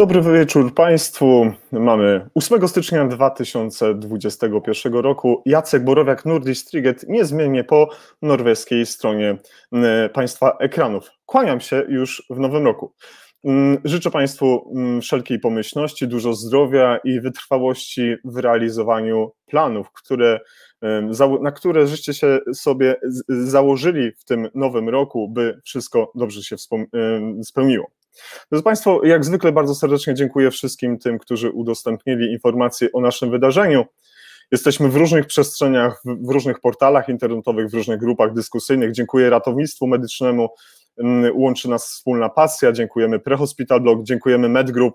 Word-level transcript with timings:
Dobry 0.00 0.22
wieczór 0.22 0.74
Państwu. 0.74 1.52
Mamy 1.72 2.30
8 2.34 2.68
stycznia 2.68 3.04
2021 3.04 4.92
roku. 4.92 5.42
Jacek 5.46 5.84
Borowiak, 5.84 6.26
Nordic 6.26 6.64
Triget, 6.64 7.08
niezmiennie 7.08 7.64
po 7.64 7.88
norweskiej 8.22 8.86
stronie 8.86 9.38
Państwa 10.12 10.56
ekranów. 10.60 11.10
Kłaniam 11.26 11.60
się 11.60 11.84
już 11.88 12.22
w 12.30 12.38
nowym 12.38 12.64
roku. 12.64 12.92
Życzę 13.84 14.10
Państwu 14.10 14.74
wszelkiej 15.02 15.38
pomyślności, 15.38 16.08
dużo 16.08 16.34
zdrowia 16.34 16.98
i 17.04 17.20
wytrwałości 17.20 18.16
w 18.24 18.36
realizowaniu 18.36 19.32
planów, 19.46 19.92
które, 19.92 20.40
na 21.40 21.52
które 21.52 21.86
żeście 21.86 22.14
się 22.14 22.38
sobie 22.54 22.96
założyli 23.28 24.12
w 24.12 24.24
tym 24.24 24.48
nowym 24.54 24.88
roku, 24.88 25.28
by 25.28 25.60
wszystko 25.64 26.12
dobrze 26.14 26.42
się 26.42 26.56
spełniło. 27.42 27.90
Drodzy 28.50 28.64
Państwo, 28.64 29.00
jak 29.04 29.24
zwykle 29.24 29.52
bardzo 29.52 29.74
serdecznie 29.74 30.14
dziękuję 30.14 30.50
wszystkim 30.50 30.98
tym, 30.98 31.18
którzy 31.18 31.50
udostępnili 31.50 32.32
informacje 32.32 32.88
o 32.92 33.00
naszym 33.00 33.30
wydarzeniu. 33.30 33.84
Jesteśmy 34.52 34.88
w 34.88 34.96
różnych 34.96 35.26
przestrzeniach, 35.26 36.02
w 36.04 36.30
różnych 36.32 36.60
portalach 36.60 37.08
internetowych, 37.08 37.70
w 37.70 37.74
różnych 37.74 37.98
grupach 37.98 38.32
dyskusyjnych. 38.32 38.92
Dziękuję 38.92 39.30
ratownictwu 39.30 39.86
medycznemu, 39.86 40.48
mm, 40.98 41.36
łączy 41.36 41.68
nas 41.68 41.86
wspólna 41.86 42.28
pasja. 42.28 42.72
Dziękujemy 42.72 43.18
Prehospital 43.18 43.80
Blog, 43.80 44.02
dziękujemy 44.02 44.48
MedGroup. 44.48 44.94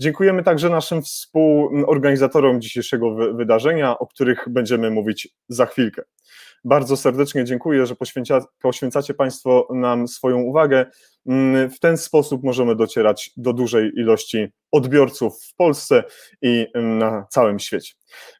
Dziękujemy 0.00 0.42
także 0.42 0.70
naszym 0.70 1.02
współorganizatorom 1.02 2.60
dzisiejszego 2.60 3.14
wydarzenia, 3.34 3.98
o 3.98 4.06
których 4.06 4.44
będziemy 4.48 4.90
mówić 4.90 5.28
za 5.48 5.66
chwilkę. 5.66 6.02
Bardzo 6.64 6.96
serdecznie 6.96 7.44
dziękuję, 7.44 7.86
że 7.86 7.96
poświęca, 7.96 8.44
poświęcacie 8.62 9.14
Państwo 9.14 9.68
nam 9.70 10.08
swoją 10.08 10.40
uwagę. 10.40 10.86
Mm, 11.26 11.70
w 11.70 11.80
ten 11.80 11.96
sposób 11.96 12.42
możemy 12.44 12.76
docierać 12.76 13.30
do 13.36 13.52
dużej 13.52 13.92
ilości 13.96 14.46
odbiorców 14.72 15.42
w 15.42 15.54
Polsce 15.54 16.04
i 16.42 16.66
mm, 16.74 16.98
na 16.98 17.26
całym 17.30 17.58
świecie. 17.58 17.94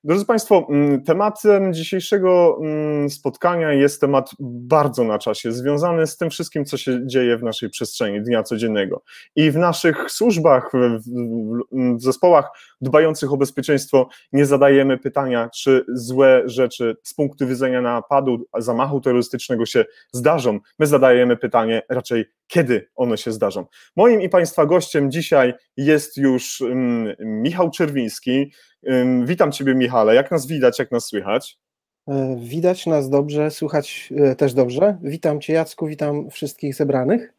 Drodzy 0.05 0.25
Państwo, 0.25 0.67
mm, 0.71 1.03
tematem 1.03 1.75
dzisiejszego 1.75 2.61
spotkania 3.09 3.73
jest 3.73 4.01
temat 4.01 4.31
bardzo 4.41 5.05
na 5.05 5.19
czasie, 5.19 5.53
związany 5.53 6.07
z 6.07 6.17
tym 6.17 6.31
wszystkim, 6.31 6.65
co 6.65 6.77
się 6.77 7.07
dzieje 7.07 7.39
w 7.39 7.43
naszej 7.43 7.71
przestrzeni 7.71 8.23
dnia 8.23 8.43
codziennego. 8.43 9.03
I 9.37 9.51
w 9.51 9.57
naszych 9.57 10.11
służbach, 10.11 10.71
w 11.73 12.03
zespołach 12.03 12.51
dbających 12.81 13.33
o 13.33 13.37
bezpieczeństwo 13.37 14.09
nie 14.33 14.47
zadajemy 14.47 14.99
pytania, 14.99 15.51
czy 15.55 15.85
złe 15.89 16.43
rzeczy 16.47 16.97
z 17.03 17.15
punktu 17.15 17.47
widzenia 17.47 17.81
napadu, 17.81 18.47
zamachu 18.59 19.01
terrorystycznego 19.01 19.67
się 19.67 19.85
zdarzą. 20.13 20.59
My 20.79 20.87
zadajemy 20.87 21.37
pytanie 21.37 21.83
raczej, 21.89 22.25
kiedy 22.47 22.89
one 22.95 23.19
się 23.19 23.33
zdarzą. 23.33 23.67
Moim 23.97 24.23
i 24.23 24.29
Państwa 24.29 24.67
gościem 24.67 25.11
dzisiaj 25.11 25.55
jest 25.77 26.17
już 26.17 26.61
um, 26.61 27.15
Michał 27.19 27.71
Czerwiński. 27.71 28.53
Witam 29.25 29.53
Ciebie, 29.53 29.75
Michale. 29.75 30.15
Jak 30.15 30.31
nas 30.31 30.47
widać, 30.47 30.79
jak 30.79 30.93
nas 30.93 31.05
słychać? 31.05 31.59
E, 32.09 32.37
widać 32.41 32.87
nas 32.87 33.11
dobrze, 33.11 33.51
słychać 33.51 34.13
e, 34.17 34.37
też 34.37 34.55
dobrze. 34.55 34.99
Witam 35.03 35.41
Cię, 35.41 35.53
Jacku, 35.53 35.87
witam 35.87 36.31
wszystkich 36.31 36.75
zebranych. 36.75 37.33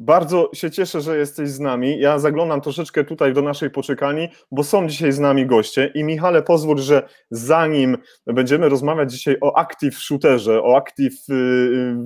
Bardzo 0.00 0.50
się 0.54 0.70
cieszę, 0.70 1.00
że 1.00 1.18
jesteś 1.18 1.50
z 1.50 1.60
nami. 1.60 2.00
Ja 2.00 2.18
zaglądam 2.18 2.60
troszeczkę 2.60 3.04
tutaj 3.04 3.32
do 3.32 3.42
naszej 3.42 3.70
poczekalni, 3.70 4.28
bo 4.50 4.64
są 4.64 4.88
dzisiaj 4.88 5.12
z 5.12 5.18
nami 5.18 5.46
goście. 5.46 5.92
I 5.94 6.04
Michale, 6.04 6.42
pozwól, 6.42 6.78
że 6.78 7.08
zanim 7.30 7.98
będziemy 8.26 8.68
rozmawiać 8.68 9.12
dzisiaj 9.12 9.36
o 9.40 9.58
active 9.58 9.98
shooterze, 9.98 10.62
o 10.62 10.76
active 10.76 11.14
y, 11.30 11.34
y, 11.34 11.96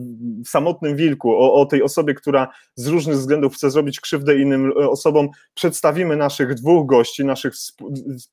samotnym 0.47 0.97
wilku, 0.97 1.31
o, 1.31 1.54
o 1.54 1.66
tej 1.66 1.82
osobie, 1.82 2.14
która 2.14 2.48
z 2.75 2.86
różnych 2.86 3.16
względów 3.16 3.54
chce 3.54 3.70
zrobić 3.70 4.00
krzywdę 4.00 4.38
innym 4.38 4.70
y, 4.70 4.91
osobom, 4.91 5.28
przedstawimy 5.54 6.16
naszych 6.16 6.54
dwóch 6.54 6.86
gości, 6.86 7.25
naszych 7.25 7.52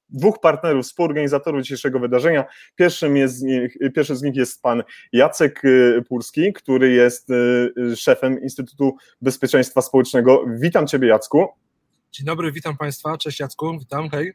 dwóch 0.09 0.39
partnerów, 0.39 0.85
współorganizatorów 0.85 1.61
dzisiejszego 1.61 1.99
wydarzenia. 1.99 2.45
Pierwszym 2.75 3.17
jest, 3.17 3.43
pierwszy 3.95 4.15
z 4.15 4.21
nich 4.21 4.35
jest 4.35 4.61
pan 4.61 4.83
Jacek 5.13 5.61
Purski, 6.07 6.53
który 6.53 6.91
jest 6.91 7.27
szefem 7.95 8.41
Instytutu 8.41 8.95
Bezpieczeństwa 9.21 9.48
Bezpieczeństwa 9.49 9.81
Społecznego. 9.81 10.45
Witam 10.47 10.87
Ciebie, 10.87 11.07
Jacku. 11.07 11.47
Dzień 12.11 12.25
dobry, 12.25 12.51
witam 12.51 12.77
Państwa. 12.77 13.17
Cześć, 13.17 13.39
Jacku. 13.39 13.77
Witam, 13.79 14.09
hej. 14.09 14.33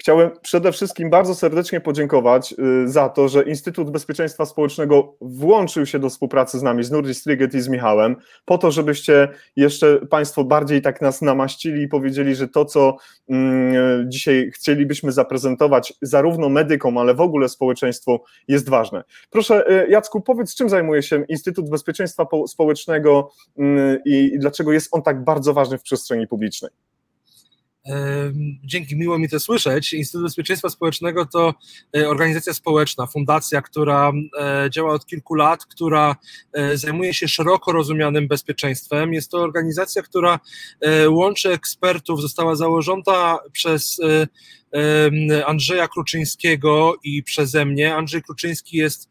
Chciałem 0.00 0.30
przede 0.42 0.72
wszystkim 0.72 1.10
bardzo 1.10 1.34
serdecznie 1.34 1.80
podziękować 1.80 2.54
y, 2.84 2.88
za 2.88 3.08
to, 3.08 3.28
że 3.28 3.42
Instytut 3.42 3.90
Bezpieczeństwa 3.90 4.46
Społecznego 4.46 5.16
włączył 5.20 5.86
się 5.86 5.98
do 5.98 6.10
współpracy 6.10 6.58
z 6.58 6.62
nami, 6.62 6.84
z 6.84 6.90
Nurdis 6.90 7.18
Striget 7.18 7.54
i 7.54 7.60
z 7.60 7.68
Michałem, 7.68 8.16
po 8.44 8.58
to, 8.58 8.70
żebyście 8.70 9.28
jeszcze 9.56 10.06
Państwo 10.06 10.44
bardziej 10.44 10.82
tak 10.82 11.00
nas 11.00 11.22
namaścili 11.22 11.82
i 11.82 11.88
powiedzieli, 11.88 12.34
że 12.34 12.48
to, 12.48 12.64
co 12.64 12.96
mm, 13.28 14.10
dzisiaj 14.10 14.50
chcielibyśmy 14.54 15.12
zaprezentować 15.12 15.92
zarówno 16.02 16.48
medykom, 16.48 16.98
ale 16.98 17.14
w 17.14 17.20
ogóle 17.20 17.48
społeczeństwu 17.48 18.20
jest 18.48 18.68
ważne. 18.68 19.04
Proszę, 19.30 19.84
y, 19.84 19.88
Jacku, 19.88 20.20
powiedz, 20.20 20.54
czym 20.54 20.68
zajmuje 20.68 21.02
się 21.02 21.24
Instytut 21.28 21.70
Bezpieczeństwa 21.70 22.26
Społecznego 22.46 23.30
mm, 23.58 23.98
i 24.04 24.38
dlaczego 24.38 24.72
jest 24.72 24.88
on 24.94 25.02
tak 25.02 25.24
bardzo 25.24 25.54
ważny 25.54 25.78
w 25.78 25.82
przestrzeni 25.82 26.26
publicznej? 26.26 26.70
Dzięki, 28.64 28.96
miło 28.96 29.18
mi 29.18 29.28
to 29.28 29.40
słyszeć. 29.40 29.92
Instytut 29.92 30.22
Bezpieczeństwa 30.22 30.68
Społecznego 30.68 31.26
to 31.26 31.54
e, 31.96 32.08
organizacja 32.08 32.54
społeczna, 32.54 33.06
fundacja, 33.06 33.62
która 33.62 34.12
e, 34.38 34.70
działa 34.70 34.92
od 34.92 35.06
kilku 35.06 35.34
lat, 35.34 35.66
która 35.66 36.16
e, 36.52 36.76
zajmuje 36.76 37.14
się 37.14 37.28
szeroko 37.28 37.72
rozumianym 37.72 38.28
bezpieczeństwem. 38.28 39.12
Jest 39.12 39.30
to 39.30 39.38
organizacja, 39.38 40.02
która 40.02 40.40
łączy 41.08 41.52
ekspertów, 41.52 42.20
została 42.20 42.56
założona 42.56 43.38
przez 43.52 44.00
Andrzeja 45.46 45.88
Kruczyńskiego 45.88 46.94
i 47.04 47.22
przeze 47.22 47.64
mnie. 47.64 47.94
Andrzej 47.94 48.22
Kruczyński 48.22 48.76
jest 48.76 49.08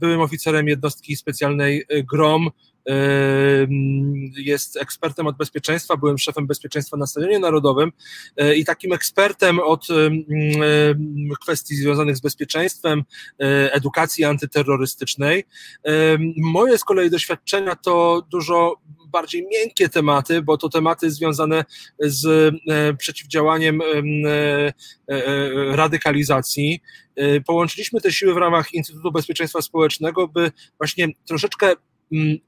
byłym 0.00 0.20
oficerem 0.20 0.68
jednostki 0.68 1.16
specjalnej 1.16 1.84
GROM, 2.12 2.50
jest 4.36 4.76
ekspertem 4.76 5.26
od 5.26 5.36
bezpieczeństwa, 5.36 5.96
byłem 5.96 6.18
szefem 6.18 6.46
bezpieczeństwa 6.46 6.96
na 6.96 7.06
Stadionie 7.06 7.38
Narodowym 7.38 7.92
e, 8.36 8.54
i 8.54 8.64
takim 8.64 8.92
ekspertem 8.92 9.60
od 9.60 9.86
kwestii 11.40 11.76
związanych 11.76 12.16
z 12.16 12.20
bezpieczeństwem, 12.20 13.04
e, 13.40 13.72
edukacji 13.72 14.24
antyterrorystycznej. 14.24 15.44
Moje 16.36 16.78
z 16.78 16.84
kolei 16.84 17.10
doświadczenia 17.10 17.76
to 17.76 18.26
dużo 18.30 18.76
bardziej 19.08 19.46
miękkie 19.52 19.88
tematy, 19.88 20.42
bo 20.42 20.56
to 20.56 20.68
tematy 20.68 21.10
związane 21.10 21.64
z 22.00 22.26
e, 22.68 22.94
przeciwdziałaniem 22.94 23.80
radykalizacji. 25.70 26.80
Połączyliśmy 27.46 28.00
te 28.00 28.12
siły 28.12 28.34
w 28.34 28.36
ramach 28.36 28.74
Instytutu 28.74 29.12
Bezpieczeństwa 29.12 29.62
Społecznego, 29.62 30.28
by 30.28 30.52
właśnie 30.78 31.08
troszeczkę 31.26 31.74
Mm, 32.12 32.38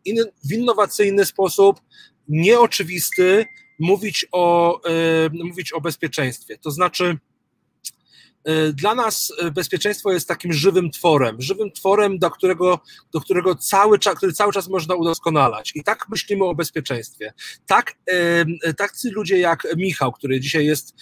w 0.45 0.53
innowacyjny 0.53 1.25
sposób, 1.25 1.81
nieoczywisty, 2.29 3.47
mówić 3.79 4.27
o, 4.33 4.81
e, 4.85 4.91
mówić 5.45 5.73
o 5.73 5.81
bezpieczeństwie. 5.81 6.59
To 6.59 6.71
znaczy, 6.71 7.19
e, 8.45 8.73
dla 8.73 8.95
nas 8.95 9.33
bezpieczeństwo 9.55 10.13
jest 10.13 10.29
takim 10.29 10.53
żywym 10.53 10.91
tworem, 10.91 11.37
żywym 11.43 11.73
tworem, 11.73 12.19
do 12.19 12.31
którego, 12.31 12.81
do 13.13 13.21
którego 13.21 13.55
cały 13.55 13.99
czas, 13.99 14.15
który 14.15 14.33
cały 14.33 14.53
czas 14.53 14.69
można 14.69 14.95
udoskonalać. 14.95 15.73
I 15.75 15.85
tak 15.85 16.09
myślimy 16.09 16.45
o 16.45 16.55
bezpieczeństwie. 16.55 17.33
Tak, 17.67 17.95
tacy 18.77 19.11
ludzie 19.11 19.39
jak 19.39 19.67
Michał, 19.77 20.13
który 20.13 20.41
dzisiaj 20.41 20.67
jest 20.67 20.95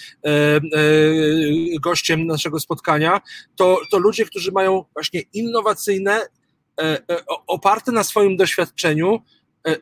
gościem 1.81 2.27
naszego 2.27 2.61
spotkania, 2.61 3.21
to, 3.57 3.81
to 3.91 3.99
ludzie, 3.99 4.25
którzy 4.25 4.53
mają 4.53 4.85
właśnie 4.95 5.23
innowacyjne, 5.33 6.21
oparte 7.47 7.93
na 7.93 8.05
swoim 8.05 8.37
doświadczeniu, 8.37 9.23
e, 9.67 9.77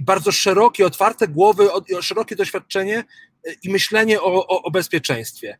bardzo 0.00 0.32
szerokie, 0.32 0.86
otwarte 0.86 1.28
głowy, 1.28 1.68
szerokie 2.00 2.36
doświadczenie 2.36 3.04
i 3.62 3.70
myślenie 3.70 4.20
o, 4.20 4.46
o, 4.46 4.62
o 4.62 4.70
bezpieczeństwie. 4.70 5.58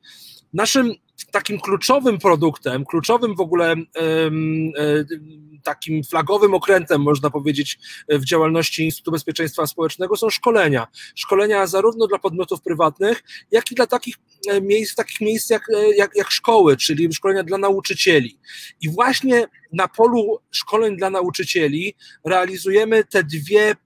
Naszym 0.53 0.95
takim 1.33 1.61
kluczowym 1.61 2.19
produktem, 2.19 2.85
kluczowym 2.85 3.35
w 3.37 3.41
ogóle 3.41 3.75
takim 5.63 6.05
flagowym 6.05 6.55
okrętem, 6.55 7.03
można 7.03 7.31
powiedzieć, 7.31 7.79
w 8.09 8.25
działalności 8.25 8.85
Instytutu 8.85 9.11
Bezpieczeństwa 9.11 9.67
Społecznego 9.67 10.17
są 10.17 10.31
szkolenia. 10.31 10.87
Szkolenia 11.15 11.67
zarówno 11.67 12.07
dla 12.07 12.19
podmiotów 12.19 12.63
prywatnych, 12.63 13.23
jak 13.51 13.73
i 13.73 13.75
dla 13.75 13.87
takich 13.87 14.15
miejsc, 14.63 14.95
takich 14.95 15.21
miejsc 15.21 15.51
jak, 15.51 15.63
jak, 15.97 16.11
jak 16.17 16.31
szkoły, 16.31 16.77
czyli 16.77 17.13
szkolenia 17.13 17.43
dla 17.43 17.59
nauczycieli. 17.59 18.39
I 18.81 18.91
właśnie 18.91 19.47
na 19.73 19.89
polu 19.89 20.39
szkoleń 20.51 20.97
dla 20.97 21.11
nauczycieli 21.11 21.95
realizujemy 22.25 23.05
te 23.05 23.25
dwie 23.25 23.77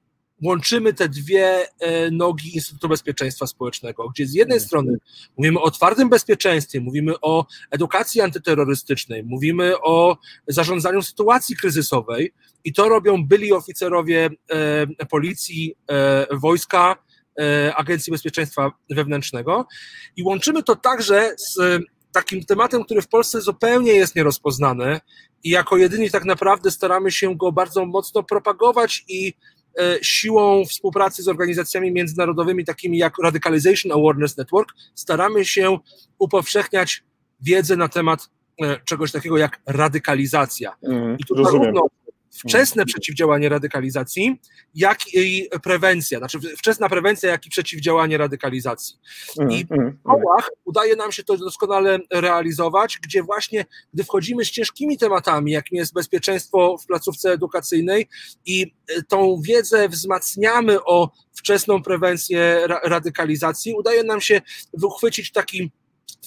łączymy 0.45 0.95
te 0.95 1.09
dwie 1.09 1.67
e, 1.81 2.11
nogi 2.11 2.55
Instytutu 2.55 2.89
Bezpieczeństwa 2.89 3.47
Społecznego, 3.47 4.09
gdzie 4.09 4.27
z 4.27 4.35
jednej 4.35 4.61
strony 4.61 4.99
mówimy 5.37 5.59
o 5.59 5.63
otwartym 5.63 6.09
bezpieczeństwie, 6.09 6.81
mówimy 6.81 7.21
o 7.21 7.47
edukacji 7.71 8.21
antyterrorystycznej, 8.21 9.25
mówimy 9.25 9.81
o 9.81 10.17
zarządzaniu 10.49 11.03
sytuacji 11.03 11.57
kryzysowej 11.57 12.33
i 12.65 12.73
to 12.73 12.89
robią 12.89 13.27
byli 13.27 13.53
oficerowie 13.53 14.31
e, 14.51 15.07
policji, 15.07 15.75
e, 15.91 16.27
wojska, 16.37 16.97
Agencji 17.77 18.11
Bezpieczeństwa 18.11 18.73
Wewnętrznego. 18.91 19.67
I 20.17 20.23
łączymy 20.23 20.63
to 20.63 20.77
także 20.77 21.35
z 21.39 21.83
takim 22.13 22.45
tematem, 22.45 22.85
który 22.85 23.03
w 23.03 23.09
Polsce 23.09 23.41
zupełnie 23.41 23.93
jest 23.93 24.17
nierozpoznany 24.17 25.01
i 25.45 25.51
jako 25.51 25.77
jedyni 25.77 26.11
tak 26.11 26.25
naprawdę 26.25 26.71
staramy 26.71 27.13
się 27.13 27.37
go 27.37 27.53
bardzo 27.53 27.87
mocno 27.87 28.23
propagować 28.23 29.05
i 29.09 29.35
siłą 30.03 30.65
współpracy 30.65 31.23
z 31.23 31.29
organizacjami 31.29 31.93
międzynarodowymi 31.93 32.65
takimi 32.65 32.99
jak 32.99 33.19
Radicalization 33.23 33.93
Awareness 33.93 34.37
Network 34.37 34.69
staramy 34.95 35.45
się 35.45 35.79
upowszechniać 36.19 37.03
wiedzę 37.41 37.77
na 37.77 37.89
temat 37.89 38.31
e, 38.63 38.81
czegoś 38.85 39.13
takiego 39.13 39.39
jak 39.39 39.61
radykalizacja. 39.67 40.77
Mm, 40.83 41.17
I 41.19 41.25
tu 41.25 41.35
rozumiem. 41.35 41.63
zarówno 41.63 41.87
wczesne 42.35 42.85
przeciwdziałanie 42.85 43.49
radykalizacji, 43.49 44.41
jak 44.75 44.99
i 45.15 45.49
prewencja, 45.63 46.19
znaczy 46.19 46.39
wczesna 46.59 46.89
prewencja, 46.89 47.31
jak 47.31 47.47
i 47.47 47.51
przeciwdziałanie 47.51 48.19
radykalizacji. 48.19 48.97
Mm, 49.39 49.51
I 49.51 49.65
w 49.65 50.01
szkołach 50.01 50.51
udaje 50.65 50.97
nam 50.97 51.13
się 51.13 51.25
to 51.25 51.37
doskonale 51.37 51.99
realizować, 52.13 52.99
gdzie 53.03 53.23
właśnie, 53.23 53.65
gdy 53.95 54.05
wchodzimy 54.05 54.45
z 54.45 54.51
ciężkimi 54.51 54.99
tematami, 54.99 55.53
jakim 55.53 55.79
jest 55.79 55.95
bezpieczeństwo 55.95 56.77
w 56.79 56.87
placówce 56.87 57.33
edukacyjnej 57.33 58.09
i 58.47 58.75
e, 58.89 59.03
tą 59.03 59.41
wiedzę 59.43 59.89
wzmacniamy 59.89 60.85
o 60.85 61.11
wczesną 61.35 61.83
prewencję 61.83 62.67
ra 62.67 62.81
radykalizacji, 62.85 63.75
udaje 63.75 64.05
nam 64.05 64.21
się 64.21 64.41
uchwycić 64.83 65.33
taki 65.33 65.71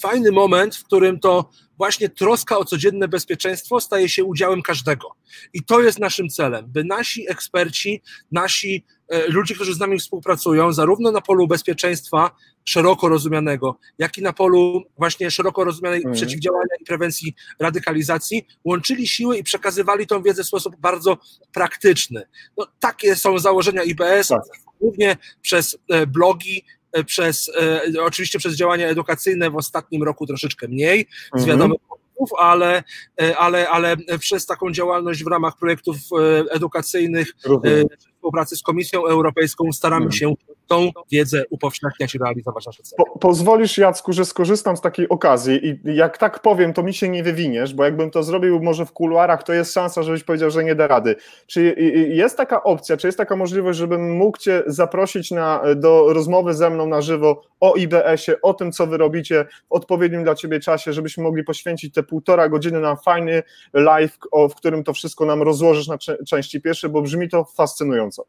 fajny 0.00 0.32
moment, 0.32 0.76
w 0.76 0.84
którym 0.84 1.20
to 1.20 1.50
właśnie 1.78 2.08
troska 2.08 2.58
o 2.58 2.64
codzienne 2.64 3.08
bezpieczeństwo 3.08 3.80
staje 3.80 4.08
się 4.08 4.24
udziałem 4.24 4.62
każdego. 4.62 5.08
I 5.52 5.62
to 5.62 5.80
jest 5.80 5.98
naszym 5.98 6.28
celem, 6.28 6.66
by 6.68 6.84
nasi 6.84 7.30
eksperci, 7.30 8.02
nasi 8.32 8.84
e, 9.08 9.28
ludzie, 9.28 9.54
którzy 9.54 9.74
z 9.74 9.78
nami 9.78 9.98
współpracują, 9.98 10.72
zarówno 10.72 11.12
na 11.12 11.20
polu 11.20 11.46
bezpieczeństwa 11.46 12.30
szeroko 12.64 13.08
rozumianego, 13.08 13.78
jak 13.98 14.18
i 14.18 14.22
na 14.22 14.32
polu 14.32 14.82
właśnie 14.98 15.30
szeroko 15.30 15.64
rozumianej 15.64 15.98
Mhm. 15.98 16.14
przeciwdziałania 16.14 16.74
i 16.80 16.84
prewencji 16.84 17.34
radykalizacji, 17.58 18.46
łączyli 18.64 19.08
siły 19.08 19.38
i 19.38 19.42
przekazywali 19.44 20.06
tą 20.06 20.22
wiedzę 20.22 20.44
w 20.44 20.46
sposób 20.46 20.76
bardzo 20.76 21.18
praktyczny. 21.52 22.22
No, 22.56 22.66
takie 22.80 23.16
są 23.16 23.38
założenia 23.38 23.82
IBS, 23.82 24.28
Tak. 24.28 24.42
głównie 24.80 25.16
przez 25.42 25.78
e, 25.90 26.06
blogi, 26.06 26.64
przez, 27.06 27.50
e, 27.96 28.02
oczywiście 28.02 28.38
przez 28.38 28.54
działania 28.56 28.86
edukacyjne 28.88 29.50
w 29.50 29.56
ostatnim 29.56 30.02
roku 30.02 30.26
troszeczkę 30.26 30.68
mniej, 30.68 31.06
z 31.34 31.40
Mhm. 31.40 31.48
wiadomych 31.58 31.78
powodów, 31.88 32.30
ale, 32.38 32.82
e, 33.22 33.36
ale, 33.38 33.68
ale 33.68 33.96
przez 34.18 34.46
taką 34.46 34.72
działalność 34.72 35.24
w 35.24 35.26
ramach 35.26 35.56
projektów 35.58 35.96
e, 35.96 36.44
edukacyjnych, 36.52 37.32
Rozumiem. 37.44 37.86
e, 37.92 37.96
współpracy 37.96 38.56
z 38.56 38.62
Komisją 38.62 39.06
Europejską 39.06 39.72
staramy 39.72 40.06
Mhm. 40.06 40.18
się 40.18 40.34
tą 40.68 40.90
wiedzę 41.10 41.44
upowszechniać 41.50 42.14
i 42.14 42.18
realizować 42.18 42.66
nasze 42.66 42.82
cele. 42.82 42.96
Po, 42.96 43.18
pozwolisz, 43.18 43.78
Jacku, 43.78 44.12
że 44.12 44.24
skorzystam 44.24 44.76
z 44.76 44.80
takiej 44.80 45.08
okazji 45.08 45.66
i 45.66 45.94
jak 45.94 46.18
tak 46.18 46.42
powiem, 46.42 46.72
to 46.72 46.82
mi 46.82 46.94
się 46.94 47.08
nie 47.08 47.22
wywiniesz, 47.22 47.74
bo 47.74 47.84
jakbym 47.84 48.10
to 48.10 48.22
zrobił 48.22 48.60
może 48.60 48.86
w 48.86 48.92
kuluarach, 48.92 49.42
to 49.42 49.52
jest 49.52 49.74
szansa, 49.74 50.02
żebyś 50.02 50.24
powiedział, 50.24 50.50
że 50.50 50.64
nie 50.64 50.74
da 50.74 50.86
rady. 50.86 51.16
Czy 51.46 51.74
jest 52.08 52.36
taka 52.36 52.62
opcja, 52.62 52.96
czy 52.96 53.08
jest 53.08 53.18
taka 53.18 53.36
możliwość, 53.36 53.78
żebym 53.78 54.16
mógł 54.16 54.38
Cię 54.38 54.62
zaprosić 54.66 55.30
na, 55.30 55.62
do 55.76 56.12
rozmowy 56.12 56.54
ze 56.54 56.70
mną 56.70 56.86
na 56.86 57.00
żywo 57.00 57.42
o 57.60 57.74
IBS-ie, 57.76 58.40
o 58.42 58.54
tym, 58.54 58.72
co 58.72 58.86
Wy 58.86 58.96
robicie 58.96 59.46
w 59.68 59.72
odpowiednim 59.72 60.24
dla 60.24 60.34
Ciebie 60.34 60.60
czasie, 60.60 60.92
żebyśmy 60.92 61.22
mogli 61.22 61.44
poświęcić 61.44 61.94
te 61.94 62.02
półtora 62.02 62.48
godziny 62.48 62.80
na 62.80 62.96
fajny 62.96 63.42
live, 63.72 64.18
w 64.50 64.54
którym 64.54 64.84
to 64.84 64.92
wszystko 64.92 65.24
nam 65.24 65.42
rozłożysz 65.42 65.88
na 65.88 65.98
części 66.26 66.60
pierwsze, 66.60 66.88
bo 66.88 67.02
brzmi 67.02 67.28
to 67.28 67.44
fascynująco. 67.44 68.24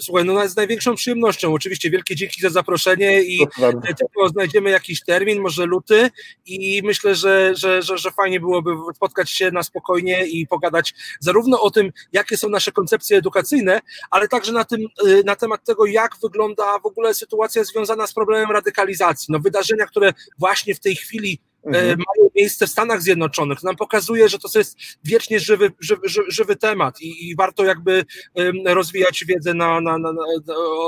Słuchaj, 0.00 0.24
no 0.24 0.48
z 0.48 0.56
największą 0.56 0.94
przyjemnością. 0.94 1.54
Oczywiście 1.54 1.90
wielkie 1.90 2.16
dzięki 2.16 2.40
za 2.40 2.50
zaproszenie 2.50 3.22
i 3.22 3.46
bardzo. 3.60 3.80
tylko 3.80 4.28
znajdziemy 4.28 4.70
jakiś 4.70 5.04
termin, 5.04 5.40
może 5.40 5.66
luty 5.66 6.10
i 6.46 6.82
myślę, 6.84 7.14
że, 7.14 7.54
że, 7.54 7.82
że, 7.82 7.98
że 7.98 8.10
fajnie 8.10 8.40
byłoby 8.40 8.70
spotkać 8.94 9.30
się 9.30 9.50
na 9.50 9.62
spokojnie 9.62 10.26
i 10.26 10.46
pogadać 10.46 10.94
zarówno 11.20 11.60
o 11.60 11.70
tym, 11.70 11.92
jakie 12.12 12.36
są 12.36 12.48
nasze 12.48 12.72
koncepcje 12.72 13.18
edukacyjne, 13.18 13.80
ale 14.10 14.28
także 14.28 14.52
na, 14.52 14.64
tym, 14.64 14.80
y, 15.06 15.22
na 15.24 15.36
temat 15.36 15.64
tego, 15.64 15.86
jak 15.86 16.16
wygląda 16.22 16.78
w 16.78 16.86
ogóle 16.86 17.14
sytuacja 17.14 17.64
związana 17.64 18.06
z 18.06 18.14
problemem 18.14 18.50
radykalizacji. 18.50 19.26
No, 19.28 19.38
wydarzenia, 19.38 19.86
które 19.86 20.12
właśnie 20.38 20.74
w 20.74 20.80
tej 20.80 20.96
chwili 20.96 21.38
e, 21.40 21.47
Mhm. 21.64 21.86
mają 21.86 22.30
miejsce 22.36 22.66
w 22.66 22.70
Stanach 22.70 23.02
Zjednoczonych. 23.02 23.60
To 23.60 23.66
nam 23.66 23.76
pokazuje, 23.76 24.28
że 24.28 24.38
to 24.38 24.58
jest 24.58 24.78
wiecznie 25.04 25.40
żywy, 25.40 25.70
żywy, 25.80 26.08
żywy, 26.08 26.30
żywy 26.30 26.56
temat 26.56 27.00
i, 27.00 27.30
i 27.30 27.36
warto 27.36 27.64
jakby 27.64 28.04
rozwijać 28.66 29.24
wiedzę 29.24 29.54
na, 29.54 29.80
na, 29.80 29.98
na, 29.98 30.12
na, 30.12 30.22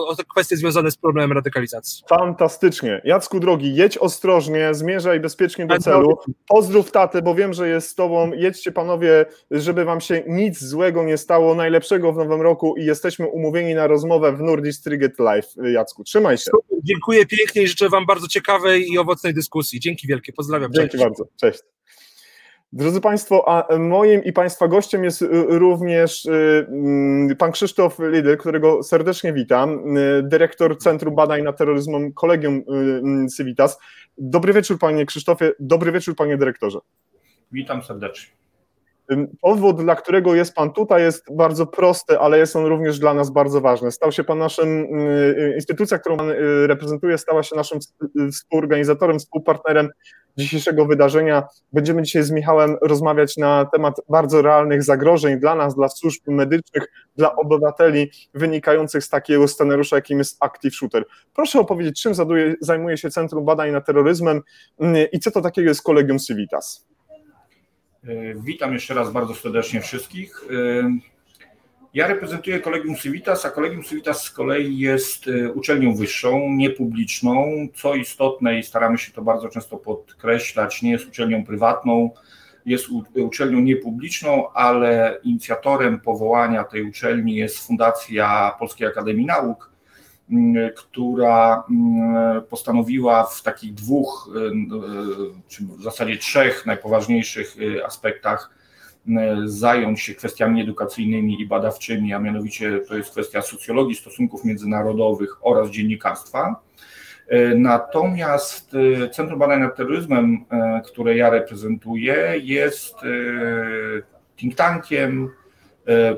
o, 0.06 0.14
te 0.17 0.25
kwestie 0.25 0.56
związane 0.56 0.90
z 0.90 0.96
problemem 0.96 1.32
radykalizacji. 1.32 2.05
Fantastycznie. 2.08 3.02
Jacku 3.05 3.40
drogi, 3.40 3.75
jedź 3.75 3.99
ostrożnie, 3.99 4.75
zmierzaj 4.75 5.20
bezpiecznie 5.20 5.67
do 5.67 5.78
celu. 5.78 6.19
Pozdrów 6.49 6.90
tatę, 6.90 7.22
bo 7.22 7.34
wiem, 7.34 7.55
że 7.55 7.69
jest 7.69 7.88
z 7.88 7.94
tobą. 7.94 8.32
Jedźcie 8.32 8.72
panowie, 8.72 9.26
żeby 9.50 9.84
wam 9.84 10.00
się 10.00 10.22
nic 10.26 10.64
złego 10.64 11.05
nie 11.05 11.19
stało. 11.19 11.55
Najlepszego 11.55 12.12
w 12.12 12.17
nowym 12.17 12.40
roku 12.40 12.76
i 12.76 12.84
jesteśmy 12.84 13.28
umówieni 13.28 13.75
na 13.75 13.87
rozmowę 13.87 14.32
w 14.32 14.40
Nordic 14.40 14.82
Triget 14.82 15.19
Live. 15.19 15.46
Jacku, 15.72 16.05
trzymaj 16.05 16.38
się. 16.38 16.50
Dziękuję 16.82 17.26
pięknie 17.26 17.62
i 17.62 17.69
życzę 17.69 17.88
Wam 17.88 18.06
bardzo 18.06 18.28
ciekawej 18.28 18.87
i 18.93 18.99
owocnej 18.99 19.34
dyskusji. 19.34 19.81
Dzięki 19.81 20.06
wielkie, 20.06 20.32
pozdrawiam. 20.32 20.60
Dzięki 20.71 20.91
cześć. 20.91 21.05
bardzo. 21.05 21.25
Cześć. 21.37 21.62
Drodzy 22.73 23.01
Państwo, 23.01 23.49
a 23.49 23.79
moim 23.79 24.25
i 24.25 24.33
Państwa 24.33 24.69
gościem 24.69 25.05
jest 25.05 25.23
y, 25.23 25.29
również 25.49 26.25
y, 26.25 26.67
mm, 26.69 27.37
pan 27.37 27.53
Krzysztof 27.53 27.99
Lidl, 27.99 28.37
którego 28.37 28.83
serdecznie 28.83 29.33
witam, 29.33 29.97
y, 29.97 30.23
dyrektor 30.23 30.79
Centrum 30.79 31.15
Badań 31.15 31.43
nad 31.43 31.59
Terroryzmem 31.59 32.12
Kolegium 32.12 32.62
mm, 32.69 33.29
Civitas. 33.29 33.79
Dobry 34.19 34.53
wieczór 34.53 34.79
Panie 34.79 35.07
Krzysztofie, 35.07 35.53
dobry 35.61 35.93
wieczór 35.93 36.17
Panie 36.17 36.37
Dyrektorze. 36.37 36.79
Witam 37.53 37.83
serdecznie. 37.83 38.33
Powód, 39.41 39.83
dla 39.83 39.97
którego 39.97 40.35
jest 40.35 40.55
Pan 40.55 40.73
tutaj, 40.73 41.03
jest 41.03 41.25
bardzo 41.31 41.67
prosty, 41.67 42.19
ale 42.19 42.39
jest 42.39 42.57
on 42.57 42.67
również 42.67 42.99
dla 42.99 43.15
nas 43.15 43.31
bardzo 43.31 43.61
ważny. 43.61 43.93
Stał 43.93 44.12
się 44.12 44.25
Pan 44.25 44.39
naszym, 44.39 44.69
y, 44.69 45.53
instytucja, 45.55 45.99
którą 45.99 46.17
Pan 46.17 46.31
y, 46.31 46.67
reprezentuje, 46.67 47.19
stała 47.19 47.43
się 47.43 47.57
naszym 47.57 47.79
y, 48.20 48.31
współorganizatorem, 48.32 49.19
współpartnerem 49.19 49.89
dzisiejszego 50.37 50.87
wydarzenia. 50.87 51.43
Będziemy 51.73 52.03
dzisiaj 52.03 52.23
z 52.23 52.31
Michałem 52.31 52.77
rozmawiać 52.82 53.37
na 53.37 53.65
temat 53.65 53.94
bardzo 54.08 54.43
realnych 54.43 54.82
zagrożeń 54.82 55.41
dla 55.41 55.55
nas, 55.55 55.75
dla 55.75 55.89
służb 55.89 56.20
medycznych, 56.27 56.87
dla 57.17 57.37
obywateli 57.37 58.11
wynikających 58.34 59.05
z 59.05 59.08
takiego 59.08 59.49
scenariusza, 59.49 59.96
jakim 59.96 60.19
jest 60.19 60.37
Active 60.41 60.75
Shooter. 60.75 61.05
Proszę 61.34 61.61
opowiedzieć, 61.61 62.03
czym 62.03 62.13
zajmuje 62.61 62.96
się 62.96 63.11
Centrum 63.11 63.44
Badań 63.44 63.70
nad 63.70 63.87
Terroryzmem 63.87 64.41
y, 64.82 65.08
i 65.13 65.20
co 65.20 65.31
to 65.31 65.41
takiego 65.41 65.69
jest 65.69 65.82
Kolegium 65.82 66.19
Civitas? 66.19 66.90
E, 68.05 68.35
Witam 68.35 68.73
jeszcze 68.73 68.95
raz 68.95 69.13
bardzo 69.13 69.35
serdecznie 69.35 69.81
wszystkich. 69.81 70.45
E, 70.51 70.99
Ja 71.95 72.07
reprezentuję 72.07 72.61
Kolegium 72.61 72.97
Civitas, 72.97 73.47
a 73.47 73.51
Kolegium 73.51 73.83
Civitas 73.83 74.23
z 74.23 74.31
kolei 74.31 74.79
jest 74.79 75.29
e, 75.29 75.53
uczelnią 75.53 75.95
wyższą, 75.95 76.51
niepubliczną. 76.51 77.69
Co 77.75 77.95
istotne 77.95 78.59
i 78.59 78.63
staramy 78.63 78.99
się 78.99 79.13
to 79.13 79.23
bardzo 79.23 79.49
często 79.49 79.77
podkreślać, 79.77 80.83
nie 80.83 80.91
jest 80.91 81.09
uczelnią 81.09 81.45
prywatną, 81.45 82.11
jest 82.67 82.87
uczelnią 83.15 83.61
niepubliczną, 83.61 84.53
ale 84.53 85.21
inicjatorem 85.23 86.01
powołania 86.01 86.65
tej 86.65 86.83
uczelni 86.83 87.37
jest 87.37 87.67
Fundacja 87.67 88.57
Polskiej 88.59 88.89
Akademii 88.89 89.27
Nauk, 89.27 89.71
która 90.77 91.65
m, 91.70 92.43
postanowiła 92.51 93.25
w 93.25 93.43
takich 93.43 93.75
dwóch, 93.75 94.31
y, 94.37 94.39
y, 94.39 94.51
czy 95.49 95.65
w 95.65 95.82
zasadzie 95.82 96.17
trzech 96.17 96.67
najpoważniejszych 96.67 97.56
y, 97.56 97.84
aspektach 97.84 98.60
zająć 99.44 100.01
się 100.01 100.15
kwestiami 100.15 100.63
edukacyjnymi 100.63 101.41
i 101.41 101.46
badawczymi, 101.46 102.15
a 102.15 102.19
mianowicie 102.19 102.81
to 102.89 102.96
jest 102.96 103.10
kwestia 103.10 103.43
socjologii, 103.43 103.94
stosunków 103.94 104.44
międzynarodowych 104.44 105.46
oraz 105.46 105.70
dziennikarstwa. 105.70 106.60
Natomiast 107.56 108.77
Centrum 109.13 109.39
Badań 109.39 109.60
nad 109.60 109.77
Terroryzmem, 109.77 110.44
które 110.84 111.17
ja 111.17 111.31
reprezentuję, 111.31 112.34
jest 112.43 112.94
think 114.37 114.55
tankiem, 114.55 115.31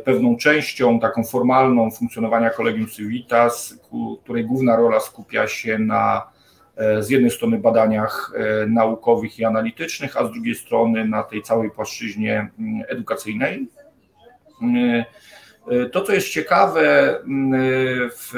pewną 0.04 0.36
częścią 0.36 1.00
taką 1.00 1.24
formalną 1.24 1.90
funkcjonowania 1.90 2.50
Kolegium 2.50 2.88
Civitas, 2.88 3.78
której 4.24 4.44
główna 4.44 4.76
rola 4.76 5.00
skupia 5.00 5.48
się 5.48 5.78
na 5.78 6.28
e, 6.76 7.02
z 7.02 7.10
jednej 7.10 7.30
strony 7.30 7.58
badaniach 7.58 8.32
e, 8.36 8.66
naukowych 8.66 9.38
i 9.38 9.44
analitycznych, 9.44 10.16
a 10.16 10.26
z 10.26 10.32
drugiej 10.32 10.54
strony 10.54 11.08
na 11.08 11.22
tej 11.22 11.42
całej 11.42 11.70
płaszczyźnie 11.70 12.50
mm, 12.58 12.82
edukacyjnej. 12.88 13.68
E, 14.62 15.04
e, 15.70 15.86
To, 15.86 16.02
co 16.02 16.12
jest 16.12 16.28
ciekawe 16.28 17.16
mm, 17.20 17.60
w, 18.10 18.32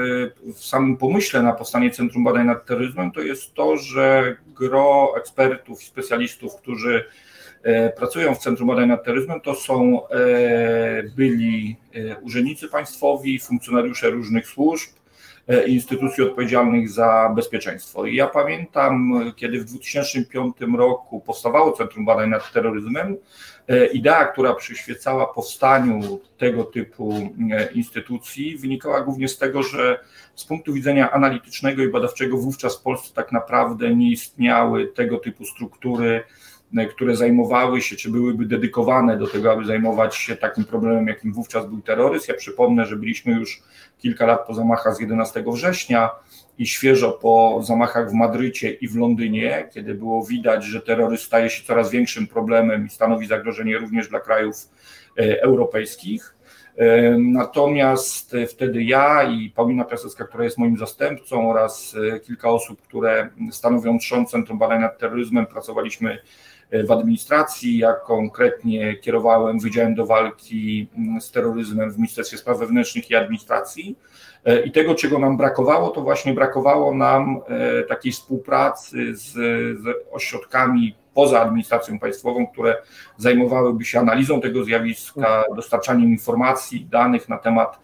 w 0.55 0.64
samym 0.64 0.97
pomyśle 0.97 1.43
na 1.43 1.53
powstanie 1.53 1.91
Centrum 1.91 2.25
Badań 2.25 2.47
nad 2.47 2.67
Terroryzmem, 2.67 3.12
to 3.12 3.21
jest 3.21 3.55
to, 3.55 3.76
że 3.76 4.37
gro 4.47 5.14
ekspertów 5.17 5.83
i 5.83 5.87
specjalistów, 5.87 6.57
którzy 6.57 7.05
e, 7.09 7.24
pracują 7.97 8.35
w 8.35 8.38
Centrum 8.38 8.68
Badań 8.68 8.88
nad 8.88 9.04
Terroryzmem, 9.04 9.40
to 9.40 9.54
są 9.54 10.09
e, 10.09 11.02
byli 11.02 11.76
e, 11.94 12.16
urzędnicy 12.21 12.68
państwowi, 12.68 13.38
funkcjonariusze 13.38 14.11
różnych 14.11 14.47
służb, 14.47 14.90
instytucji 15.66 16.25
odpowiedzialnych 16.25 16.90
za 16.90 17.33
bezpieczeństwo. 17.37 18.06
I 18.06 18.16
ja 18.16 18.26
pamiętam, 18.26 19.12
kiedy 19.37 19.61
w 19.61 19.64
2005 19.64 20.56
roku 20.78 21.21
powstawało 21.21 21.73
Centrum 21.73 22.04
Badań 22.04 22.30
nad 22.30 22.52
Terroryzmem, 22.52 23.16
idea, 23.92 24.25
która 24.25 24.54
przyświecała 24.54 25.26
powstaniu 25.26 26.21
tego 26.38 26.64
typu 26.64 27.35
instytucji, 27.75 28.56
wynikała 28.59 29.00
głównie 29.00 29.28
z 29.28 29.38
tego, 29.38 29.62
że 29.62 30.00
z 30.35 30.44
punktu 30.44 30.73
widzenia 30.73 31.11
analitycznego 31.11 31.83
i 31.83 31.88
badawczego 31.88 32.37
wówczas 32.37 32.78
w 32.78 32.83
Polsce 32.83 33.14
tak 33.14 33.33
naprawdę 33.33 33.94
nie 33.94 34.11
istniały 34.11 34.87
tego 34.87 35.18
typu 35.18 35.44
struktury, 35.44 36.25
które 36.90 37.16
zajmowały 37.16 37.83
się, 37.83 37.97
czy 37.97 38.11
byłyby 38.11 38.47
dedykowane 38.47 39.19
do 39.19 39.26
tego, 39.26 39.52
aby 39.52 39.64
zajmować 39.64 40.16
się 40.16 40.37
takim 40.37 40.64
problemem, 40.64 41.07
jakim 41.07 41.33
wówczas 41.33 41.66
był 41.66 41.81
terroryzm. 41.83 42.25
Ja 42.28 42.35
przypomnę, 42.35 42.87
że 42.87 42.97
byliśmy 42.97 43.33
już 43.33 43.62
kilka 43.99 44.26
lat 44.26 44.47
po 44.47 44.54
zamachach 44.54 44.97
z 44.97 45.00
11 45.00 45.45
września 45.47 46.11
i 46.59 46.66
świeżo 46.66 47.12
po 47.12 47.61
zamachach 47.62 48.11
w 48.11 48.12
Madrycie 48.12 48.71
i 48.71 48.88
w 48.88 48.97
Londynie, 48.97 49.69
kiedy 49.73 49.95
było 49.95 50.25
widać, 50.25 50.64
że 50.64 50.81
terroryzm 50.81 51.25
staje 51.25 51.50
się 51.50 51.64
coraz 51.64 51.90
większym 51.90 52.26
problemem 52.26 52.87
i 52.87 52.90
stanowi 52.90 53.26
zagrożenie 53.26 53.78
również 53.78 54.09
dla 54.09 54.21
krajów 54.21 54.57
e, 55.19 55.43
europejskich. 55.43 56.35
E, 56.76 57.19
natomiast 57.19 58.37
wtedy 58.49 58.85
ja 58.85 59.23
i 59.23 59.50
Paulina 59.50 59.85
Piasecka, 59.85 60.25
która 60.25 60.45
jest 60.45 60.59
moim 60.59 60.76
zastępcą 60.76 61.50
oraz 61.50 61.97
e, 62.14 62.21
kilka 62.21 62.49
osób, 62.49 62.83
które 62.83 63.31
stanowią 63.50 63.99
trzon 63.99 64.26
Centrum 64.26 64.59
Badań 64.59 64.81
nad 64.81 64.99
Terroryzmem, 64.99 65.47
pracowaliśmy 65.47 66.19
w 66.73 66.90
administracji. 66.90 67.78
Ja 67.78 67.92
konkretnie 67.92 68.97
kierowałem 68.97 69.61
Wydziałem 69.61 69.94
do 69.94 70.06
Walki 70.06 70.88
z 71.21 71.30
Terroryzmem 71.30 71.90
w 71.90 71.97
Ministerstwie 71.97 72.38
Spraw 72.38 72.59
Wewnętrznych 72.59 73.11
i 73.11 73.16
Administracji. 73.16 73.97
I 74.64 74.73
tego, 74.73 74.94
czego 74.94 75.18
nam 75.18 75.37
brakowało, 75.37 75.90
to 75.90 76.02
właśnie 76.02 76.35
brakowało 76.35 76.94
nam 76.94 77.40
e, 77.49 77.83
takiej 77.83 78.12
współpracy 78.12 79.16
z, 79.16 79.33
z 79.80 79.87
ośrodkami 80.12 80.94
poza 81.14 81.40
administracją 81.40 81.99
państwową, 81.99 82.47
które 82.47 82.76
zajmowałyby 83.16 83.85
się 83.85 84.00
analizą 84.00 84.40
tego 84.40 84.64
zjawiska, 84.64 85.44
dostarczaniem 85.56 86.11
informacji, 86.11 86.87
danych 86.90 87.28
na 87.28 87.38
temat 87.38 87.78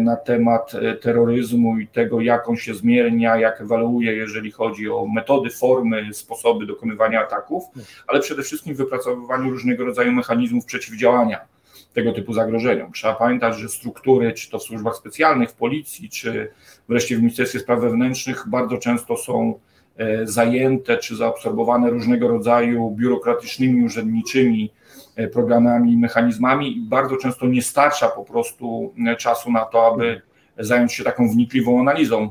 na 0.00 0.16
temat 0.16 0.74
e, 0.74 0.94
terroryzmu 0.94 1.78
i 1.78 1.86
tego, 1.86 2.20
jak 2.20 2.48
on 2.48 2.56
się 2.56 2.74
zmienia, 2.74 3.36
jak 3.36 3.60
ewaluuje, 3.60 4.12
jeżeli 4.12 4.50
chodzi 4.50 4.90
o 4.90 5.06
metody, 5.06 5.50
formy, 5.50 6.14
sposoby 6.14 6.66
dokonywania 6.66 7.20
ataków, 7.20 7.64
ale 8.06 8.20
przede 8.20 8.42
wszystkim 8.42 8.74
w 8.74 8.78
wypracowywaniu 8.78 9.50
różnego 9.50 9.84
rodzaju 9.84 10.12
mechanizmów 10.12 10.64
przeciwdziałania 10.64 11.40
tego 11.94 12.12
typu 12.12 12.32
zagrożeniom. 12.32 12.92
Trzeba 12.92 13.14
pamiętać, 13.14 13.58
że 13.58 13.68
struktury, 13.68 14.32
czy 14.32 14.50
to 14.50 14.58
w 14.58 14.62
służbach 14.62 14.96
specjalnych, 14.96 15.50
w 15.50 15.54
policji, 15.54 16.08
czy 16.08 16.50
wreszcie 16.88 17.16
w 17.16 17.20
Ministerstwie 17.20 17.60
Spraw 17.60 17.80
Wewnętrznych, 17.80 18.44
bardzo 18.48 18.78
często 18.78 19.16
są 19.16 19.58
e, 19.96 20.26
zajęte 20.26 20.96
czy 20.96 21.16
zaabsorbowane 21.16 21.90
różnego 21.90 22.28
rodzaju 22.28 22.90
biurokratycznymi, 22.90 23.84
urzędniczymi 23.84 24.70
E, 24.70 24.87
programami, 25.26 25.96
mechanizmami 25.96 26.76
i 26.76 26.80
bardzo 26.80 27.16
często 27.16 27.46
nie 27.46 27.62
starcza 27.62 28.08
po 28.08 28.24
prostu 28.24 28.94
e, 29.06 29.16
czasu 29.16 29.52
na 29.52 29.64
to, 29.64 29.86
aby 29.86 30.22
zająć 30.58 30.92
się 30.92 31.04
taką 31.04 31.30
wnikliwą 31.30 31.80
analizą. 31.80 32.30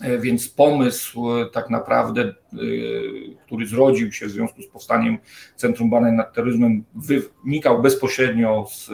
E, 0.00 0.18
więc 0.18 0.48
pomysł 0.48 1.26
tak 1.52 1.70
naprawdę, 1.70 2.34
który 3.46 3.66
zrodził 3.66 4.12
się 4.12 4.26
w 4.26 4.30
związku 4.30 4.62
z 4.62 4.66
powstaniem 4.66 5.18
Centrum 5.56 5.90
Badań 5.90 6.14
nad 6.14 6.34
Terroryzmem, 6.34 6.84
wynikał 6.94 7.82
bezpośrednio 7.82 8.66
z, 8.70 8.90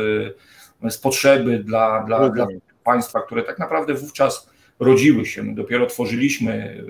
z 0.90 0.99
potrzeby 0.99 1.59
dla, 1.59 2.04
dla, 2.04 2.28
dla 2.28 2.47
państwa, 2.85 3.23
które 3.23 3.42
tak 3.42 3.59
naprawdę 3.59 3.94
wówczas 3.94 4.50
rodziły 4.80 5.26
się. 5.26 5.42
My 5.42 5.54
dopiero 5.54 5.87
tworzyliśmy 5.87 6.85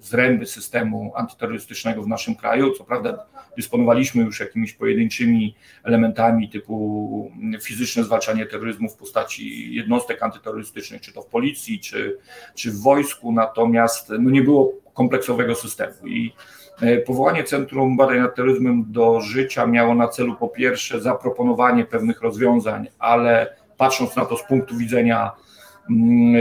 zręby 0.00 0.46
systemu 0.46 1.12
antyterrorystycznego 1.14 2.02
w 2.02 2.08
naszym 2.08 2.34
kraju. 2.34 2.72
Co 2.72 2.84
prawda 2.84 3.26
dysponowaliśmy 3.56 4.22
już 4.22 4.40
jakimiś 4.40 4.72
pojedynczymi 4.72 5.54
elementami 5.84 6.48
typu 6.48 7.32
fizyczne 7.62 8.04
zwalczanie 8.04 8.46
terroryzmu 8.46 8.88
w 8.88 8.96
postaci 8.96 9.74
jednostek 9.74 10.22
antyterrorystycznych, 10.22 11.00
czy 11.00 11.12
to 11.12 11.22
w 11.22 11.26
policji, 11.26 11.80
czy, 11.80 12.18
czy 12.54 12.70
w 12.70 12.82
wojsku, 12.82 13.32
natomiast 13.32 14.08
no 14.18 14.30
nie 14.30 14.42
było 14.42 14.72
kompleksowego 14.94 15.54
systemu. 15.54 16.06
I 16.06 16.32
e, 16.80 16.98
Powołanie 16.98 17.44
Centrum 17.44 17.96
Badań 17.96 18.18
nad 18.18 18.34
Terroryzmem 18.34 18.84
do 18.88 19.20
życia 19.20 19.66
miało 19.66 19.94
na 19.94 20.08
celu 20.08 20.36
po 20.36 20.48
pierwsze 20.48 21.00
zaproponowanie 21.00 21.84
pewnych 21.84 22.22
rozwiązań, 22.22 22.88
ale 22.98 23.56
patrząc 23.76 24.16
na 24.16 24.24
to 24.24 24.36
z 24.36 24.42
punktu 24.42 24.76
widzenia 24.76 25.32
Mm, 25.90 26.36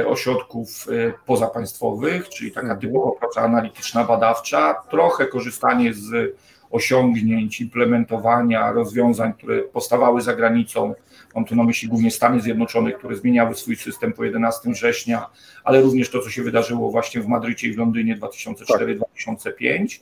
e, 0.00 0.06
ośrodków 0.06 0.86
e, 0.88 1.12
pozapaństwowych, 1.26 2.28
czyli 2.28 2.52
taka 2.52 2.72
mhm. 2.72 2.80
typowa 2.80 3.18
praca 3.20 3.40
analityczna, 3.40 4.04
badawcza, 4.04 4.74
trochę 4.90 5.26
korzystanie 5.26 5.94
z 5.94 6.34
osiągnięć, 6.70 7.60
implementowania 7.60 8.72
rozwiązań, 8.72 9.32
które 9.32 9.62
powstawały 9.62 10.20
za 10.20 10.34
granicą. 10.34 10.94
Mam 11.34 11.44
tu 11.44 11.56
na 11.56 11.64
myśli 11.64 11.88
głównie 11.88 12.10
Stany 12.10 12.40
Zjednoczone, 12.40 12.92
które 12.92 13.16
zmieniały 13.16 13.54
swój 13.54 13.76
system 13.76 14.12
po 14.12 14.24
11 14.24 14.70
września, 14.70 15.26
ale 15.64 15.80
również 15.80 16.10
to, 16.10 16.20
co 16.20 16.30
się 16.30 16.42
wydarzyło 16.42 16.90
właśnie 16.90 17.20
w 17.20 17.26
Madrycie 17.26 17.68
i 17.68 17.72
w 17.72 17.78
Londynie 17.78 18.16
2004-2005. 18.16 20.00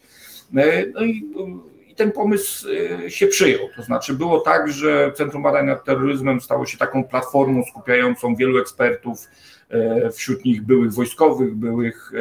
E, 0.57 0.87
no 0.95 1.05
i 1.05 1.25
ten 1.97 2.13
pomysł 2.13 2.69
y, 2.69 3.11
się 3.11 3.27
przyjął. 3.27 3.69
To 3.77 3.83
znaczy 3.83 4.15
było 4.15 4.41
tak, 4.41 4.73
że 4.73 5.13
Centrum 5.13 5.43
Badań 5.43 5.67
nad 5.67 5.85
Terroryzmem 5.85 6.41
stało 6.41 6.67
się 6.67 6.79
taką 6.79 7.05
platformą 7.05 7.65
skupiającą 7.65 8.37
wielu 8.37 8.59
ekspertów, 8.59 9.29
y, 10.07 10.11
wśród 10.13 10.45
nich 10.45 10.63
byłych 10.63 10.93
wojskowych, 10.93 11.55
byłych 11.55 12.13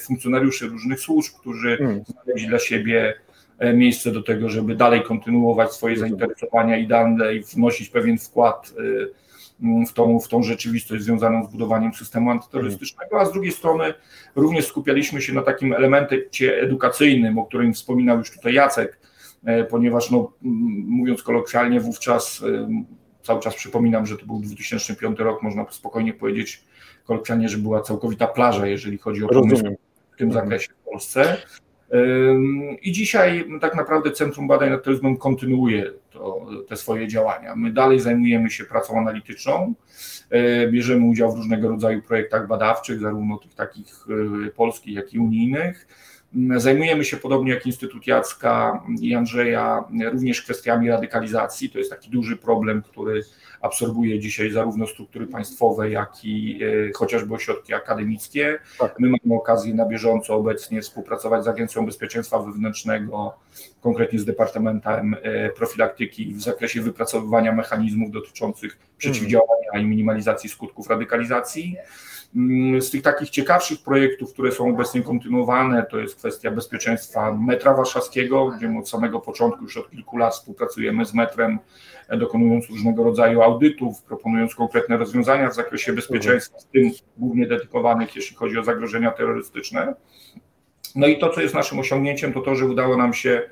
funkcjonariuszy 0.00 0.68
różnych 0.68 1.00
służb, 1.00 1.34
którzy 1.40 1.76
hmm. 1.76 2.04
znaleźli 2.04 2.48
dla 2.48 2.58
siebie 2.58 3.14
miejsce 3.74 4.12
do 4.12 4.22
tego, 4.22 4.48
żeby 4.48 4.74
dalej 4.74 5.02
kontynuować 5.02 5.72
swoje 5.72 5.96
zainteresowania 5.98 6.76
i 6.76 6.86
dalej 6.86 7.42
wnosić 7.42 7.88
pewien 7.88 8.18
wkład 8.18 8.74
w 9.88 9.92
tą, 9.92 10.20
w 10.20 10.28
tą 10.28 10.42
rzeczywistość 10.42 11.02
związaną 11.02 11.44
z 11.44 11.52
budowaniem 11.52 11.94
systemu 11.94 12.30
antyterrorystycznego, 12.30 13.20
a 13.20 13.24
z 13.24 13.32
drugiej 13.32 13.52
strony 13.52 13.94
również 14.36 14.66
skupialiśmy 14.66 15.22
się 15.22 15.32
na 15.32 15.42
takim 15.42 15.72
elemencie 15.72 16.60
edukacyjnym, 16.62 17.38
o 17.38 17.46
którym 17.46 17.74
wspominał 17.74 18.18
już 18.18 18.30
tutaj 18.30 18.54
Jacek, 18.54 18.98
E, 19.44 19.64
ponieważ 19.64 20.10
no, 20.10 20.32
mówiąc 20.86 21.22
kolokwialnie, 21.22 21.80
wówczas 21.80 22.42
e, 22.42 22.68
cały 23.22 23.40
czas 23.40 23.54
przypominam, 23.54 24.06
że 24.06 24.18
to 24.18 24.26
był 24.26 24.40
2005 24.40 25.18
rok, 25.18 25.42
można 25.42 25.66
spokojnie 25.70 26.14
powiedzieć 26.14 26.64
kolokwialnie, 27.04 27.48
że 27.48 27.58
była 27.58 27.80
całkowita 27.80 28.26
plaża, 28.26 28.66
jeżeli 28.66 28.98
chodzi 28.98 29.24
o 29.24 29.28
pomysł 29.28 29.64
w 30.12 30.16
tym 30.16 30.32
zakresie 30.32 30.68
w 30.72 30.90
Polsce. 30.90 31.36
I 32.82 32.92
dzisiaj 32.92 33.44
tak 33.60 33.74
naprawdę 33.74 34.10
Centrum 34.10 34.48
Badań 34.48 34.70
nad 34.70 34.82
Terroryzmem 34.82 35.16
kontynuuje 35.16 35.92
to, 36.10 36.46
te 36.68 36.76
swoje 36.76 37.08
działania. 37.08 37.56
My 37.56 37.72
dalej 37.72 38.00
zajmujemy 38.00 38.50
się 38.50 38.64
pracą 38.64 38.98
analityczną, 38.98 39.74
e, 40.30 40.68
bierzemy 40.68 41.06
udział 41.06 41.32
w 41.32 41.36
różnego 41.36 41.68
rodzaju 41.68 42.02
projektach 42.02 42.48
badawczych, 42.48 43.00
zarówno 43.00 43.38
tych 43.38 43.54
takich 43.54 44.06
polskich, 44.56 44.94
jak 44.94 45.14
i 45.14 45.18
unijnych. 45.18 45.86
Zajmujemy 46.56 47.04
się 47.04 47.16
podobnie 47.16 47.52
jak 47.54 47.66
Instytut 47.66 48.06
Jacka 48.06 48.82
i 49.00 49.14
Andrzeja 49.14 49.84
również 50.12 50.42
kwestiami 50.42 50.88
radykalizacji. 50.88 51.70
To 51.70 51.78
jest 51.78 51.90
taki 51.90 52.10
duży 52.10 52.36
problem, 52.36 52.82
który 52.82 53.22
absorbuje 53.62 54.20
dzisiaj 54.20 54.50
zarówno 54.50 54.86
struktury 54.86 55.26
państwowe, 55.26 55.90
jak 55.90 56.24
i 56.24 56.60
e, 56.88 56.92
chociażby 56.92 57.34
ośrodki 57.34 57.74
akademickie. 57.74 58.58
Tak. 58.78 58.94
My 58.98 59.08
mamy 59.08 59.40
okazję 59.40 59.74
na 59.74 59.86
bieżąco 59.86 60.34
obecnie 60.34 60.82
współpracować 60.82 61.44
z 61.44 61.48
Agencją 61.48 61.86
Bezpieczeństwa 61.86 62.38
Wewnętrznego, 62.38 63.34
konkretnie 63.80 64.18
z 64.18 64.24
Departamentem 64.24 65.16
e, 65.22 65.48
Profilaktyki 65.48 66.34
w 66.34 66.42
zakresie 66.42 66.82
wypracowywania 66.82 67.52
mechanizmów 67.52 68.10
dotyczących 68.10 68.78
przeciwdziałania 68.98 69.80
i 69.80 69.84
minimalizacji 69.84 70.50
skutków 70.50 70.90
radykalizacji. 70.90 71.76
Mm, 72.36 72.82
z 72.82 72.90
tych 72.90 73.02
takich 73.02 73.30
ciekawszych 73.30 73.82
projektów, 73.82 74.32
które 74.32 74.52
są 74.52 74.68
obecnie 74.68 75.02
kontynuowane, 75.02 75.86
to 75.90 75.98
jest 75.98 76.16
kwestia 76.16 76.50
bezpieczeństwa 76.50 77.32
metra 77.32 77.74
warszawskiego, 77.74 78.46
gdzie 78.46 78.78
od 78.78 78.88
samego 78.88 79.20
początku, 79.20 79.62
już 79.62 79.76
od 79.76 79.90
kilku 79.90 80.16
lat 80.16 80.34
współpracujemy 80.34 81.04
z 81.04 81.14
metrem, 81.14 81.58
dokonując 82.16 82.70
różnego 82.70 83.04
rodzaju 83.04 83.42
audytów, 83.42 84.02
proponując 84.02 84.54
konkretne 84.54 84.96
rozwiązania 84.96 85.50
w 85.50 85.54
zakresie 85.54 85.92
bezpieczeństwa, 85.92 86.58
z 86.58 86.66
tym 86.66 86.90
głównie 87.16 87.46
dedykowanych, 87.46 88.16
jeśli 88.16 88.36
chodzi 88.36 88.58
o 88.58 88.64
zagrożenia 88.64 89.10
terrorystyczne. 89.10 89.94
No 90.94 91.06
i 91.06 91.18
to, 91.18 91.30
co 91.30 91.40
jest 91.40 91.54
naszym 91.54 91.78
osiągnięciem, 91.78 92.32
to 92.32 92.40
to, 92.40 92.54
że 92.54 92.66
udało 92.66 92.96
nam 92.96 93.14
się 93.14 93.42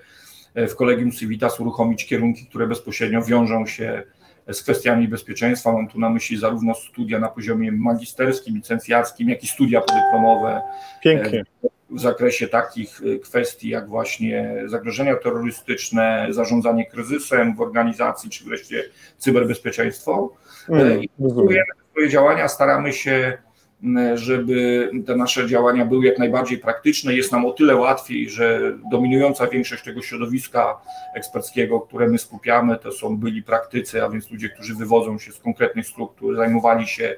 e, 0.55 0.67
w 0.67 0.77
Kolegium 0.77 1.13
Civitas 1.13 1.61
uruchomić 1.61 2.07
kierunki, 2.07 2.47
które 2.47 2.67
bezpośrednio 2.67 3.23
wiążą 3.23 3.67
się 3.67 4.03
z 4.53 4.63
kwestiami 4.63 5.09
bezpieczeństwa. 5.09 5.73
Mam 5.73 5.89
tu 5.89 6.01
na 6.01 6.11
myśli 6.11 6.39
zarówno 6.39 6.75
studia 6.75 7.19
na 7.19 7.29
poziomie 7.29 7.73
magisterskim, 7.73 8.55
licencjackim, 8.57 9.29
jak 9.29 9.45
i 9.45 9.47
studia 9.47 9.81
podyplomowe. 9.81 10.63
Pięknie. 11.03 11.45
W 11.91 12.01
zakresie 12.01 12.49
takich 12.49 13.01
e, 13.03 13.19
kwestii 13.19 13.69
jak 13.69 13.89
właśnie 13.89 14.63
zagrożenia 14.67 15.17
terrorystyczne, 15.17 16.27
zarządzanie 16.31 16.87
kryzysem 16.87 17.57
w 17.57 17.61
organizacji, 17.61 18.31
czy 18.31 18.45
wreszcie 18.45 18.85
cyberbezpieczeństwo. 19.19 20.33
Mm, 20.69 21.03
I 21.03 21.09
swoje 21.93 22.09
działania 22.09 22.49
staramy 22.49 22.93
się 22.93 23.39
żeby 24.15 24.91
te 25.07 25.17
nasze 25.17 25.49
działania 25.49 25.85
były 25.85 26.07
jak 26.07 26.19
najbardziej 26.19 26.59
praktyczne. 26.59 27.15
Jest 27.15 27.33
nam 27.33 27.47
o 27.47 27.53
tyle 27.53 27.77
łatwiej, 27.77 28.31
że 28.31 28.61
dominująca 28.91 29.47
większość 29.47 29.85
tego 29.85 30.03
środowiska 30.03 30.81
eksperckiego, 31.15 31.81
które 31.81 32.09
my 32.09 32.19
skupiamy, 32.19 32.77
to 32.77 32.93
są 32.93 33.17
byli 33.17 33.43
praktycy, 33.43 34.05
a 34.05 34.09
więc 34.09 34.31
ludzie, 34.31 34.49
którzy 34.49 34.75
wywodzą 34.75 35.19
się 35.19 35.33
z 35.33 35.39
konkretnych 35.39 35.87
struktur, 35.87 36.37
zajmowali 36.37 36.87
się 36.87 37.17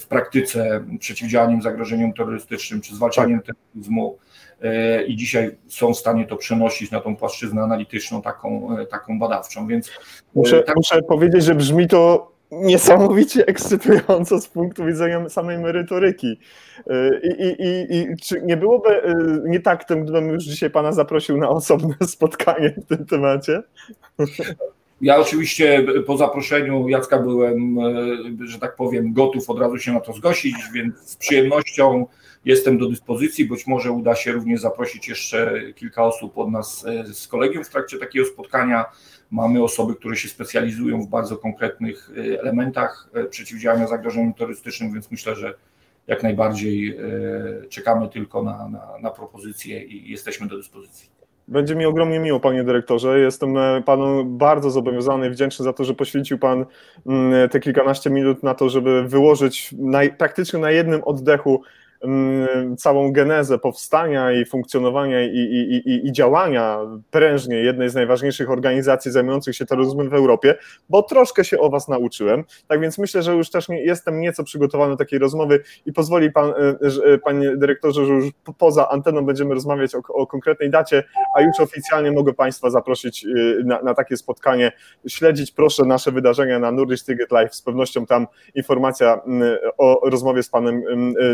w 0.00 0.06
praktyce 0.06 0.84
przeciwdziałaniem 0.98 1.62
zagrożeniom 1.62 2.12
terrorystycznym 2.12 2.80
czy 2.80 2.94
zwalczaniem 2.94 3.40
tak. 3.42 3.56
terroryzmu 3.56 4.18
e, 4.62 5.04
i 5.04 5.16
dzisiaj 5.16 5.56
są 5.68 5.94
w 5.94 5.98
stanie 5.98 6.26
to 6.26 6.36
przenosić 6.36 6.90
na 6.90 7.00
tą 7.00 7.16
płaszczyznę 7.16 7.62
analityczną, 7.62 8.22
taką, 8.22 8.78
e, 8.78 8.86
taką 8.86 9.18
badawczą. 9.18 9.66
Więc 9.66 9.90
muszę, 10.34 10.62
tak... 10.62 10.76
muszę 10.76 11.02
powiedzieć, 11.02 11.44
że 11.44 11.54
brzmi 11.54 11.88
to 11.88 12.32
niesamowicie 12.50 13.46
ekscytująco 13.46 14.40
z 14.40 14.48
punktu 14.48 14.84
widzenia 14.84 15.28
samej 15.28 15.58
merytoryki. 15.58 16.40
E, 16.90 17.20
I, 17.22 17.42
i, 17.42 17.62
i, 17.62 17.96
i 17.96 18.16
czy 18.16 18.42
nie 18.42 18.56
byłoby 18.56 19.02
nie 19.44 19.60
tak, 19.60 19.84
gdybym 19.86 20.28
już 20.28 20.44
dzisiaj 20.44 20.70
Pana 20.70 20.92
zaprosił 20.92 21.36
na 21.36 21.48
osobne 21.48 21.94
spotkanie 22.06 22.70
w 22.70 22.86
tym 22.86 23.06
temacie? 23.06 23.62
Ja 25.02 25.16
oczywiście 25.16 25.86
po 26.06 26.16
zaproszeniu 26.16 26.88
Jacka 26.88 27.18
byłem, 27.18 27.78
e, 27.78 28.46
że 28.46 28.58
tak 28.58 28.76
powiem, 28.76 29.12
gotów 29.12 29.50
od 29.50 29.58
razu 29.58 29.78
się 29.78 29.92
na 29.92 30.00
to 30.00 30.12
zgłosić, 30.12 30.56
więc 30.74 30.96
z 30.98 31.16
przyjemnością 31.16 32.06
jestem 32.44 32.78
do 32.78 32.88
dyspozycji. 32.88 33.44
Być 33.44 33.66
może 33.66 33.92
uda 33.92 34.14
się 34.14 34.32
również 34.32 34.60
zaprosić 34.60 35.08
jeszcze 35.08 35.62
kilka 35.76 36.04
osób 36.04 36.38
od 36.38 36.50
nas 36.50 36.86
e, 36.86 37.14
z 37.14 37.28
kolegium 37.28 37.64
w 37.64 37.68
trakcie 37.68 37.98
takiego 37.98 38.26
spotkania. 38.26 38.84
Mamy 39.30 39.62
osoby, 39.62 39.94
które 39.94 40.16
się 40.16 40.28
specjalizują 40.28 41.02
w 41.02 41.08
bardzo 41.08 41.36
konkretnych 41.36 42.10
e, 42.16 42.40
elementach 42.40 43.10
przeciwdziałania 43.30 43.86
zagrożeniom 43.86 44.34
terrorystycznym, 44.34 44.92
więc 44.92 45.10
myślę, 45.10 45.36
że 45.36 45.54
jak 46.06 46.22
najbardziej 46.22 46.98
czekamy 47.68 48.08
tylko 48.08 48.42
na, 48.42 48.68
na, 48.68 48.98
na 49.02 49.10
propozycje 49.10 49.84
i 49.84 50.10
jesteśmy 50.10 50.46
do 50.46 50.56
dyspozycji. 50.56 51.11
Będzie 51.48 51.74
mi 51.74 51.86
ogromnie 51.86 52.18
miło, 52.18 52.40
panie 52.40 52.64
dyrektorze. 52.64 53.18
Jestem 53.18 53.54
panu 53.84 54.24
bardzo 54.24 54.70
zobowiązany 54.70 55.26
i 55.26 55.30
wdzięczny 55.30 55.64
za 55.64 55.72
to, 55.72 55.84
że 55.84 55.94
poświęcił 55.94 56.38
pan 56.38 56.66
mm, 57.06 57.48
te 57.48 57.60
kilkanaście 57.60 58.10
minut 58.10 58.42
na 58.42 58.54
to, 58.54 58.68
żeby 58.68 59.08
wyłożyć 59.08 59.74
na, 59.78 60.00
praktycznie 60.18 60.58
na 60.58 60.70
jednym 60.70 61.04
oddechu 61.04 61.62
całą 62.78 63.12
genezę 63.12 63.58
powstania 63.58 64.32
i 64.32 64.44
funkcjonowania 64.44 65.22
i, 65.22 65.36
i, 65.36 65.90
i, 65.90 66.06
i, 66.06 66.12
działania 66.12 66.78
prężnie 67.10 67.56
jednej 67.56 67.90
z 67.90 67.94
najważniejszych 67.94 68.50
organizacji 68.50 69.10
zajmujących 69.10 69.56
się 69.56 69.66
terroryzmem 69.66 70.08
w 70.08 70.14
Europie, 70.14 70.54
bo 70.88 71.02
troszkę 71.02 71.44
się 71.44 71.58
o 71.58 71.70
Was 71.70 71.88
nauczyłem. 71.88 72.44
Tak 72.68 72.80
więc 72.80 72.98
myślę, 72.98 73.22
że 73.22 73.34
już 73.34 73.50
też 73.50 73.68
nie, 73.68 73.84
jestem 73.84 74.20
nieco 74.20 74.44
przygotowany 74.44 74.92
do 74.92 74.96
takiej 74.96 75.18
rozmowy 75.18 75.62
i 75.86 75.92
pozwoli 75.92 76.32
Pan, 76.32 76.50
e, 76.50 77.18
Panie 77.18 77.56
Dyrektorze, 77.56 78.06
że 78.06 78.12
już 78.12 78.30
poza 78.58 78.88
anteną 78.88 79.26
będziemy 79.26 79.54
rozmawiać 79.54 79.94
o, 79.94 79.98
o 80.08 80.26
konkretnej 80.26 80.70
dacie, 80.70 81.04
a 81.36 81.40
już 81.40 81.60
oficjalnie 81.60 82.12
mogę 82.12 82.32
Państwa 82.32 82.70
zaprosić 82.70 83.24
e, 83.24 83.28
na, 83.64 83.82
na, 83.82 83.94
takie 83.94 84.16
spotkanie. 84.16 84.72
Śledzić 85.06 85.52
proszę 85.52 85.84
nasze 85.84 86.12
wydarzenia 86.12 86.58
na 86.58 86.72
Nordic 86.72 87.04
Ticket 87.04 87.32
Live, 87.32 87.54
z 87.54 87.62
pewnością 87.62 88.06
tam 88.06 88.26
informacja 88.54 89.20
o 89.78 90.10
rozmowie 90.10 90.42
z 90.42 90.48
Panem 90.48 90.82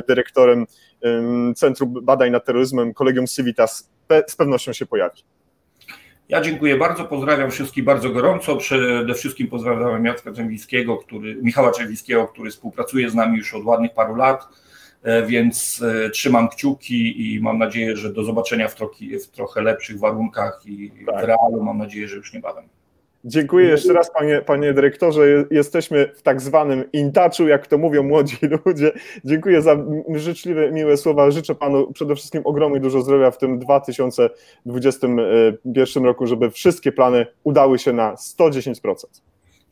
Dyrektorem 0.08 0.57
Centrum 1.56 1.94
Badań 2.02 2.30
nad 2.30 2.44
Terroryzmem, 2.44 2.94
Kolegium 2.94 3.26
Civitas 3.26 3.90
z 4.26 4.36
pewnością 4.36 4.72
się 4.72 4.86
pojawi. 4.86 5.22
Ja 6.28 6.40
dziękuję 6.40 6.76
bardzo, 6.76 7.04
pozdrawiam 7.04 7.50
wszystkich 7.50 7.84
bardzo 7.84 8.10
gorąco. 8.10 8.56
Przede 8.56 9.14
wszystkim 9.14 9.48
pozdrawiam 9.48 10.04
Jacka 10.04 10.32
Czerwińskiego, 10.32 10.96
który, 10.96 11.36
Michała 11.42 11.70
Czerwińskiego, 11.70 12.26
który 12.26 12.50
współpracuje 12.50 13.10
z 13.10 13.14
nami 13.14 13.38
już 13.38 13.54
od 13.54 13.64
ładnych 13.64 13.94
paru 13.94 14.14
lat, 14.14 14.48
e, 15.02 15.26
więc 15.26 15.82
e, 16.06 16.10
trzymam 16.10 16.48
kciuki 16.48 17.34
i 17.34 17.40
mam 17.40 17.58
nadzieję, 17.58 17.96
że 17.96 18.12
do 18.12 18.24
zobaczenia 18.24 18.68
w, 18.68 18.74
troki, 18.74 19.18
w 19.18 19.26
trochę 19.26 19.62
lepszych 19.62 19.98
warunkach 19.98 20.62
i 20.66 20.92
tak. 21.06 21.20
w 21.20 21.24
realu 21.24 21.62
mam 21.62 21.78
nadzieję, 21.78 22.08
że 22.08 22.16
już 22.16 22.32
niebawem. 22.32 22.64
Dziękuję 23.24 23.68
jeszcze 23.68 23.92
raz, 23.92 24.12
panie, 24.12 24.42
panie 24.46 24.72
dyrektorze. 24.72 25.22
Jesteśmy 25.50 26.10
w 26.14 26.22
tak 26.22 26.40
zwanym 26.40 26.92
intaczu, 26.92 27.48
jak 27.48 27.66
to 27.66 27.78
mówią 27.78 28.02
młodzi 28.02 28.36
ludzie. 28.66 28.92
Dziękuję 29.24 29.62
za 29.62 29.76
życzliwe, 30.14 30.72
miłe 30.72 30.96
słowa. 30.96 31.30
Życzę 31.30 31.54
panu 31.54 31.92
przede 31.92 32.14
wszystkim 32.14 32.42
ogromnie 32.44 32.80
dużo 32.80 33.02
zdrowia 33.02 33.30
w 33.30 33.38
tym 33.38 33.58
2021 33.58 36.04
roku, 36.04 36.26
żeby 36.26 36.50
wszystkie 36.50 36.92
plany 36.92 37.26
udały 37.44 37.78
się 37.78 37.92
na 37.92 38.14
110%. 38.14 38.94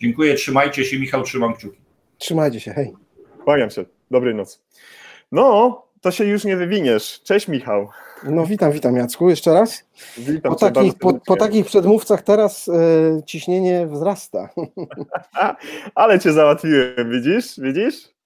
Dziękuję, 0.00 0.34
trzymajcie 0.34 0.84
się. 0.84 0.98
Michał, 0.98 1.22
trzymam 1.22 1.54
kciuki. 1.54 1.78
Trzymajcie 2.18 2.60
się, 2.60 2.72
hej. 2.72 2.92
Kłaniam 3.44 3.70
się. 3.70 3.84
Dobrej 4.10 4.34
nocy. 4.34 4.58
No, 5.32 5.82
to 6.00 6.10
się 6.10 6.24
już 6.24 6.44
nie 6.44 6.56
wywiniesz. 6.56 7.22
Cześć, 7.22 7.48
Michał. 7.48 7.88
No 8.24 8.46
witam, 8.46 8.72
witam 8.72 8.96
Jacku 8.96 9.30
jeszcze 9.30 9.54
raz. 9.54 9.84
Witam 10.18 10.52
po, 10.52 10.58
takich, 10.58 10.94
po, 10.94 11.14
po, 11.26 11.36
takich 11.36 11.66
przedmówcach 11.66 12.22
teraz 12.22 12.68
e, 12.68 12.72
ciśnienie 13.26 13.86
wzrasta. 13.86 14.48
Ale 15.94 16.20
cię 16.20 16.32
załatwiłem, 16.32 17.10
widzisz? 17.10 17.60
Widzisz? 17.60 18.16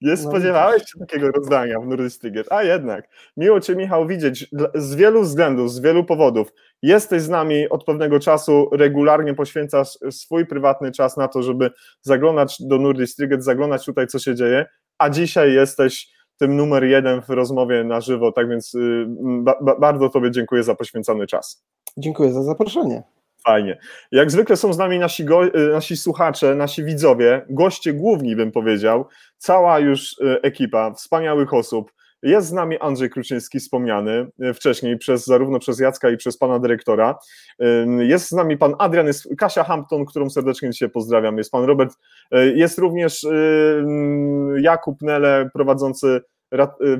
Nie 0.00 0.10
no, 0.10 0.16
spodziewałeś 0.16 0.82
się 0.82 0.98
takiego 0.98 1.30
rozdania 1.30 1.80
w 1.80 1.86
Nordic 1.86 2.18
a 2.50 2.62
jednak. 2.62 3.08
Miło 3.36 3.60
Cię, 3.60 3.76
Michał, 3.76 4.06
widzieć 4.06 4.50
z 4.74 4.94
wielu 4.94 5.22
względów, 5.22 5.72
z 5.72 5.80
wielu 5.80 6.04
powodów. 6.04 6.52
Jesteś 6.82 7.22
z 7.22 7.28
nami 7.28 7.68
od 7.68 7.84
pewnego 7.84 8.20
czasu, 8.20 8.70
regularnie 8.72 9.34
poświęcasz 9.34 9.98
swój 10.10 10.46
prywatny 10.46 10.92
czas 10.92 11.16
na 11.16 11.28
to, 11.28 11.42
żeby 11.42 11.70
zaglądać 12.02 12.56
do 12.60 12.78
Nordic 12.78 13.16
zaglądać 13.38 13.84
tutaj, 13.84 14.06
co 14.06 14.18
się 14.18 14.34
dzieje, 14.34 14.66
a 14.98 15.10
dzisiaj 15.10 15.52
jesteś 15.52 16.08
tym 16.40 16.56
numer 16.56 16.84
jeden 16.84 17.22
w 17.22 17.28
rozmowie 17.28 17.84
na 17.84 18.00
żywo, 18.00 18.32
tak 18.32 18.48
więc 18.48 18.74
y, 18.74 19.04
ba, 19.18 19.54
ba, 19.60 19.78
bardzo 19.78 20.08
Tobie 20.08 20.30
dziękuję 20.30 20.62
za 20.62 20.74
poświęcony 20.74 21.26
czas. 21.26 21.64
Dziękuję 21.96 22.32
za 22.32 22.42
zaproszenie. 22.42 23.02
Fajnie. 23.44 23.78
Jak 24.12 24.30
zwykle 24.30 24.56
są 24.56 24.72
z 24.72 24.78
nami 24.78 24.98
nasi, 24.98 25.24
go, 25.24 25.44
y, 25.44 25.72
nasi 25.72 25.96
słuchacze, 25.96 26.54
nasi 26.54 26.84
widzowie, 26.84 27.44
goście 27.50 27.92
główni 27.92 28.36
bym 28.36 28.52
powiedział, 28.52 29.06
cała 29.38 29.78
już 29.78 30.18
y, 30.18 30.40
ekipa 30.42 30.94
wspaniałych 30.94 31.54
osób. 31.54 31.92
Jest 32.22 32.48
z 32.48 32.52
nami 32.52 32.78
Andrzej 32.78 33.10
Kruczyński, 33.10 33.60
wspomniany 33.60 34.26
wcześniej 34.54 34.98
przez 34.98 35.26
zarówno 35.26 35.58
przez 35.58 35.80
Jacka 35.80 36.10
i 36.10 36.16
przez 36.16 36.38
pana 36.38 36.58
dyrektora. 36.58 37.18
Jest 37.98 38.28
z 38.28 38.32
nami 38.32 38.58
pan 38.58 38.74
Adrian, 38.78 39.06
jest 39.06 39.28
Kasia 39.38 39.64
Hampton, 39.64 40.04
którą 40.04 40.30
serdecznie 40.30 40.70
dzisiaj 40.70 40.90
pozdrawiam. 40.90 41.38
Jest 41.38 41.50
pan 41.50 41.64
Robert, 41.64 41.94
jest 42.54 42.78
również 42.78 43.26
Jakub 44.60 45.02
Nele, 45.02 45.50
prowadzący 45.54 46.20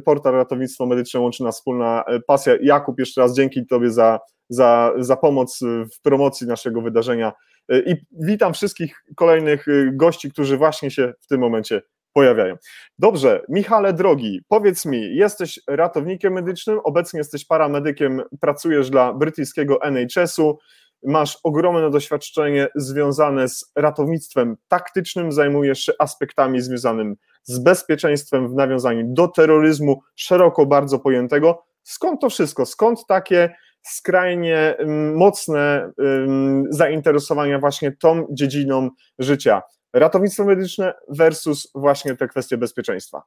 portal 0.05 0.33
Ratownictwo 0.33 0.87
Medyczne 0.87 1.21
Łączy 1.21 1.45
nas 1.45 1.57
wspólna 1.57 2.05
pasja. 2.27 2.55
Jakub, 2.63 2.99
jeszcze 2.99 3.21
raz 3.21 3.35
dzięki 3.35 3.67
Tobie 3.67 3.91
za, 3.91 4.21
za, 4.49 4.93
za 4.99 5.17
pomoc 5.17 5.61
w 5.95 6.03
promocji 6.03 6.47
naszego 6.47 6.83
wydarzenia 6.83 7.33
i 7.69 7.95
witam 8.13 8.55
wszystkich 8.55 9.05
kolejnych 9.17 9.67
gości, 9.93 10.31
którzy 10.31 10.57
właśnie 10.57 10.91
się 10.91 11.13
w 11.21 11.27
tym 11.27 11.41
momencie 11.41 11.83
pojawiają. 12.13 12.57
Dobrze, 12.99 13.43
Michale 13.49 13.93
drogi, 13.93 14.41
powiedz 14.49 14.87
mi, 14.87 15.17
jesteś 15.17 15.61
ratownikiem 15.69 16.33
medycznym, 16.33 16.81
obecnie 16.85 17.19
jesteś 17.19 17.45
paramedykiem, 17.45 18.23
pracujesz 18.41 18.91
dla 18.91 19.13
brytyjskiego 19.13 19.83
NHS-u, 19.83 20.59
masz 21.03 21.39
ogromne 21.45 21.91
doświadczenie 21.91 22.69
związane 22.77 23.49
z 23.49 23.73
ratownictwem 23.77 24.57
taktycznym, 24.69 25.33
zajmujesz 25.33 25.81
się 25.81 25.93
aspektami 25.99 26.61
związanymi 26.61 27.17
z 27.43 27.59
bezpieczeństwem 27.59 28.49
w 28.49 28.55
nawiązaniu 28.55 29.05
do 29.07 29.29
terroryzmu, 29.29 30.03
szeroko 30.17 30.67
bardzo 30.67 30.99
pojętego. 30.99 31.65
Skąd 31.83 32.21
to 32.21 32.31
wszystko? 32.31 32.67
Skąd 32.67 33.07
takie 33.07 33.55
skrajnie 33.83 34.77
mm, 34.79 35.17
mocne 35.17 35.93
mm, 35.99 36.65
zainteresowania 36.71 37.59
właśnie 37.59 37.93
tą 37.93 38.27
dziedziną 38.31 38.91
życia? 39.19 39.63
Ratownictwo 39.93 40.45
medyczne 40.45 40.95
versus 41.09 41.71
właśnie 41.75 42.17
te 42.17 42.29
kwestie 42.29 42.57
bezpieczeństwa? 42.57 43.23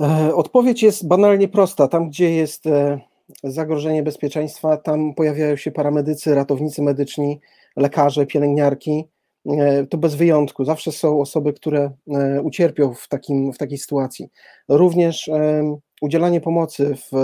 E, 0.00 0.34
odpowiedź 0.34 0.82
jest 0.82 1.08
banalnie 1.08 1.48
prosta. 1.48 1.88
Tam, 1.88 2.08
gdzie 2.08 2.34
jest 2.34 2.66
e, 2.66 3.00
zagrożenie 3.44 4.02
bezpieczeństwa, 4.02 4.76
tam 4.76 5.14
pojawiają 5.14 5.56
się 5.56 5.70
paramedycy, 5.70 6.34
ratownicy 6.34 6.82
medyczni, 6.82 7.40
lekarze, 7.76 8.26
pielęgniarki. 8.26 9.08
E, 9.46 9.86
to 9.86 9.98
bez 9.98 10.14
wyjątku. 10.14 10.64
Zawsze 10.64 10.92
są 10.92 11.20
osoby, 11.20 11.52
które 11.52 11.90
ucierpią 12.42 12.94
w, 12.94 13.08
takim, 13.08 13.52
w 13.52 13.58
takiej 13.58 13.78
sytuacji. 13.78 14.30
Również 14.68 15.30
udzielanie 16.02 16.40
pomocy 16.40 16.94
w 16.94 17.16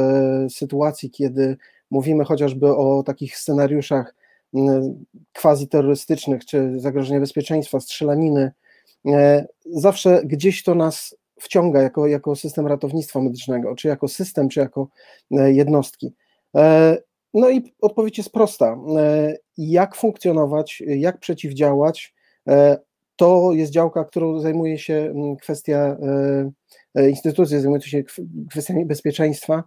sytuacji, 0.52 1.10
kiedy 1.10 1.56
mówimy 1.90 2.24
chociażby 2.24 2.76
o 2.76 3.02
takich 3.02 3.36
scenariuszach 3.36 4.14
quasi 5.32 5.68
terrorystycznych, 5.68 6.44
czy 6.44 6.80
zagrożenia 6.80 7.20
bezpieczeństwa, 7.20 7.80
strzelaniny, 7.80 8.52
zawsze 9.66 10.22
gdzieś 10.24 10.62
to 10.62 10.74
nas 10.74 11.16
wciąga 11.40 11.82
jako, 11.82 12.06
jako 12.06 12.36
system 12.36 12.66
ratownictwa 12.66 13.20
medycznego, 13.20 13.74
czy 13.74 13.88
jako 13.88 14.08
system, 14.08 14.48
czy 14.48 14.60
jako 14.60 14.88
e, 15.30 15.52
jednostki. 15.52 16.14
E, 16.56 16.96
no 17.34 17.50
i 17.50 17.74
odpowiedź 17.80 18.18
jest 18.18 18.32
prosta. 18.32 18.78
Jak 19.58 19.94
funkcjonować, 19.96 20.82
jak 20.86 21.18
przeciwdziałać, 21.18 22.14
to 23.16 23.52
jest 23.52 23.72
działka, 23.72 24.04
którą 24.04 24.40
zajmuje 24.40 24.78
się 24.78 25.14
kwestia 25.40 25.96
instytucje 27.08 27.60
zajmujące 27.60 27.88
się 27.88 28.02
kwestiami 28.50 28.86
bezpieczeństwa, 28.86 29.64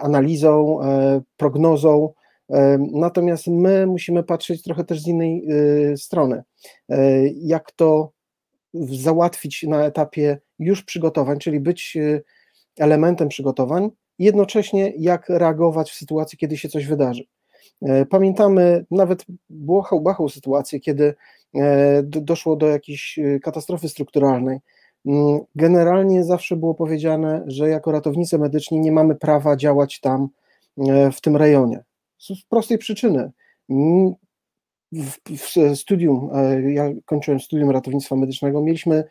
analizą, 0.00 0.78
prognozą, 1.36 2.12
Natomiast 2.78 3.46
my 3.46 3.86
musimy 3.86 4.22
patrzeć 4.22 4.62
trochę 4.62 4.84
też 4.84 5.00
z 5.00 5.06
innej 5.06 5.46
strony. 5.96 6.42
Jak 7.34 7.72
to 7.72 8.12
załatwić 8.74 9.62
na 9.62 9.84
etapie 9.84 10.38
już 10.58 10.82
przygotowań, 10.82 11.38
czyli 11.38 11.60
być 11.60 11.96
elementem 12.78 13.28
przygotowań, 13.28 13.90
jednocześnie 14.18 14.92
jak 14.98 15.28
reagować 15.28 15.90
w 15.90 15.94
sytuacji, 15.94 16.38
kiedy 16.38 16.56
się 16.56 16.68
coś 16.68 16.86
wydarzy. 16.86 17.24
E, 17.82 18.06
pamiętamy 18.06 18.84
nawet 18.90 19.24
błahą 19.50 20.28
sytuację, 20.28 20.80
kiedy 20.80 21.14
e, 21.54 22.02
doszło 22.02 22.56
do 22.56 22.66
jakiejś 22.66 23.18
e, 23.18 23.40
katastrofy 23.40 23.88
strukturalnej. 23.88 24.58
Mm, 25.06 25.40
generalnie 25.54 26.24
zawsze 26.24 26.56
było 26.56 26.74
powiedziane, 26.74 27.44
że 27.46 27.68
jako 27.68 27.92
ratownicy 27.92 28.38
medyczni 28.38 28.80
nie 28.80 28.92
mamy 28.92 29.14
prawa 29.14 29.56
działać 29.56 30.00
tam 30.00 30.28
w 31.12 31.20
tym 31.20 31.36
rejonie. 31.36 31.84
Z 32.18 32.42
prostej 32.48 32.78
przyczyny. 32.78 33.30
Mm, 34.92 35.06
w 35.38 35.78
studium, 35.78 36.30
ja 36.68 36.90
kończyłem 37.04 37.40
studium 37.40 37.70
ratownictwa 37.70 38.16
medycznego, 38.16 38.62
mieliśmy 38.62 39.04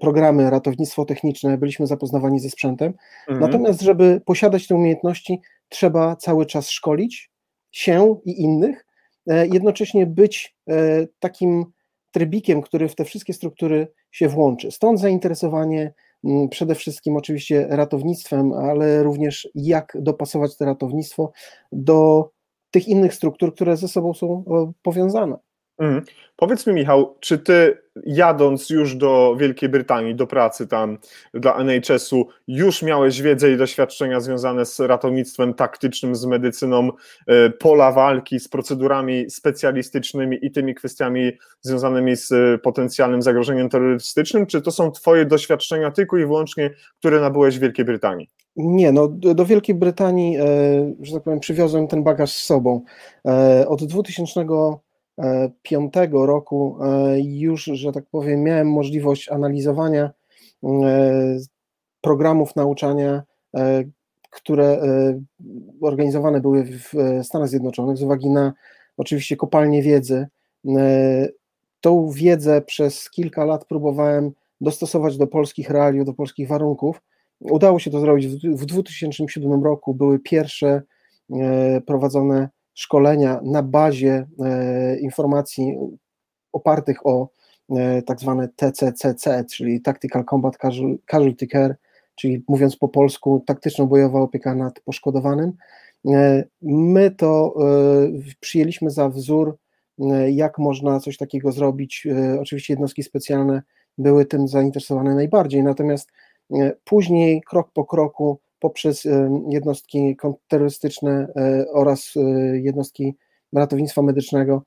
programy 0.00 0.50
ratownictwo 0.50 1.04
techniczne, 1.04 1.58
byliśmy 1.58 1.86
zapoznawani 1.86 2.40
ze 2.40 2.50
sprzętem. 2.50 2.94
Mhm. 3.28 3.40
Natomiast, 3.40 3.80
żeby 3.80 4.20
posiadać 4.24 4.66
te 4.66 4.74
umiejętności, 4.74 5.40
trzeba 5.68 6.16
cały 6.16 6.46
czas 6.46 6.70
szkolić 6.70 7.30
się 7.70 8.16
i 8.24 8.42
innych, 8.42 8.86
e, 9.26 9.46
jednocześnie 9.46 10.06
być 10.06 10.56
e, 10.68 11.06
takim 11.18 11.64
trybikiem, 12.10 12.62
który 12.62 12.88
w 12.88 12.94
te 12.94 13.04
wszystkie 13.04 13.32
struktury 13.32 13.88
się 14.10 14.28
włączy. 14.28 14.70
Stąd 14.70 15.00
zainteresowanie 15.00 15.94
przede 16.50 16.74
wszystkim 16.74 17.16
oczywiście 17.16 17.66
ratownictwem, 17.70 18.52
ale 18.52 19.02
również 19.02 19.48
jak 19.54 19.96
dopasować 20.00 20.56
to 20.56 20.64
ratownictwo 20.64 21.32
do 21.72 22.30
tych 22.74 22.88
innych 22.88 23.14
struktur, 23.14 23.54
które 23.54 23.76
ze 23.76 23.88
sobą 23.88 24.14
są 24.14 24.44
e, 24.48 24.72
powiązane. 24.82 25.36
Mhm. 25.78 26.04
Powiedz 26.36 26.66
mi, 26.66 26.74
Michał, 26.74 27.16
czy 27.20 27.38
ty 27.38 27.78
jadąc 28.06 28.70
już 28.70 28.94
do 28.94 29.36
Wielkiej 29.38 29.68
Brytanii, 29.68 30.14
do 30.14 30.26
pracy 30.26 30.66
tam 30.66 30.98
dla 31.34 31.56
NHS-u, 31.56 32.28
już 32.48 32.82
miałeś 32.82 33.22
wiedzę 33.22 33.52
i 33.52 33.56
doświadczenia 33.56 34.20
związane 34.20 34.66
z 34.66 34.80
ratownictwem 34.80 35.54
taktycznym, 35.54 36.14
z 36.16 36.26
medycyną 36.26 36.90
e, 37.26 37.50
pola 37.50 37.92
walki, 37.92 38.40
z 38.40 38.48
procedurami 38.48 39.30
specjalistycznymi 39.30 40.38
i 40.42 40.50
tymi 40.50 40.74
kwestiami 40.74 41.32
związanymi 41.60 42.16
z 42.16 42.32
e, 42.32 42.58
potencjalnym 42.58 43.22
zagrożeniem 43.22 43.68
terrorystycznym? 43.68 44.46
Czy 44.46 44.62
to 44.62 44.70
są 44.70 44.90
Twoje 44.90 45.24
doświadczenia 45.24 45.90
tylko 45.90 46.16
i 46.16 46.26
wyłącznie, 46.26 46.70
które 46.98 47.20
nabyłeś 47.20 47.58
w 47.58 47.60
Wielkiej 47.60 47.84
Brytanii? 47.84 48.30
Nie, 48.56 48.92
no 48.92 49.08
do 49.08 49.44
Wielkiej 49.44 49.74
Brytanii, 49.74 50.36
e, 50.36 50.44
że 51.00 51.14
tak 51.14 51.22
powiem, 51.22 51.40
przywiozłem 51.40 51.88
ten 51.88 52.02
bagaż 52.02 52.32
z 52.32 52.44
sobą. 52.44 52.82
Od 53.66 53.84
2000 53.84 54.46
2005 55.18 55.94
roku 56.12 56.78
e, 56.82 57.20
już, 57.20 57.64
że 57.64 57.92
tak 57.92 58.04
powiem, 58.10 58.42
miałem 58.42 58.70
możliwość 58.70 59.28
analizowania 59.28 60.10
e, 60.64 61.38
programów 62.00 62.56
nauczania, 62.56 63.22
e, 63.56 63.84
które 64.30 64.82
organizowane 65.80 66.40
były 66.40 66.64
w 66.64 66.92
Stanach 67.22 67.48
Zjednoczonych 67.48 67.96
z 67.96 68.02
uwagi 68.02 68.30
na 68.30 68.52
oczywiście 68.96 69.36
kopalnie 69.36 69.82
wiedzy. 69.82 70.26
Tą 71.80 72.10
wiedzę 72.10 72.62
przez 72.62 73.10
kilka 73.10 73.44
lat 73.44 73.64
próbowałem 73.64 74.32
dostosować 74.60 75.16
do 75.16 75.26
polskich 75.26 75.70
realiów, 75.70 76.06
do 76.06 76.14
polskich 76.14 76.48
warunków. 76.48 77.02
Udało 77.40 77.78
się 77.78 77.90
to 77.90 78.00
zrobić 78.00 78.26
w 78.44 78.66
2007 78.66 79.64
roku. 79.64 79.94
Były 79.94 80.18
pierwsze 80.18 80.82
prowadzone 81.86 82.48
szkolenia 82.74 83.40
na 83.44 83.62
bazie 83.62 84.26
e, 84.40 84.98
informacji 84.98 85.76
opartych 86.52 87.06
o 87.06 87.28
e, 87.70 88.02
tak 88.02 88.20
zwane 88.20 88.48
TCCC, 88.56 89.44
czyli 89.52 89.80
Tactical 89.80 90.24
Combat 90.24 90.56
Casualty 91.10 91.46
Care, 91.46 91.76
czyli 92.14 92.44
mówiąc 92.48 92.76
po 92.76 92.88
polsku, 92.88 93.44
taktyczno-bojowa 93.46 94.20
opieka 94.20 94.54
nad 94.54 94.80
poszkodowanym. 94.80 95.52
E, 96.06 96.44
my 96.62 97.10
to 97.10 97.54
przyjęliśmy 98.40 98.90
za 98.90 99.08
wzór, 99.08 99.58
jak 100.30 100.58
można 100.58 101.00
coś 101.00 101.16
takiego 101.16 101.52
zrobić. 101.52 102.06
Oczywiście 102.40 102.72
jednostki 102.72 103.02
specjalne 103.02 103.62
były 103.98 104.26
tym 104.26 104.48
zainteresowane 104.48 105.14
najbardziej, 105.14 105.62
natomiast 105.62 106.10
później, 106.84 107.42
krok 107.42 107.72
po 107.72 107.84
kroku, 107.84 108.40
poprzez 108.64 109.04
jednostki 109.48 110.16
kontrterrorystyczne 110.16 111.26
e, 111.36 111.64
oraz 111.72 112.14
e, 112.16 112.20
jednostki 112.58 113.14
ratownictwa 113.52 114.02
medycznego 114.02 114.62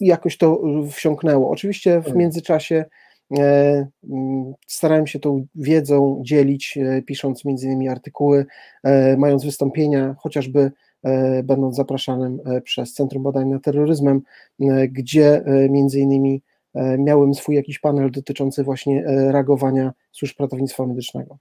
jakoś 0.00 0.38
to 0.38 0.62
wsiąknęło. 0.92 1.50
Oczywiście 1.50 2.00
w 2.00 2.04
tak. 2.04 2.14
międzyczasie 2.14 2.84
e, 3.38 3.86
starałem 4.66 5.06
się 5.06 5.18
tą 5.18 5.46
wiedzą 5.54 6.22
dzielić, 6.24 6.78
pisząc 7.06 7.44
między 7.44 7.66
innymi 7.66 7.88
artykuły, 7.88 8.46
mając 9.18 9.44
wystąpienia, 9.44 10.16
chociażby 10.18 10.72
będąc 11.44 11.76
zapraszanym 11.76 12.40
przez 12.64 12.94
Centrum 12.94 13.22
Badań 13.22 13.48
nad 13.48 13.62
Terroryzmem, 13.62 14.22
gdzie 14.88 15.42
między 15.70 16.00
innymi 16.00 16.42
miałem 16.98 17.34
swój 17.34 17.54
jakiś 17.54 17.78
panel 17.78 18.10
dotyczący 18.10 18.64
właśnie 18.64 19.04
reagowania 19.06 19.92
służb 20.12 20.40
ratownictwa 20.40 20.86
medycznego. 20.86 21.38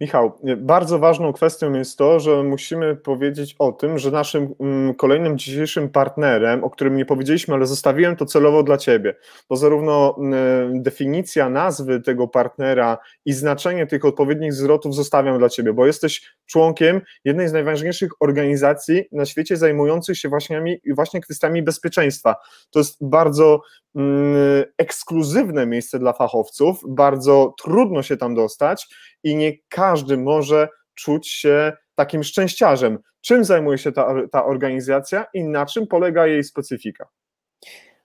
Michał, 0.00 0.38
bardzo 0.56 0.98
ważną 0.98 1.32
kwestią 1.32 1.72
jest 1.72 1.98
to, 1.98 2.20
że 2.20 2.42
musimy 2.42 2.96
powiedzieć 2.96 3.56
o 3.58 3.72
tym, 3.72 3.98
że 3.98 4.10
naszym 4.10 4.54
mm, 4.60 4.94
kolejnym 4.94 5.38
dzisiejszym 5.38 5.88
partnerem, 5.88 6.64
o 6.64 6.70
którym 6.70 6.96
nie 6.96 7.04
powiedzieliśmy, 7.04 7.54
ale 7.54 7.66
zostawiłem 7.66 8.16
to 8.16 8.26
celowo 8.26 8.62
dla 8.62 8.76
Ciebie, 8.76 9.14
bo 9.48 9.56
zarówno 9.56 10.16
mm, 10.18 10.82
definicja 10.82 11.50
nazwy 11.50 12.00
tego 12.00 12.28
partnera 12.28 12.98
i 13.24 13.32
znaczenie 13.32 13.86
tych 13.86 14.04
odpowiednich 14.04 14.52
zwrotów 14.52 14.94
zostawiam 14.94 15.38
dla 15.38 15.48
Ciebie, 15.48 15.72
bo 15.72 15.86
jesteś 15.86 16.34
członkiem 16.46 17.00
jednej 17.24 17.48
z 17.48 17.52
najważniejszych 17.52 18.10
organizacji 18.20 19.04
na 19.12 19.24
świecie 19.24 19.56
zajmujących 19.56 20.18
się 20.18 20.28
właśnie, 20.28 20.62
właśnie 20.94 21.20
kwestiami 21.20 21.62
bezpieczeństwa. 21.62 22.36
To 22.70 22.78
jest 22.78 22.96
bardzo 23.00 23.60
mm, 23.96 24.64
ekskluzywne 24.78 25.66
miejsce 25.66 25.98
dla 25.98 26.12
fachowców, 26.12 26.80
bardzo 26.88 27.54
trudno 27.62 28.02
się 28.02 28.16
tam 28.16 28.34
dostać 28.34 28.88
i 29.24 29.36
nie 29.36 29.52
każdy 29.68 29.87
może 30.16 30.68
czuć 30.94 31.28
się 31.28 31.72
takim 31.94 32.22
szczęściarzem. 32.22 32.98
Czym 33.20 33.44
zajmuje 33.44 33.78
się 33.78 33.92
ta, 33.92 34.14
ta 34.32 34.44
organizacja 34.44 35.26
i 35.34 35.44
na 35.44 35.66
czym 35.66 35.86
polega 35.86 36.26
jej 36.26 36.44
specyfika? 36.44 37.08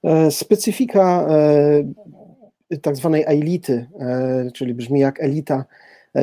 E, 0.03 0.31
specyfika 0.31 1.27
e, 2.71 2.77
tak 2.81 2.95
zwanej 2.95 3.23
elity, 3.27 3.87
e, 3.99 4.51
czyli 4.53 4.73
brzmi 4.73 4.99
jak 4.99 5.23
elita 5.23 5.65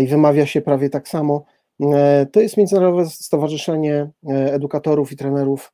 i 0.00 0.06
wymawia 0.06 0.46
się 0.46 0.60
prawie 0.60 0.90
tak 0.90 1.08
samo, 1.08 1.44
to 2.32 2.40
jest 2.40 2.56
Międzynarodowe 2.56 3.06
Stowarzyszenie 3.06 4.10
Edukatorów 4.28 5.12
i 5.12 5.16
Trenerów 5.16 5.72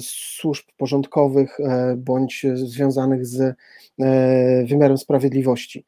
Służb 0.00 0.64
Porządkowych 0.76 1.58
bądź 1.96 2.46
związanych 2.54 3.26
z 3.26 3.56
wymiarem 4.70 4.98
sprawiedliwości. 4.98 5.86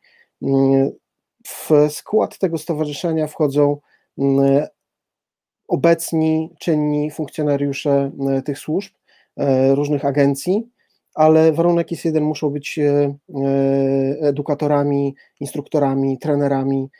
W 1.46 1.70
skład 1.90 2.38
tego 2.38 2.58
stowarzyszenia 2.58 3.26
wchodzą 3.26 3.80
mm, 4.18 4.66
obecni, 5.68 6.50
czynni 6.60 7.10
funkcjonariusze 7.10 8.10
mm, 8.20 8.42
tych 8.42 8.58
służb, 8.58 8.92
e, 9.36 9.74
różnych 9.74 10.04
agencji, 10.04 10.68
ale 11.14 11.52
warunek 11.52 11.90
jest 11.90 12.04
jeden, 12.04 12.22
muszą 12.22 12.50
być 12.50 12.78
e, 12.78 12.84
e, 12.84 13.14
edukatorami, 14.20 15.14
instruktorami, 15.40 16.18
trenerami 16.18 16.90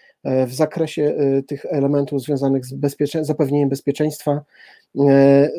w 0.47 0.55
zakresie 0.55 1.17
tych 1.47 1.65
elementów 1.65 2.23
związanych 2.23 2.67
z 2.67 2.75
bezpiecze 2.75 3.25
zapewnieniem 3.25 3.69
bezpieczeństwa. 3.69 4.41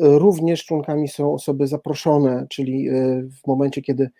Również 0.00 0.64
członkami 0.64 1.08
są 1.08 1.34
osoby 1.34 1.66
zaproszone, 1.66 2.46
czyli 2.50 2.90
w 3.42 3.46
momencie, 3.46 3.82
kiedy 3.82 4.10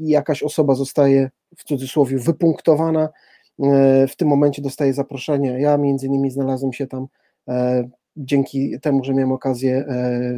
jakaś 0.00 0.42
osoba 0.42 0.74
zostaje 0.74 1.30
w 1.56 1.64
cudzysłowie 1.64 2.18
wypunktowana, 2.18 3.08
e, 3.62 4.06
w 4.06 4.16
tym 4.16 4.28
momencie 4.28 4.62
dostaje 4.62 4.94
zaproszenie. 4.94 5.60
Ja 5.60 5.76
między 5.78 6.06
innymi 6.06 6.30
znalazłem 6.30 6.72
się 6.72 6.86
tam 6.86 7.06
e, 7.48 7.88
dzięki 8.16 8.80
temu, 8.80 9.04
że 9.04 9.14
miałem 9.14 9.32
okazję 9.32 9.84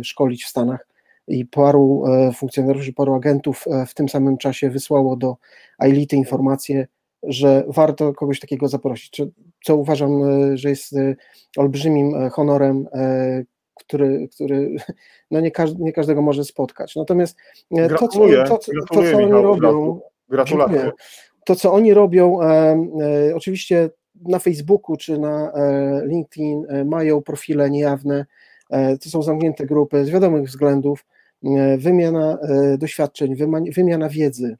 szkolić 0.03 0.45
w 0.45 0.49
Stanach. 0.49 0.89
I 1.29 1.47
paru 1.47 2.05
funkcjonariuszy, 2.35 2.93
paru 2.93 3.15
agentów 3.15 3.65
w 3.87 3.95
tym 3.95 4.09
samym 4.09 4.37
czasie 4.39 4.71
wysłało 4.71 5.17
do 5.17 5.37
Aility 5.79 6.17
informację, 6.17 6.87
że 7.23 7.65
warto 7.69 8.13
kogoś 8.13 8.41
takiego 8.41 8.69
zaprosić, 8.69 9.21
co 9.65 9.77
uważam, 9.77 10.23
że 10.55 10.69
jest 10.69 10.95
olbrzymim 11.57 12.31
honorem 12.31 12.89
który, 13.75 14.29
który 14.29 14.77
no 15.31 15.41
nie, 15.41 15.51
każdy, 15.51 15.83
nie 15.83 15.93
każdego 15.93 16.23
może 16.23 16.45
spotkać. 16.45 16.97
Natomiast 16.97 17.37
e, 17.77 17.89
to, 17.89 18.09
co, 18.09 18.09
to, 18.09 18.45
to, 18.47 18.59
to, 18.89 18.95
co 18.95 19.17
oni 19.17 19.33
robią. 19.33 20.01
Gratulacje. 20.29 20.93
to, 21.45 21.55
co 21.55 21.73
oni 21.73 21.95
robią, 21.95 22.39
oczywiście 23.35 23.91
na 24.21 24.39
Facebooku 24.39 24.97
czy 24.97 25.19
na 25.19 25.53
LinkedIn 26.07 26.67
mają 26.85 27.23
profile 27.23 27.71
niejawne, 27.71 28.27
to 28.71 29.11
są 29.11 29.23
zamknięte 29.23 29.67
grupy 29.67 30.05
z 30.05 30.11
wiadomych 30.11 30.49
względów, 30.49 31.05
wymiana 31.79 32.39
doświadczeń, 32.79 33.37
wymiana 33.77 34.09
wiedzy, 34.09 34.57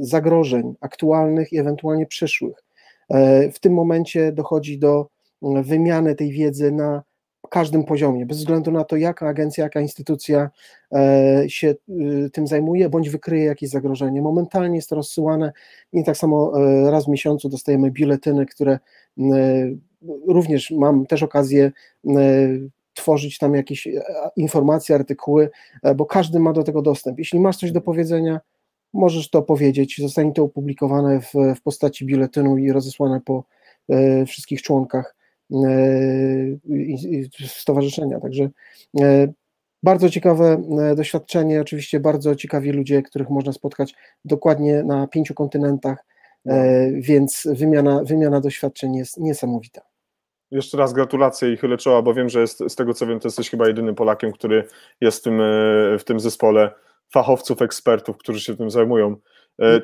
zagrożeń 0.00 0.74
aktualnych 0.80 1.52
i 1.52 1.58
ewentualnie 1.58 2.06
przyszłych. 2.06 2.64
W 3.52 3.58
tym 3.60 3.72
momencie 3.72 4.32
dochodzi 4.32 4.78
do 4.78 5.08
wymiany 5.42 6.14
tej 6.14 6.32
wiedzy 6.32 6.72
na 6.72 7.02
każdym 7.48 7.84
poziomie, 7.84 8.26
bez 8.26 8.38
względu 8.38 8.70
na 8.70 8.84
to, 8.84 8.96
jaka 8.96 9.28
agencja, 9.28 9.64
jaka 9.64 9.80
instytucja 9.80 10.50
e, 10.92 11.44
się 11.48 11.74
y, 11.88 12.30
tym 12.32 12.46
zajmuje, 12.46 12.88
bądź 12.88 13.10
wykryje 13.10 13.44
jakieś 13.44 13.70
zagrożenie. 13.70 14.22
Momentalnie 14.22 14.76
jest 14.76 14.88
to 14.88 14.96
rozsyłane 14.96 15.52
i 15.92 16.04
tak 16.04 16.16
samo 16.16 16.52
e, 16.56 16.90
raz 16.90 17.04
w 17.04 17.08
miesiącu 17.08 17.48
dostajemy 17.48 17.90
biuletyny, 17.90 18.46
które 18.46 18.78
również 20.26 20.70
mam 20.70 21.06
też 21.06 21.22
okazję 21.22 21.72
tworzyć 22.94 23.38
tam 23.38 23.54
jakieś 23.54 23.86
e, 23.86 24.02
informacje, 24.36 24.94
artykuły, 24.94 25.50
bo 25.96 26.06
każdy 26.06 26.40
ma 26.40 26.52
do 26.52 26.62
tego 26.62 26.82
dostęp. 26.82 27.18
Jeśli 27.18 27.40
masz 27.40 27.56
coś 27.56 27.72
do 27.72 27.80
powiedzenia, 27.80 28.40
możesz 28.92 29.30
to 29.30 29.42
powiedzieć, 29.42 30.00
zostanie 30.00 30.32
to 30.32 30.42
opublikowane 30.42 31.20
w, 31.20 31.32
w 31.56 31.62
postaci 31.62 32.06
biuletynu 32.06 32.58
i 32.58 32.72
rozesłane 32.72 33.20
po 33.20 33.44
wszystkich 34.26 34.62
członkach 34.62 35.17
stowarzyszenia. 37.46 38.20
Także 38.20 38.50
e, 39.00 39.28
bardzo 39.82 40.10
ciekawe 40.10 40.62
e, 40.80 40.94
doświadczenie, 40.94 41.60
oczywiście 41.60 42.00
bardzo 42.00 42.34
ciekawi 42.34 42.72
ludzie, 42.72 43.02
których 43.02 43.30
można 43.30 43.52
spotkać 43.52 43.94
dokładnie 44.24 44.82
na 44.82 45.06
pięciu 45.06 45.34
kontynentach, 45.34 46.04
e, 46.46 46.90
więc 46.92 47.48
wymiana, 47.52 48.04
wymiana 48.04 48.40
doświadczeń 48.40 48.94
jest 48.94 49.18
niesamowita. 49.20 49.80
Jeszcze 50.50 50.78
raz 50.78 50.92
gratulacje 50.92 51.52
i 51.52 51.56
chylę 51.56 51.76
czoła, 51.76 52.02
bo 52.02 52.14
wiem, 52.14 52.28
że 52.28 52.40
jest, 52.40 52.58
z 52.68 52.74
tego 52.74 52.94
co 52.94 53.06
wiem, 53.06 53.20
to 53.20 53.28
jesteś 53.28 53.50
chyba 53.50 53.68
jedynym 53.68 53.94
Polakiem, 53.94 54.32
który 54.32 54.64
jest 55.00 55.20
w 55.20 55.22
tym, 55.22 55.40
w 55.98 56.02
tym 56.04 56.20
zespole 56.20 56.70
fachowców, 57.12 57.62
ekspertów, 57.62 58.18
którzy 58.18 58.40
się 58.40 58.56
tym 58.56 58.70
zajmują. 58.70 59.16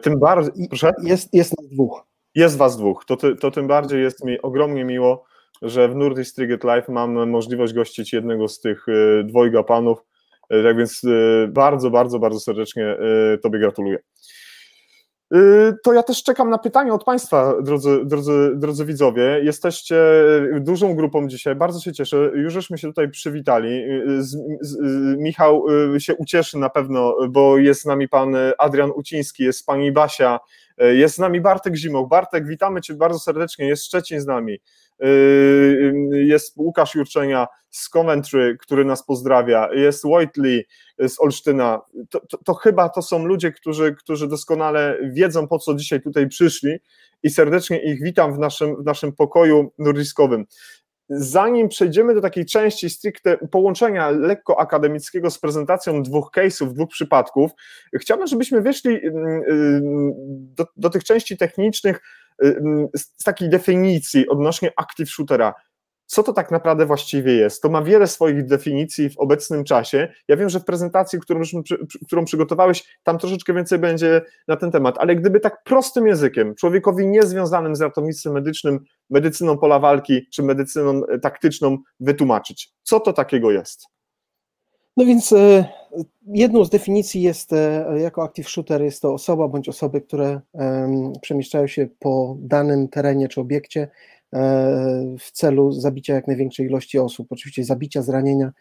Tym 0.03 0.19
bardziej. 0.19 0.69
Proszę? 0.69 0.93
Jest, 1.03 1.35
jest 1.35 1.59
nas 1.59 1.69
dwóch. 1.69 2.07
Jest 2.35 2.57
was 2.57 2.77
dwóch. 2.77 3.05
To, 3.05 3.17
to 3.41 3.51
tym 3.51 3.67
bardziej 3.67 4.03
jest 4.03 4.25
mi 4.25 4.43
ogromnie 4.43 4.85
miło, 4.85 5.25
że 5.63 5.89
w 5.89 5.97
Nordic 5.97 6.35
Triget 6.35 6.65
Live 6.65 6.89
mam 6.89 7.31
możliwość 7.31 7.73
gościć 7.73 8.13
jednego 8.13 8.49
z 8.49 8.61
tych 8.61 8.89
y, 8.89 9.25
dwojga 9.25 9.63
panów, 9.63 9.99
y, 10.53 10.63
tak 10.63 10.77
więc 10.77 11.05
y, 11.05 11.49
bardzo, 11.53 11.91
bardzo, 11.91 12.19
bardzo 12.19 12.41
serdecznie 12.41 12.97
Tobie 13.43 13.59
gratuluję. 13.59 13.99
To 15.85 15.93
ja 15.93 16.03
też 16.03 16.23
czekam 16.23 16.51
na 16.51 16.59
pytania 16.59 16.95
od 16.95 17.05
Państwa, 17.05 17.63
drodzy, 17.63 18.01
drodzy, 18.05 18.53
drodzy 18.57 18.85
widzowie. 18.85 19.41
Jesteście 19.43 19.97
dużą 20.61 20.95
grupą 20.95 21.29
dzisiaj, 21.29 21.55
bardzo 21.55 21.81
się 21.81 21.93
cieszę. 21.93 22.31
Już 22.35 22.53
żeśmy 22.53 22.79
się 22.79 22.89
tutaj 22.89 23.11
przywitali. 23.11 23.83
Z, 24.19 24.37
z, 24.61 24.77
Michał 25.19 25.65
się 25.99 26.15
ucieszy 26.15 26.59
na 26.59 26.71
pewno, 26.71 27.17
bo 27.29 27.59
jest 27.59 27.83
z 27.83 27.85
nami 27.85 28.09
pan 28.09 28.37
Adrian 28.59 28.91
Uciński, 28.91 29.45
jest 29.45 29.67
pani 29.67 29.93
Basia, 29.93 30.41
jest 30.79 31.15
z 31.15 31.19
nami 31.19 31.41
Bartek 31.41 31.77
Zimoch. 31.77 32.09
Bartek, 32.09 32.47
witamy 32.47 32.81
Cię 32.81 32.95
bardzo 32.95 33.19
serdecznie, 33.19 33.69
jest 33.69 33.85
Szczecin 33.85 34.21
z 34.21 34.27
nami. 34.27 34.59
Yy, 35.01 36.25
jest 36.25 36.57
Łukasz 36.57 36.95
Jurczenia 36.95 37.47
z 37.71 37.89
Coventry, 37.89 38.57
który 38.61 38.85
nas 38.85 39.07
pozdrawia, 39.07 39.69
jest 39.73 40.05
Whiteley 40.05 40.67
z 40.99 41.21
Olsztyna. 41.21 41.81
To, 42.11 42.21
to, 42.21 42.39
to, 42.39 42.55
chyba 42.55 42.89
to 42.89 43.03
są 43.03 43.27
ludzie, 43.27 43.53
którzy, 43.53 43.95
którzy 43.95 44.29
doskonale 44.29 44.99
wiedzą, 45.03 45.49
po 45.49 45.59
co 45.59 45.75
dzisiaj 45.75 46.03
tutaj 46.03 46.29
przyszli 46.29 46.79
i 47.23 47.31
serdecznie 47.31 47.83
ich 47.83 48.03
witam 48.03 48.35
w 48.35 48.39
naszym, 48.39 48.83
w 48.83 48.85
naszym 48.85 49.13
pokoju 49.13 49.73
nordiskowym. 49.79 50.45
Zanim 51.09 51.69
przejdziemy 51.69 52.15
do 52.15 52.21
takiej 52.21 52.47
części 52.47 52.91
stricte 52.91 53.39
połączenia 53.39 54.11
lekko 54.11 54.61
akademickiego 54.61 55.31
z 55.31 55.39
prezentacją 55.39 56.03
dwóch 56.03 56.31
case'ów, 56.37 56.73
dwóch 56.73 56.89
przypadków, 56.91 57.51
chciałbym, 58.01 58.27
żebyśmy 58.27 58.61
wyszli 58.61 58.93
yy, 58.93 59.03
do, 60.57 60.67
do 60.77 60.91
tych 60.91 61.05
części 61.05 61.37
technicznych 61.37 62.01
Y, 62.01 62.24
z 62.97 63.25
takiej 63.25 63.49
definicji 63.49 64.29
odnośnie 64.29 64.73
active 64.77 65.11
shootera, 65.11 65.55
co 66.07 66.23
to 66.23 66.33
tak 66.33 66.51
naprawdę 66.51 66.87
właściwie 66.87 67.35
jest? 67.35 67.63
To 67.63 67.69
ma 67.69 67.83
wiele 67.83 68.07
swoich 68.07 68.47
definicji 68.47 69.11
w 69.11 69.19
obecnym 69.19 69.65
czasie. 69.65 70.09
Ja 70.29 70.37
wiem, 70.37 70.49
że 70.49 70.61
w 70.61 70.65
prezentacji, 70.65 71.21
którą, 71.21 71.41
którą 72.07 72.25
przygotowałeś, 72.25 72.99
tam 73.03 73.19
troszeczkę 73.19 73.55
więcej 73.55 73.79
będzie 73.79 74.23
na 74.49 74.57
ten 74.57 74.71
temat, 74.71 74.99
ale 74.99 75.17
gdyby 75.17 75.41
tak 75.41 75.63
prostym 75.65 76.07
językiem, 76.07 76.55
człowiekowi 76.55 77.07
niezwiązanym 77.07 77.77
z 77.77 77.81
ratownictwem 77.81 78.33
medycznym, 78.33 78.81
medycyną 79.11 79.59
pola 79.59 79.79
walki 79.79 80.27
czy 80.33 80.43
medycyną 80.43 81.01
e, 81.07 81.19
taktyczną 81.19 81.79
wytłumaczyć, 82.01 82.73
co 82.83 83.01
to 83.01 83.13
takiego 83.13 83.51
jest? 83.51 83.87
No 84.97 85.05
więc 85.05 85.33
e, 85.33 85.65
jedną 86.27 86.65
z 86.65 86.71
definicji 86.71 87.23
jest, 87.23 87.53
e, 87.53 87.87
jako 88.01 88.23
active 88.23 88.49
shooter 88.49 88.83
jest 88.83 89.03
to 89.03 89.15
osoba 89.15 89.49
bądź 89.49 89.69
osoby, 89.69 90.01
które 90.01 90.41
przemieszczają 91.23 91.67
się 91.67 91.89
po 91.99 92.37
danym 92.39 92.89
terenie 92.89 93.29
czy 93.29 93.41
obiekcie 93.41 93.83
e, 93.83 93.89
w 95.19 95.31
celu 95.31 95.73
zabicia 95.73 96.15
jak 96.15 96.27
największej 96.27 96.67
ilości 96.67 96.99
osób, 96.99 97.27
oczywiście 97.31 97.65
zabicia, 97.65 98.03
zranienia. 98.03 98.53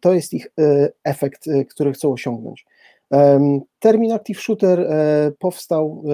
To 0.00 0.12
jest 0.12 0.32
ich 0.32 0.52
efekt, 1.04 1.44
który 1.70 1.92
chcą 1.92 2.12
osiągnąć. 2.12 2.66
Termin 3.78 4.12
active 4.12 4.40
shooter 4.40 4.88
powstał 5.38 6.04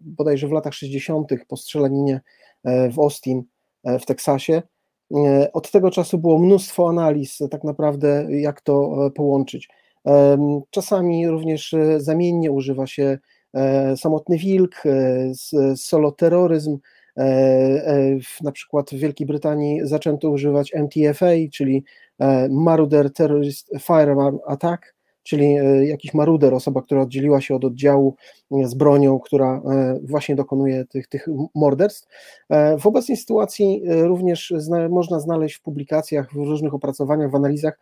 bodajże 0.00 0.48
w 0.48 0.52
latach 0.52 0.74
60. 0.74 1.30
po 1.48 1.56
strzelaninie 1.56 2.20
w 2.64 2.98
Austin 2.98 3.42
w 3.84 4.06
Teksasie 4.06 4.62
od 5.52 5.70
tego 5.70 5.90
czasu 5.90 6.18
było 6.18 6.38
mnóstwo 6.38 6.88
analiz, 6.88 7.38
tak 7.50 7.64
naprawdę, 7.64 8.26
jak 8.30 8.60
to 8.60 9.06
e, 9.06 9.10
połączyć. 9.10 9.68
Czasami 10.70 11.28
również 11.28 11.74
e, 11.74 12.00
zamiennie 12.00 12.52
używa 12.52 12.86
się 12.86 13.18
samotny 13.96 14.38
wilk, 14.38 14.82
soloterroryzm. 15.76 16.78
Na 18.42 18.52
przykład 18.52 18.90
w 18.90 18.94
Wielkiej 18.94 19.26
Brytanii 19.26 19.80
zaczęto 19.82 20.30
używać 20.30 20.72
MTFA, 20.74 21.26
czyli 21.52 21.84
Marauder 22.50 23.12
Terrorist 23.12 23.70
Firearm 23.80 24.38
Attack, 24.46 24.94
czyli 25.28 25.44
e, 25.44 25.86
jakiś 25.86 26.14
maruder, 26.14 26.54
osoba, 26.54 26.82
która 26.82 27.02
oddzieliła 27.02 27.40
się 27.40 27.54
od 27.54 27.64
oddziału 27.64 28.14
e, 28.52 28.68
z 28.68 28.74
bronią, 28.74 29.18
która 29.18 29.62
e, 29.64 29.98
właśnie 30.02 30.36
dokonuje 30.36 30.84
tych, 30.84 31.08
tych 31.08 31.28
morderstw. 31.54 32.08
W 32.80 32.86
obecnej 32.86 33.16
sytuacji 33.16 33.82
również 33.86 34.52
zna, 34.56 34.88
można 34.88 35.20
znaleźć 35.20 35.56
w 35.56 35.62
publikacjach, 35.62 36.32
w 36.32 36.36
różnych 36.36 36.74
opracowaniach, 36.74 37.30
w 37.30 37.34
analizach 37.34 37.78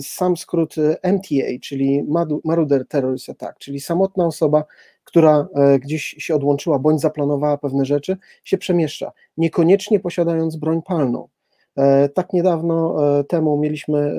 sam 0.00 0.36
skrót 0.36 0.74
MTA, 1.02 1.46
czyli 1.62 2.04
Maruder 2.44 2.88
Terrorist 2.88 3.28
Attack, 3.28 3.58
czyli 3.58 3.80
samotna 3.80 4.26
osoba, 4.26 4.64
która 5.04 5.48
gdzieś 5.80 6.02
się 6.18 6.34
odłączyła 6.34 6.78
bądź 6.78 7.00
zaplanowała 7.00 7.58
pewne 7.58 7.84
rzeczy, 7.84 8.16
się 8.44 8.58
przemieszcza, 8.58 9.12
niekoniecznie 9.36 10.00
posiadając 10.00 10.56
broń 10.56 10.82
palną. 10.82 11.28
E, 11.76 12.08
tak 12.08 12.32
niedawno 12.32 12.96
e, 13.18 13.24
temu 13.24 13.56
mieliśmy 13.58 13.98
e, 13.98 14.12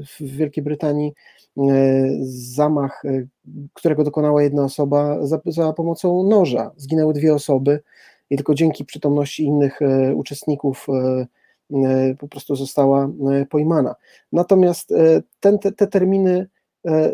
w 0.00 0.36
Wielkiej 0.36 0.64
Brytanii 0.64 1.12
zamach, 2.54 3.02
którego 3.74 4.04
dokonała 4.04 4.42
jedna 4.42 4.64
osoba 4.64 5.26
za, 5.26 5.40
za 5.46 5.72
pomocą 5.72 6.22
noża. 6.22 6.70
Zginęły 6.76 7.14
dwie 7.14 7.34
osoby 7.34 7.80
i 8.30 8.36
tylko 8.36 8.54
dzięki 8.54 8.84
przytomności 8.84 9.44
innych 9.44 9.78
uczestników 10.14 10.86
po 12.18 12.28
prostu 12.28 12.56
została 12.56 13.10
pojmana. 13.50 13.94
Natomiast 14.32 14.94
ten, 15.40 15.58
te, 15.58 15.72
te 15.72 15.86
terminy 15.86 16.46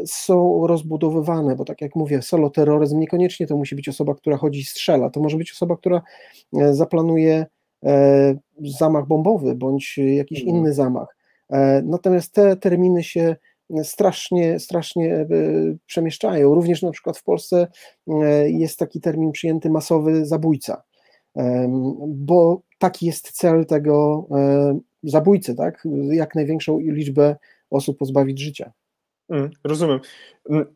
są 0.07 0.67
rozbudowywane, 0.67 1.57
bo 1.57 1.65
tak 1.65 1.81
jak 1.81 1.97
mówię, 1.97 2.23
solo 2.23 2.51
terroryzm 2.51 2.99
niekoniecznie 2.99 3.47
to 3.47 3.57
musi 3.57 3.77
być 3.77 3.89
osoba, 3.89 4.15
która 4.15 4.37
chodzi 4.37 4.61
i 4.61 4.65
strzela, 4.65 5.11
to 5.11 5.21
może 5.21 5.37
być 5.37 5.53
osoba, 5.53 5.77
która 5.77 6.03
zaplanuje 6.71 7.47
zamach 8.79 9.07
bombowy 9.07 9.55
bądź 9.55 9.99
jakiś 9.99 10.41
mhm. 10.41 10.57
inny 10.57 10.73
zamach. 10.73 11.17
E, 11.51 11.83
natomiast 11.83 12.35
te 12.35 12.57
terminy 12.57 13.05
się 13.05 13.37
strasznie, 13.83 14.59
strasznie 14.59 15.15
e, 15.15 15.27
przemieszczają. 15.87 16.55
Również 16.55 16.83
na 16.83 16.91
przykład 16.91 17.19
w 17.19 17.23
Polsce 17.23 17.67
jest 18.47 18.79
taki 18.79 19.01
termin 19.01 19.33
przyjęty 19.33 19.71
masowy 19.71 20.27
zabójca, 20.27 20.83
bo 22.09 22.61
taki 22.79 23.07
jest 23.07 23.33
cel 23.33 23.67
tego 23.67 24.27
zabójcy, 25.03 25.55
tak? 25.55 25.89
Jak 26.11 26.35
największą 26.35 26.79
liczbę 26.79 27.37
osób 27.71 27.99
pozbawić 27.99 28.41
życia. 28.41 28.73
Mm, 29.29 29.51
rozumiem. 29.65 30.01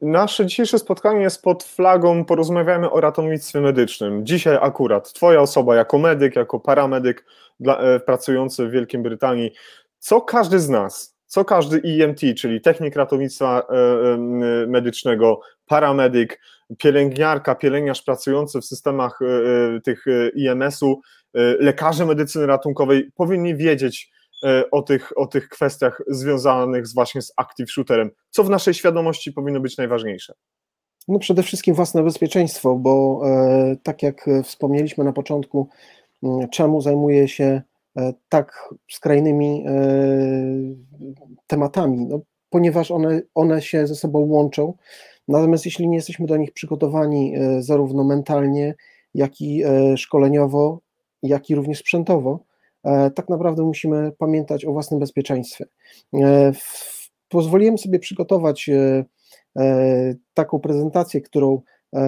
Nasze 0.03 0.47
dzisiejsze 0.47 0.79
spotkanie 0.79 1.21
jest 1.23 1.43
pod 1.43 1.65
flagą 1.65 2.25
Porozmawiamy 2.25 2.91
o 2.91 3.01
ratownictwie 3.01 3.61
medycznym. 3.61 4.27
Dzisiaj 4.27 4.59
akurat 4.61 5.13
Twoja 5.13 5.41
osoba 5.41 5.77
jako 5.77 5.99
medyk, 5.99 6.37
jako 6.37 6.61
paramedyk 6.61 7.25
dla, 7.61 7.79
e, 7.81 8.01
pracujący 8.01 8.67
w 8.67 8.71
Wielkiej 8.71 9.03
Brytanii. 9.03 9.53
Co 9.99 10.21
każdy 10.21 10.59
z 10.59 10.69
nas, 10.69 11.17
co 11.27 11.45
każdy 11.45 11.83
EMT, 11.85 12.21
czyli 12.39 12.61
technik 12.61 12.97
ratownictwa 12.97 13.67
medycznego, 14.67 15.41
paramedyk, 15.67 16.41
pielęgniarka, 16.79 17.55
pielęgniarz 17.55 18.03
pracujący 18.03 18.61
w 18.61 18.65
systemach 18.65 19.19
tych 19.85 20.05
IMS-u, 20.35 21.01
lekarze 21.59 22.07
medycyny 22.07 22.47
ratunkowej 22.47 23.11
powinni 23.15 23.57
wiedzieć, 23.57 24.11
o 24.71 24.83
tych, 24.83 25.19
o 25.19 25.27
tych 25.27 25.49
kwestiach 25.49 26.03
związanych 26.09 26.87
z 26.87 26.95
właśnie 26.95 27.23
z 27.23 27.33
active 27.37 27.71
shooterem. 27.71 28.11
Co 28.31 28.45
w 28.45 28.51
naszej 28.51 28.75
świadomości 28.75 29.33
powinno 29.33 29.61
być 29.61 29.77
najważniejsze? 29.77 30.35
No 31.09 31.19
przede 31.19 31.43
wszystkim 31.43 31.75
własne 31.75 32.03
bezpieczeństwo, 32.03 32.75
bo 32.75 33.23
e, 33.25 33.77
tak 33.83 34.03
jak 34.03 34.31
wspomnieliśmy 34.45 35.05
na 35.05 35.13
początku, 35.13 35.69
czemu 36.53 36.81
zajmuje 36.81 37.29
się 37.29 37.63
e, 37.97 38.13
tak 38.29 38.69
skrajnymi 38.91 39.65
e, 39.67 39.73
tematami? 41.47 42.07
No, 42.07 42.21
ponieważ 42.51 42.91
one, 42.91 43.23
one 43.35 43.63
się 43.63 43.87
ze 43.87 43.95
sobą 43.95 44.19
łączą, 44.19 44.75
natomiast 45.29 45.65
jeśli 45.65 45.89
nie 45.89 45.97
jesteśmy 45.97 46.27
do 46.27 46.37
nich 46.37 46.53
przygotowani 46.53 47.37
e, 47.37 47.63
zarówno 47.63 48.05
mentalnie, 48.05 48.75
jak 49.15 49.41
i 49.41 49.63
e, 49.65 49.97
szkoleniowo, 49.97 50.81
jak 51.23 51.51
i 51.51 51.55
również 51.55 51.79
sprzętowo, 51.79 52.31
e, 52.33 52.50
tak 53.15 53.29
naprawdę 53.29 53.63
musimy 53.63 54.13
pamiętać 54.19 54.65
o 54.65 54.73
własnym 54.73 55.01
bezpieczeństwie. 55.01 55.65
Pozwoliłem 57.29 57.79
sobie 57.79 57.99
przygotować 57.99 58.71
E, 59.59 60.15
taką 60.35 60.59
prezentację, 60.59 61.21
którą 61.21 61.61
e, 61.93 62.01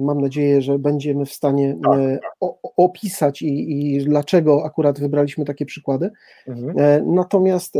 mam 0.00 0.20
nadzieję, 0.20 0.62
że 0.62 0.78
będziemy 0.78 1.26
w 1.26 1.32
stanie 1.32 1.78
tak, 1.84 1.98
e, 1.98 2.18
tak. 2.18 2.50
opisać 2.76 3.42
i, 3.42 3.72
i, 3.72 4.04
dlaczego 4.04 4.64
akurat 4.64 5.00
wybraliśmy 5.00 5.44
takie 5.44 5.66
przykłady. 5.66 6.10
Mhm. 6.48 7.14
Natomiast 7.14 7.74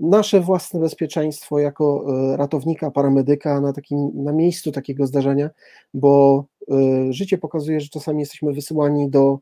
nasze 0.00 0.40
własne 0.40 0.80
bezpieczeństwo 0.80 1.58
jako 1.58 2.04
ratownika, 2.36 2.90
paramedyka 2.90 3.60
na, 3.60 3.72
takim, 3.72 4.10
na 4.14 4.32
miejscu 4.32 4.72
takiego 4.72 5.06
zdarzenia, 5.06 5.50
bo 5.94 6.44
życie 7.10 7.38
pokazuje, 7.38 7.80
że 7.80 7.88
czasami 7.88 8.20
jesteśmy 8.20 8.52
wysyłani 8.52 9.10
do 9.10 9.38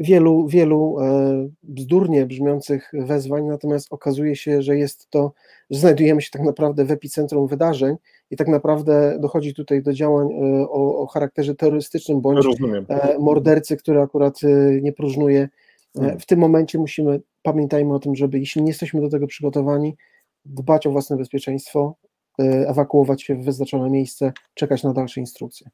wielu, 0.00 0.46
wielu 0.46 0.96
e, 1.00 1.48
bzdurnie 1.62 2.26
brzmiących 2.26 2.92
wezwań, 2.92 3.44
natomiast 3.44 3.86
okazuje 3.90 4.36
się, 4.36 4.62
że 4.62 4.76
jest 4.76 5.10
to, 5.10 5.32
że 5.70 5.80
znajdujemy 5.80 6.22
się 6.22 6.30
tak 6.30 6.42
naprawdę 6.42 6.84
w 6.84 6.90
epicentrum 6.90 7.46
wydarzeń 7.46 7.96
i 8.30 8.36
tak 8.36 8.48
naprawdę 8.48 9.18
dochodzi 9.20 9.54
tutaj 9.54 9.82
do 9.82 9.92
działań 9.92 10.28
e, 10.32 10.68
o, 10.68 10.98
o 10.98 11.06
charakterze 11.06 11.54
terrorystycznym 11.54 12.20
bądź 12.20 12.44
Rozumiem. 12.44 12.86
E, 12.88 13.18
mordercy, 13.18 13.76
który 13.76 14.00
akurat 14.00 14.40
nie 14.82 14.92
próżnuje. 14.92 15.48
Hmm. 15.96 16.18
W 16.18 16.26
tym 16.26 16.38
momencie 16.38 16.78
musimy, 16.78 17.20
pamiętajmy 17.42 17.94
o 17.94 17.98
tym, 17.98 18.14
żeby 18.14 18.38
jeśli 18.38 18.62
nie 18.62 18.68
jesteśmy 18.68 19.00
do 19.00 19.08
tego 19.08 19.26
przygotowani, 19.26 19.96
dbać 20.44 20.86
o 20.86 20.90
własne 20.90 21.16
bezpieczeństwo, 21.16 21.94
ewakuować 22.38 23.22
się 23.22 23.34
w 23.34 23.44
wyznaczone 23.44 23.90
miejsce, 23.90 24.32
czekać 24.54 24.82
na 24.82 24.92
dalsze 24.92 25.20
instrukcje. 25.20 25.70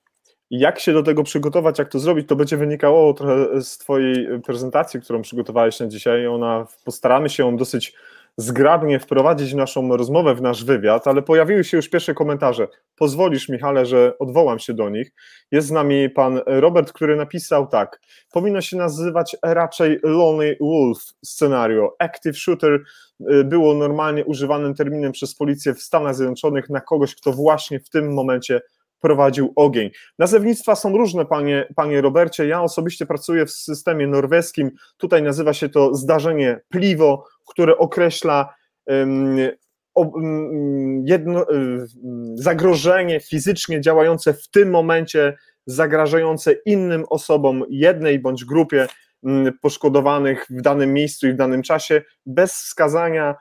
Jak 0.50 0.78
się 0.78 0.92
do 0.92 1.02
tego 1.02 1.22
przygotować, 1.22 1.78
jak 1.78 1.88
to 1.88 1.98
zrobić, 1.98 2.28
to 2.28 2.37
będzie 2.37 2.56
wynikało 2.56 3.14
trochę 3.14 3.62
z 3.62 3.78
Twojej 3.78 4.40
prezentacji, 4.40 5.00
którą 5.00 5.22
przygotowałeś 5.22 5.80
na 5.80 5.87
dzisiaj. 5.87 6.26
Ona, 6.26 6.66
postaramy 6.85 7.28
się 7.28 7.42
ją 7.42 7.56
dosyć 7.56 7.94
zgrabnie 8.38 8.98
wprowadzić 8.98 9.52
w 9.52 9.56
naszą 9.56 9.96
rozmowę, 9.96 10.35
w 10.35 10.42
nasz 10.42 10.64
wywiad, 10.64 11.06
ale 11.06 11.22
pojawiły 11.22 11.64
się 11.64 11.76
już 11.76 11.88
pierwsze 11.88 12.14
komentarze. 12.14 12.68
Pozwolisz, 12.96 13.48
Michale, 13.48 13.87
że 13.87 14.18
odwołam 14.18 14.59
się 14.59 14.74
do 14.74 14.88
nich. 14.88 15.12
Jest 15.50 15.68
z 15.68 15.70
nami 15.70 16.11
pan 16.11 16.40
Robert, 16.46 16.92
który 16.92 17.16
napisał 17.16 17.66
tak. 17.66 18.00
Powinno 18.32 18.61
się 18.61 18.76
nazywać 18.76 19.37
raczej 19.42 19.98
Lonely 20.02 20.56
Wolf 20.61 20.98
scenario. 21.24 21.96
Active 21.98 22.38
shooter 22.38 22.80
y, 23.30 23.44
było 23.44 23.74
normalnie 23.74 24.24
używanym 24.24 24.74
terminem 24.74 25.12
przez 25.12 25.35
policję 25.35 25.74
w 25.74 25.82
Stanach 25.82 26.14
Zjednoczonych 26.14 26.70
na 26.70 26.80
kogoś, 26.80 27.14
kto 27.14 27.32
właśnie 27.32 27.80
w 27.80 27.90
tym 27.90 28.14
momencie 28.14 28.61
prowadził 29.06 29.52
ogień. 29.56 29.90
Nazewnictwa 30.18 30.74
są 30.74 30.96
różne, 30.96 31.26
panie, 31.26 31.68
panie 31.76 32.00
Robercie. 32.00 32.46
Ja 32.46 32.62
osobiście 32.62 33.06
pracuję 33.06 33.46
w 33.46 33.50
systemie 33.50 34.06
norweskim. 34.06 34.70
Tutaj 34.96 35.22
nazywa 35.22 35.52
się 35.52 35.68
to 35.68 35.94
zdarzenie 35.94 36.60
pliwo, 36.68 37.24
które 37.48 37.78
określa 37.78 38.54
um, 38.86 39.38
jedno, 41.04 41.46
zagrożenie 42.34 43.20
fizycznie 43.20 43.80
działające 43.80 44.34
w 44.34 44.48
tym 44.48 44.70
momencie, 44.70 45.36
zagrażające 45.66 46.52
innym 46.52 47.04
osobom, 47.10 47.64
jednej 47.70 48.18
bądź 48.18 48.44
grupie 48.44 48.86
poszkodowanych 49.62 50.46
w 50.50 50.62
danym 50.62 50.92
miejscu 50.92 51.26
i 51.26 51.32
w 51.32 51.36
danym 51.36 51.62
czasie, 51.62 52.02
bez 52.26 52.52
wskazania 52.52 53.34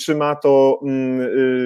czy 0.00 0.14
ma 0.14 0.36
to 0.36 0.80
mm, 0.82 1.20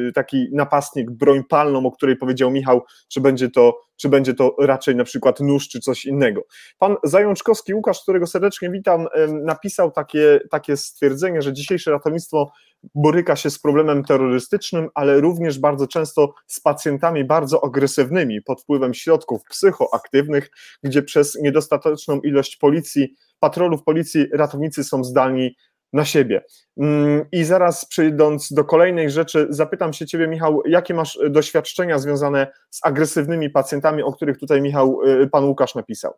y, 0.08 0.12
taki 0.14 0.48
napastnik 0.52 1.10
broń 1.10 1.44
palną, 1.48 1.86
o 1.86 1.90
której 1.90 2.16
powiedział 2.16 2.50
Michał, 2.50 2.82
czy 3.08 3.20
będzie 3.20 3.50
to, 3.50 3.80
czy 3.96 4.08
będzie 4.08 4.34
to 4.34 4.56
raczej 4.58 4.96
na 4.96 5.04
przykład 5.04 5.40
nóż, 5.40 5.68
czy 5.68 5.80
coś 5.80 6.04
innego. 6.04 6.42
Pan 6.78 6.96
Zajączkowski 7.04 7.74
Łukasz, 7.74 8.02
którego 8.02 8.26
serdecznie 8.26 8.70
witam, 8.70 9.06
napisał 9.44 9.90
takie, 9.90 10.40
takie 10.50 10.76
stwierdzenie, 10.76 11.42
że 11.42 11.52
dzisiejsze 11.52 11.90
ratownictwo 11.90 12.52
boryka 12.94 13.36
się 13.36 13.50
z 13.50 13.58
problemem 13.58 14.04
terrorystycznym, 14.04 14.88
ale 14.94 15.20
również 15.20 15.58
bardzo 15.58 15.86
często 15.86 16.34
z 16.46 16.60
pacjentami 16.60 17.24
bardzo 17.24 17.64
agresywnymi 17.64 18.42
pod 18.42 18.62
wpływem 18.62 18.94
środków 18.94 19.42
psychoaktywnych, 19.50 20.50
gdzie 20.82 21.02
przez 21.02 21.34
niedostateczną 21.42 22.20
ilość 22.20 22.56
policji, 22.56 23.14
patrolów 23.40 23.82
policji 23.82 24.26
ratownicy 24.32 24.84
są 24.84 25.04
zdalni 25.04 25.56
na 25.92 26.04
siebie. 26.04 26.44
Mm, 26.76 27.24
I 27.32 27.44
zaraz 27.44 27.84
przejdę 27.84 28.36
do 28.50 28.64
kolejnej 28.64 29.10
rzeczy, 29.10 29.46
zapytam 29.50 29.92
się 29.92 30.06
Ciebie, 30.06 30.28
Michał, 30.28 30.62
jakie 30.66 30.94
masz 30.94 31.18
doświadczenia 31.30 31.98
związane 31.98 32.46
z 32.70 32.80
agresywnymi 32.82 33.50
pacjentami, 33.50 34.02
o 34.02 34.12
których 34.12 34.38
tutaj 34.38 34.62
Michał, 34.62 35.02
y, 35.02 35.28
Pan 35.28 35.44
Łukasz 35.44 35.74
napisał? 35.74 36.14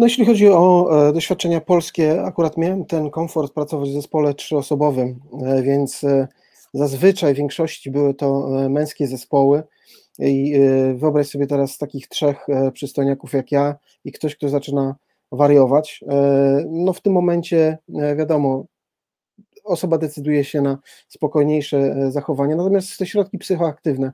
No 0.00 0.06
jeśli 0.06 0.26
chodzi 0.26 0.48
o 0.48 0.90
e, 1.08 1.12
doświadczenia 1.12 1.60
polskie, 1.60 2.22
akurat 2.22 2.56
miałem 2.56 2.84
ten 2.84 3.10
komfort 3.10 3.52
pracować 3.52 3.90
w 3.90 3.92
zespole 3.92 4.34
trzyosobowym, 4.34 5.20
e, 5.42 5.62
więc 5.62 6.04
e, 6.04 6.28
zazwyczaj 6.74 7.34
w 7.34 7.36
większości 7.36 7.90
były 7.90 8.14
to 8.14 8.48
męskie 8.70 9.06
zespoły 9.06 9.62
i 10.18 10.54
wyobraź 10.94 11.28
sobie 11.28 11.46
teraz 11.46 11.78
takich 11.78 12.08
trzech 12.08 12.46
przystojniaków 12.72 13.32
jak 13.32 13.52
ja 13.52 13.74
i 14.04 14.12
ktoś, 14.12 14.36
kto 14.36 14.48
zaczyna 14.48 14.94
wariować. 15.32 16.04
E, 16.08 16.64
no 16.70 16.92
w 16.92 17.00
tym 17.00 17.12
momencie 17.12 17.78
e, 17.94 18.16
wiadomo, 18.16 18.66
osoba 19.64 19.98
decyduje 19.98 20.44
się 20.44 20.60
na 20.62 20.78
spokojniejsze 21.08 21.78
e, 21.78 22.10
zachowanie, 22.10 22.56
natomiast 22.56 22.98
te 22.98 23.06
środki 23.06 23.38
psychoaktywne. 23.38 24.12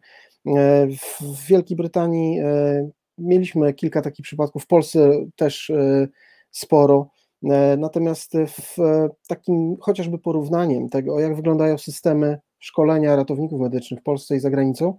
W 1.21 1.47
Wielkiej 1.47 1.77
Brytanii 1.77 2.41
mieliśmy 3.19 3.75
kilka 3.75 4.03
takich 4.03 4.25
przypadków, 4.25 4.63
w 4.63 4.67
Polsce 4.67 5.11
też 5.37 5.73
sporo. 6.51 7.11
Natomiast 7.79 8.33
w 8.49 8.77
takim 9.29 9.77
chociażby 9.81 10.19
porównaniem 10.19 10.89
tego, 10.89 11.21
jak 11.21 11.37
wyglądają 11.37 11.79
systemy 11.79 12.39
szkolenia 12.59 13.17
ratowników 13.17 13.61
medycznych 13.61 14.01
w 14.01 14.03
Polsce 14.03 14.37
i 14.37 14.41
za 14.41 14.51
granicą, 14.51 14.99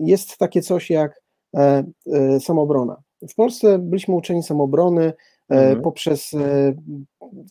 jest 0.00 0.38
takie 0.38 0.62
coś 0.62 0.90
jak 0.90 1.22
samobrona. 2.40 3.02
W 3.28 3.34
Polsce 3.34 3.78
byliśmy 3.78 4.14
uczeni 4.14 4.42
samobrony 4.42 5.02
e, 5.04 5.12
mhm. 5.48 5.82
poprzez 5.82 6.34
e, 6.34 6.74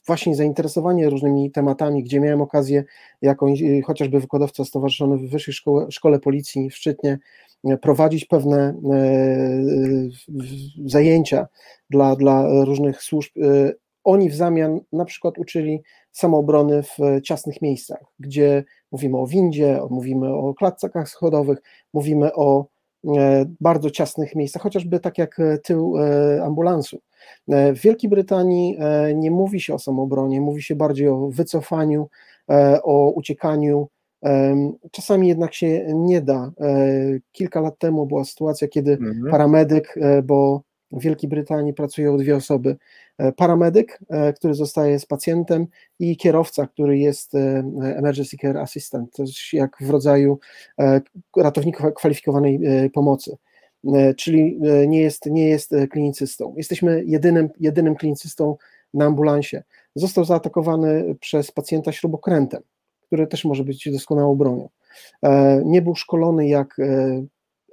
właśnie 0.07 0.35
zainteresowanie 0.35 1.09
różnymi 1.09 1.51
tematami, 1.51 2.03
gdzie 2.03 2.19
miałem 2.19 2.41
okazję 2.41 2.83
jako 3.21 3.49
e, 3.49 3.81
chociażby 3.81 4.19
wykładowca 4.19 4.65
stowarzyszony 4.65 5.17
w 5.17 5.29
Wyższej 5.29 5.53
Szkole, 5.53 5.91
Szkole 5.91 6.19
Policji 6.19 6.69
w 6.69 6.75
Szczytnie 6.75 7.19
prowadzić 7.81 8.25
pewne 8.25 8.73
zajęcia 10.85 11.47
dla, 11.89 12.15
dla 12.15 12.63
różnych 12.63 13.03
służb. 13.03 13.31
Oni 14.03 14.29
w 14.29 14.35
zamian 14.35 14.79
na 14.91 15.05
przykład 15.05 15.37
uczyli 15.37 15.81
samoobrony 16.11 16.83
w 16.83 16.97
ciasnych 17.23 17.61
miejscach, 17.61 18.03
gdzie 18.19 18.63
mówimy 18.91 19.17
o 19.17 19.27
windzie, 19.27 19.79
mówimy 19.89 20.33
o 20.33 20.53
klatkach 20.53 21.09
schodowych, 21.09 21.57
mówimy 21.93 22.33
o 22.33 22.65
bardzo 23.61 23.91
ciasnych 23.91 24.35
miejscach, 24.35 24.61
chociażby 24.61 24.99
tak 24.99 25.17
jak 25.17 25.39
e, 25.39 25.57
tył 25.57 25.97
e, 25.97 26.43
ambulansu. 26.43 26.99
W 27.47 27.79
Wielkiej 27.83 28.09
Brytanii 28.09 28.77
nie 29.15 29.31
mówi 29.31 29.61
się 29.61 29.73
o 29.73 29.79
samobronie, 29.79 30.41
mówi 30.41 30.61
się 30.61 30.75
bardziej 30.75 31.07
o 31.07 31.29
wycofaniu, 31.29 32.09
o 32.83 33.11
uciekaniu. 33.11 33.87
Czasami 34.91 35.27
jednak 35.27 35.53
się 35.53 35.85
nie 35.93 36.21
da. 36.21 36.51
Kilka 37.31 37.61
lat 37.61 37.79
temu 37.79 38.05
była 38.05 38.25
sytuacja, 38.25 38.67
kiedy 38.67 38.91
mhm. 38.91 39.31
paramedyk, 39.31 39.95
bo 40.23 40.61
w 40.91 41.01
Wielkiej 41.01 41.29
Brytanii 41.29 41.73
pracują 41.73 42.17
dwie 42.17 42.35
osoby. 42.35 42.77
E, 43.17 43.31
paramedyk, 43.31 43.99
e, 44.09 44.33
który 44.33 44.53
zostaje 44.53 44.99
z 44.99 45.05
pacjentem 45.05 45.67
i 45.99 46.17
kierowca, 46.17 46.67
który 46.67 46.97
jest 46.97 47.35
e, 47.35 47.63
emergency 47.81 48.37
care 48.37 48.57
assistant, 48.57 49.15
to 49.15 49.23
jest 49.23 49.53
jak 49.53 49.77
w 49.81 49.89
rodzaju 49.89 50.39
ratownika 51.37 51.91
kwalifikowanej 51.91 52.59
pomocy. 52.93 53.37
Czyli 54.17 54.59
nie 54.87 55.01
jest, 55.01 55.25
nie 55.25 55.49
jest 55.49 55.71
klinicystą. 55.91 56.53
Jesteśmy 56.57 57.03
jedynym, 57.05 57.49
jedynym 57.59 57.95
klinicystą 57.95 58.57
na 58.93 59.05
ambulansie. 59.05 59.63
Został 59.95 60.25
zaatakowany 60.25 61.15
przez 61.19 61.51
pacjenta 61.51 61.91
śrubokrętem. 61.91 62.61
który 63.05 63.27
też 63.27 63.45
może 63.45 63.63
być 63.63 63.91
doskonałą 63.91 64.35
bronią. 64.35 64.69
Nie 65.65 65.81
był 65.81 65.95
szkolony, 65.95 66.47
jak 66.47 66.77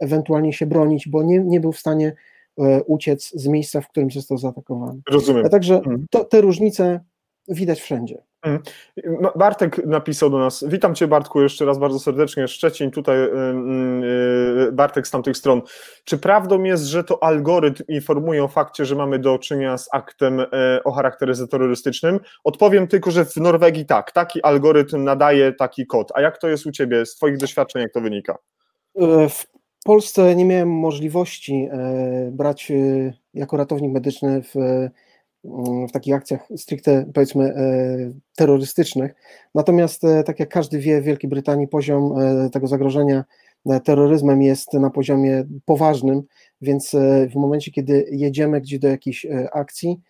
ewentualnie 0.01 0.53
się 0.53 0.67
bronić, 0.67 1.09
bo 1.09 1.23
nie, 1.23 1.39
nie 1.39 1.61
był 1.61 1.73
w 1.73 1.79
stanie 1.79 2.15
uciec 2.87 3.31
z 3.35 3.47
miejsca, 3.47 3.81
w 3.81 3.89
którym 3.89 4.11
został 4.11 4.39
zaatakowany. 4.39 5.01
Rozumiem. 5.11 5.49
Także 5.49 5.77
mhm. 5.77 6.07
to, 6.11 6.25
te 6.25 6.41
różnice 6.41 7.01
widać 7.49 7.81
wszędzie. 7.81 8.23
Mhm. 8.45 8.63
Bartek 9.37 9.87
napisał 9.87 10.31
do 10.31 10.39
nas. 10.39 10.65
Witam 10.69 10.95
Cię, 10.95 11.09
Bartku, 11.09 11.43
jeszcze 11.43 11.65
raz 11.65 11.79
bardzo 11.79 11.99
serdecznie. 11.99 12.49
Szczecin, 12.49 12.91
tutaj 12.91 13.17
y, 13.19 14.73
Bartek 14.73 15.07
z 15.07 15.11
tamtych 15.11 15.37
stron. 15.37 15.63
Czy 16.05 16.19
prawdą 16.19 16.63
jest, 16.63 16.85
że 16.85 17.05
to 17.05 17.23
algorytm 17.23 17.83
informuje 17.89 18.45
o 18.45 18.49
fakcie, 18.49 18.85
że 18.85 18.95
mamy 18.95 19.19
do 19.19 19.39
czynienia 19.39 19.79
z 19.79 19.89
aktem 19.93 20.41
e, 20.41 20.47
o 20.85 20.93
charakterze 20.93 21.49
terrorystycznym? 21.49 22.21
Odpowiem 22.45 22.89
tylko, 22.89 23.11
że 23.11 23.25
w 23.25 23.37
Norwegii 23.37 23.87
tak. 23.87 24.13
Taki 24.13 24.43
algorytm 24.43 25.05
nadaje 25.05 25.53
taki 25.53 25.87
kod. 25.87 26.13
A 26.15 26.21
jak 26.21 26.39
to 26.39 26.49
jest 26.49 26.67
u 26.67 26.71
Ciebie, 26.71 27.07
z 27.07 27.17
Twoich 27.17 27.37
doświadczeń, 27.37 27.83
jak 27.83 27.93
to 27.93 28.01
wynika? 28.01 28.39
E, 28.97 29.29
w 29.29 29.47
Polsce 29.85 30.37
nie 30.37 30.45
miałem 30.45 30.71
możliwości 30.71 31.69
e, 31.71 32.31
brać 32.33 32.73
jako 33.35 33.57
ratownik 33.57 33.93
medyczny 33.93 34.43
w 34.43 34.55
w 35.89 35.93
takich 35.93 36.15
akcjach 36.15 36.49
stricte 36.57 37.07
powiedzmy 37.15 37.45
e, 37.45 37.57
terrorystycznych. 38.37 39.15
Natomiast 39.55 40.05
e, 40.05 40.25
tak 40.25 40.41
jak 40.41 40.49
każdy 40.49 40.79
wie, 40.79 41.01
w 41.01 41.05
Wielkiej 41.05 41.31
Brytanii 41.31 41.69
poziom 41.69 42.19
e, 42.19 42.51
tego 42.51 42.67
zagrożenia 42.67 43.25
terroryzmem 43.85 44.43
jest 44.43 44.73
na 44.73 44.91
poziomie 44.91 45.45
poważnym, 45.65 46.23
więc 46.61 46.97
w 47.31 47.35
momencie, 47.35 47.71
kiedy 47.71 48.07
jedziemy 48.11 48.61
gdzieś 48.61 48.79
do 48.79 48.89
jakiejś 48.89 49.27
akcji, 49.53 50.01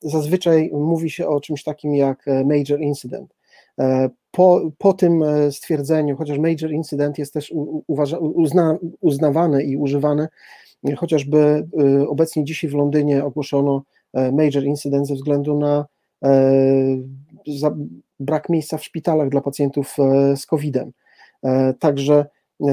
zazwyczaj 0.00 0.70
mówi 0.72 1.10
się 1.10 1.28
o 1.28 1.40
czymś 1.40 1.64
takim 1.64 1.94
jak 1.94 2.24
major 2.44 2.80
incident. 2.80 3.34
Po, 4.30 4.70
po 4.78 4.92
tym 4.92 5.24
stwierdzeniu, 5.50 6.16
chociaż 6.16 6.38
major 6.38 6.72
incident 6.72 7.18
jest 7.18 7.34
też 7.34 7.52
uważa, 7.86 8.18
uzna, 8.18 8.78
uznawany 9.00 9.64
i 9.64 9.76
używany, 9.76 10.28
chociażby 10.96 11.68
obecnie 12.08 12.44
dzisiaj 12.44 12.70
w 12.70 12.74
Londynie 12.74 13.24
ogłoszono 13.24 13.82
E, 14.12 14.32
major 14.32 14.64
incydent 14.64 15.06
ze 15.06 15.14
względu 15.14 15.58
na 15.58 15.86
e, 16.24 16.52
brak 18.20 18.48
miejsca 18.48 18.78
w 18.78 18.84
szpitalach 18.84 19.28
dla 19.28 19.40
pacjentów 19.40 19.96
e, 19.98 20.36
z 20.36 20.46
COVID-em. 20.46 20.92
Także 21.78 22.26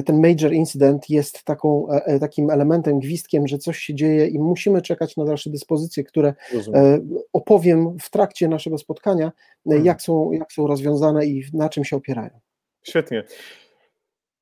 ten 0.06 0.22
major 0.22 0.54
incydent 0.54 1.10
jest 1.10 1.44
taką, 1.44 1.88
takim 2.20 2.50
elementem, 2.50 3.00
gwizdkiem, 3.00 3.48
że 3.48 3.58
coś 3.58 3.78
się 3.78 3.96
dzieje 3.96 4.28
i 4.28 4.40
musimy 4.40 4.82
czekać 4.82 5.18
na 5.18 5.26
dalsze 5.26 5.50
dyspozycje, 5.50 6.04
które 6.04 6.34
Rozumiem. 6.54 7.10
opowiem 7.34 7.98
w 8.02 8.10
trakcie 8.10 8.48
naszego 8.48 8.78
spotkania, 8.78 9.32
hmm. 9.68 9.86
jak 9.86 10.02
są, 10.02 10.32
jak 10.32 10.52
są 10.52 10.68
rozwiązane 10.68 11.26
i 11.26 11.44
na 11.54 11.70
czym 11.70 11.84
się 11.84 11.96
opierają. 11.96 12.40
Świetnie. 12.84 13.24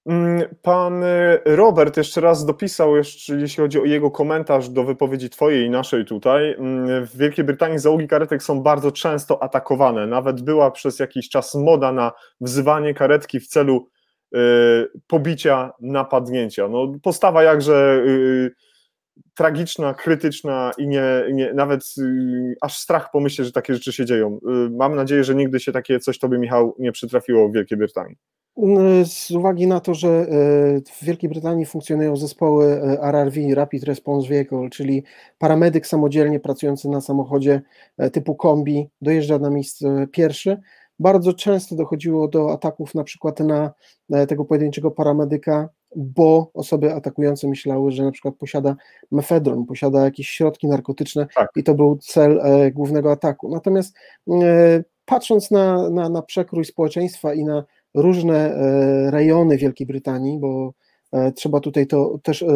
Mm, 0.06 0.56
pan 0.62 1.04
Robert 1.46 1.98
jeszcze 1.98 2.22
raz 2.22 2.46
dopisał, 2.46 2.96
jeszcze, 2.96 3.36
jeśli 3.36 3.62
chodzi 3.62 3.80
o 3.80 3.86
jego 3.86 4.12
komentarz 4.12 4.70
do 4.70 4.84
wypowiedzi 4.84 5.30
Twojej 5.30 5.66
i 5.66 5.70
naszej 5.70 6.06
tutaj. 6.06 6.54
Mm, 6.54 7.06
w 7.06 7.18
Wielkiej 7.18 7.46
Brytanii 7.46 7.80
załogi 7.80 8.08
karetek 8.08 8.44
są 8.44 8.62
bardzo 8.62 8.92
często 8.92 9.44
atakowane. 9.44 10.08
Nawet 10.08 10.42
była 10.42 10.72
przez 10.72 11.00
jakiś 11.00 11.30
czas 11.30 11.56
moda 11.56 11.92
na 11.92 12.12
wzywanie 12.42 12.94
karetki 12.94 13.40
w 13.40 13.48
celu 13.48 13.90
pobicia, 15.08 15.72
napadnięcia. 15.80 16.68
No, 16.68 16.92
postawa 17.04 17.44
jakże 17.44 18.04
y, 18.08 18.52
tragiczna, 19.34 19.94
krytyczna 19.94 20.72
i 20.78 20.88
nie, 20.88 21.04
nie 21.32 21.54
nawet 21.54 21.84
y, 21.98 22.56
aż 22.62 22.78
strach 22.78 23.12
pomyśleć, 23.12 23.48
że 23.48 23.52
takie 23.52 23.74
rzeczy 23.74 23.94
się 23.94 24.06
dzieją. 24.06 24.38
Y, 24.38 24.70
mam 24.70 24.96
nadzieję, 24.96 25.24
że 25.24 25.36
nigdy 25.36 25.60
się 25.60 25.72
takie 25.72 26.00
coś 26.00 26.20
Tobie, 26.20 26.38
Michał, 26.38 26.76
nie 26.80 26.92
przytrafiło 26.92 27.50
w 27.50 27.54
Wielkiej 27.54 27.78
Brytanii. 27.78 28.18
Z 29.06 29.32
uwagi 29.32 29.68
na 29.68 29.80
to, 29.80 29.94
że 29.94 30.10
e, 30.10 30.26
w 30.92 31.04
Wielkiej 31.04 31.30
Brytanii 31.30 31.66
funkcjonują 31.66 32.16
zespoły 32.16 32.66
e, 32.66 33.02
RRV, 33.02 33.56
Rapid 33.56 33.84
Response 33.84 34.30
Vehicle, 34.30 34.70
czyli 34.70 35.04
paramedyk 35.38 35.88
samodzielnie 35.88 36.40
pracujący 36.40 36.90
na 36.90 37.02
samochodzie 37.02 37.62
e, 37.98 38.10
typu 38.10 38.36
kombi, 38.36 38.90
dojeżdża 39.02 39.40
na 39.40 39.50
miejsce 39.50 40.08
pierwszy. 40.12 40.58
Bardzo 41.04 41.34
często 41.34 41.76
dochodziło 41.76 42.28
do 42.28 42.52
ataków 42.52 42.96
na 42.96 43.04
przykład 43.04 43.40
na 43.40 43.74
tego 44.28 44.46
pojedynczego 44.46 44.92
paramedyka, 44.92 45.70
bo 45.96 46.52
osoby 46.54 46.94
atakujące 46.94 47.48
myślały, 47.48 47.92
że 47.92 48.04
na 48.04 48.12
przykład 48.12 48.36
posiada 48.36 48.76
mefedron, 49.12 49.66
posiada 49.66 50.04
jakieś 50.04 50.30
środki 50.30 50.68
narkotyczne 50.68 51.28
tak. 51.36 51.50
i 51.56 51.64
to 51.64 51.76
był 51.76 51.98
cel 51.98 52.42
głównego 52.74 53.12
ataku. 53.12 53.50
Natomiast 53.50 53.96
patrząc 55.06 55.52
na, 55.52 55.90
na, 55.90 56.10
na 56.10 56.22
przekrój 56.22 56.66
społeczeństwa 56.66 57.34
i 57.34 57.44
na 57.44 57.64
różne 57.94 58.56
e, 58.56 59.12
rejony 59.12 59.58
Wielkiej 59.58 59.88
Brytanii, 59.88 60.40
bo 60.40 60.74
e, 61.12 61.32
trzeba 61.32 61.60
tutaj 61.60 61.88
to 61.88 62.20
też 62.24 62.42
e, 62.42 62.48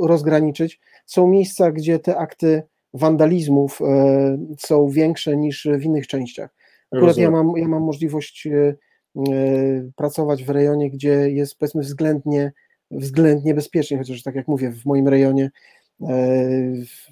rozgraniczyć. 0.00 0.80
Są 1.06 1.26
miejsca, 1.26 1.72
gdzie 1.72 1.98
te 1.98 2.16
akty 2.16 2.62
wandalizmów 2.94 3.78
są 4.58 4.88
większe 4.88 5.36
niż 5.36 5.68
w 5.78 5.82
innych 5.82 6.06
częściach. 6.06 6.54
Akurat 6.92 7.16
ja 7.16 7.30
mam, 7.30 7.52
ja 7.56 7.68
mam 7.68 7.82
możliwość 7.82 8.48
pracować 9.96 10.44
w 10.44 10.50
rejonie, 10.50 10.90
gdzie 10.90 11.30
jest 11.30 11.58
powiedzmy 11.58 11.82
względnie, 11.82 12.52
względnie 12.90 13.54
bezpiecznie, 13.54 13.98
chociaż 13.98 14.22
tak 14.22 14.34
jak 14.34 14.48
mówię, 14.48 14.70
w 14.70 14.86
moim 14.86 15.08
rejonie 15.08 15.50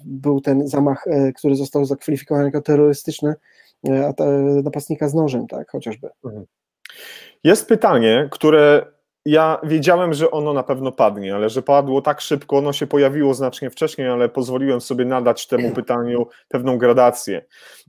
był 0.05 0.41
ten 0.41 0.67
zamach, 0.67 1.05
który 1.37 1.55
został 1.55 1.85
zakwalifikowany 1.85 2.45
jako 2.45 2.61
terrorystyczny, 2.61 3.33
napastnika 4.63 5.09
z 5.09 5.13
nożem, 5.13 5.47
tak, 5.47 5.71
chociażby. 5.71 6.09
Mhm. 6.25 6.45
Jest 7.43 7.67
pytanie, 7.67 8.27
które 8.31 8.85
ja 9.25 9.59
wiedziałem, 9.63 10.13
że 10.13 10.31
ono 10.31 10.53
na 10.53 10.63
pewno 10.63 10.91
padnie, 10.91 11.35
ale 11.35 11.49
że 11.49 11.61
padło 11.61 12.01
tak 12.01 12.21
szybko, 12.21 12.57
ono 12.57 12.73
się 12.73 12.87
pojawiło 12.87 13.33
znacznie 13.33 13.69
wcześniej, 13.69 14.07
ale 14.07 14.29
pozwoliłem 14.29 14.81
sobie 14.81 15.05
nadać 15.05 15.47
temu 15.47 15.71
pytaniu 15.75 16.27
pewną 16.47 16.77
gradację. 16.77 17.45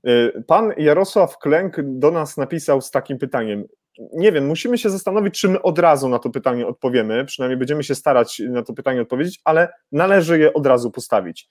Y, 0.09 0.45
pan 0.47 0.72
Jarosław 0.76 1.39
Klęk 1.39 1.76
do 1.83 2.11
nas 2.11 2.37
napisał 2.37 2.80
z 2.80 2.91
takim 2.91 3.18
pytaniem. 3.18 3.64
Nie 4.12 4.33
wiem, 4.33 4.47
musimy 4.47 4.78
się 4.78 4.91
zastanowić, 4.91 5.41
czy 5.41 5.49
my 5.49 5.62
od 5.62 5.78
razu 5.78 6.09
na 6.09 6.18
to 6.18 6.30
pytanie 6.30 6.66
odpowiemy, 6.66 7.24
przynajmniej 7.24 7.59
będziemy 7.59 7.85
się 7.85 7.95
starać 7.95 8.43
na 8.49 8.62
to 8.62 8.72
pytanie 8.72 9.03
odpowiedzieć, 9.03 9.41
ale 9.45 9.72
należy 9.93 10.39
je 10.39 10.53
od 10.53 10.66
razu 10.66 10.91
postawić. 10.91 11.49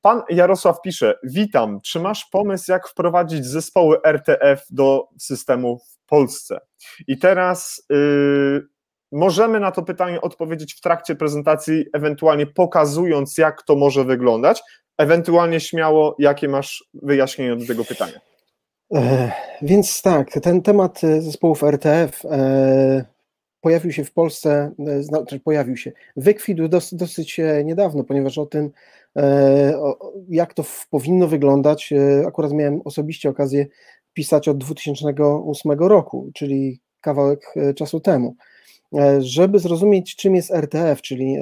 Pan 0.00 0.22
Jarosław 0.28 0.80
pisze: 0.80 1.18
Witam. 1.22 1.80
Czy 1.84 2.00
masz 2.00 2.24
pomysł, 2.24 2.72
jak 2.72 2.88
wprowadzić 2.88 3.46
zespoły 3.46 3.98
RTF 4.06 4.62
do 4.70 5.08
systemu 5.18 5.78
w 5.78 6.06
Polsce? 6.06 6.60
I 7.06 7.18
teraz 7.18 7.82
yy, 7.90 8.68
możemy 9.12 9.60
na 9.60 9.70
to 9.70 9.82
pytanie 9.82 10.20
odpowiedzieć 10.20 10.74
w 10.74 10.80
trakcie 10.80 11.14
prezentacji, 11.14 11.84
ewentualnie 11.92 12.46
pokazując, 12.46 13.38
jak 13.38 13.62
to 13.62 13.76
może 13.76 14.04
wyglądać. 14.04 14.62
Ewentualnie 14.98 15.60
śmiało, 15.60 16.16
jakie 16.18 16.48
masz 16.48 16.84
wyjaśnienie 16.94 17.56
do 17.56 17.66
tego 17.66 17.84
pytania? 17.84 18.20
E, 18.94 19.32
więc 19.62 20.02
tak, 20.02 20.30
ten 20.30 20.62
temat 20.62 21.00
zespołów 21.20 21.62
RTF 21.62 22.24
e, 22.24 23.18
pojawił 23.60 23.92
się 23.92 24.04
w 24.04 24.12
Polsce, 24.12 24.72
e, 24.86 25.02
znaczy 25.02 25.40
pojawił 25.40 25.76
się, 25.76 25.92
wykwitł 26.16 26.68
dosyć, 26.68 26.98
dosyć 26.98 27.40
niedawno, 27.64 28.04
ponieważ 28.04 28.38
o 28.38 28.46
tym, 28.46 28.70
e, 29.16 29.80
jak 30.28 30.54
to 30.54 30.64
powinno 30.90 31.28
wyglądać, 31.28 31.92
e, 31.92 32.26
akurat 32.26 32.52
miałem 32.52 32.80
osobiście 32.84 33.28
okazję 33.28 33.66
pisać 34.12 34.48
od 34.48 34.58
2008 34.58 35.88
roku, 35.88 36.30
czyli 36.34 36.80
kawałek 37.00 37.54
czasu 37.76 38.00
temu. 38.00 38.36
Żeby 39.18 39.58
zrozumieć, 39.58 40.16
czym 40.16 40.34
jest 40.34 40.50
RTF, 40.50 41.02
czyli 41.02 41.36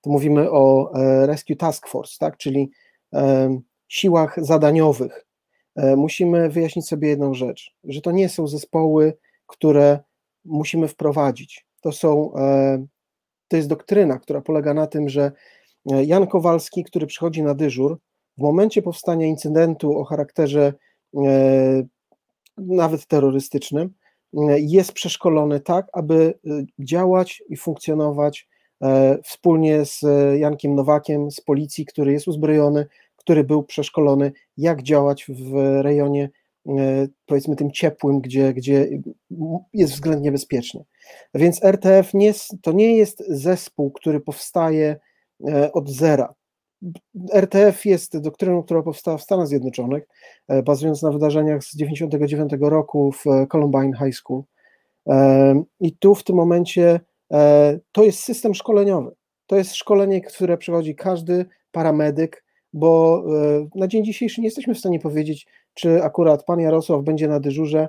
to 0.00 0.10
mówimy 0.10 0.50
o 0.50 0.92
Rescue 1.26 1.56
Task 1.56 1.88
Force, 1.88 2.16
tak, 2.18 2.36
czyli 2.36 2.70
siłach 3.88 4.44
zadaniowych, 4.44 5.26
musimy 5.96 6.48
wyjaśnić 6.48 6.88
sobie 6.88 7.08
jedną 7.08 7.34
rzecz, 7.34 7.74
że 7.84 8.00
to 8.00 8.12
nie 8.12 8.28
są 8.28 8.46
zespoły, 8.46 9.14
które 9.46 9.98
musimy 10.44 10.88
wprowadzić. 10.88 11.66
To 11.80 11.92
są, 11.92 12.34
e, 12.36 12.86
to 13.48 13.56
jest 13.56 13.68
doktryna, 13.68 14.18
która 14.18 14.40
polega 14.40 14.74
na 14.74 14.86
tym, 14.86 15.08
że 15.08 15.32
e, 15.92 16.04
Jan 16.04 16.26
Kowalski, 16.26 16.84
który 16.84 17.06
przychodzi 17.06 17.42
na 17.42 17.54
dyżur, 17.54 17.98
w 18.38 18.42
momencie 18.42 18.82
powstania 18.82 19.26
incydentu 19.26 19.98
o 19.98 20.04
charakterze 20.04 20.74
e, 21.16 21.82
nawet 22.58 23.06
terrorystycznym, 23.06 23.94
jest 24.56 24.92
przeszkolony 24.92 25.60
tak, 25.60 25.86
aby 25.92 26.38
działać 26.78 27.42
i 27.48 27.56
funkcjonować 27.56 28.48
wspólnie 29.24 29.84
z 29.84 30.00
Jankiem 30.38 30.74
Nowakiem 30.74 31.30
z 31.30 31.40
policji, 31.40 31.86
który 31.86 32.12
jest 32.12 32.28
uzbrojony, 32.28 32.86
który 33.16 33.44
był 33.44 33.62
przeszkolony, 33.62 34.32
jak 34.56 34.82
działać 34.82 35.26
w 35.28 35.54
rejonie 35.82 36.30
E, 36.68 37.08
powiedzmy 37.26 37.56
tym 37.56 37.70
ciepłym, 37.70 38.20
gdzie, 38.20 38.54
gdzie 38.54 38.88
jest 39.72 39.92
względnie 39.92 40.32
bezpiecznie. 40.32 40.84
Więc 41.34 41.64
RTF 41.64 42.14
nie, 42.14 42.32
to 42.62 42.72
nie 42.72 42.96
jest 42.96 43.24
zespół, 43.28 43.90
który 43.90 44.20
powstaje 44.20 44.96
e, 45.48 45.72
od 45.72 45.90
zera. 45.90 46.34
RTF 47.34 47.86
jest 47.86 48.18
doktryną, 48.18 48.62
która 48.62 48.82
powstała 48.82 49.18
w 49.18 49.22
Stanach 49.22 49.46
Zjednoczonych, 49.46 50.08
bazując 50.64 51.02
na 51.02 51.10
wydarzeniach 51.10 51.64
z 51.64 51.70
1999 51.70 52.70
roku 52.70 53.12
w 53.12 53.24
Columbine 53.48 53.92
High 54.04 54.14
School. 54.14 54.42
I 55.80 55.96
tu 55.96 56.14
w 56.14 56.24
tym 56.24 56.36
momencie 56.36 57.00
to 57.92 58.04
jest 58.04 58.18
system 58.18 58.54
szkoleniowy. 58.54 59.10
To 59.46 59.56
jest 59.56 59.74
szkolenie, 59.74 60.20
które 60.20 60.58
przechodzi 60.58 60.94
każdy 60.94 61.46
paramedyk, 61.72 62.44
bo 62.72 63.24
na 63.74 63.88
dzień 63.88 64.04
dzisiejszy 64.04 64.40
nie 64.40 64.46
jesteśmy 64.46 64.74
w 64.74 64.78
stanie 64.78 65.00
powiedzieć, 65.00 65.46
czy 65.74 66.02
akurat 66.02 66.44
pan 66.44 66.60
Jarosław 66.60 67.04
będzie 67.04 67.28
na 67.28 67.40
dyżurze, 67.40 67.88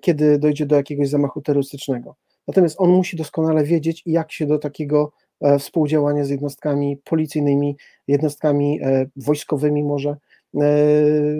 kiedy 0.00 0.38
dojdzie 0.38 0.66
do 0.66 0.76
jakiegoś 0.76 1.08
zamachu 1.08 1.42
terrorystycznego. 1.42 2.14
Natomiast 2.48 2.76
on 2.78 2.90
musi 2.90 3.16
doskonale 3.16 3.64
wiedzieć, 3.64 4.02
jak 4.06 4.32
się 4.32 4.46
do 4.46 4.58
takiego 4.58 5.12
e, 5.40 5.58
współdziałania 5.58 6.24
z 6.24 6.30
jednostkami 6.30 6.96
policyjnymi, 6.96 7.76
jednostkami 8.08 8.80
e, 8.82 9.06
wojskowymi 9.16 9.84
może 9.84 10.10
e, 10.10 10.16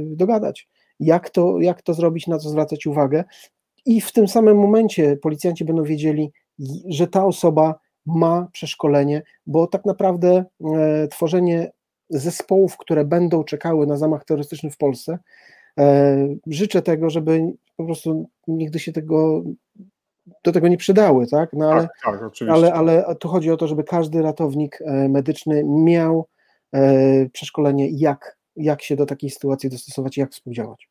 dogadać. 0.06 0.68
Jak 1.00 1.30
to, 1.30 1.60
jak 1.60 1.82
to 1.82 1.94
zrobić, 1.94 2.26
na 2.26 2.38
co 2.38 2.48
zwracać 2.48 2.86
uwagę. 2.86 3.24
I 3.86 4.00
w 4.00 4.12
tym 4.12 4.28
samym 4.28 4.56
momencie 4.58 5.16
policjanci 5.16 5.64
będą 5.64 5.82
wiedzieli, 5.82 6.32
że 6.88 7.06
ta 7.06 7.24
osoba 7.24 7.78
ma 8.06 8.48
przeszkolenie, 8.52 9.22
bo 9.46 9.66
tak 9.66 9.84
naprawdę 9.84 10.44
tworzenie 11.10 11.72
zespołów, 12.10 12.76
które 12.76 13.04
będą 13.04 13.44
czekały 13.44 13.86
na 13.86 13.96
zamach 13.96 14.24
terrorystyczny 14.24 14.70
w 14.70 14.76
Polsce, 14.76 15.18
życzę 16.46 16.82
tego, 16.82 17.10
żeby 17.10 17.52
po 17.76 17.84
prostu 17.84 18.28
nigdy 18.48 18.78
się 18.78 18.92
tego 18.92 19.44
do 20.44 20.52
tego 20.52 20.68
nie 20.68 20.76
przydały, 20.76 21.26
tak? 21.26 21.50
No 21.52 21.70
ale, 21.70 21.88
tak, 22.04 22.20
tak. 22.38 22.48
Ale, 22.48 22.72
ale 22.72 23.16
tu 23.20 23.28
chodzi 23.28 23.50
o 23.50 23.56
to, 23.56 23.66
żeby 23.66 23.84
każdy 23.84 24.22
ratownik 24.22 24.78
e, 24.80 25.08
medyczny 25.08 25.62
miał 25.64 26.28
e, 26.72 27.28
przeszkolenie, 27.28 27.88
jak, 27.90 28.38
jak 28.56 28.82
się 28.82 28.96
do 28.96 29.06
takiej 29.06 29.30
sytuacji 29.30 29.70
dostosować, 29.70 30.16
jak 30.16 30.32
współdziałać. 30.32 30.88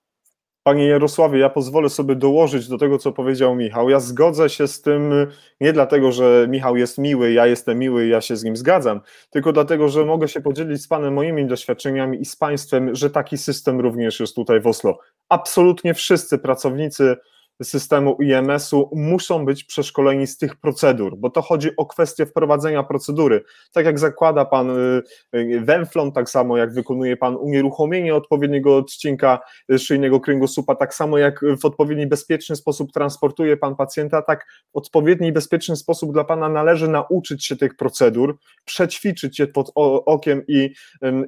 Panie 0.67 0.88
Jarosławie, 0.88 1.39
ja 1.39 1.49
pozwolę 1.49 1.89
sobie 1.89 2.15
dołożyć 2.15 2.67
do 2.67 2.77
tego, 2.77 2.97
co 2.97 3.11
powiedział 3.11 3.55
Michał. 3.55 3.89
Ja 3.89 3.99
zgodzę 3.99 4.49
się 4.49 4.67
z 4.67 4.81
tym 4.81 5.13
nie 5.61 5.73
dlatego, 5.73 6.11
że 6.11 6.47
Michał 6.49 6.77
jest 6.77 6.97
miły, 6.97 7.31
ja 7.31 7.47
jestem 7.47 7.79
miły, 7.79 8.07
ja 8.07 8.21
się 8.21 8.36
z 8.36 8.43
nim 8.43 8.55
zgadzam, 8.55 9.01
tylko 9.29 9.51
dlatego, 9.51 9.89
że 9.89 10.05
mogę 10.05 10.27
się 10.27 10.41
podzielić 10.41 10.81
z 10.81 10.88
Panem 10.88 11.13
moimi 11.13 11.45
doświadczeniami 11.45 12.21
i 12.21 12.25
z 12.25 12.36
Państwem, 12.36 12.95
że 12.95 13.09
taki 13.09 13.38
system 13.38 13.79
również 13.79 14.19
jest 14.19 14.36
tutaj 14.36 14.59
w 14.59 14.67
Oslo. 14.67 14.97
Absolutnie 15.29 15.93
wszyscy 15.93 16.38
pracownicy 16.38 17.15
systemu 17.64 18.18
IMS-u 18.22 18.89
muszą 18.95 19.45
być 19.45 19.64
przeszkoleni 19.64 20.28
z 20.28 20.38
tych 20.38 20.56
procedur, 20.56 21.18
bo 21.18 21.30
to 21.30 21.41
chodzi 21.41 21.70
o 21.78 21.86
kwestię 21.86 22.26
wprowadzenia 22.26 22.84
procedury. 22.84 23.43
Tak 23.74 23.86
jak 23.86 23.99
zakłada 23.99 24.45
pan 24.45 24.70
y, 24.70 25.01
y, 25.36 25.62
węflon, 25.62 26.12
tak 26.12 26.30
samo 26.30 26.58
jak 26.58 26.74
wykonuje 26.74 27.18
pan 27.18 27.36
unieruchomienie 27.36 28.16
odpowiedniego 28.16 28.78
odcinka 28.78 29.39
szyjnego 29.78 30.20
kręgosłupa, 30.20 30.76
tak 30.76 30.93
samo 30.93 31.18
jak 31.18 31.41
w 31.62 31.66
odpowiedni 31.66 32.08
bezpieczny 32.08 32.56
sposób 32.56 32.91
transportuje 32.91 33.58
pan 33.58 33.76
pacjenta, 33.76 34.22
tak 34.22 34.45
w 34.74 34.78
odpowiedni 34.78 35.32
bezpieczny 35.32 35.76
sposób 35.76 36.14
dla 36.14 36.24
pana 36.24 36.49
należy 36.49 36.88
nauczyć 36.88 37.45
się 37.45 37.56
tych 37.56 37.76
procedur, 37.76 38.38
przećwiczyć 38.66 39.39
je 39.39 39.47
pod 39.47 39.72
okiem 40.06 40.43
i 40.47 40.74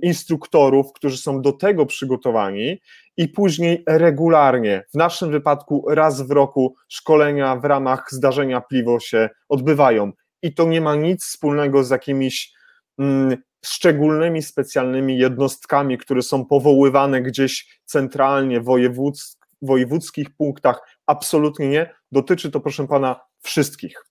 instruktorów, 0.01 0.93
którzy 0.93 1.17
są 1.17 1.41
do 1.41 1.51
tego 1.51 1.85
przygotowani 1.85 2.77
i 3.17 3.27
później 3.27 3.83
regularnie, 3.87 4.83
w 4.93 4.97
naszym 4.97 5.31
wypadku 5.31 5.85
raz 5.89 6.21
w 6.21 6.31
roku, 6.31 6.75
szkolenia 6.87 7.55
w 7.55 7.65
ramach 7.65 8.07
zdarzenia 8.11 8.61
Pliwo 8.61 8.99
się 8.99 9.29
odbywają. 9.49 10.11
I 10.41 10.53
to 10.53 10.65
nie 10.65 10.81
ma 10.81 10.95
nic 10.95 11.25
wspólnego 11.25 11.83
z 11.83 11.89
jakimiś 11.89 12.53
mm, 12.99 13.37
szczególnymi, 13.65 14.41
specjalnymi 14.41 15.17
jednostkami, 15.17 15.97
które 15.97 16.21
są 16.21 16.45
powoływane 16.45 17.21
gdzieś 17.21 17.81
centralnie 17.85 18.61
w 18.61 18.63
wojewódzk, 18.63 19.47
wojewódzkich 19.61 20.35
punktach. 20.35 20.81
Absolutnie 21.05 21.67
nie. 21.69 21.93
Dotyczy 22.11 22.51
to, 22.51 22.59
proszę 22.59 22.87
pana, 22.87 23.19
wszystkich. 23.41 24.03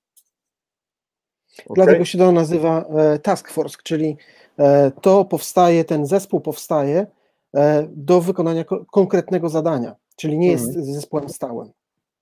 Okay? 1.59 1.75
Dlatego 1.75 2.05
się 2.05 2.19
to 2.19 2.33
nazywa 2.33 2.85
e, 2.85 3.19
task 3.19 3.51
force, 3.51 3.77
czyli 3.85 4.17
e, 4.59 4.91
to 5.03 5.25
powstaje, 5.25 5.85
ten 5.85 6.07
zespół 6.07 6.41
powstaje 6.41 7.07
do 7.89 8.21
wykonania 8.21 8.65
konkretnego 8.93 9.49
zadania, 9.49 9.95
czyli 10.17 10.39
nie 10.39 10.51
jest 10.51 10.69
mhm. 10.69 10.85
zespołem 10.85 11.29
stałym. 11.29 11.71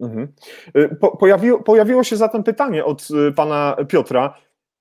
Mhm. 0.01 0.29
E, 0.75 0.89
po, 0.89 1.17
pojawiło, 1.17 1.63
pojawiło 1.63 2.05
się 2.05 2.17
zatem 2.17 2.43
pytanie 2.43 2.85
od 2.85 3.09
e, 3.29 3.33
pana 3.33 3.77
Piotra, 3.89 4.35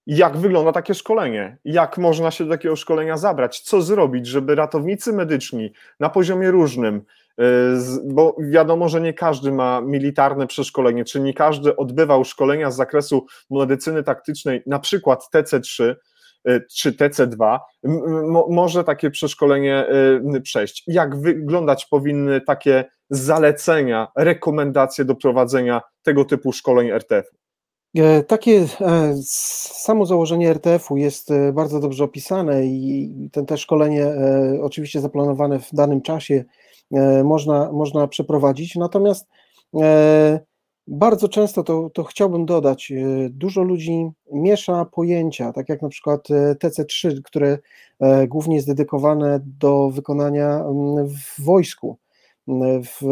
jak 0.07 0.37
wygląda 0.37 0.71
takie 0.71 0.93
szkolenie? 0.93 1.57
Jak 1.65 1.97
można 1.97 2.31
się 2.31 2.43
do 2.43 2.49
takiego 2.49 2.75
szkolenia 2.75 3.17
zabrać? 3.17 3.59
Co 3.59 3.81
zrobić, 3.81 4.27
żeby 4.27 4.55
ratownicy 4.55 5.13
medyczni 5.13 5.73
na 5.99 6.09
poziomie 6.09 6.51
różnym, 6.51 7.01
bo 8.05 8.35
wiadomo, 8.39 8.89
że 8.89 9.01
nie 9.01 9.13
każdy 9.13 9.51
ma 9.51 9.81
militarne 9.81 10.47
przeszkolenie, 10.47 11.05
czy 11.05 11.19
nie 11.19 11.33
każdy 11.33 11.75
odbywał 11.75 12.25
szkolenia 12.25 12.71
z 12.71 12.75
zakresu 12.75 13.25
medycyny 13.51 14.03
taktycznej, 14.03 14.63
na 14.65 14.79
przykład 14.79 15.29
TC3, 15.33 15.83
Y, 15.83 15.95
czy 16.75 16.91
TC2 16.91 17.59
może 18.49 18.83
takie 18.83 19.11
przeszkolenie 19.11 19.85
y, 20.35 20.41
przejść. 20.41 20.83
Jak 20.87 21.19
wyglądać 21.21 21.85
powinny 21.85 22.41
takie 22.41 22.85
zalecenia, 23.09 24.07
rekomendacje 24.17 25.05
do 25.05 25.15
prowadzenia 25.15 25.81
tego 26.03 26.25
typu 26.25 26.51
szkoleń 26.51 26.89
RTF-u? 26.91 27.43
E, 27.97 28.23
takie 28.23 28.65
e, 28.81 29.13
samo 29.23 30.05
założenie 30.05 30.49
RTF-u 30.49 30.97
jest 30.97 31.31
e, 31.31 31.53
bardzo 31.53 31.79
dobrze 31.79 32.03
opisane 32.03 32.65
i 32.65 33.29
ten, 33.31 33.45
te 33.45 33.57
szkolenie 33.57 34.05
oczywiście 34.61 35.01
zaplanowane 35.01 35.59
w 35.59 35.69
danym 35.73 36.01
czasie 36.01 36.43
można, 37.23 37.71
można 37.71 38.07
przeprowadzić, 38.07 38.75
natomiast 38.75 39.27
bardzo 40.87 41.27
często 41.27 41.63
to, 41.63 41.89
to 41.89 42.03
chciałbym 42.03 42.45
dodać, 42.45 42.91
e, 42.91 43.29
dużo 43.29 43.63
ludzi 43.63 44.09
miesza 44.31 44.85
pojęcia, 44.85 45.53
tak 45.53 45.69
jak 45.69 45.81
na 45.81 45.89
przykład 45.89 46.31
e, 46.31 46.55
TC3, 46.55 47.21
które 47.23 47.57
e, 47.99 48.27
głównie 48.27 48.55
jest 48.55 48.67
dedykowane 48.67 49.39
do 49.59 49.89
wykonania 49.89 50.63
w 51.07 51.43
wojsku, 51.43 51.97
w, 52.83 53.05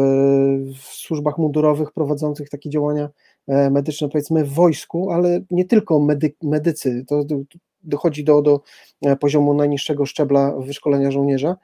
w 0.78 0.84
służbach 0.84 1.38
mundurowych 1.38 1.92
prowadzących 1.92 2.48
takie 2.48 2.70
działania 2.70 3.08
medyczne, 3.70 4.08
powiedzmy 4.08 4.44
w 4.44 4.52
wojsku, 4.52 5.10
ale 5.10 5.40
nie 5.50 5.64
tylko 5.64 6.00
medy, 6.00 6.34
medycy, 6.42 7.04
to 7.08 7.24
dochodzi 7.82 8.24
do, 8.24 8.42
do 8.42 8.60
poziomu 9.20 9.54
najniższego 9.54 10.06
szczebla 10.06 10.52
wyszkolenia 10.58 11.10
żołnierza, 11.10 11.56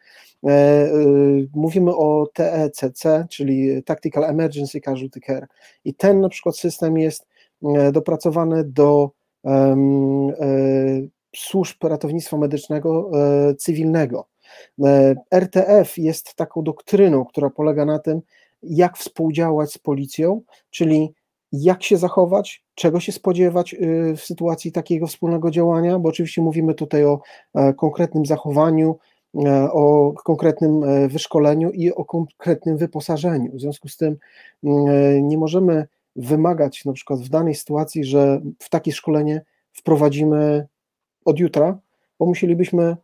mówimy 1.55 1.97
o 1.97 2.26
TECC, 2.34 3.05
czyli 3.30 3.82
Tactical 3.82 4.24
Emergency 4.24 4.80
Casualty 4.80 5.20
Care 5.20 5.47
i 5.84 5.95
ten 5.95 6.20
na 6.20 6.28
przykład 6.28 6.57
system 6.57 6.99
jest 6.99 7.26
e, 7.64 7.93
dopracowany 7.93 8.64
do 8.64 9.11
służb 11.36 11.84
ratownictwa 11.84 12.36
medycznego 12.36 13.11
cywilnego. 13.59 14.28
RTF 15.34 15.99
jest 15.99 16.34
taką 16.34 16.62
doktryną, 16.62 17.24
która 17.24 17.51
polega 17.51 17.84
na 17.84 17.99
tym, 17.99 18.20
jak 18.62 18.99
współdziałać 18.99 19.72
z 19.72 19.78
policją, 19.78 20.43
czyli 20.70 21.14
jak 21.53 21.82
się 21.82 21.97
zachować, 21.97 22.64
czego 22.74 23.01
się 23.01 23.12
spodziewać 23.12 23.76
w 24.16 24.20
sytuacji 24.20 24.72
takiego 24.72 25.07
wspólnego 25.07 25.51
działania, 25.51 25.99
bo 25.99 26.09
oczywiście 26.09 26.43
mówimy 26.43 26.74
tutaj 26.74 27.05
o 27.05 27.20
konkretnym 27.76 28.26
zachowaniu, 28.26 28.99
E, 29.17 29.17
o 29.72 30.12
konkretnym 30.24 30.85
e, 30.85 31.09
wyszkoleniu 31.09 31.70
i 31.70 31.93
o 31.93 32.05
konkretnym 32.05 32.76
wyposażeniu. 32.76 33.53
W 33.57 33.61
związku 33.61 33.89
z 33.89 33.97
tym 33.97 34.16
mm, 34.64 34.87
e, 34.89 35.22
nie 35.22 35.39
możemy 35.39 35.87
wymagać 36.16 36.85
na 36.85 36.93
przykład 36.93 37.20
w 37.20 37.29
danej 37.29 37.55
sytuacji, 37.55 38.05
że 38.05 38.41
w 38.59 38.70
takie 38.70 38.93
szkolenie 38.93 39.43
wprowadzimy 39.72 40.66
od 41.24 41.39
jutra, 41.39 41.79
bo 42.18 42.26
musielibyśmy 42.26 42.97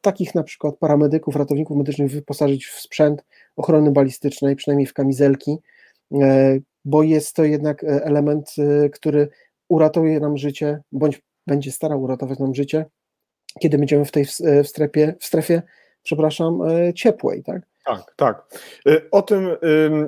takich 0.00 0.34
na 0.34 0.42
przykład 0.42 0.76
paramedyków, 0.76 1.36
ratowników 1.36 1.76
medycznych 1.76 2.10
wyposażyć 2.10 2.66
w 2.66 2.80
sprzęt 2.80 3.24
ochrony 3.56 3.90
balistycznej, 3.90 4.56
przynajmniej 4.56 4.86
w 4.86 4.92
kamizelki, 4.92 5.58
bo 6.84 7.02
jest 7.02 7.36
to 7.36 7.44
jednak 7.44 7.84
element, 7.84 8.54
który 8.92 9.28
uratuje 9.68 10.20
nam 10.20 10.36
życie, 10.36 10.80
bądź 10.92 11.22
będzie 11.46 11.72
starał 11.72 12.02
uratować 12.02 12.38
nam 12.38 12.54
życie 12.54 12.86
kiedy 13.60 13.78
będziemy 13.78 14.04
w 14.04 14.12
tej 14.12 14.24
w 14.64 14.68
strefie, 14.68 15.14
w 15.20 15.26
strefie 15.26 15.62
przepraszam, 16.06 16.62
e, 16.62 16.94
ciepłej, 16.94 17.42
tak? 17.42 17.62
Tak, 17.84 18.14
tak. 18.16 18.60
E, 18.88 19.00
o 19.10 19.22
tym, 19.22 19.48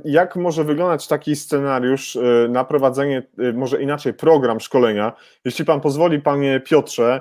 jak 0.05 0.37
może 0.37 0.65
wyglądać 0.65 1.09
taki 1.09 1.37
scenariusz 1.37 2.17
e, 2.17 2.49
na 2.49 2.65
prowadzenie, 2.65 3.23
może 3.55 3.83
inaczej, 3.83 4.15
program 4.15 4.61
szkolenia. 4.61 5.13
Jeśli 5.45 5.65
Pan 5.65 5.81
pozwoli, 5.81 6.21
Panie 6.21 6.61
Piotrze, 6.61 7.21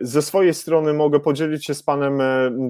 ze 0.00 0.22
swojej 0.22 0.54
strony 0.54 0.92
mogę 0.92 1.20
podzielić 1.20 1.66
się 1.66 1.74
z 1.74 1.82
Panem 1.82 2.18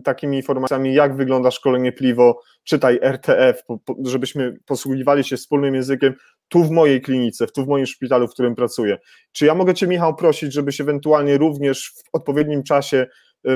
takimi 0.05 0.37
informacjami, 0.37 0.95
jak 0.95 1.17
wygląda 1.17 1.51
szkolenie 1.51 1.93
Pliwo, 1.93 2.41
czytaj 2.65 2.99
RTF, 3.03 3.63
żebyśmy 4.05 4.57
posługiwali 4.67 5.25
się 5.25 5.37
wspólnym 5.37 5.75
językiem, 5.75 6.15
tu 6.49 6.65
w 6.65 6.71
mojej 6.71 7.01
klinice, 7.01 7.47
tu 7.47 7.65
w 7.65 7.69
moim 7.69 7.87
szpitalu, 7.87 8.29
w 8.29 8.31
którym 8.31 8.55
pracuję. 8.55 8.99
Czy 9.33 9.47
ja 9.47 9.55
mogę 9.55 9.75
Cię, 9.75 9.87
Michał, 9.87 10.17
prosić, 10.17 10.53
żebyś 10.53 10.81
ewentualnie 10.81 11.39
również 11.39 11.93
w 11.97 12.03
odpowiednim 12.13 12.63
czasie 12.63 13.07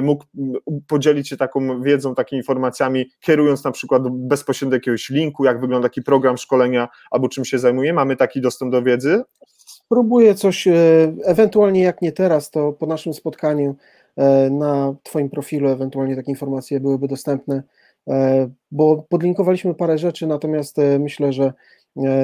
mógł 0.03 0.25
podzielić 0.89 1.29
się 1.29 1.37
taką 1.37 1.83
wiedzą, 1.83 2.15
takimi 2.15 2.39
informacjami, 2.39 3.11
kierując 3.21 3.65
na 3.65 3.71
przykład 3.71 4.03
bezpośrednio 4.09 4.71
do 4.71 4.77
jakiegoś 4.77 5.11
linku, 5.11 5.45
jak 5.45 5.61
wygląda 5.61 5.89
taki 5.89 6.03
program 6.03 6.39
szkolenia 6.39 6.89
albo 7.11 7.29
czym 7.29 7.45
się 7.45 7.59
zajmuje? 7.59 7.93
Mamy 7.93 8.17
taki 8.17 8.41
dostęp 8.41 8.73
do 8.73 8.83
wiedzy? 8.83 9.23
Spróbuję 9.57 10.35
coś, 10.35 10.69
ewentualnie 11.25 11.83
jak 11.83 12.03
nie 12.03 12.13
teraz, 12.13 12.51
to 12.51 12.73
po 12.73 12.87
naszym 12.87 13.15
spotkaniu 13.15 13.77
na 14.51 14.95
Twoim 15.03 15.31
profilu 15.31 15.69
ewentualnie 15.69 16.17
takie 16.17 16.31
informacje 16.31 16.81
byłyby 16.81 17.09
dostępne, 17.09 17.63
bo 18.71 19.07
podlinkowaliśmy 19.09 19.75
parę 19.75 19.99
rzeczy, 19.99 20.27
natomiast 20.27 20.77
myślę, 20.99 21.33
że 21.33 21.53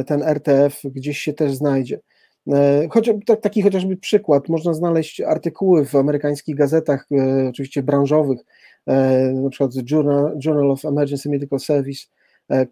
ten 0.07 0.23
RTF 0.23 0.83
gdzieś 0.85 1.19
się 1.19 1.33
też 1.33 1.55
znajdzie. 1.55 2.01
E, 2.53 2.89
choć, 2.91 3.11
taki 3.41 3.63
chociażby 3.63 3.97
przykład, 3.97 4.49
można 4.49 4.75
znaleźć 4.75 5.21
artykuły 5.21 5.87
w 5.87 5.95
amerykańskich 5.95 6.57
gazetach, 6.57 7.07
e, 7.13 7.49
oczywiście 7.49 7.83
branżowych, 7.83 8.39
e, 8.87 9.33
na 9.33 9.51
przykład 9.51 9.71
Journal, 9.91 10.39
Journal 10.45 10.71
of 10.71 10.85
Emergency 10.85 11.31
Medical 11.31 11.61
Service, 11.61 12.07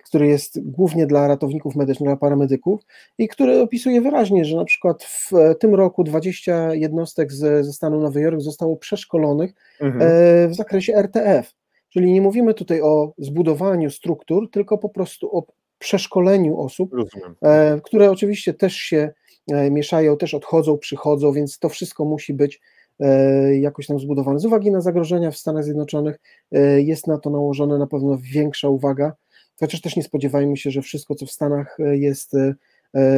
który 0.04 0.26
jest 0.26 0.70
głównie 0.70 1.06
dla 1.06 1.28
ratowników 1.28 1.76
medycznych, 1.76 2.08
dla 2.08 2.16
paramedyków 2.16 2.80
i 3.18 3.28
który 3.28 3.60
opisuje 3.60 4.00
wyraźnie, 4.00 4.44
że 4.44 4.56
na 4.56 4.64
przykład 4.64 5.04
w 5.04 5.30
tym 5.60 5.74
roku 5.74 6.04
20 6.04 6.74
jednostek 6.74 7.32
z, 7.32 7.66
ze 7.66 7.72
stanu 7.72 8.00
Nowy 8.00 8.20
Jork 8.20 8.40
zostało 8.40 8.76
przeszkolonych 8.76 9.52
mhm. 9.80 10.02
w 10.50 10.54
zakresie 10.54 10.96
RTF. 10.96 11.52
Czyli 11.92 12.12
nie 12.12 12.20
mówimy 12.20 12.54
tutaj 12.54 12.82
o 12.82 13.12
zbudowaniu 13.18 13.90
struktur, 13.90 14.50
tylko 14.50 14.78
po 14.78 14.88
prostu 14.88 15.36
o 15.36 15.46
przeszkoleniu 15.78 16.60
osób, 16.60 16.92
Rozumiem. 16.92 17.34
które 17.82 18.10
oczywiście 18.10 18.54
też 18.54 18.76
się 18.76 19.12
E, 19.50 19.70
mieszają, 19.70 20.16
też 20.16 20.34
odchodzą, 20.34 20.78
przychodzą, 20.78 21.32
więc 21.32 21.58
to 21.58 21.68
wszystko 21.68 22.04
musi 22.04 22.34
być 22.34 22.60
e, 23.00 23.56
jakoś 23.58 23.86
tam 23.86 24.00
zbudowane. 24.00 24.38
Z 24.38 24.44
uwagi 24.44 24.70
na 24.70 24.80
zagrożenia 24.80 25.30
w 25.30 25.36
Stanach 25.36 25.64
Zjednoczonych 25.64 26.20
e, 26.52 26.82
jest 26.82 27.06
na 27.06 27.18
to 27.18 27.30
nałożona 27.30 27.78
na 27.78 27.86
pewno 27.86 28.18
większa 28.22 28.68
uwaga, 28.68 29.12
chociaż 29.60 29.80
też 29.80 29.96
nie 29.96 30.02
spodziewajmy 30.02 30.56
się, 30.56 30.70
że 30.70 30.82
wszystko, 30.82 31.14
co 31.14 31.26
w 31.26 31.30
Stanach 31.30 31.76
jest 31.92 32.32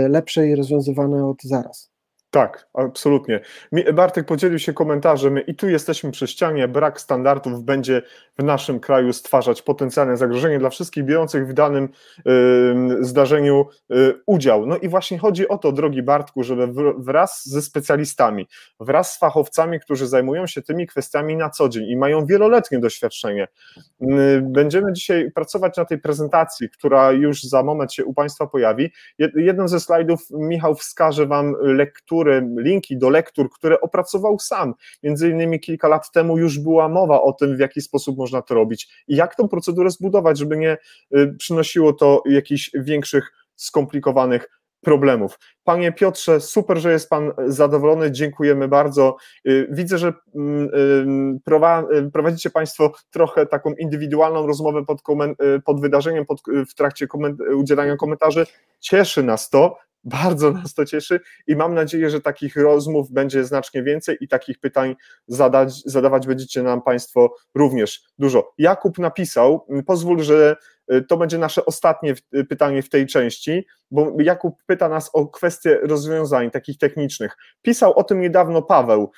lepsze 0.09 0.49
i 0.49 0.55
rozwiązywane 0.55 1.27
od 1.27 1.43
zaraz. 1.43 1.91
Tak, 2.35 2.69
absolutnie. 2.75 3.41
Bartek 3.93 4.27
podzielił 4.27 4.59
się 4.59 4.73
komentarzem 4.73 5.47
i 5.47 5.55
tu 5.55 5.69
jesteśmy 5.69 6.11
przy 6.11 6.27
ścianie, 6.27 6.69
brak 6.69 7.01
standardów 7.01 7.65
będzie 7.65 8.03
w 8.39 8.45
naszym 8.45 8.81
kraju 8.81 9.13
stwarzać 9.13 9.63
potencjalne 9.63 10.17
zagrożenie 10.17 10.59
dla 10.59 10.71
wszystkich 10.71 11.05
biorących 11.05 11.49
w 11.49 11.53
danym 11.53 11.89
y, 12.19 13.05
zdarzeniu 13.05 13.67
y, 13.91 14.21
udział. 14.27 14.67
No 14.67 14.77
i 14.77 14.89
właśnie 14.89 15.19
chodzi 15.19 15.49
o 15.49 15.59
to, 15.59 15.73
drogi 15.73 16.03
Bartku, 16.03 16.43
żeby 16.43 16.69
wraz 16.99 17.47
ze 17.47 17.63
specjalistami, 17.63 18.49
wraz 18.81 19.13
z 19.13 19.19
fachowcami, 19.19 19.81
którzy 19.81 20.07
zajmują 20.07 20.47
się 20.47 20.63
tymi 20.63 20.87
kwestiami 20.87 21.37
na 21.37 21.51
co 21.51 21.69
dzień 21.69 21.85
i 21.89 21.97
mają 21.97 22.27
wieloletnie 22.27 22.79
doświadczenie, 22.79 23.49
y, 24.03 24.07
będziemy 24.43 24.93
dzisiaj 24.93 25.31
pracować 25.31 25.77
na 25.77 25.85
tej 25.85 25.99
prezentacji, 25.99 26.71
która 26.71 27.13
już 27.13 27.43
za 27.43 27.63
moment 27.63 27.93
się 27.93 28.05
u 28.05 28.15
Państwa 28.15 28.47
pojawi. 28.47 28.93
Jeden 29.37 29.69
ze 29.69 29.81
slajdów 29.81 30.21
Michał 30.31 30.75
wskaże 30.75 31.27
Wam 31.27 31.55
lekturę 31.61 32.24
lektury, 32.25 32.63
linki 32.63 32.99
do 32.99 33.11
lektur, 33.11 33.51
które 33.51 33.81
opracował 33.81 34.39
sam. 34.39 34.75
Między 35.03 35.31
innymi 35.31 35.61
kilka 35.61 35.89
lat 35.89 36.11
temu 36.11 36.39
już 36.39 36.59
była 36.59 36.89
mowa 36.89 37.23
o 37.23 37.33
tym, 37.33 37.57
w 37.57 37.61
jaki 37.61 37.81
sposób 37.81 38.19
można 38.19 38.43
to 38.43 38.55
robić 38.55 38.89
i 39.09 39.17
jak 39.17 39.35
tą 39.35 39.49
procedurę 39.49 39.91
zbudować, 39.91 40.39
żeby 40.39 40.57
nie 40.57 40.77
y, 41.17 41.35
przynosiło 41.39 41.93
to 41.93 42.23
jakichś 42.27 42.71
większych, 42.75 43.33
skomplikowanych 43.57 44.49
problemów. 44.81 45.39
Panie 45.65 45.93
Piotrze, 45.93 46.41
super, 46.41 46.79
że 46.79 46.93
jest 46.93 47.11
Pan 47.11 47.33
zadowolony, 47.47 48.11
dziękujemy 48.11 48.69
bardzo. 48.69 49.17
Y, 49.49 49.69
widzę, 49.71 49.99
że 49.99 50.13
mm, 50.35 50.69
y, 52.07 52.11
prowadzicie 52.13 52.51
Państwo 52.51 52.93
trochę 53.11 53.47
taką 53.47 53.73
indywidualną 53.73 54.47
rozmowę 54.47 54.85
pod, 54.85 55.03
pod 55.65 55.81
wydarzeniem, 55.81 56.27
pod, 56.27 56.43
w 56.71 56.75
trakcie 56.75 57.07
koment 57.07 57.41
udzielania 57.57 57.97
komentarzy. 57.97 58.47
Cieszy 58.81 59.23
nas 59.23 59.51
to, 59.51 59.77
bardzo 60.05 60.51
nas 60.51 60.75
to 60.75 60.85
cieszy 60.85 61.21
i 61.47 61.57
mam 61.57 61.75
nadzieję, 61.75 62.11
że 62.11 62.21
takich 62.21 62.57
rozmów 62.57 63.11
będzie 63.11 63.45
znacznie 63.45 63.83
więcej 63.83 64.17
i 64.21 64.29
takich 64.29 64.59
pytań 64.59 64.97
zadać, 65.27 65.83
zadawać 65.85 66.27
będziecie 66.27 66.63
nam 66.63 66.83
Państwo 66.83 67.35
również 67.55 68.03
dużo. 68.19 68.53
Jakub 68.59 68.99
napisał, 68.99 69.67
pozwól, 69.87 70.23
że 70.23 70.57
to 71.09 71.17
będzie 71.17 71.39
nasze 71.39 71.65
ostatnie 71.65 72.15
y, 72.37 72.45
pytanie 72.45 72.83
w 72.83 72.89
tej 72.89 73.07
części, 73.07 73.67
bo 73.91 74.13
Jakub 74.19 74.55
pyta 74.67 74.89
nas 74.89 75.11
o 75.13 75.27
kwestie 75.27 75.79
rozwiązań 75.83 76.51
takich 76.51 76.79
technicznych. 76.79 77.37
Pisał 77.63 77.99
o 77.99 78.05
tym 78.05 78.21
niedawno 78.21 78.63
Paweł 78.63 79.11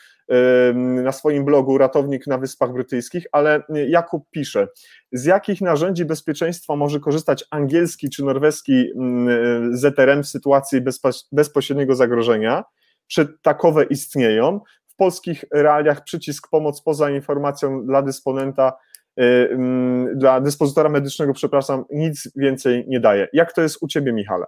na 0.75 1.12
swoim 1.12 1.45
blogu 1.45 1.79
Ratownik 1.79 2.27
na 2.27 2.39
Wyspach 2.39 2.73
Brytyjskich, 2.73 3.27
ale 3.33 3.62
Jakub 3.89 4.31
pisze, 4.31 4.69
z 5.12 5.25
jakich 5.25 5.61
narzędzi 5.61 6.05
bezpieczeństwa 6.05 6.77
może 6.77 7.01
korzystać 7.01 7.45
angielski 7.51 8.11
czy 8.11 8.25
norweski 8.25 8.87
ZRM 9.71 10.23
w 10.23 10.29
sytuacji 10.29 10.81
bezpośredniego 11.33 11.95
zagrożenia? 11.95 12.64
Czy 13.07 13.39
takowe 13.43 13.85
istnieją? 13.85 14.61
W 14.89 14.97
polskich 14.97 15.45
realiach 15.53 16.05
przycisk 16.05 16.49
pomoc 16.51 16.83
poza 16.83 17.11
informacją 17.11 17.87
dla 17.87 18.03
dysponenta 18.03 18.73
dla 20.14 20.41
dyspozytora 20.41 20.89
medycznego, 20.89 21.33
przepraszam, 21.33 21.85
nic 21.91 22.29
więcej 22.37 22.85
nie 22.89 23.01
daje. 23.01 23.29
Jak 23.33 23.53
to 23.53 23.62
jest 23.62 23.83
u 23.83 23.89
Ciebie, 23.89 24.12
Michale? 24.12 24.47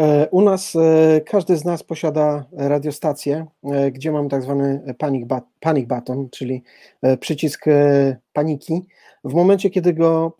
E, 0.00 0.28
u 0.30 0.42
nas 0.42 0.76
e, 0.76 1.20
każdy 1.20 1.56
z 1.56 1.64
nas 1.64 1.82
posiada 1.82 2.44
radiostację, 2.52 3.46
e, 3.64 3.90
gdzie 3.90 4.12
mamy 4.12 4.28
tak 4.28 4.42
zwany 4.42 4.94
panic, 4.98 5.28
panic 5.60 5.88
button, 5.88 6.28
czyli 6.30 6.62
przycisk 7.20 7.64
paniki. 8.32 8.82
W 9.24 9.34
momencie, 9.34 9.70
kiedy 9.70 9.94
go 9.94 10.36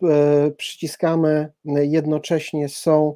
przyciskamy, 0.57 1.49
jednocześnie 1.65 2.69
są 2.69 3.15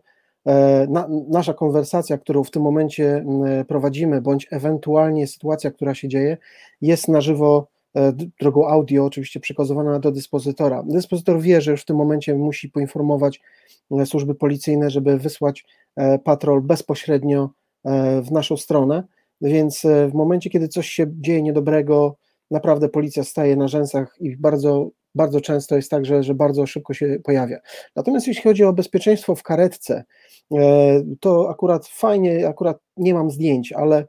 na, 0.90 1.08
nasza 1.30 1.54
konwersacja, 1.54 2.18
którą 2.18 2.44
w 2.44 2.52
tym 2.52 2.62
momencie 2.62 3.26
prowadzimy, 3.68 4.22
bądź 4.22 4.48
ewentualnie 4.52 5.28
sytuacja, 5.28 5.72
która 5.72 5.96
się 5.96 6.08
dzieje, 6.08 6.38
jest 6.82 7.08
na 7.08 7.22
żywo 7.22 7.68
drogą 8.39 8.68
audio, 8.68 9.06
oczywiście 9.06 9.39
przekazywana 9.39 10.00
do 10.00 10.12
dyspozytora. 10.12 10.84
Dyspozytor 10.88 11.42
wie, 11.42 11.62
że 11.62 11.72
już 11.72 11.82
w 11.82 11.86
tym 11.86 11.98
momencie 11.98 12.36
musi 12.36 12.70
poinformować 12.70 13.42
służby 14.06 14.36
policyjne, 14.36 14.89
żeby 14.89 15.18
wysłać 15.18 15.66
E, 15.96 16.20
patrol 16.20 16.62
bezpośrednio 16.62 17.50
e, 17.86 18.22
w 18.22 18.32
naszą 18.32 18.58
stronę, 18.58 19.04
więc 19.42 19.86
e, 19.86 20.08
w 20.08 20.14
momencie, 20.14 20.50
kiedy 20.50 20.68
coś 20.68 20.89
się 20.89 21.06
dzieje 21.10 21.42
niedobrego, 21.42 22.16
naprawdę 22.52 22.89
policja 22.89 23.24
staje 23.24 23.56
na 23.56 23.68
rzęsach 23.68 24.16
i 24.20 24.38
bardzo, 24.38 24.89
bardzo 25.16 25.42
często 25.42 25.76
jest 25.76 25.92
tak, 25.92 26.06
że, 26.06 26.24
że 26.24 26.36
bardzo 26.36 26.66
szybko 26.66 26.94
się 26.94 27.18
pojawia. 27.24 27.60
Natomiast 27.96 28.28
jeśli 28.28 28.44
chodzi 28.44 28.64
o 28.64 28.74
bezpieczeństwo 28.74 29.36
w 29.36 29.44
karetce, 29.44 30.04
to 31.20 31.50
akurat 31.50 31.88
fajnie, 31.88 32.48
akurat 32.48 32.80
nie 32.98 33.14
mam 33.14 33.32
zdjęć, 33.32 33.74
ale 33.74 33.98
E, 33.98 34.08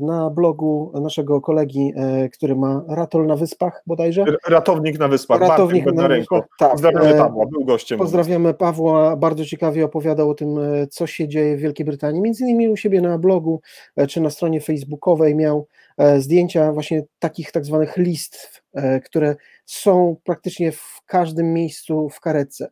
na 0.00 0.30
blogu 0.30 0.92
naszego 0.94 1.40
kolegi, 1.40 1.92
e, 1.96 2.28
który 2.28 2.56
ma 2.56 2.84
Ratol 2.88 3.26
na 3.26 3.36
Wyspach 3.36 3.82
bodajże. 3.86 4.24
Ratownik 4.48 4.98
na 4.98 5.08
Wyspach, 5.08 5.40
Ratownik 5.40 5.84
Bartek 5.84 6.02
na 6.02 6.08
Wyspach, 6.08 6.44
tak. 6.58 6.72
Pozdrawiamy 6.72 7.14
e, 7.14 7.18
Pawła, 7.18 7.46
był 7.46 7.64
gościem. 7.64 7.98
Pozdrawiamy 7.98 8.54
Pawła, 8.54 9.16
bardzo 9.16 9.44
ciekawie 9.44 9.84
opowiadał 9.84 10.30
o 10.30 10.34
tym, 10.34 10.58
co 10.90 11.06
się 11.06 11.28
dzieje 11.28 11.56
w 11.56 11.60
Wielkiej 11.60 11.86
Brytanii, 11.86 12.20
między 12.20 12.44
innymi 12.44 12.68
u 12.68 12.76
siebie 12.76 13.00
na 13.00 13.18
blogu, 13.18 13.60
czy 14.08 14.20
na 14.20 14.30
stronie 14.30 14.60
facebookowej 14.60 15.34
miał 15.34 15.66
zdjęcia 16.18 16.72
właśnie 16.72 17.04
takich 17.18 17.52
tak 17.52 17.64
zwanych 17.64 17.96
listw, 17.96 18.62
które 19.04 19.36
są 19.66 20.16
praktycznie 20.24 20.72
w 20.72 21.00
każdym 21.06 21.52
miejscu 21.52 22.08
w 22.08 22.20
karetce 22.20 22.70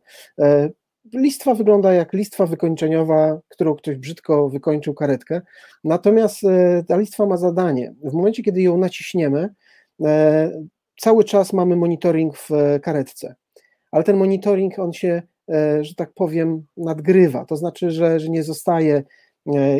listwa 1.13 1.55
wygląda 1.55 1.93
jak 1.93 2.13
listwa 2.13 2.45
wykończeniowa, 2.45 3.39
którą 3.49 3.75
ktoś 3.75 3.97
brzydko 3.97 4.49
wykończył 4.49 4.93
karetkę, 4.93 5.41
natomiast 5.83 6.43
e, 6.43 6.83
ta 6.87 6.97
listwa 6.97 7.25
ma 7.25 7.37
zadanie. 7.37 7.93
W 8.03 8.13
momencie, 8.13 8.43
kiedy 8.43 8.61
ją 8.61 8.77
naciśniemy, 8.77 9.49
e, 10.05 10.51
cały 10.99 11.23
czas 11.23 11.53
mamy 11.53 11.75
monitoring 11.75 12.37
w 12.37 12.49
karetce, 12.81 13.35
ale 13.91 14.03
ten 14.03 14.17
monitoring, 14.17 14.79
on 14.79 14.93
się, 14.93 15.21
e, 15.49 15.83
że 15.83 15.95
tak 15.95 16.13
powiem, 16.13 16.65
nadgrywa, 16.77 17.45
to 17.45 17.55
znaczy, 17.55 17.91
że, 17.91 18.19
że 18.19 18.29
nie 18.29 18.43
zostaje 18.43 19.03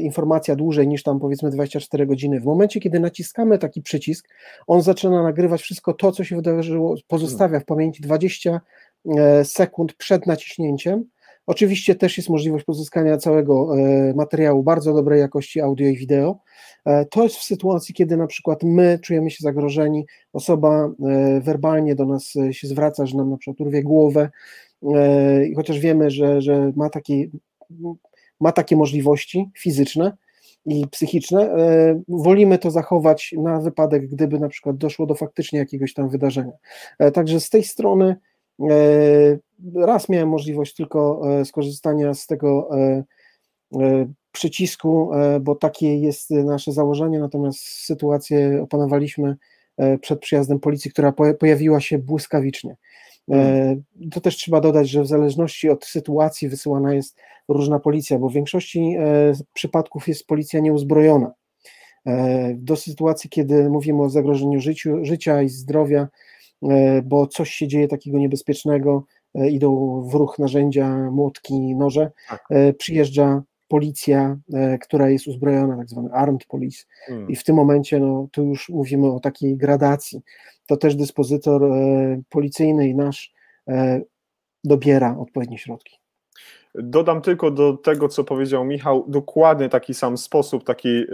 informacja 0.01 0.55
dłużej 0.55 0.87
niż 0.87 1.03
tam 1.03 1.19
powiedzmy 1.19 1.49
24 1.51 2.05
godziny. 2.05 2.39
W 2.39 2.45
momencie, 2.45 2.79
kiedy 2.79 2.99
naciskamy 2.99 3.57
taki 3.57 3.81
przycisk, 3.81 4.29
on 4.67 4.81
zaczyna 4.81 5.23
nagrywać 5.23 5.61
wszystko 5.61 5.93
to, 5.93 6.11
co 6.11 6.23
się 6.23 6.35
wydarzyło, 6.35 6.95
pozostawia 7.07 7.59
w 7.59 7.65
pamięci 7.65 8.01
20 8.01 8.61
sekund 9.43 9.93
przed 9.93 10.27
naciśnięciem 10.27 11.05
Oczywiście 11.47 11.95
też 11.95 12.17
jest 12.17 12.29
możliwość 12.29 12.65
pozyskania 12.65 13.17
całego 13.17 13.77
e, 13.77 14.13
materiału 14.13 14.63
bardzo 14.63 14.93
dobrej 14.93 15.19
jakości 15.19 15.61
audio 15.61 15.87
i 15.87 15.97
wideo. 15.97 16.39
E, 16.85 17.05
to 17.05 17.23
jest 17.23 17.35
w 17.35 17.43
sytuacji, 17.43 17.93
kiedy 17.93 18.17
na 18.17 18.27
przykład 18.27 18.63
my 18.63 18.99
czujemy 19.01 19.31
się 19.31 19.37
zagrożeni, 19.39 20.05
osoba 20.33 20.85
e, 20.85 21.41
werbalnie 21.41 21.95
do 21.95 22.05
nas 22.05 22.33
się 22.51 22.67
zwraca, 22.67 23.05
że 23.05 23.17
nam 23.17 23.29
na 23.29 23.37
przykład 23.37 23.61
urwie 23.61 23.83
głowę, 23.83 24.29
i 25.49 25.55
chociaż 25.55 25.79
wiemy, 25.79 26.11
że, 26.11 26.41
że 26.41 26.71
ma, 26.75 26.89
takie, 26.89 27.27
ma 28.39 28.51
takie 28.51 28.75
możliwości 28.75 29.49
fizyczne, 29.57 30.17
i 30.65 30.87
psychiczne, 30.87 31.55
wolimy 32.07 32.57
to 32.57 32.71
zachować 32.71 33.35
na 33.37 33.59
wypadek, 33.59 34.07
gdyby 34.07 34.39
na 34.39 34.49
przykład 34.49 34.77
doszło 34.77 35.05
do 35.05 35.15
faktycznie 35.15 35.59
jakiegoś 35.59 35.93
tam 35.93 36.09
wydarzenia. 36.09 36.51
Także 37.13 37.39
z 37.39 37.49
tej 37.49 37.63
strony 37.63 38.15
raz 39.75 40.09
miałem 40.09 40.29
możliwość 40.29 40.75
tylko 40.75 41.21
skorzystania 41.45 42.13
z 42.13 42.27
tego 42.27 42.69
przycisku, 44.31 45.09
bo 45.41 45.55
takie 45.55 45.97
jest 45.97 46.29
nasze 46.29 46.71
założenie, 46.71 47.19
natomiast 47.19 47.59
sytuację 47.59 48.61
opanowaliśmy 48.63 49.35
przed 50.01 50.19
przyjazdem 50.19 50.59
policji, 50.59 50.91
która 50.91 51.13
pojawiła 51.39 51.81
się 51.81 51.97
błyskawicznie. 51.97 52.75
Hmm. 53.29 53.83
To 54.11 54.21
też 54.21 54.35
trzeba 54.35 54.61
dodać, 54.61 54.89
że 54.89 55.01
w 55.01 55.07
zależności 55.07 55.69
od 55.69 55.85
sytuacji 55.85 56.49
wysyłana 56.49 56.93
jest 56.93 57.17
różna 57.47 57.79
policja, 57.79 58.19
bo 58.19 58.29
w 58.29 58.33
większości 58.33 58.95
przypadków 59.53 60.07
jest 60.07 60.27
policja 60.27 60.59
nieuzbrojona. 60.59 61.33
Do 62.55 62.75
sytuacji, 62.75 63.29
kiedy 63.29 63.69
mówimy 63.69 64.03
o 64.03 64.09
zagrożeniu 64.09 64.59
życiu, 64.59 64.97
życia 65.01 65.41
i 65.41 65.49
zdrowia, 65.49 66.07
bo 67.03 67.27
coś 67.27 67.49
się 67.49 67.67
dzieje 67.67 67.87
takiego 67.87 68.17
niebezpiecznego, 68.17 69.05
idą 69.51 70.01
w 70.11 70.13
ruch 70.13 70.39
narzędzia, 70.39 71.11
młotki, 71.11 71.75
noże, 71.75 72.11
tak. 72.29 72.47
przyjeżdża 72.77 73.43
policja, 73.67 74.37
e, 74.53 74.77
która 74.77 75.09
jest 75.09 75.27
uzbrojona, 75.27 75.77
tak 75.77 75.89
zwany 75.89 76.11
armed 76.11 76.45
police 76.45 76.85
hmm. 77.05 77.29
i 77.29 77.35
w 77.35 77.43
tym 77.43 77.55
momencie 77.55 77.99
no, 77.99 78.27
tu 78.31 78.43
już 78.43 78.69
mówimy 78.69 79.13
o 79.13 79.19
takiej 79.19 79.57
gradacji. 79.57 80.21
To 80.67 80.77
też 80.77 80.95
dyspozytor 80.95 81.63
e, 81.63 82.21
policyjny 82.29 82.89
i 82.89 82.95
nasz 82.95 83.33
e, 83.67 84.01
dobiera 84.63 85.17
odpowiednie 85.17 85.57
środki. 85.57 85.99
Dodam 86.79 87.21
tylko 87.21 87.51
do 87.51 87.73
tego, 87.73 88.07
co 88.09 88.23
powiedział 88.23 88.65
Michał, 88.65 89.05
dokładnie 89.07 89.69
taki 89.69 89.93
sam 89.93 90.17
sposób, 90.17 90.63
taki 90.63 90.89
y, 90.89 91.05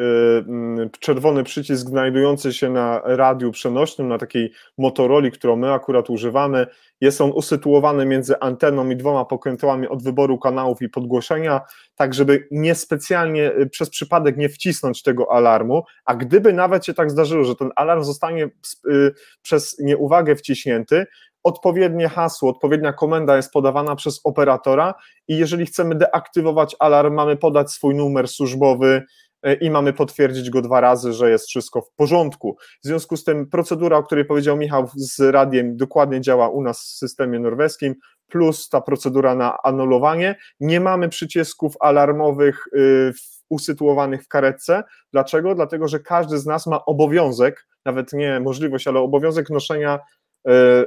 y, 0.86 0.90
czerwony 1.00 1.44
przycisk 1.44 1.88
znajdujący 1.88 2.54
się 2.54 2.70
na 2.70 3.02
radiu 3.06 3.52
przenośnym, 3.52 4.08
na 4.08 4.18
takiej 4.18 4.52
motoroli, 4.78 5.32
którą 5.32 5.56
my 5.56 5.74
akurat 5.74 6.10
używamy. 6.10 6.68
Jest 7.02 7.22
on 7.22 7.32
usytuowany 7.32 8.06
między 8.06 8.40
anteną 8.40 8.90
i 8.90 8.96
dwoma 8.96 9.26
pokrętłami 9.26 9.88
od 9.88 10.04
wyboru 10.04 10.38
kanałów 10.38 10.82
i 10.82 10.90
podgłoszenia, 10.90 11.62
tak 11.96 12.14
żeby 12.14 12.48
niespecjalnie 12.52 13.52
y, 13.52 13.70
przez 13.70 13.90
przypadek 13.90 14.38
nie 14.38 14.50
wcisnąć 14.50 15.04
tego 15.04 15.32
alarmu, 15.32 15.84
a 16.06 16.16
gdyby 16.16 16.54
nawet 16.54 16.86
się 16.86 16.94
tak 16.94 17.12
zdarzyło, 17.12 17.44
że 17.44 17.56
ten 17.56 17.70
alarm 17.76 18.04
zostanie 18.04 18.46
y, 18.46 19.12
przez 19.42 19.80
nieuwagę 19.80 20.36
wciśnięty, 20.36 21.06
odpowiednie 21.44 22.10
hasło, 22.10 22.50
odpowiednia 22.50 22.94
komenda 22.94 23.36
jest 23.36 23.52
podawana 23.52 23.96
przez 23.96 24.22
operatora 24.24 24.94
i 25.28 25.38
jeżeli 25.38 25.66
chcemy 25.66 25.96
deaktywować 25.96 26.76
alarm, 26.80 27.14
mamy 27.14 27.38
podać 27.38 27.72
swój 27.72 27.96
numer 27.96 28.28
służbowy 28.28 29.04
e, 29.44 29.54
i 29.54 29.70
mamy 29.70 29.94
potwierdzić 29.94 30.50
go 30.50 30.62
dwa 30.62 30.82
razy, 30.82 31.14
że 31.14 31.30
jest 31.30 31.48
wszystko 31.48 31.82
w 31.82 31.92
porządku. 31.96 32.58
W 32.84 32.88
związku 32.88 33.18
z 33.18 33.24
tym 33.24 33.50
procedura, 33.50 33.98
o 33.98 34.04
której 34.04 34.26
powiedział 34.26 34.58
Michał 34.58 34.90
z 34.96 35.20
radiem, 35.20 35.78
dokładnie 35.78 36.22
działa 36.22 36.50
u 36.50 36.62
nas 36.62 36.82
w 36.82 36.98
systemie 36.98 37.40
norweskim, 37.40 37.96
plus 38.28 38.70
ta 38.70 38.82
procedura 38.82 39.36
na 39.36 39.58
anulowanie. 39.64 40.36
Nie 40.60 40.80
mamy 40.80 41.10
przycisków 41.10 41.76
alarmowych 41.80 42.68
y, 42.68 43.14
usytuowanych 43.50 44.24
w 44.24 44.28
karetce. 44.28 44.84
Dlaczego? 45.12 45.56
Dlatego, 45.56 45.88
że 45.88 46.00
każdy 46.00 46.38
z 46.38 46.46
nas 46.46 46.68
ma 46.68 46.86
obowiązek, 46.86 47.68
nawet 47.86 48.14
nie 48.14 48.40
możliwość, 48.40 48.88
ale 48.88 49.00
obowiązek 49.00 49.50
noszenia 49.50 50.00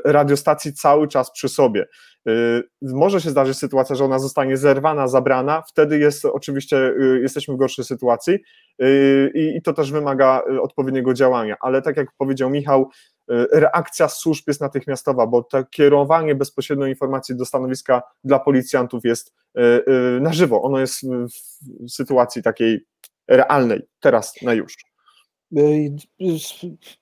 radiostacji 0.05 0.73
cały 0.73 1.09
czas 1.09 1.31
przy 1.31 1.49
sobie. 1.49 1.87
E, 2.27 2.63
może 2.83 3.21
się 3.21 3.31
zdarzyć 3.31 3.59
sytuacja, 3.59 3.97
że 3.97 4.05
ona 4.05 4.19
zostanie 4.19 4.57
zerwana, 4.57 5.09
zabrana, 5.09 5.63
wtedy 5.69 5.99
jest 5.99 6.25
oczywiście, 6.25 6.77
e, 6.77 7.21
jesteśmy 7.21 7.55
w 7.55 7.57
gorszej 7.57 7.85
sytuacji 7.85 8.39
i, 9.35 9.61
to 9.65 9.73
też 9.73 9.93
wymaga 9.93 10.43
odpowiedniego 10.63 11.15
działania, 11.15 11.57
ale 11.61 11.83
tak 11.83 11.97
jak 11.97 12.09
powiedział 12.19 12.51
Michał, 12.51 12.91
reakcja 13.53 14.09
służb 14.09 14.45
jest 14.47 14.61
natychmiastowa, 14.61 15.27
bo 15.27 15.43
to 15.43 15.65
kierowanie 15.65 16.35
bezpośrednio 16.35 16.87
informacji 16.87 17.37
do 17.37 17.45
stanowiska 17.45 18.03
dla 18.25 18.39
policjantów 18.39 19.05
jest 19.05 19.35
na 20.21 20.33
żywo, 20.33 20.63
ono 20.63 20.81
jest 20.81 21.01
w 21.87 21.91
sytuacji 21.91 22.43
takiej 22.43 22.87
realnej, 23.29 23.83
teraz 24.01 24.43
na 24.43 24.55
już. 24.55 24.77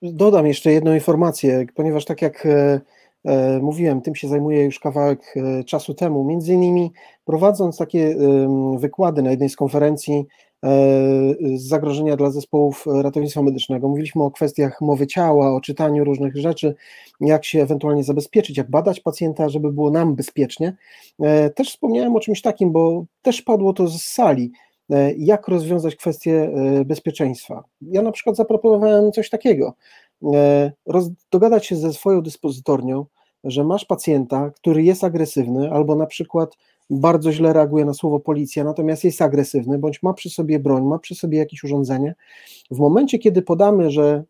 Dodam 0.01 0.47
jeszcze 0.47 0.71
jedną 0.71 0.93
informację, 0.93 1.65
ponieważ 1.75 2.05
tak 2.05 2.21
jak 2.21 2.45
e, 2.45 2.81
e, 3.25 3.59
mówiłem, 3.59 4.01
tym 4.01 4.15
się 4.15 4.27
zajmuję 4.27 4.63
już 4.63 4.79
kawałek 4.79 5.33
e, 5.35 5.63
czasu 5.63 5.93
temu. 5.93 6.23
Między 6.23 6.53
innymi 6.53 6.91
prowadząc 7.25 7.77
takie 7.77 8.15
wykłady 8.77 9.21
na 9.21 9.31
jednej 9.31 9.49
z 9.49 9.55
konferencji 9.55 10.25
zagrożenia 11.55 12.15
dla 12.15 12.31
zespołów 12.31 12.85
ratownictwa 12.87 13.41
medycznego. 13.41 13.87
Mówiliśmy 13.87 14.23
o 14.23 14.31
kwestiach 14.31 14.81
mowy 14.81 15.07
ciała, 15.07 15.55
o 15.55 15.61
czytaniu 15.61 16.03
różnych 16.03 16.37
rzeczy, 16.37 16.75
jak 17.21 17.45
się 17.45 17.61
ewentualnie 17.61 18.03
zabezpieczyć, 18.03 18.57
jak 18.57 18.69
badać 18.69 18.99
pacjenta, 18.99 19.49
żeby 19.49 19.71
było 19.71 19.91
nam 19.91 20.15
bezpiecznie. 20.15 20.75
Też 21.55 21.69
wspomniałem 21.69 22.15
o 22.15 22.19
czymś 22.19 22.41
takim, 22.41 22.71
bo 22.71 23.05
też 23.21 23.41
padło 23.41 23.73
to 23.73 23.87
z 23.87 24.01
sali. 24.01 24.51
E, 24.89 25.13
jak 25.13 25.47
rozwiązać 25.47 25.95
kwestię 25.95 26.51
e, 26.55 26.85
bezpieczeństwa. 26.85 27.63
Ja 27.81 28.01
na 28.01 28.11
przykład 28.11 28.35
zaproponowałem 28.35 29.11
coś 29.11 29.29
takiego, 29.29 29.73
e, 30.33 30.71
roz, 30.85 31.09
dogadać 31.31 31.65
się 31.65 31.75
ze 31.75 31.93
swoją 31.93 32.21
dyspozytornią, 32.21 33.05
że 33.43 33.63
masz 33.63 33.85
pacjenta, 33.85 34.51
który 34.55 34.83
jest 34.83 35.03
agresywny, 35.03 35.71
albo 35.71 35.95
na 35.95 36.05
przykład 36.05 36.57
bardzo 36.89 37.31
źle 37.31 37.53
reaguje 37.53 37.85
na 37.85 37.93
słowo 37.93 38.19
policja, 38.19 38.63
natomiast 38.63 39.03
jest 39.03 39.21
agresywny, 39.21 39.79
bądź 39.79 40.03
ma 40.03 40.13
przy 40.13 40.29
sobie 40.29 40.59
broń, 40.59 40.83
ma 40.83 40.99
przy 40.99 41.15
sobie 41.15 41.37
jakieś 41.37 41.63
urządzenie. 41.63 42.15
W 42.71 42.79
momencie, 42.79 43.19
kiedy 43.19 43.41
podamy, 43.41 43.91
że 43.91 44.23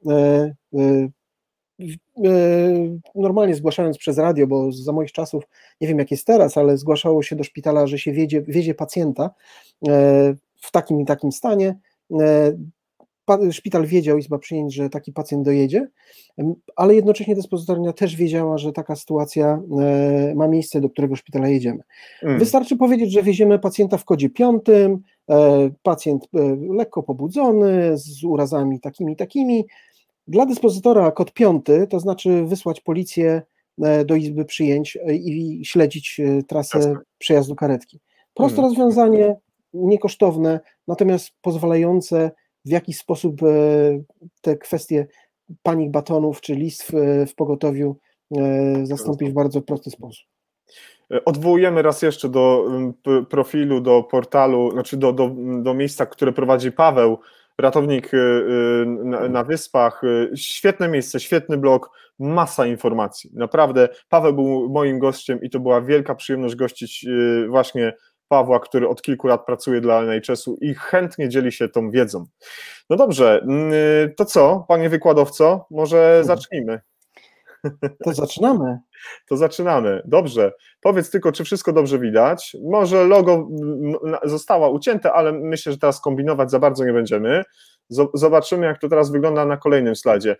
normalnie 3.15 3.55
zgłaszając 3.55 3.97
przez 3.97 4.17
radio, 4.17 4.47
bo 4.47 4.71
za 4.71 4.91
moich 4.91 5.11
czasów, 5.11 5.43
nie 5.81 5.87
wiem 5.87 5.99
jak 5.99 6.11
jest 6.11 6.27
teraz, 6.27 6.57
ale 6.57 6.77
zgłaszało 6.77 7.23
się 7.23 7.35
do 7.35 7.43
szpitala, 7.43 7.87
że 7.87 7.99
się 7.99 8.11
wiedzie, 8.11 8.41
wiezie 8.41 8.73
pacjenta 8.73 9.29
w 10.55 10.71
takim 10.71 11.01
i 11.01 11.05
takim 11.05 11.31
stanie. 11.31 11.79
E, 12.19 12.51
szpital 13.51 13.85
wiedział, 13.85 14.17
Izba 14.17 14.37
Przyjęć, 14.37 14.73
że 14.73 14.89
taki 14.89 15.13
pacjent 15.13 15.45
dojedzie, 15.45 15.87
ale 16.75 16.95
jednocześnie 16.95 17.35
dyspozytornia 17.35 17.93
też 17.93 18.15
wiedziała, 18.15 18.57
że 18.57 18.71
taka 18.71 18.95
sytuacja 18.95 19.61
e, 19.79 20.35
ma 20.35 20.47
miejsce, 20.47 20.81
do 20.81 20.89
którego 20.89 21.15
szpitala 21.15 21.47
jedziemy. 21.47 21.83
Mm. 22.23 22.39
Wystarczy 22.39 22.77
powiedzieć, 22.77 23.11
że 23.11 23.23
wieziemy 23.23 23.59
pacjenta 23.59 23.97
w 23.97 24.05
kodzie 24.05 24.29
piątym, 24.29 24.99
e, 25.29 25.69
pacjent 25.83 26.27
lekko 26.69 27.03
pobudzony, 27.03 27.97
z 27.97 28.23
urazami 28.23 28.79
takimi 28.79 29.13
i 29.13 29.15
takimi. 29.15 29.65
Dla 30.27 30.45
dyspozytora 30.45 31.11
kod 31.11 31.33
piąty 31.33 31.87
to 31.89 31.99
znaczy 31.99 32.45
wysłać 32.45 32.81
policję 32.81 33.41
do 34.05 34.15
Izby 34.15 34.45
Przyjęć 34.45 34.97
i 35.11 35.61
śledzić 35.65 36.21
trasę 36.47 36.95
przejazdu 37.17 37.55
karetki. 37.55 37.99
Proste 38.33 38.57
mm. 38.57 38.69
rozwiązanie, 38.69 39.35
niekosztowne, 39.75 40.59
natomiast 40.87 41.31
pozwalające 41.41 42.31
w 42.65 42.69
jakiś 42.69 42.97
sposób 42.97 43.43
e, 43.43 43.45
te 44.41 44.57
kwestie 44.57 45.07
panik 45.63 45.91
batonów 45.91 46.41
czy 46.41 46.55
list 46.55 46.91
w 47.27 47.35
pogotowiu 47.35 47.97
e, 48.37 48.85
zastąpić 48.85 49.29
w 49.29 49.33
bardzo 49.33 49.61
prosty 49.61 49.89
sposób. 49.91 50.27
Odwołujemy 51.25 51.81
raz 51.81 52.01
jeszcze 52.01 52.29
do 52.29 52.65
profilu, 53.29 53.81
do 53.81 54.03
portalu, 54.03 54.71
znaczy 54.71 54.97
do, 54.97 55.13
do, 55.13 55.31
do 55.61 55.73
miejsca, 55.73 56.05
które 56.05 56.31
prowadzi 56.31 56.71
Paweł, 56.71 57.17
ratownik 57.57 58.13
e, 58.13 58.17
na, 58.85 59.29
na, 59.29 59.43
Wyspach. 59.43 60.01
Świetne 60.35 60.87
miejsce, 60.87 61.19
świetny 61.19 61.57
blog, 61.57 61.89
masa 62.19 62.65
informacji. 62.65 63.31
Naprawdę, 63.33 63.89
Paweł 64.09 64.33
był 64.33 64.69
moim 64.69 64.99
gościem 64.99 65.41
i 65.41 65.49
to 65.49 65.59
była 65.59 65.81
wielka 65.81 66.15
przyjemność 66.15 66.55
gościć 66.55 67.05
właśnie 67.49 67.93
Pawła, 68.27 68.59
który 68.59 68.87
od 68.87 69.01
kilku 69.01 69.27
lat 69.27 69.45
pracuje 69.45 69.81
dla 69.81 70.01
NHS-u 70.01 70.57
i 70.61 70.73
chętnie 70.73 71.29
dzieli 71.29 71.51
się 71.51 71.69
tą 71.69 71.91
wiedzą. 71.91 72.25
No 72.89 72.95
dobrze, 72.95 73.41
mm, 73.41 73.71
to 74.17 74.25
co, 74.25 74.65
panie 74.67 74.89
wykładowco, 74.89 75.65
może 75.71 75.97
mhm. 75.97 76.25
zacznijmy. 76.25 76.81
To 78.03 78.13
zaczynamy. 78.13 78.79
To 79.29 79.37
zaczynamy. 79.37 80.01
Dobrze. 80.05 80.51
Powiedz 80.81 81.09
tylko, 81.09 81.31
czy 81.31 81.43
wszystko 81.43 81.73
dobrze 81.73 81.99
widać. 81.99 82.57
Może 82.63 83.03
logo 83.03 83.33
mm, 83.33 84.15
zostało 84.23 84.69
ucięte, 84.69 85.13
ale 85.13 85.31
myślę, 85.31 85.71
że 85.71 85.77
teraz 85.77 86.01
kombinować 86.01 86.51
za 86.51 86.59
bardzo 86.59 86.85
nie 86.85 86.93
będziemy. 86.93 87.43
Zobaczymy, 88.13 88.65
jak 88.65 88.79
to 88.79 88.89
teraz 88.89 89.11
wygląda 89.11 89.45
na 89.45 89.57
kolejnym 89.57 89.95
slajdzie. 89.95 90.35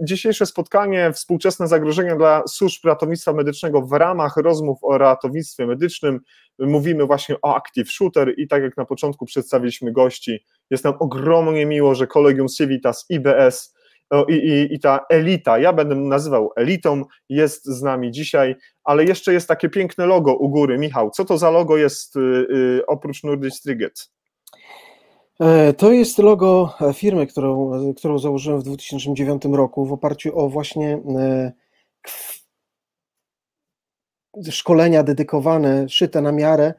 Dzisiejsze 0.00 0.46
spotkanie, 0.46 1.12
współczesne 1.12 1.68
zagrożenia 1.68 2.16
dla 2.16 2.42
służb 2.46 2.84
ratownictwa 2.84 3.32
medycznego 3.32 3.82
w 3.82 3.92
ramach 3.92 4.36
rozmów 4.36 4.78
o 4.82 4.98
ratownictwie 4.98 5.66
medycznym. 5.66 6.20
Mówimy 6.58 7.06
właśnie 7.06 7.36
o 7.42 7.56
Active 7.56 7.90
Shooter 7.90 8.34
i 8.36 8.48
tak 8.48 8.62
jak 8.62 8.76
na 8.76 8.84
początku 8.84 9.26
przedstawiliśmy 9.26 9.92
gości, 9.92 10.44
jest 10.70 10.84
nam 10.84 10.94
ogromnie 10.98 11.66
miło, 11.66 11.94
że 11.94 12.06
Kolegium 12.06 12.48
Civitas, 12.48 13.06
IBS 13.08 13.76
i, 14.28 14.32
i, 14.32 14.74
i 14.74 14.80
ta 14.80 15.00
elita, 15.10 15.58
ja 15.58 15.72
będę 15.72 15.94
nazywał 15.94 16.52
elitą, 16.56 17.04
jest 17.28 17.64
z 17.64 17.82
nami 17.82 18.10
dzisiaj, 18.10 18.56
ale 18.84 19.04
jeszcze 19.04 19.32
jest 19.32 19.48
takie 19.48 19.68
piękne 19.68 20.06
logo 20.06 20.34
u 20.34 20.48
góry. 20.48 20.78
Michał, 20.78 21.10
co 21.10 21.24
to 21.24 21.38
za 21.38 21.50
logo 21.50 21.76
jest 21.76 22.16
y, 22.16 22.20
y, 22.20 22.86
oprócz 22.86 23.24
Nordic 23.24 23.60
Triget? 23.60 24.15
To 25.76 25.92
jest 25.92 26.18
logo 26.18 26.74
firmy, 26.94 27.26
którą, 27.26 27.70
którą 27.96 28.18
założyłem 28.18 28.60
w 28.60 28.64
2009 28.64 29.42
roku 29.44 29.86
w 29.86 29.92
oparciu 29.92 30.38
o 30.38 30.48
właśnie 30.48 30.98
szkolenia 34.50 35.02
dedykowane, 35.02 35.88
szyte 35.88 36.20
na 36.20 36.32
miarę, 36.32 36.74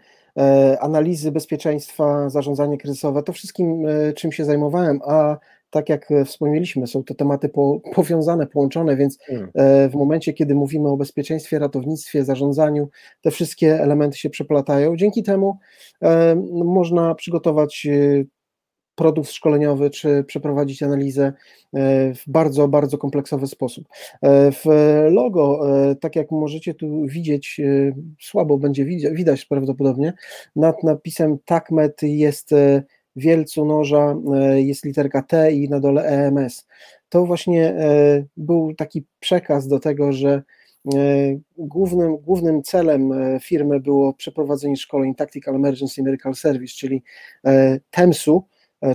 analizy 0.79 1.31
bezpieczeństwa, 1.31 2.29
zarządzanie 2.29 2.77
kryzysowe, 2.77 3.23
to 3.23 3.33
wszystkim, 3.33 3.85
czym 4.15 4.31
się 4.31 4.45
zajmowałem, 4.45 4.99
a 5.07 5.37
tak 5.69 5.89
jak 5.89 6.09
wspomnieliśmy, 6.25 6.87
są 6.87 7.03
to 7.03 7.15
tematy 7.15 7.49
po, 7.49 7.79
powiązane, 7.95 8.47
połączone, 8.47 8.95
więc 8.95 9.17
hmm. 9.19 9.51
w 9.89 9.95
momencie, 9.95 10.33
kiedy 10.33 10.55
mówimy 10.55 10.89
o 10.89 10.97
bezpieczeństwie, 10.97 11.59
ratownictwie, 11.59 12.25
zarządzaniu, 12.25 12.89
te 13.21 13.31
wszystkie 13.31 13.81
elementy 13.81 14.17
się 14.17 14.29
przeplatają. 14.29 14.95
Dzięki 14.95 15.23
temu 15.23 15.57
można 16.51 17.15
przygotować 17.15 17.87
produkt 18.97 19.29
szkoleniowy, 19.29 19.89
czy 19.89 20.23
przeprowadzić 20.23 20.83
analizę 20.83 21.25
e, 21.25 21.33
w 22.13 22.23
bardzo, 22.27 22.67
bardzo 22.67 22.97
kompleksowy 22.97 23.47
sposób. 23.47 23.87
E, 24.21 24.51
w 24.51 24.65
logo, 25.11 25.59
e, 25.89 25.95
tak 25.95 26.15
jak 26.15 26.31
możecie 26.31 26.73
tu 26.73 27.05
widzieć, 27.05 27.61
słabo 28.21 28.57
będzie 28.57 28.85
widać 29.11 29.45
prawdopodobnie, 29.45 30.13
nad 30.55 30.83
napisem 30.83 31.37
TACMET 31.45 32.01
jest 32.01 32.49
wielcu 33.15 33.65
noża, 33.65 34.15
jest 34.55 34.85
literka 34.85 35.21
T 35.21 35.51
i 35.51 35.69
na 35.69 35.79
dole 35.79 36.03
EMS. 36.03 36.67
To 37.09 37.25
właśnie 37.25 37.75
był 38.37 38.73
taki 38.75 39.05
przekaz 39.19 39.67
do 39.67 39.79
tego, 39.79 40.11
że 40.11 40.43
Głównym, 41.57 42.17
głównym 42.17 42.63
celem 42.63 43.13
firmy 43.41 43.79
było 43.79 44.13
przeprowadzenie 44.13 44.77
szkoleń 44.77 45.15
Tactical 45.15 45.55
Emergency 45.55 46.03
Medical 46.03 46.35
Service, 46.35 46.73
czyli 46.77 47.03
TEMS-u, 47.91 48.43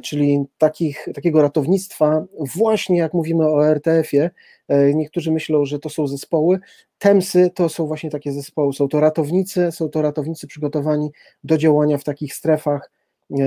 czyli 0.03 0.45
takich, 0.59 1.09
takiego 1.15 1.43
ratownictwa, 1.43 2.25
właśnie 2.55 2.99
jak 2.99 3.15
mówimy 3.15 3.49
o 3.49 3.69
RTF-ie, 3.69 4.31
e, 4.69 4.95
niektórzy 4.95 5.33
myślą, 5.33 5.65
że 5.65 5.79
to 5.79 5.89
są 5.91 6.07
zespoły, 6.07 6.59
TEMSy 6.99 7.51
to 7.55 7.69
są 7.69 7.87
właśnie 7.87 8.11
takie 8.11 8.33
zespoły, 8.33 8.73
są 8.73 8.89
to 8.89 9.01
ratownicy, 9.01 9.73
są 9.73 9.89
to 9.89 10.03
ratownicy 10.03 10.47
przygotowani 10.47 11.11
do 11.45 11.59
działania 11.59 11.99
w 11.99 12.05
takich 12.05 12.35
strefach 12.35 12.91
e, 13.31 13.45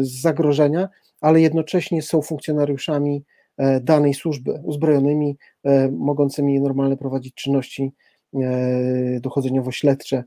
zagrożenia, 0.00 0.88
ale 1.20 1.40
jednocześnie 1.40 2.02
są 2.02 2.22
funkcjonariuszami 2.22 3.24
danej 3.80 4.14
służby, 4.14 4.60
uzbrojonymi, 4.62 5.36
mogącymi 5.90 6.60
normalnie 6.60 6.96
prowadzić 6.96 7.34
czynności 7.34 7.92
dochodzeniowo-śledcze, 9.20 10.24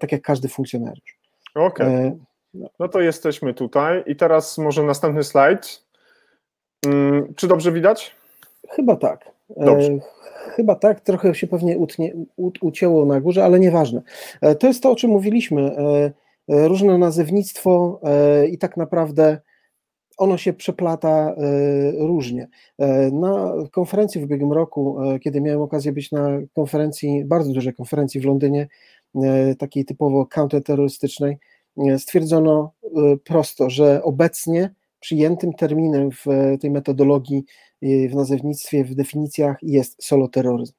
tak 0.00 0.12
jak 0.12 0.22
każdy 0.22 0.48
funkcjonariusz. 0.48 1.18
Okej. 1.54 1.86
Okay. 1.86 2.31
No 2.54 2.88
to 2.88 3.00
jesteśmy 3.00 3.54
tutaj 3.54 4.02
i 4.06 4.16
teraz 4.16 4.58
może 4.58 4.82
następny 4.82 5.24
slajd. 5.24 5.82
Hmm, 6.84 7.34
czy 7.34 7.48
dobrze 7.48 7.72
widać? 7.72 8.16
Chyba 8.68 8.96
tak. 8.96 9.30
E, 9.56 9.64
dobrze. 9.64 9.98
chyba 10.56 10.74
tak, 10.74 11.00
trochę 11.00 11.34
się 11.34 11.46
pewnie 11.46 11.78
utnie, 11.78 12.12
ucięło 12.60 13.06
na 13.06 13.20
górze, 13.20 13.44
ale 13.44 13.60
nieważne. 13.60 14.02
E, 14.40 14.54
to 14.54 14.66
jest 14.66 14.82
to, 14.82 14.90
o 14.90 14.96
czym 14.96 15.10
mówiliśmy. 15.10 15.76
E, 15.76 16.12
różne 16.48 16.98
nazewnictwo 16.98 18.00
i 18.50 18.58
tak 18.58 18.76
naprawdę 18.76 19.38
ono 20.18 20.36
się 20.36 20.52
przeplata 20.52 21.34
różnie. 21.98 22.48
Na 23.12 23.52
konferencji 23.72 24.20
w 24.20 24.24
ubiegłym 24.24 24.52
roku, 24.52 24.96
kiedy 25.20 25.40
miałem 25.40 25.60
okazję 25.60 25.92
być 25.92 26.12
na 26.12 26.28
konferencji, 26.54 27.24
bardzo 27.24 27.52
dużej 27.52 27.74
konferencji 27.74 28.20
w 28.20 28.24
Londynie, 28.24 28.68
takiej 29.58 29.84
typowo 29.84 30.26
counterterrorystycznej, 30.26 31.38
stwierdzono 31.98 32.72
y, 32.84 32.88
prosto, 33.24 33.70
że 33.70 34.02
obecnie 34.02 34.74
przyjętym 35.00 35.52
terminem 35.52 36.10
w 36.10 36.26
tej 36.60 36.70
metodologii, 36.70 37.44
w 37.82 38.14
nazewnictwie, 38.14 38.84
w 38.84 38.94
definicjach 38.94 39.56
jest 39.62 40.04
soloterroryzm. 40.04 40.72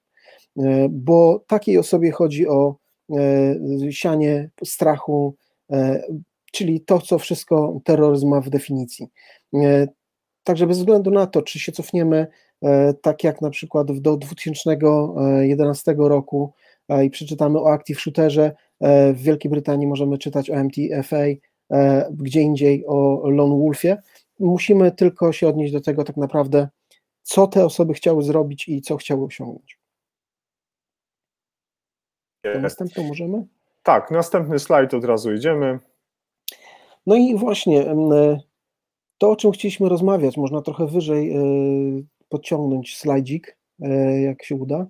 Bo 0.89 1.44
takiej 1.48 1.78
osobie 1.78 2.12
chodzi 2.12 2.48
o 2.48 2.76
sianie 3.91 4.50
strachu, 4.64 5.36
czyli 6.52 6.82
to, 6.82 7.00
co 7.00 7.20
wszystko 7.20 7.80
terroryzm 7.84 8.30
ma 8.30 8.41
w 8.41 8.50
definicji. 8.50 9.08
Także 10.44 10.68
bez 10.68 10.78
względu 10.78 11.12
na 11.12 11.28
to, 11.28 11.41
czy 11.41 11.60
się 11.60 11.72
cofniemy, 11.72 12.28
tak 13.02 13.24
jak 13.24 13.41
na 13.41 13.50
przykład 13.50 13.91
do 14.00 14.18
2011 14.18 15.96
roku 15.98 16.54
i 17.04 17.10
przeczytamy 17.10 17.60
o 17.60 17.72
Active 17.72 18.00
Shooterze, 18.00 18.52
E, 18.52 18.72
w 19.14 19.22
Wielkiej 19.22 19.52
Brytanii 19.52 19.88
możemy 19.88 20.18
czytać 20.18 20.50
o 20.50 20.56
MTFA, 20.56 21.26
e, 21.72 22.10
gdzie 22.12 22.42
indziej 22.42 22.86
o 22.88 23.30
Lone 23.30 23.58
Wolfie. 23.58 23.98
Musimy 24.40 24.92
tylko 24.92 25.32
się 25.32 25.48
odnieść 25.48 25.74
do 25.74 25.82
tego 25.82 26.04
tak 26.04 26.18
naprawdę, 26.18 26.68
co 27.22 27.48
te 27.48 27.66
osoby 27.66 27.94
chciały 27.94 28.24
zrobić 28.24 28.68
i 28.68 28.82
co 28.82 28.98
chciały 28.98 29.26
osiągnąć. 29.26 29.80
Następną 32.62 33.04
możemy? 33.04 33.46
Tak, 33.84 34.12
następny 34.12 34.60
slajd 34.60 34.94
od 34.94 35.06
razu 35.06 35.34
idziemy. 35.34 35.80
No 37.06 37.16
i 37.16 37.36
właśnie 37.36 37.86
to, 39.18 39.32
o 39.32 39.36
czym 39.36 39.52
chcieliśmy 39.52 39.90
rozmawiać, 39.90 40.38
można 40.38 40.62
trochę 40.62 40.88
wyżej 40.88 41.32
e, 41.32 41.42
podciągnąć 42.30 42.98
slajdzik, 42.98 43.58
jak 44.24 44.44
się 44.44 44.56
uda 44.56 44.88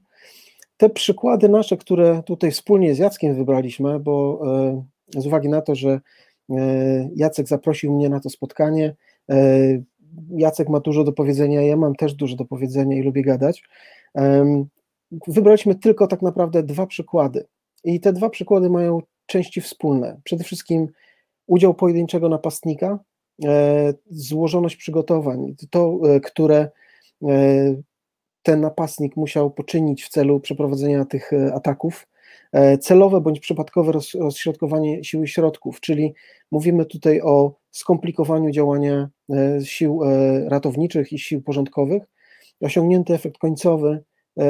te 0.84 0.90
przykłady 0.90 1.50
nasze, 1.50 1.78
które 1.78 2.24
tutaj 2.26 2.52
wspólnie 2.52 2.96
z 2.96 2.98
Jackiem 2.98 3.36
wybraliśmy, 3.36 4.00
bo 4.00 4.42
e, 5.16 5.22
z 5.22 5.28
uwagi 5.28 5.50
na 5.50 5.62
to, 5.62 5.76
że 5.76 6.02
e, 6.50 7.10
Jacek 7.16 7.48
zaprosił 7.48 7.94
mnie 7.94 8.10
na 8.10 8.20
to 8.20 8.30
spotkanie, 8.30 8.96
e, 9.30 9.36
Jacek 10.30 10.70
ma 10.70 10.80
dużo 10.80 11.04
do 11.04 11.12
powiedzenia, 11.12 11.62
ja 11.62 11.78
mam 11.78 11.96
też 11.96 12.14
dużo 12.14 12.36
do 12.36 12.46
powiedzenia 12.46 12.98
i 12.98 13.02
lubię 13.02 13.22
gadać. 13.22 13.64
Wybraliśmy 15.28 15.76
tylko 15.76 16.08
tak 16.08 16.22
naprawdę 16.22 16.64
dwa 16.64 16.88
przykłady. 16.88 17.46
I 17.84 18.00
te 18.00 18.14
dwa 18.14 18.30
przykłady 18.30 18.70
mają 18.70 19.02
części 19.26 19.62
wspólne. 19.62 20.22
Przede 20.24 20.44
wszystkim 20.44 20.88
udział 21.48 21.74
pojedynczego 21.74 22.30
napastnika, 22.30 23.00
złożoność 24.10 24.76
przygotowań, 24.76 25.56
to, 25.70 26.00
które 26.24 26.70
ten 28.44 28.62
napastnik 28.62 29.16
musiał 29.16 29.52
poczynić 29.52 30.04
w 30.04 30.10
celu 30.10 30.40
przeprowadzenia 30.40 31.06
tych 31.06 31.34
e, 31.34 31.54
ataków. 31.54 32.08
E, 32.52 32.78
celowe 32.78 33.22
bądź 33.22 33.40
przypadkowe 33.40 33.92
rozśrodkowanie 34.20 35.04
siły 35.04 35.28
środków, 35.28 35.80
czyli 35.80 36.14
mówimy 36.52 36.86
tutaj 36.86 37.22
o 37.22 37.56
skomplikowaniu 37.72 38.52
działania 38.52 39.10
e, 39.30 39.66
sił 39.66 40.02
ratowniczych 40.48 41.14
i 41.14 41.20
sił 41.20 41.42
porządkowych. 41.42 42.04
Osiągnięty 42.62 43.14
efekt 43.14 43.38
końcowy, 43.38 44.04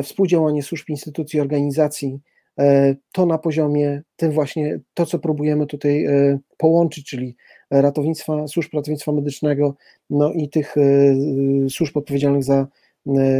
współdziałanie 0.03 0.63
służb, 0.63 0.89
instytucji, 0.89 1.39
organizacji, 1.39 2.19
to 3.11 3.25
na 3.25 3.37
poziomie 3.37 4.01
tym 4.15 4.31
właśnie, 4.31 4.79
to 4.93 5.05
co 5.05 5.19
próbujemy 5.19 5.67
tutaj 5.67 6.05
połączyć, 6.57 7.05
czyli 7.05 7.35
ratownictwa, 7.71 8.47
służb 8.47 8.73
ratownictwa 8.73 9.11
medycznego, 9.11 9.75
no 10.09 10.33
i 10.33 10.49
tych 10.49 10.75
służb 11.69 11.97
odpowiedzialnych 11.97 12.43
za 12.43 12.67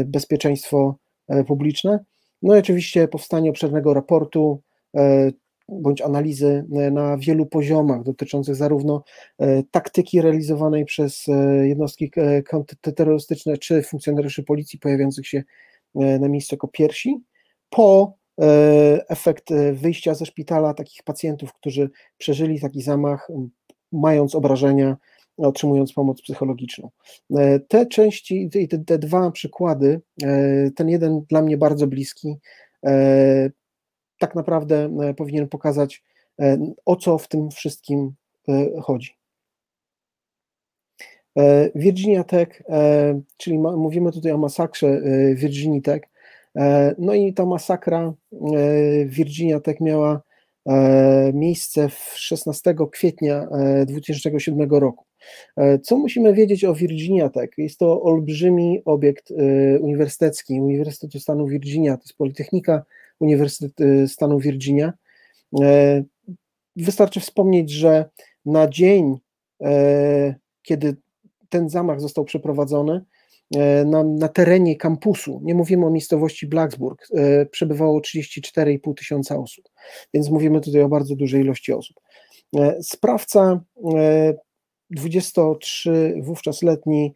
bezpieczeństwo 0.05 0.95
e, 1.27 1.43
publiczne. 1.43 1.99
No 2.41 2.55
i 2.55 2.59
oczywiście 2.59 3.07
powstanie 3.07 3.49
obszernego 3.49 3.93
raportu 3.93 4.61
e, 4.97 5.31
bądź 5.69 6.01
analizy 6.01 6.65
na 6.91 7.17
wielu 7.17 7.45
poziomach 7.45 8.03
dotyczących 8.03 8.55
zarówno 8.55 9.03
taktyki 9.71 10.21
realizowanej 10.21 10.85
przez 10.85 11.25
jednostki 11.63 12.11
kontrterrorystyczne 12.49 13.57
czy 13.57 13.83
funkcjonariuszy 13.83 14.43
policji 14.43 14.79
pojawiających 14.79 15.27
się 15.27 15.43
na 15.95 16.29
miejscu 16.29 16.55
jako 16.55 16.67
pierwsi, 16.67 17.23
po 17.69 18.13
efekt 19.09 19.49
wyjścia 19.73 20.13
ze 20.13 20.25
szpitala 20.25 20.73
takich 20.73 21.03
pacjentów, 21.03 21.53
którzy 21.53 21.89
przeżyli 22.17 22.61
taki 22.61 22.81
zamach, 22.81 23.27
mając 23.91 24.35
obrażenia 24.35 24.97
otrzymując 25.37 25.93
pomoc 25.93 26.21
psychologiczną. 26.21 26.89
E, 27.35 27.59
te 27.59 27.85
części, 27.85 28.49
te, 28.69 28.77
te 28.77 28.97
dwa 28.97 29.31
przykłady, 29.31 30.01
e, 30.23 30.71
ten 30.71 30.89
jeden 30.89 31.21
dla 31.29 31.41
mnie 31.41 31.57
bardzo 31.57 31.87
bliski, 31.87 32.35
e, 32.85 33.49
tak 34.19 34.35
naprawdę 34.35 34.97
powinien 35.17 35.47
pokazać, 35.47 36.03
o 36.85 36.95
co 36.95 37.17
w 37.17 37.27
tym 37.27 37.51
wszystkim 37.51 38.13
chodzi. 38.81 39.17
Virginia 41.75 42.23
Tech, 42.23 42.63
czyli 43.37 43.59
mówimy 43.59 44.11
tutaj 44.11 44.31
o 44.31 44.37
masakrze 44.37 45.01
Virginia 45.35 45.81
Tech, 45.81 46.01
no 46.97 47.13
i 47.13 47.33
ta 47.33 47.45
masakra 47.45 48.13
Virginia 49.05 49.59
Tech 49.59 49.81
miała 49.81 50.21
miejsce 51.33 51.89
w 51.89 52.13
16 52.15 52.75
kwietnia 52.91 53.47
2007 53.85 54.71
roku. 54.71 55.05
E, 55.57 55.79
co 55.79 55.97
musimy 55.97 56.33
wiedzieć 56.33 56.65
o 56.65 56.75
Virginia 56.75 57.29
Tech? 57.29 57.49
Jest 57.57 57.79
to 57.79 58.01
olbrzymi 58.01 58.81
obiekt 58.85 59.31
e, 59.31 59.79
uniwersytecki 59.79 60.61
Uniwersytetu 60.61 61.19
Stanu 61.19 61.47
Virginia, 61.47 61.97
to 61.97 62.03
jest 62.03 62.17
Politechnika 62.17 62.85
Uniwersytetu 63.19 63.83
e, 63.83 64.07
Stanu 64.07 64.39
Virginia. 64.39 64.93
Wystarczy 66.75 67.19
wspomnieć, 67.19 67.71
że 67.71 68.09
na 68.45 68.67
dzień 68.67 69.17
kiedy 70.61 70.95
ten 71.49 71.69
zamach 71.69 72.01
został 72.01 72.25
przeprowadzony, 72.25 73.01
na, 73.85 74.03
na 74.03 74.27
terenie 74.27 74.75
kampusu, 74.75 75.41
nie 75.43 75.55
mówimy 75.55 75.85
o 75.85 75.89
miejscowości 75.89 76.47
Blacksburg, 76.47 77.07
przebywało 77.51 77.99
34,5 77.99 78.93
tysiąca 78.93 79.37
osób, 79.37 79.69
więc 80.13 80.29
mówimy 80.29 80.61
tutaj 80.61 80.81
o 80.81 80.89
bardzo 80.89 81.15
dużej 81.15 81.41
ilości 81.41 81.73
osób. 81.73 81.97
Sprawca, 82.81 83.61
23 84.93 86.15
wówczas 86.21 86.63
letni 86.63 87.13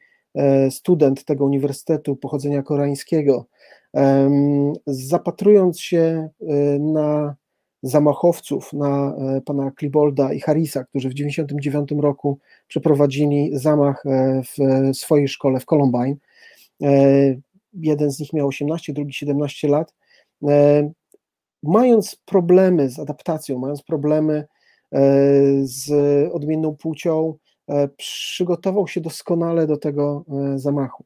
student 0.69 1.25
tego 1.25 1.45
uniwersytetu 1.45 2.15
pochodzenia 2.15 2.63
koreańskiego, 2.63 3.45
zapatrując 4.87 5.79
się 5.79 6.29
na 6.79 7.35
zamachowców 7.83 8.73
na 8.73 9.15
e, 9.15 9.41
pana 9.41 9.71
Klibolda 9.71 10.33
i 10.33 10.39
Harrisa, 10.39 10.83
którzy 10.83 11.09
w 11.09 11.13
1999 11.13 12.03
roku 12.03 12.39
przeprowadzili 12.67 13.49
zamach 13.53 14.05
e, 14.05 14.41
w 14.43 14.97
swojej 14.97 15.27
szkole 15.27 15.59
w 15.59 15.65
Columbine. 15.65 16.15
E, 16.83 16.89
jeden 17.73 18.11
z 18.11 18.19
nich 18.19 18.33
miał 18.33 18.47
18, 18.47 18.93
drugi 18.93 19.13
17 19.13 19.67
lat. 19.67 19.93
Mając 21.63 22.15
problemy 22.15 22.89
z 22.89 22.99
adaptacją, 22.99 23.59
mając 23.59 23.83
problemy 23.83 24.47
z 25.61 25.91
odmienną 26.33 26.75
płcią, 26.75 27.37
przygotował 27.97 28.87
się 28.87 29.01
doskonale 29.01 29.67
do 29.67 29.77
tego 29.77 30.25
zamachu. 30.55 31.05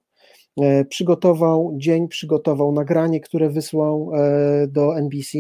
Przygotował 0.90 1.74
dzień, 1.78 2.08
przygotował 2.08 2.72
nagranie, 2.72 3.20
które 3.20 3.50
wysłał 3.50 4.12
do 4.68 4.98
NBC, 4.98 5.38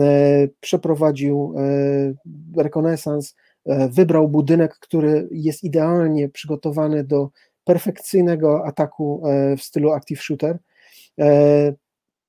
E, 0.00 0.48
przeprowadził 0.60 1.54
e, 1.56 2.62
rekonesans, 2.62 3.36
e, 3.66 3.88
wybrał 3.88 4.28
budynek, 4.28 4.78
który 4.78 5.28
jest 5.30 5.64
idealnie 5.64 6.28
przygotowany 6.28 7.04
do 7.04 7.30
perfekcyjnego 7.64 8.66
ataku 8.66 9.22
w 9.58 9.62
stylu 9.62 9.92
active 9.92 10.22
shooter. 10.22 10.58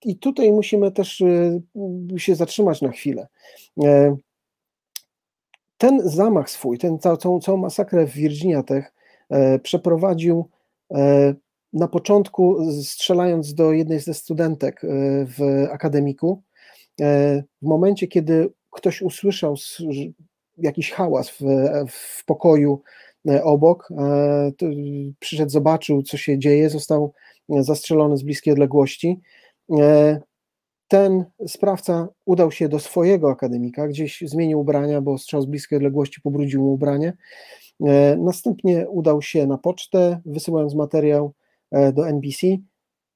I 0.06 0.18
tutaj 0.20 0.52
musimy 0.52 0.92
też 0.92 1.24
się 2.18 2.36
zatrzymać 2.36 2.82
na 2.82 2.92
chwilę. 2.92 3.28
Ten 5.82 6.02
zamach 6.10 6.50
swój, 6.50 6.78
ten, 6.78 7.00
całą, 7.00 7.40
całą 7.40 7.58
masakrę 7.58 8.08
w 8.08 8.12
Virginia 8.12 8.64
Tech 8.64 8.94
przeprowadził 9.64 10.50
na 11.74 11.88
początku 11.88 12.72
strzelając 12.84 13.54
do 13.54 13.72
jednej 13.72 14.00
ze 14.00 14.14
studentek 14.14 14.82
w 15.26 15.68
akademiku, 15.72 16.44
E, 17.02 17.44
w 17.62 17.66
momencie, 17.66 18.08
kiedy 18.08 18.50
ktoś 18.72 19.02
usłyszał 19.02 19.56
jakiś 20.58 20.92
hałas 20.92 21.30
w, 21.30 21.40
w 21.90 22.26
pokoju 22.26 22.82
e, 23.30 23.44
obok, 23.44 23.90
e, 23.92 24.52
przyszedł, 25.20 25.52
zobaczył, 25.52 26.04
co 26.04 26.18
się 26.18 26.40
dzieje, 26.40 26.70
został 26.70 27.14
zastrzelony 27.50 28.18
z 28.18 28.24
bliskiej 28.24 28.54
odległości. 28.54 29.20
Ten 30.92 31.26
sprawca 31.48 32.08
udał 32.26 32.52
się 32.52 32.70
do 32.70 32.80
swojego 32.80 33.32
akademika, 33.32 33.88
gdzieś 33.88 34.24
zmienił 34.26 34.60
ubrania, 34.60 35.02
bo 35.02 35.18
strzał 35.18 35.42
z 35.42 35.46
bliskiej 35.46 35.78
odległości 35.78 36.22
pobrudził 36.22 36.62
mu 36.62 36.74
ubranie. 36.74 37.14
Następnie 38.18 38.90
udał 38.90 39.22
się 39.22 39.48
na 39.48 39.58
pocztę, 39.58 40.22
wysyłając 40.26 40.76
materiał 40.76 41.34
do 41.94 42.08
NBC 42.08 42.48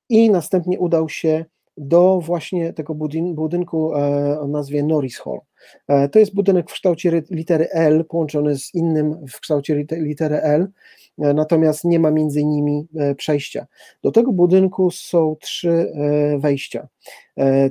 i 0.10 0.30
następnie 0.30 0.80
udał 0.80 1.10
się 1.10 1.46
do 1.78 2.20
właśnie 2.20 2.74
tego 2.74 2.96
budynku 3.34 3.96
e, 3.96 4.40
o 4.40 4.48
nazwie 4.48 4.84
Norris 4.84 5.18
Hall. 5.18 5.40
E, 5.88 6.10
to 6.10 6.20
jest 6.20 6.34
budynek 6.34 6.70
w 6.70 6.74
kształcie 6.74 7.22
litery 7.32 7.70
L, 7.72 8.06
połączony 8.06 8.58
z 8.58 8.74
innym 8.74 9.26
w 9.28 9.40
kształcie 9.40 9.86
litery 9.92 10.42
L, 10.42 10.62
e, 10.62 10.68
natomiast 11.18 11.84
nie 11.84 12.00
ma 12.00 12.12
między 12.12 12.46
nimi 12.46 12.88
przejścia. 13.18 13.66
Do 14.04 14.12
tego 14.12 14.32
budynku 14.32 14.92
są 14.92 15.36
trzy 15.42 15.94
wejścia. 16.38 16.88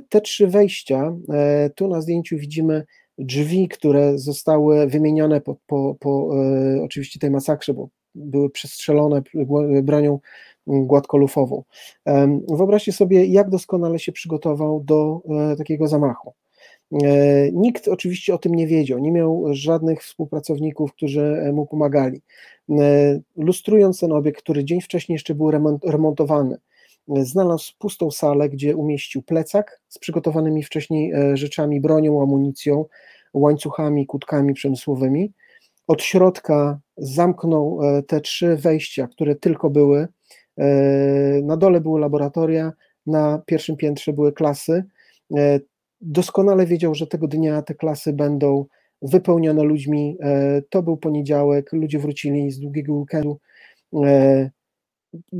Te 0.09 0.21
trzy 0.21 0.47
wejścia, 0.47 1.15
tu 1.75 1.87
na 1.87 2.01
zdjęciu 2.01 2.37
widzimy 2.37 2.85
drzwi, 3.17 3.67
które 3.67 4.17
zostały 4.17 4.87
wymienione 4.87 5.41
po, 5.41 5.55
po, 5.67 5.95
po 5.99 6.29
oczywiście 6.83 7.19
tej 7.19 7.31
masakrze, 7.31 7.73
bo 7.73 7.89
były 8.15 8.49
przestrzelone 8.49 9.21
bronią 9.83 10.19
gładkolufową. 10.67 11.63
Wyobraźcie 12.49 12.91
sobie, 12.91 13.25
jak 13.25 13.49
doskonale 13.49 13.99
się 13.99 14.11
przygotował 14.11 14.83
do 14.83 15.21
e, 15.51 15.55
takiego 15.55 15.87
zamachu. 15.87 16.33
E, 17.03 17.51
nikt 17.51 17.87
oczywiście 17.87 18.33
o 18.33 18.37
tym 18.37 18.55
nie 18.55 18.67
wiedział, 18.67 18.99
nie 18.99 19.11
miał 19.11 19.45
żadnych 19.51 20.03
współpracowników, 20.03 20.93
którzy 20.93 21.51
mu 21.53 21.65
pomagali. 21.65 22.21
E, 22.69 23.19
lustrując 23.37 23.99
ten 23.99 24.11
obiekt, 24.11 24.41
który 24.41 24.65
dzień 24.65 24.81
wcześniej 24.81 25.13
jeszcze 25.13 25.35
był 25.35 25.51
remontowany, 25.83 26.57
znalazł 27.07 27.73
pustą 27.79 28.11
salę, 28.11 28.49
gdzie 28.49 28.75
umieścił 28.75 29.21
plecak 29.21 29.81
z 29.87 29.99
przygotowanymi 29.99 30.63
wcześniej 30.63 31.13
rzeczami, 31.33 31.81
bronią, 31.81 32.21
amunicją, 32.21 32.85
łańcuchami, 33.33 34.05
kutkami 34.05 34.53
przemysłowymi. 34.53 35.33
Od 35.87 36.03
środka 36.03 36.79
zamknął 36.97 37.79
te 38.07 38.21
trzy 38.21 38.55
wejścia, 38.55 39.07
które 39.07 39.35
tylko 39.35 39.69
były, 39.69 40.07
E, 40.57 41.41
na 41.43 41.57
dole 41.57 41.81
były 41.81 41.99
laboratoria, 41.99 42.73
na 43.05 43.41
pierwszym 43.45 43.77
piętrze 43.77 44.13
były 44.13 44.33
klasy. 44.33 44.83
E, 46.01 46.05
doskonale 46.05 46.65
wiedział, 46.65 46.95
że 46.95 47.07
tego 47.07 47.27
dnia 47.27 47.61
te 47.61 47.75
klasy 47.75 48.13
będą 48.13 48.65
wypełnione 49.01 49.63
ludźmi. 49.63 50.17
E, 50.21 50.61
to 50.69 50.83
był 50.83 50.97
poniedziałek, 50.97 51.73
ludzie 51.73 51.99
wrócili 51.99 52.51
z 52.51 52.59
długiego 52.59 52.93
weekendu. 52.93 53.39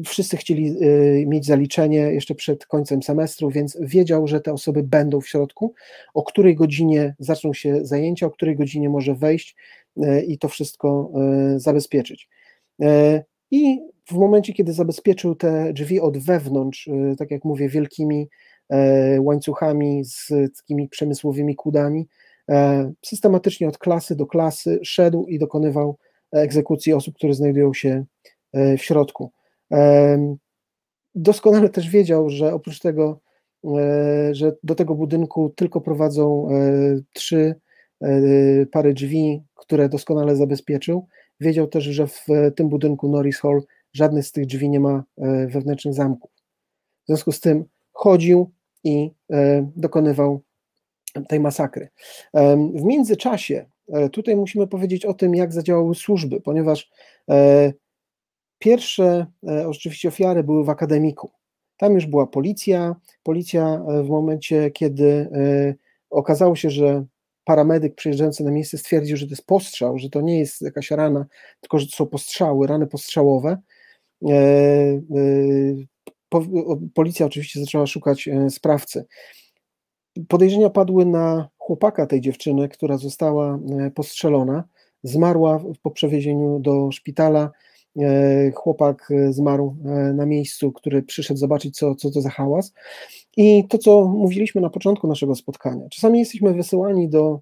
Wszyscy 0.05 0.37
chcieli 0.37 0.75
mieć 1.27 1.45
zaliczenie 1.45 1.97
jeszcze 1.97 2.35
przed 2.35 2.65
końcem 2.65 3.03
semestru, 3.03 3.51
więc 3.51 3.77
wiedział, 3.81 4.27
że 4.27 4.41
te 4.41 4.53
osoby 4.53 4.83
będą 4.83 5.21
w 5.21 5.27
środku, 5.27 5.73
o 6.13 6.23
której 6.23 6.55
godzinie 6.55 7.15
zaczną 7.19 7.53
się 7.53 7.85
zajęcia, 7.85 8.25
o 8.25 8.29
której 8.29 8.55
godzinie 8.55 8.89
może 8.89 9.15
wejść 9.15 9.55
i 10.27 10.37
to 10.37 10.49
wszystko 10.49 11.11
zabezpieczyć. 11.57 12.29
I 13.51 13.79
w 14.07 14.13
momencie, 14.13 14.53
kiedy 14.53 14.73
zabezpieczył 14.73 15.35
te 15.35 15.73
drzwi 15.73 15.99
od 15.99 16.17
wewnątrz, 16.17 16.89
tak 17.17 17.31
jak 17.31 17.45
mówię, 17.45 17.69
wielkimi 17.69 18.21
e, 18.21 18.27
łańcuchami 19.20 20.05
z 20.05 20.30
takimi 20.57 20.89
przemysłowymi 20.89 21.55
kudami, 21.55 22.07
e, 22.49 22.91
systematycznie 23.05 23.68
od 23.68 23.78
klasy 23.78 24.16
do 24.16 24.26
klasy 24.26 24.80
szedł 24.84 25.26
i 25.26 25.39
dokonywał 25.39 25.97
egzekucji 26.32 26.93
osób, 26.93 27.16
które 27.16 27.34
znajdują 27.34 27.74
się 27.74 28.05
e, 28.53 28.78
w 28.78 28.84
środku. 28.84 29.32
Doskonale 31.16 31.70
też 31.70 31.89
wiedział, 31.89 32.30
że 32.30 32.53
oprócz 32.53 32.80
tego, 32.80 33.20
że 34.32 34.55
do 34.63 34.76
tego 34.76 34.95
budynku 34.95 35.53
tylko 35.55 35.82
prowadzą 35.82 36.49
trzy 37.13 37.55
pary 38.72 38.93
drzwi, 38.93 39.43
które 39.55 39.89
doskonale 39.89 40.36
zabezpieczył, 40.36 41.07
wiedział 41.39 41.68
też, 41.68 41.84
że 41.84 42.07
w 42.07 42.26
tym 42.55 42.70
budynku 42.70 43.09
Norris 43.09 43.39
Hall 43.39 43.61
żadny 43.93 44.24
z 44.24 44.32
tych 44.32 44.45
drzwi 44.45 44.70
nie 44.70 44.80
ma 44.80 45.03
e, 45.18 45.47
wewnętrznych 45.47 45.93
zamków. 45.93 46.32
W 47.03 47.07
związku 47.07 47.32
z 47.32 47.39
tym 47.39 47.66
chodził 48.05 48.51
i 48.83 49.11
e, 49.31 49.71
dokonywał 49.75 50.41
tej 51.27 51.39
masakry. 51.39 51.89
W 52.73 52.83
międzyczasie 52.83 53.65
tutaj 54.11 54.35
musimy 54.35 54.67
powiedzieć 54.67 55.05
o 55.05 55.13
tym, 55.13 55.35
jak 55.35 55.53
zadziałały 55.53 55.95
służby, 55.95 56.41
ponieważ 56.41 56.91
e, 57.29 57.73
pierwsze 58.59 59.25
oczywiście 59.67 60.07
ofiary 60.07 60.43
były 60.43 60.65
w 60.65 60.69
akademiku. 60.69 61.31
Tam 61.77 61.93
już 61.93 62.05
była 62.05 62.27
policja. 62.27 62.95
Policja 63.23 63.83
w 64.03 64.09
momencie, 64.09 64.71
kiedy 64.71 65.29
okazało 66.09 66.55
się, 66.55 66.69
że 66.69 67.05
paramedyk 67.43 67.95
przyjeżdżający 67.95 68.43
na 68.43 68.51
miejsce 68.51 68.77
stwierdził, 68.77 69.17
że 69.17 69.25
to 69.25 69.31
jest 69.31 69.45
postrzał, 69.45 69.97
że 69.97 70.09
to 70.09 70.21
nie 70.21 70.39
jest 70.39 70.61
jakaś 70.61 70.91
rana, 70.91 71.25
tylko 71.61 71.79
że 71.79 71.85
to 71.85 71.95
są 71.95 72.05
postrzały, 72.05 72.67
rany 72.67 72.87
postrzałowe, 72.87 73.57
E, 74.23 74.31
e, 74.31 75.01
policja 76.93 77.26
oczywiście 77.26 77.59
zaczęła 77.59 77.88
szukać 77.88 78.28
e, 78.28 78.49
sprawcy. 78.49 79.05
Podejrzenia 80.28 80.69
padły 80.69 81.05
na 81.05 81.49
chłopaka 81.57 82.05
tej 82.05 82.21
dziewczyny, 82.21 82.69
która 82.69 82.97
została 82.97 83.59
postrzelona. 83.95 84.63
Zmarła 85.03 85.63
po 85.82 85.91
przewiezieniu 85.91 86.59
do 86.59 86.91
szpitala. 86.91 87.51
Chłopak 88.55 89.09
zmarł 89.30 89.76
na 90.13 90.26
miejscu, 90.26 90.71
który 90.71 91.03
przyszedł 91.03 91.39
zobaczyć, 91.39 91.78
co, 91.78 91.95
co 91.95 92.11
to 92.11 92.21
za 92.21 92.30
hałas. 92.30 92.73
I 93.38 93.67
to, 93.67 93.78
co 93.78 94.05
mówiliśmy 94.07 94.61
na 94.61 94.69
początku 94.69 95.07
naszego 95.07 95.36
spotkania. 95.36 95.89
Czasami 95.89 96.19
jesteśmy 96.19 96.53
wysyłani 96.53 97.09
do 97.09 97.39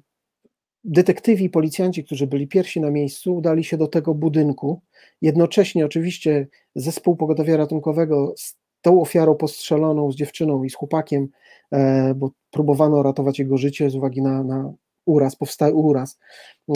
detektywi 0.84 1.44
i 1.44 1.50
policjanci, 1.50 2.04
którzy 2.04 2.26
byli 2.26 2.48
pierwsi 2.48 2.80
na 2.80 2.90
miejscu, 2.90 3.36
udali 3.36 3.64
się 3.64 3.76
do 3.76 3.86
tego 3.86 4.14
budynku. 4.14 4.80
Jednocześnie, 5.22 5.86
oczywiście, 5.86 6.46
zespół 6.74 7.16
pogotowia 7.16 7.56
ratunkowego 7.56 8.34
tą 8.82 9.00
ofiarą 9.00 9.34
postrzeloną, 9.34 10.12
z 10.12 10.16
dziewczyną 10.16 10.64
i 10.64 10.70
z 10.70 10.74
chłopakiem, 10.74 11.28
e, 11.72 12.14
bo 12.14 12.30
próbowano 12.50 13.02
ratować 13.02 13.38
jego 13.38 13.58
życie 13.58 13.90
z 13.90 13.94
uwagi 13.94 14.22
na, 14.22 14.44
na 14.44 14.72
uraz, 15.06 15.36
powstały 15.36 15.72
uraz, 15.72 16.18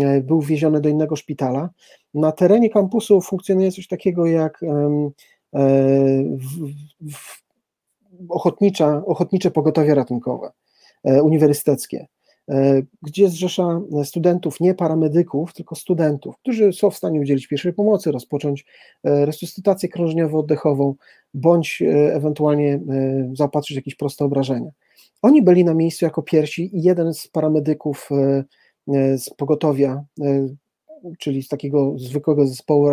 e, 0.02 0.20
był 0.20 0.40
wieziony 0.40 0.80
do 0.80 0.88
innego 0.88 1.16
szpitala. 1.16 1.70
Na 2.14 2.32
terenie 2.32 2.70
kampusu 2.70 3.20
funkcjonuje 3.20 3.72
coś 3.72 3.88
takiego 3.88 4.26
jak 4.26 4.60
w, 7.00 7.44
ochotnicza, 8.28 9.02
ochotnicze 9.06 9.50
pogotowie 9.50 9.94
ratunkowe 9.94 10.52
e, 11.04 11.22
uniwersyteckie, 11.22 11.98
e, 11.98 12.06
gdzie 13.02 13.28
zrzesza 13.28 13.80
studentów, 14.04 14.60
nie 14.60 14.74
paramedyków, 14.74 15.52
tylko 15.52 15.74
studentów, 15.74 16.36
którzy 16.38 16.72
są 16.72 16.90
w 16.90 16.96
stanie 16.96 17.20
udzielić 17.20 17.46
pierwszej 17.46 17.72
pomocy, 17.72 18.12
rozpocząć 18.12 18.64
e, 19.04 19.26
resuscytację 19.26 19.88
krążniowo-oddechową, 19.88 20.94
bądź 21.34 21.82
ewentualnie 22.12 22.80
zaopatrzyć 23.32 23.76
jakieś 23.76 23.94
proste 23.94 24.24
obrażenia. 24.24 24.70
Oni 25.22 25.42
byli 25.42 25.64
na 25.64 25.74
miejscu 25.74 26.04
jako 26.04 26.22
pierwsi 26.22 26.76
i 26.76 26.82
jeden 26.82 27.14
z 27.14 27.28
paramedyków 27.28 28.08
z 29.16 29.30
pogotowia, 29.30 30.04
czyli 31.18 31.42
z 31.42 31.48
takiego 31.48 31.98
zwykłego 31.98 32.46
zespołu 32.46 32.88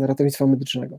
ratownictwa 0.00 0.46
medycznego, 0.46 0.98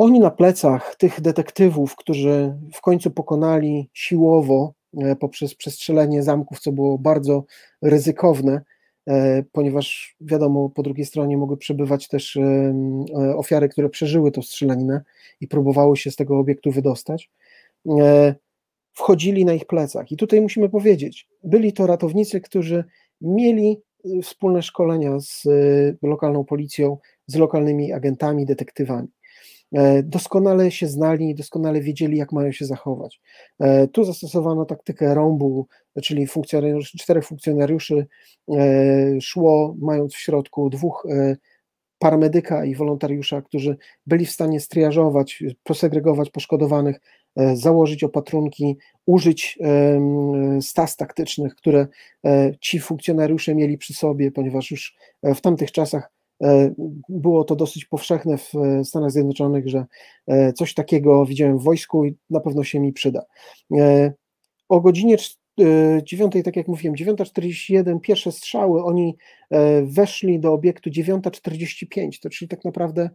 oni 0.00 0.20
na 0.20 0.30
plecach 0.30 0.96
tych 0.96 1.20
detektywów, 1.20 1.96
którzy 1.96 2.54
w 2.74 2.80
końcu 2.80 3.10
pokonali 3.10 3.90
siłowo 3.92 4.72
e, 4.74 4.79
poprzez 5.20 5.54
przestrzelenie 5.54 6.22
zamków, 6.22 6.60
co 6.60 6.72
było 6.72 6.98
bardzo 6.98 7.44
ryzykowne, 7.82 8.62
e, 9.08 9.42
ponieważ 9.52 10.16
wiadomo, 10.20 10.70
po 10.70 10.82
drugiej 10.82 11.06
stronie 11.06 11.36
mogły 11.36 11.56
przebywać 11.56 12.08
też 12.08 12.36
e, 12.36 12.74
ofiary, 13.36 13.68
które 13.68 13.88
przeżyły 13.88 14.32
tą 14.32 14.42
strzelaninę 14.42 15.02
i 15.40 15.48
próbowały 15.48 15.96
się 15.96 16.10
z 16.10 16.16
tego 16.16 16.38
obiektu 16.38 16.70
wydostać. 16.70 17.30
Wchodzili 18.92 19.44
na 19.44 19.52
ich 19.52 19.66
plecach. 19.66 20.12
I 20.12 20.16
tutaj 20.16 20.40
musimy 20.40 20.68
powiedzieć, 20.68 21.28
byli 21.44 21.72
to 21.72 21.86
ratownicy, 21.86 22.40
którzy 22.40 22.84
mieli 23.20 23.80
wspólne 24.22 24.62
szkolenia 24.62 25.20
z 25.20 25.44
lokalną 26.02 26.44
policją, 26.44 26.98
z 27.26 27.36
lokalnymi 27.36 27.92
agentami, 27.92 28.46
detektywami. 28.46 29.08
E, 29.72 30.02
doskonale 30.02 30.70
się 30.70 30.88
znali, 30.88 31.34
doskonale 31.34 31.80
wiedzieli, 31.80 32.16
jak 32.16 32.32
mają 32.32 32.52
się 32.52 32.64
zachować. 32.64 33.20
E, 33.60 33.88
tu 33.88 34.04
zastosowano 34.04 34.64
taktykę 34.64 35.14
rąbu, 35.14 35.66
czyli 36.02 36.26
funkcjonariuszy, 36.26 36.98
czterech 36.98 37.26
funkcjonariuszy 37.26 38.06
e, 38.48 39.20
szło, 39.20 39.76
mając 39.80 40.14
w 40.14 40.18
środku 40.18 40.70
dwóch 40.70 41.06
paramedyka 41.98 42.64
i 42.64 42.74
wolontariusza, 42.74 43.42
którzy 43.42 43.76
byli 44.06 44.26
w 44.26 44.30
stanie 44.30 44.60
striażować, 44.60 45.44
posegregować 45.62 46.30
poszkodowanych, 46.30 47.00
założyć 47.54 48.04
opatrunki, 48.04 48.76
użyć 49.06 49.58
stas 50.60 50.96
taktycznych, 50.96 51.54
które 51.54 51.86
ci 52.60 52.80
funkcjonariusze 52.80 53.54
mieli 53.54 53.78
przy 53.78 53.94
sobie, 53.94 54.32
ponieważ 54.32 54.70
już 54.70 54.96
w 55.22 55.40
tamtych 55.40 55.72
czasach 55.72 56.10
było 57.08 57.44
to 57.44 57.56
dosyć 57.56 57.84
powszechne 57.84 58.38
w 58.38 58.54
e, 58.54 58.84
Stanach 58.84 59.10
Zjednoczonych, 59.10 59.68
że 59.68 59.86
e, 60.26 60.52
coś 60.52 60.74
takiego 60.74 61.26
widziałem 61.26 61.58
w 61.58 61.62
wojsku 61.62 62.04
i 62.04 62.16
na 62.30 62.40
pewno 62.40 62.64
się 62.64 62.80
mi 62.80 62.92
przyda. 62.92 63.22
O 64.68 64.80
godzinie 64.80 65.16
9, 66.02 66.32
tak 66.44 66.56
jak 66.56 66.68
mówiłem, 66.68 66.96
9.41, 66.96 68.00
pierwsze 68.00 68.32
strzały, 68.32 68.84
oni 68.84 69.16
weszli 69.82 70.40
do 70.40 70.52
obiektu 70.52 70.90
9.45, 70.90 72.22
to 72.22 72.30
czyli 72.30 72.48
tak 72.48 72.64
naprawdę 72.64 73.10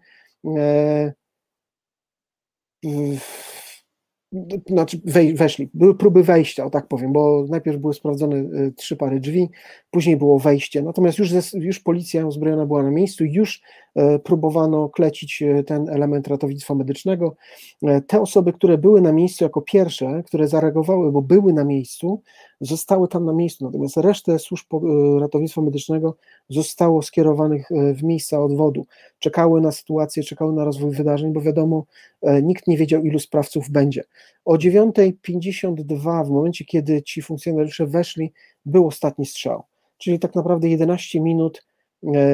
znaczy 4.68 5.02
weszli, 5.36 5.70
były 5.74 5.98
próby 5.98 6.24
wejścia, 6.24 6.66
o 6.66 6.70
tak 6.70 6.88
powiem, 6.88 7.14
bo 7.14 7.46
najpierw 7.50 7.78
były 7.78 7.94
sprawdzone 7.94 8.36
y, 8.36 8.74
trzy 8.78 8.96
pary 8.96 9.20
drzwi, 9.20 9.50
później 9.92 10.18
było 10.18 10.40
wejście, 10.40 10.82
natomiast 10.82 11.20
już, 11.20 11.30
już 11.54 11.80
policja 11.80 12.26
uzbrojona 12.26 12.66
była 12.66 12.84
na 12.84 12.92
miejscu, 12.92 13.26
już 13.26 13.62
próbowano 14.24 14.90
klecić 14.90 15.42
e, 15.42 15.64
ten 15.64 15.90
element 15.90 16.28
ratownictwa 16.28 16.76
medycznego. 16.76 17.36
E, 17.84 18.02
te 18.02 18.22
osoby, 18.22 18.54
które 18.54 18.78
były 18.78 19.02
na 19.02 19.12
miejscu 19.12 19.44
jako 19.44 19.62
pierwsze, 19.62 20.24
które 20.26 20.48
zareagowały, 20.48 21.12
bo 21.12 21.22
były 21.22 21.54
na 21.54 21.64
miejscu, 21.64 22.22
zostały 22.62 23.08
tam 23.08 23.26
na 23.26 23.34
miejscu, 23.34 23.66
natomiast 23.66 23.98
resztę 23.98 24.40
służb 24.40 24.66
ratownictwa 25.20 25.62
medycznego 25.62 26.18
zostało 26.50 27.02
skierowanych 27.02 27.70
w 27.94 28.04
miejsca 28.04 28.44
odwodu. 28.44 28.86
Czekały 29.20 29.62
na 29.62 29.72
sytuację, 29.72 30.24
czekały 30.24 30.54
na 30.54 30.66
rozwój 30.66 30.92
wydarzeń, 30.92 31.34
bo 31.34 31.42
wiadomo, 31.42 31.86
nikt 32.44 32.68
nie 32.68 32.78
wiedział, 32.78 33.04
ilu 33.04 33.20
sprawców 33.20 33.70
będzie. 33.70 34.04
O 34.46 34.56
9.52, 34.56 36.26
w 36.26 36.30
momencie, 36.30 36.66
kiedy 36.66 37.02
ci 37.02 37.22
funkcjonariusze 37.22 37.88
weszli, 37.88 38.32
był 38.66 38.88
ostatni 38.88 39.26
strzał. 39.26 39.64
Czyli 39.98 40.20
tak 40.20 40.36
naprawdę 40.36 40.70
11 40.70 41.22
minut 41.22 41.58
e, 41.58 41.75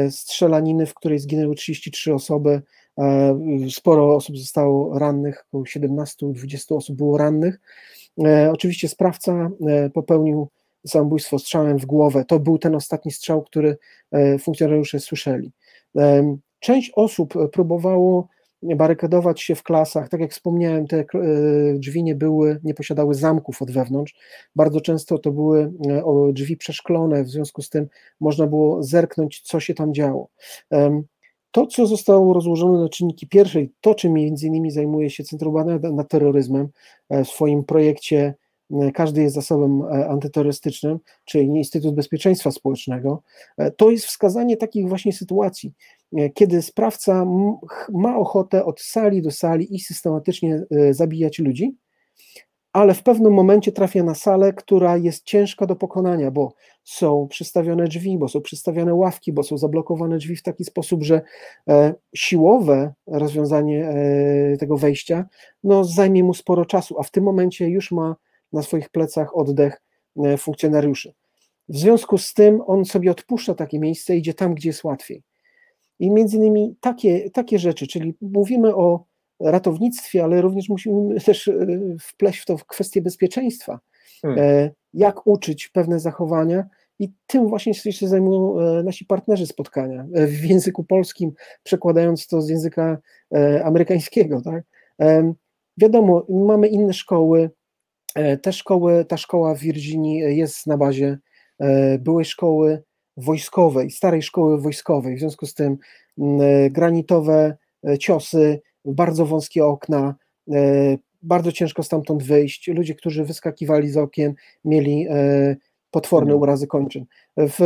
strzelaniny, 0.10 0.86
w 0.86 0.94
której 0.94 1.20
zginęły 1.20 1.56
33 1.56 2.14
osoby. 2.14 2.62
E, 2.98 3.40
sporo 3.70 4.16
osób 4.16 4.38
zostało 4.38 5.00
rannych, 5.00 5.46
około 5.48 5.64
17-20 5.64 6.76
osób 6.76 6.98
było 6.98 7.18
rannych. 7.18 7.60
E, 8.24 8.52
oczywiście 8.52 8.88
sprawca 8.88 9.50
popełnił 9.94 10.48
samobójstwo 10.88 11.40
strzałem 11.40 11.78
w 11.78 11.86
głowę. 11.86 12.26
To 12.26 12.40
był 12.40 12.58
ten 12.58 12.76
ostatni 12.76 13.12
strzał, 13.12 13.42
który 13.42 13.78
funkcjonariusze 14.40 15.00
słyszeli. 15.00 15.52
Część 16.60 16.92
osób 16.96 17.34
próbowało 17.52 18.28
barykadować 18.64 19.42
się 19.42 19.56
w 19.56 19.64
klasach. 19.64 20.10
Tak 20.10 20.22
jak 20.22 20.32
wspomniałem, 20.32 20.88
te 20.88 20.98
e, 20.98 21.06
drzwi 21.74 22.04
nie 22.04 22.16
były, 22.16 22.60
nie 22.64 22.74
posiadały 22.74 23.16
zamków 23.16 23.62
od 23.62 23.72
wewnątrz. 23.72 24.16
Bardzo 24.56 24.82
często 24.82 25.18
to 25.18 25.32
były 25.32 25.72
e, 25.90 26.34
drzwi 26.34 26.58
przeszklone, 26.58 27.24
w 27.24 27.30
związku 27.30 27.62
z 27.62 27.70
tym 27.70 27.88
można 28.20 28.48
było 28.48 28.84
zerknąć, 28.84 29.42
co 29.42 29.60
się 29.60 29.74
tam 29.74 29.94
działo. 29.94 30.28
To, 31.52 31.68
co 31.68 31.88
zostało 31.88 32.34
rozłożone 32.34 32.80
na 32.80 32.90
czynniki 32.90 33.28
pierwszej, 33.28 33.72
to 33.82 33.96
czym 33.96 34.14
między 34.14 34.48
innymi 34.48 34.72
zajmuje 34.72 35.10
się 35.10 35.24
Centrum 35.24 35.54
Badań 35.54 35.80
nad 35.94 36.10
Terroryzmem 36.10 36.68
e, 37.10 37.24
w 37.24 37.28
swoim 37.28 37.64
projekcie 37.64 38.34
każdy 38.94 39.22
jest 39.22 39.36
zasobem 39.36 39.82
antyterrorystycznym, 40.10 41.00
czyli 41.26 41.46
Instytut 41.46 41.96
Bezpieczeństwa 41.96 42.52
Społecznego, 42.52 43.24
to 43.78 43.92
jest 43.92 44.06
wskazanie 44.06 44.58
takich 44.58 44.90
właśnie 44.90 45.14
sytuacji, 45.14 45.74
kiedy 46.34 46.62
sprawca 46.62 47.26
ma 47.90 48.18
ochotę 48.18 48.66
od 48.66 48.82
sali 48.82 49.22
do 49.22 49.32
sali 49.32 49.76
i 49.76 49.80
systematycznie 49.80 50.64
e, 50.72 50.94
zabijać 50.94 51.40
ludzi, 51.40 51.76
ale 52.74 52.94
w 52.94 53.04
pewnym 53.04 53.34
momencie 53.34 53.72
trafia 53.72 54.04
na 54.04 54.16
salę, 54.16 54.54
która 54.54 54.98
jest 54.98 55.24
ciężka 55.24 55.66
do 55.66 55.76
pokonania, 55.76 56.32
bo 56.32 56.54
są 56.84 57.28
przystawione 57.30 57.84
drzwi, 57.84 58.18
bo 58.18 58.28
są 58.28 58.42
przystawione 58.42 58.94
ławki, 58.94 59.34
bo 59.34 59.44
są 59.44 59.58
zablokowane 59.58 60.18
drzwi 60.18 60.36
w 60.36 60.44
taki 60.44 60.64
sposób, 60.64 61.04
że 61.04 61.22
e, 61.70 61.94
siłowe 62.16 62.94
rozwiązanie 63.08 63.94
tego 64.60 64.78
wejścia 64.78 65.26
no, 65.64 65.84
zajmie 65.84 66.24
mu 66.24 66.34
sporo 66.34 66.66
czasu, 66.66 67.00
a 67.00 67.04
w 67.04 67.12
tym 67.12 67.24
momencie 67.24 67.70
już 67.70 67.92
ma 67.92 68.16
na 68.54 68.62
swoich 68.62 68.90
plecach 68.90 69.38
oddech 69.38 69.82
funkcjonariuszy. 70.38 71.14
W 71.70 71.78
związku 71.78 72.18
z 72.18 72.34
tym 72.34 72.62
on 72.68 72.86
sobie 72.86 73.12
odpuszcza 73.12 73.56
takie 73.56 73.80
miejsce, 73.80 74.18
idzie 74.18 74.34
tam, 74.34 74.56
gdzie 74.56 74.70
jest 74.70 74.84
łatwiej. 74.84 75.24
I 76.02 76.12
między 76.12 76.38
innymi 76.38 76.76
takie, 76.80 77.30
takie 77.30 77.60
rzeczy, 77.60 77.88
czyli 77.88 78.16
mówimy 78.22 78.76
o 78.76 79.06
ratownictwie, 79.40 80.24
ale 80.24 80.42
również 80.42 80.70
musimy 80.70 81.20
też 81.26 81.48
e, 81.48 81.68
wpleść 82.02 82.40
w 82.40 82.46
to 82.46 82.58
w 82.58 82.66
kwestię 82.66 83.02
bezpieczeństwa. 83.02 83.80
Hmm. 84.22 84.70
Jak 84.94 85.28
uczyć 85.28 85.68
pewne 85.68 86.00
zachowania, 86.00 86.66
i 87.00 87.14
tym 87.28 87.48
właśnie 87.48 87.74
się 87.74 88.08
zajmują 88.08 88.56
nasi 88.84 89.06
partnerzy 89.06 89.48
spotkania 89.48 90.06
w 90.14 90.46
języku 90.46 90.84
polskim, 90.84 91.32
przekładając 91.64 92.28
to 92.28 92.42
z 92.42 92.50
języka 92.50 92.98
amerykańskiego. 93.64 94.42
Tak? 94.42 94.64
Wiadomo, 95.78 96.26
mamy 96.30 96.68
inne 96.68 96.94
szkoły. 96.94 97.50
Te 98.42 98.54
szkoły, 98.54 99.06
ta 99.06 99.18
szkoła 99.18 99.56
w 99.56 99.60
Virginii 99.60 100.38
jest 100.38 100.68
na 100.68 100.78
bazie 100.78 101.18
byłej 102.00 102.26
szkoły 102.26 102.84
wojskowej, 103.18 103.92
starej 103.92 104.22
szkoły 104.22 104.62
wojskowej. 104.62 105.16
W 105.16 105.20
związku 105.20 105.46
z 105.46 105.54
tym 105.54 105.78
granitowe 106.70 107.58
ciosy, 108.00 108.62
bardzo 108.86 109.26
wąskie 109.26 109.66
okna, 109.66 110.16
bardzo 111.22 111.52
ciężko 111.52 111.84
stamtąd 111.84 112.24
wyjść. 112.24 112.68
Ludzie, 112.68 112.96
którzy 112.96 113.26
wyskakiwali 113.26 113.90
z 113.90 113.98
okien, 113.98 114.34
mieli 114.66 115.08
potworne 115.92 116.32
mhm. 116.32 116.42
urazy 116.42 116.68
kończyn. 116.68 117.06
W, 117.38 117.60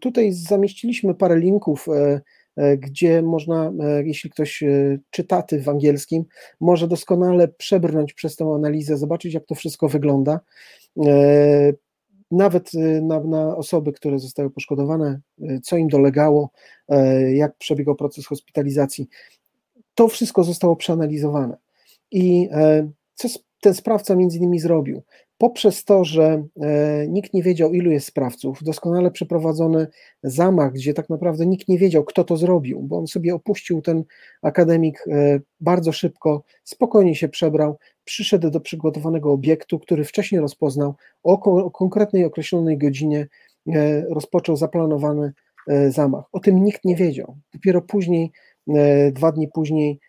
tutaj 0.00 0.32
zamieściliśmy 0.32 1.14
parę 1.14 1.38
linków 1.38 1.88
E, 2.60 2.76
gdzie 2.76 3.22
można, 3.22 3.72
e, 3.80 4.02
jeśli 4.04 4.30
ktoś 4.30 4.62
e, 4.62 4.98
czytaty 5.10 5.62
w 5.62 5.68
angielskim, 5.68 6.24
może 6.60 6.88
doskonale 6.88 7.48
przebrnąć 7.48 8.12
przez 8.12 8.36
tę 8.36 8.44
analizę, 8.54 8.96
zobaczyć, 8.96 9.34
jak 9.34 9.46
to 9.46 9.54
wszystko 9.54 9.88
wygląda. 9.88 10.40
Nawet 12.30 12.70
na, 13.02 13.20
na 13.20 13.56
osoby, 13.56 13.92
które 13.92 14.18
zostały 14.18 14.50
poszkodowane, 14.50 15.20
co 15.62 15.76
im 15.76 15.88
dolegało, 15.88 16.50
jak 17.32 17.56
przebiegał 17.56 17.94
proces 17.94 18.26
hospitalizacji. 18.26 19.08
To 19.94 20.08
wszystko 20.08 20.44
zostało 20.44 20.76
przeanalizowane. 20.76 21.56
I 22.10 22.48
co 23.14 23.28
ten 23.60 23.74
sprawca 23.74 24.14
między 24.14 24.38
innymi 24.38 24.60
zrobił? 24.60 25.02
Poprzez 25.40 25.84
to, 25.84 26.04
że 26.04 26.46
e, 26.60 27.08
nikt 27.08 27.34
nie 27.34 27.42
wiedział, 27.42 27.72
ilu 27.72 27.90
jest 27.90 28.06
sprawców, 28.06 28.62
doskonale 28.62 29.10
przeprowadzony 29.10 29.86
zamach, 30.22 30.72
gdzie 30.72 30.94
tak 30.94 31.10
naprawdę 31.10 31.46
nikt 31.46 31.68
nie 31.68 31.78
wiedział, 31.78 32.04
kto 32.04 32.24
to 32.24 32.36
zrobił, 32.36 32.82
bo 32.82 32.98
on 32.98 33.06
sobie 33.06 33.34
opuścił 33.34 33.82
ten 33.82 34.04
akademik 34.42 35.04
e, 35.08 35.40
bardzo 35.60 35.92
szybko, 35.92 36.42
spokojnie 36.64 37.14
się 37.14 37.28
przebrał, 37.28 37.78
przyszedł 38.04 38.50
do 38.50 38.60
przygotowanego 38.60 39.32
obiektu, 39.32 39.78
który 39.78 40.04
wcześniej 40.04 40.40
rozpoznał, 40.40 40.94
o, 41.22 41.70
konkretnej 41.70 42.24
określonej 42.24 42.78
godzinie 42.78 43.28
e, 43.68 44.00
rozpoczął 44.00 44.56
zaplanowany 44.56 45.32
zamach. 45.88 46.24
O 46.32 46.40
tym 46.40 46.64
nikt 46.64 46.84
nie 46.84 46.96
wiedział. 46.96 47.36
Dopiero 47.52 47.82
później, 47.82 48.32
dwa 49.12 49.32
dni 49.32 49.48
później, 49.48 50.00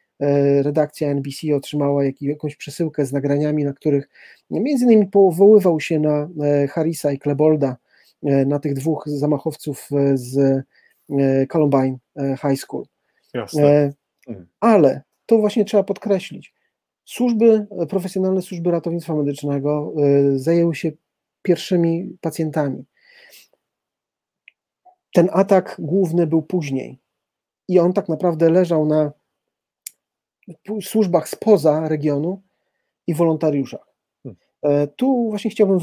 redakcja 0.62 1.08
NBC 1.08 1.56
otrzymała 1.56 2.06
jak, 2.06 2.22
jakąś 2.22 2.56
przesyłkę 2.56 3.06
z 3.06 3.14
nagraniami, 3.14 3.64
na 3.64 3.74
których 3.74 4.10
między 4.50 4.86
innymi 4.86 5.08
powoływał 5.08 5.80
się 5.80 6.00
na 6.00 6.30
e, 6.44 6.68
Harrisa 6.68 7.12
i 7.12 7.20
Klebolda, 7.20 7.78
e, 8.24 8.46
na 8.46 8.60
tych 8.60 8.74
dwóch 8.74 9.04
zamachowców 9.08 9.90
z 10.14 10.64
Columbine 11.50 11.98
High 12.18 12.60
School. 12.60 12.86
Jasne. 13.34 13.94
Mhm. 14.28 14.48
Ale 14.60 15.02
to 15.26 15.38
właśnie 15.38 15.66
trzeba 15.66 15.84
podkreślić. 15.84 16.54
Służby, 17.06 17.68
profesjonalne 17.90 18.42
służby 18.42 18.72
ratownictwa 18.72 19.16
medycznego 19.16 19.94
zajęły 20.36 20.76
się 20.76 20.92
pierwszymi 21.42 22.18
pacjentami. 22.22 22.86
Ten 25.14 25.30
atak 25.32 25.76
główny 25.80 26.28
był 26.28 26.42
później 26.42 27.00
i 27.68 27.80
on 27.80 27.94
tak 27.94 28.10
naprawdę 28.10 28.50
leżał 28.50 28.86
na 28.86 29.12
służbach 30.82 31.30
spoza 31.30 31.88
regionu 31.90 32.42
i 33.08 33.14
wolontariuszach. 33.14 33.88
Hmm. 34.24 34.38
E, 34.64 34.88
tu 34.88 35.30
właśnie 35.30 35.52
chciałbym 35.52 35.80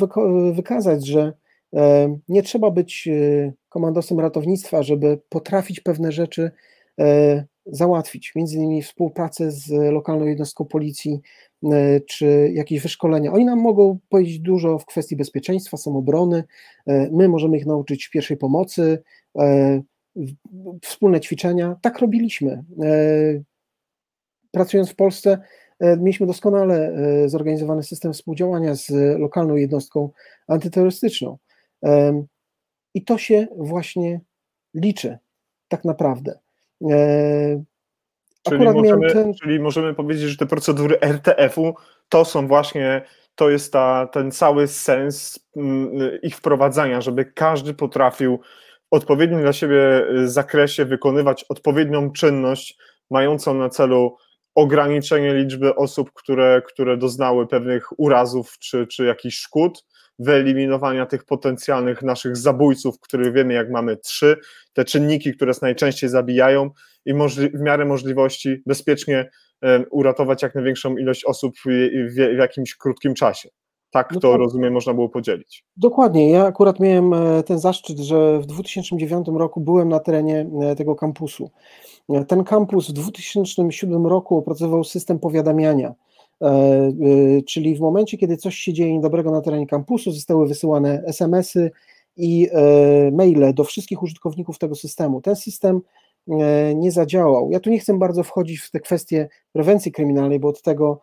wykazać, 0.52 1.06
że 1.06 1.32
e, 1.74 2.16
nie 2.28 2.42
trzeba 2.42 2.70
być 2.70 3.08
e, 3.08 3.52
komandosem 3.68 4.20
ratownictwa, 4.20 4.82
żeby 4.82 5.20
potrafić 5.28 5.80
pewne 5.80 6.12
rzeczy 6.12 6.50
załatwić, 7.66 8.32
między 8.34 8.56
innymi 8.56 8.82
współpracę 8.82 9.50
z 9.50 9.92
lokalną 9.92 10.26
jednostką 10.26 10.64
policji, 10.64 11.20
czy 12.06 12.50
jakieś 12.54 12.80
wyszkolenia. 12.80 13.32
Oni 13.32 13.44
nam 13.44 13.60
mogą 13.60 13.98
powiedzieć 14.08 14.40
dużo 14.40 14.78
w 14.78 14.86
kwestii 14.86 15.16
bezpieczeństwa, 15.16 15.76
samobrony, 15.76 16.44
my 16.86 17.28
możemy 17.28 17.56
ich 17.56 17.66
nauczyć 17.66 18.08
pierwszej 18.08 18.36
pomocy, 18.36 19.02
wspólne 20.82 21.20
ćwiczenia. 21.20 21.76
Tak 21.82 21.98
robiliśmy 21.98 22.64
pracując 24.50 24.90
w 24.90 24.94
Polsce, 24.94 25.38
e, 25.80 25.96
mieliśmy 25.96 26.26
doskonale 26.26 26.92
e, 26.92 27.28
zorganizowany 27.28 27.82
system 27.82 28.12
współdziałania 28.12 28.74
z 28.74 28.90
lokalną 29.18 29.56
jednostką 29.56 30.10
antyterrorystyczną. 30.48 31.38
I 32.94 33.04
to 33.04 33.18
się 33.18 33.46
właśnie 33.56 34.20
liczy, 34.74 35.18
tak 35.68 35.84
naprawdę. 35.84 36.38
E, 36.90 37.62
czyli 38.42 38.64
możemy, 38.64 39.12
ten... 39.12 39.34
czyli 39.34 39.60
możemy 39.60 39.94
powiedzieć, 39.94 40.30
że 40.30 40.36
te 40.36 40.46
procedury 40.46 41.00
RTF-u 41.00 41.74
to 42.08 42.24
są 42.24 42.48
właśnie, 42.48 43.02
to 43.34 43.50
jest 43.50 43.72
ta, 43.72 44.06
ten 44.06 44.30
cały 44.30 44.68
sens 44.68 45.38
mm, 45.56 45.90
ich 46.22 46.36
wprowadzania, 46.36 47.00
żeby 47.00 47.24
każdy 47.24 47.74
potrafił 47.74 48.38
w 48.90 48.94
odpowiednim 48.94 49.40
dla 49.40 49.52
siebie 49.52 50.06
zakresie 50.24 50.84
wykonywać 50.84 51.44
odpowiednią 51.44 52.12
czynność 52.12 52.78
mającą 53.10 53.54
na 53.54 53.68
celu 53.68 54.16
ograniczenie 54.58 55.34
liczby 55.34 55.74
osób, 55.74 56.10
które, 56.14 56.62
które 56.66 56.96
doznały 56.96 57.46
pewnych 57.46 58.00
urazów 58.00 58.58
czy, 58.58 58.86
czy 58.86 59.04
jakichś 59.04 59.36
szkód, 59.36 59.84
wyeliminowania 60.18 61.06
tych 61.06 61.24
potencjalnych 61.24 62.02
naszych 62.02 62.36
zabójców, 62.36 63.00
których 63.00 63.32
wiemy, 63.32 63.54
jak 63.54 63.70
mamy 63.70 63.96
trzy, 63.96 64.36
te 64.72 64.84
czynniki, 64.84 65.32
które 65.32 65.48
nas 65.48 65.62
najczęściej 65.62 66.10
zabijają 66.10 66.70
i 67.04 67.14
w 67.54 67.60
miarę 67.60 67.84
możliwości 67.84 68.62
bezpiecznie 68.66 69.30
uratować 69.90 70.42
jak 70.42 70.54
największą 70.54 70.96
ilość 70.96 71.24
osób 71.24 71.54
w, 71.64 72.16
jakimś 72.38 72.76
krótkim 72.76 73.14
czasie. 73.14 73.48
Tak 73.90 74.14
to 74.20 74.36
rozumiem, 74.36 74.72
można 74.72 74.94
było 74.94 75.08
podzielić. 75.08 75.64
Dokładnie. 75.76 76.30
Ja 76.30 76.46
akurat 76.46 76.80
miałem 76.80 77.12
e, 77.12 77.42
ten 77.42 77.58
zaszczyt, 77.58 77.98
że 77.98 78.38
w 78.38 78.46
2009 78.46 79.26
roku 79.34 79.60
byłem 79.60 79.88
na 79.88 80.00
terenie 80.00 80.46
e, 80.62 80.76
tego 80.76 80.94
kampusu. 80.94 81.50
Ten 82.28 82.44
kampus 82.44 82.90
w 82.90 82.92
2007 82.92 84.06
roku 84.06 84.36
opracował 84.36 84.84
system 84.84 85.18
powiadamiania, 85.18 85.94
e, 86.42 86.46
e, 86.46 86.92
czyli 87.42 87.76
w 87.76 87.80
momencie, 87.80 88.18
kiedy 88.18 88.36
coś 88.36 88.56
się 88.56 88.72
dzieje 88.72 88.92
niedobrego 88.92 89.30
na 89.30 89.40
terenie 89.40 89.66
kampusu, 89.66 90.12
zostały 90.12 90.48
wysyłane 90.48 91.02
SMS-y 91.06 91.70
i 92.16 92.48
e, 92.52 93.10
maile 93.10 93.54
do 93.54 93.64
wszystkich 93.64 94.02
użytkowników 94.02 94.58
tego 94.58 94.74
systemu. 94.74 95.20
Ten 95.20 95.36
system 95.36 95.80
nie 96.74 96.92
zadziałał. 96.92 97.50
Ja 97.50 97.60
tu 97.60 97.70
nie 97.70 97.78
chcę 97.78 97.98
bardzo 97.98 98.22
wchodzić 98.22 98.60
w 98.60 98.70
te 98.70 98.80
kwestie 98.80 99.28
prewencji 99.52 99.92
kryminalnej, 99.92 100.40
bo 100.40 100.48
od 100.48 100.62
tego 100.62 101.00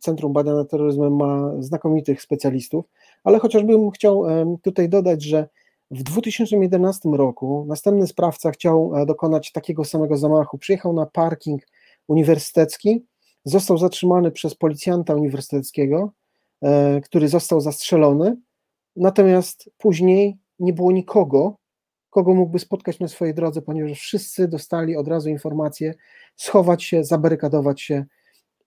Centrum 0.00 0.32
Badania 0.32 0.64
Terroryzmem 0.64 1.16
ma 1.16 1.52
znakomitych 1.58 2.22
specjalistów, 2.22 2.84
ale 3.24 3.38
chociażbym 3.38 3.90
chciał 3.90 4.24
tutaj 4.62 4.88
dodać, 4.88 5.22
że 5.22 5.48
w 5.90 6.02
2011 6.02 7.08
roku 7.08 7.64
następny 7.68 8.06
sprawca 8.06 8.50
chciał 8.50 8.96
e, 8.96 9.06
dokonać 9.06 9.52
takiego 9.52 9.84
samego 9.84 10.16
zamachu. 10.16 10.58
Przyjechał 10.58 10.92
na 10.92 11.06
parking 11.06 11.62
uniwersytecki, 12.08 13.04
został 13.44 13.78
zatrzymany 13.78 14.30
przez 14.30 14.54
policjanta 14.54 15.14
uniwersyteckiego, 15.14 16.12
e, 16.62 17.00
który 17.00 17.28
został 17.28 17.60
zastrzelony. 17.60 18.36
Natomiast 18.96 19.70
później 19.78 20.38
nie 20.58 20.72
było 20.72 20.92
nikogo, 20.92 21.56
kogo 22.10 22.34
mógłby 22.34 22.58
spotkać 22.58 23.00
na 23.00 23.08
swojej 23.08 23.34
drodze, 23.34 23.62
ponieważ 23.62 23.92
wszyscy 23.92 24.48
dostali 24.48 24.96
od 24.96 25.08
razu 25.08 25.28
informację 25.28 25.94
schować 26.36 26.84
się, 26.84 27.04
zabarykadować 27.04 27.82
się 27.82 28.04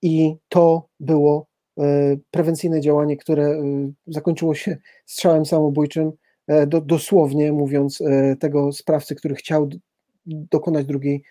i 0.02 0.36
to 0.50 0.88
było 1.00 1.48
e, 1.80 1.84
prewencyjne 2.32 2.82
działanie, 2.82 3.18
które 3.18 3.62
zakończyło 4.08 4.56
się 4.56 4.78
strzałem 5.06 5.46
samobójczym 5.46 6.12
E, 6.50 6.68
do, 6.68 6.82
dosłownie 6.82 7.52
mówiąc, 7.52 8.02
e, 8.02 8.36
tego 8.36 8.72
sprawcy, 8.72 9.16
który 9.16 9.36
chciał 9.36 9.70
dokonać 10.26 10.86
drugiej, 10.86 11.24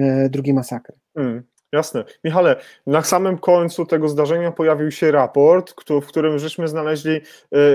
e, 0.00 0.28
drugiej 0.28 0.54
masakry. 0.54 0.94
Hmm, 1.16 1.42
jasne. 1.72 2.04
Michale, 2.24 2.56
na 2.86 3.02
samym 3.02 3.38
końcu 3.38 3.86
tego 3.86 4.08
zdarzenia 4.08 4.52
pojawił 4.52 4.90
się 4.90 5.10
raport, 5.10 5.74
w 6.02 6.06
którym 6.06 6.38
żeśmy 6.38 6.68
znaleźli 6.68 7.20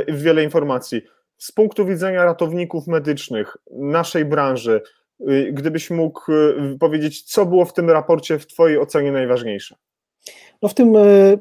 wiele 0.07 0.43
informacji. 0.43 1.01
Z 1.37 1.51
punktu 1.51 1.85
widzenia 1.85 2.25
ratowników 2.25 2.87
medycznych, 2.87 3.57
naszej 3.71 4.25
branży, 4.25 4.81
gdybyś 5.51 5.89
mógł 5.89 6.21
powiedzieć, 6.79 7.23
co 7.23 7.45
było 7.45 7.65
w 7.65 7.73
tym 7.73 7.89
raporcie 7.89 8.39
w 8.39 8.47
Twojej 8.47 8.79
ocenie 8.79 9.11
najważniejsze? 9.11 9.75
No 10.61 10.69
w 10.69 10.73
tym 10.73 10.93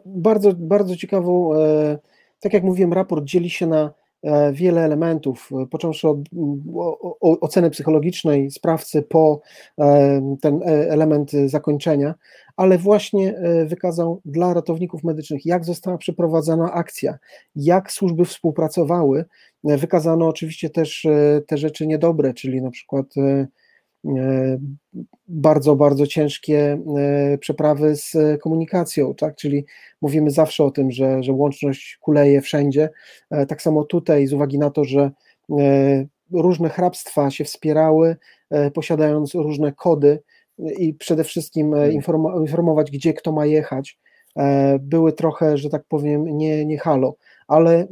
bardzo, 0.07 0.53
bardzo 0.57 0.97
ciekawą, 0.97 1.51
tak 2.41 2.53
jak 2.53 2.65
mówiłem, 2.65 2.93
raport 2.93 3.25
dzieli 3.25 3.51
się 3.51 3.67
na 3.67 3.95
wiele 4.53 4.85
elementów, 4.85 5.51
począwszy 5.71 6.09
od 6.09 6.19
oceny 7.21 7.71
psychologicznej 7.71 8.51
sprawcy 8.51 9.03
po 9.03 9.41
ten 10.41 10.61
element 10.67 11.33
zakończenia, 11.47 12.15
ale 12.57 12.79
właśnie 12.79 13.35
wykazał 13.67 14.21
dla 14.25 14.55
ratowników 14.55 15.05
medycznych, 15.05 15.47
jak 15.47 15.65
została 15.65 15.99
przeprowadzana 15.99 16.73
akcja, 16.73 17.19
jak 17.57 17.93
służby 17.93 18.25
współpracowały. 18.25 19.25
Wykazano 19.65 20.29
oczywiście 20.29 20.71
też 20.71 21.07
te 21.47 21.59
rzeczy 21.59 21.87
niedobre, 21.87 22.35
czyli 22.35 22.63
na 22.63 22.71
przykład 22.71 23.07
E, 23.17 23.47
bardzo, 25.29 25.77
bardzo 25.77 26.07
ciężkie 26.07 26.79
e, 26.99 27.39
przeprawy 27.39 27.97
z 27.97 28.17
komunikacją, 28.43 29.15
tak? 29.15 29.37
Czyli 29.37 29.65
mówimy 30.03 30.31
zawsze 30.31 30.65
o 30.65 30.71
tym, 30.71 30.91
że, 30.91 31.23
że 31.23 31.33
łączność 31.33 31.99
kuleje 32.01 32.41
wszędzie. 32.41 32.91
E, 33.31 33.47
tak 33.47 33.63
samo 33.63 33.85
tutaj, 33.85 34.27
z 34.27 34.33
uwagi 34.33 34.59
na 34.59 34.71
to, 34.71 34.85
że 34.85 35.11
różne 36.33 36.69
hrabstwa 36.69 37.31
się 37.31 37.45
wspierały, 37.45 38.17
posiadając 38.75 39.35
różne 39.35 39.73
kody 39.73 40.23
i 40.59 40.95
przede 40.95 41.25
wszystkim 41.25 41.73
hmm. 41.73 41.93
informować, 42.41 42.91
gdzie 42.91 43.15
kto 43.15 43.33
ma 43.33 43.47
jechać, 43.47 43.99
były 44.81 45.13
trochę, 45.13 45.59
że 45.59 45.71
tak 45.71 45.85
powiem, 45.89 46.39
nie, 46.39 46.67
nie 46.67 46.79
halo, 46.79 47.17
ale 47.49 47.87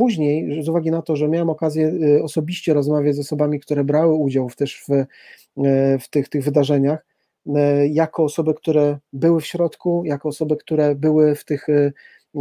później, 0.00 0.62
z 0.62 0.68
uwagi 0.68 0.90
na 0.90 1.02
to, 1.02 1.16
że 1.16 1.28
miałem 1.28 1.50
okazję 1.50 1.88
y, 1.88 2.22
osobiście 2.22 2.74
rozmawiać 2.74 3.16
z 3.16 3.18
osobami, 3.18 3.60
które 3.60 3.84
brały 3.84 4.14
udział 4.14 4.48
w, 4.48 4.56
też 4.56 4.84
w, 4.88 4.90
y, 4.90 5.98
w 5.98 6.08
tych, 6.10 6.28
tych 6.28 6.44
wydarzeniach, 6.44 7.06
y, 7.46 7.52
jako 7.88 8.24
osoby, 8.24 8.54
które 8.54 8.98
były 9.12 9.40
w 9.40 9.46
środku, 9.46 10.02
jako 10.04 10.28
osoby, 10.28 10.56
które 10.56 10.94
były 10.94 11.34
w 11.34 11.44
tych 11.44 11.66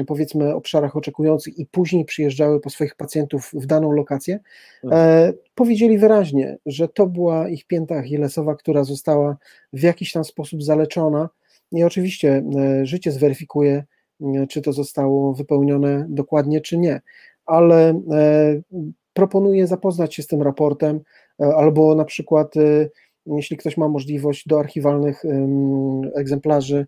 powiedzmy 0.07 0.55
obszarach 0.55 0.95
oczekujących 0.95 1.59
i 1.59 1.65
później 1.65 2.05
przyjeżdżały 2.05 2.59
po 2.59 2.69
swoich 2.69 2.95
pacjentów 2.95 3.51
w 3.53 3.65
daną 3.65 3.91
lokację, 3.91 4.39
mhm. 4.83 5.33
powiedzieli 5.55 5.97
wyraźnie, 5.97 6.57
że 6.65 6.87
to 6.87 7.07
była 7.07 7.49
ich 7.49 7.67
pięta 7.67 7.95
achillesowa, 7.95 8.55
która 8.55 8.83
została 8.83 9.37
w 9.73 9.81
jakiś 9.83 10.11
tam 10.11 10.23
sposób 10.23 10.63
zaleczona 10.63 11.29
i 11.71 11.83
oczywiście 11.83 12.43
życie 12.83 13.11
zweryfikuje, 13.11 13.83
czy 14.49 14.61
to 14.61 14.73
zostało 14.73 15.33
wypełnione 15.33 16.05
dokładnie, 16.09 16.61
czy 16.61 16.77
nie 16.77 17.01
ale 17.49 17.89
e, 17.89 18.61
proponuję 19.13 19.67
zapoznać 19.67 20.15
się 20.15 20.23
z 20.23 20.27
tym 20.27 20.41
raportem, 20.41 20.99
e, 21.41 21.55
albo 21.55 21.95
na 21.95 22.05
przykład, 22.05 22.57
e, 22.57 22.89
jeśli 23.25 23.57
ktoś 23.57 23.77
ma 23.77 23.87
możliwość 23.87 24.47
do 24.47 24.59
archiwalnych 24.59 25.23
egzemplarzy 26.15 26.87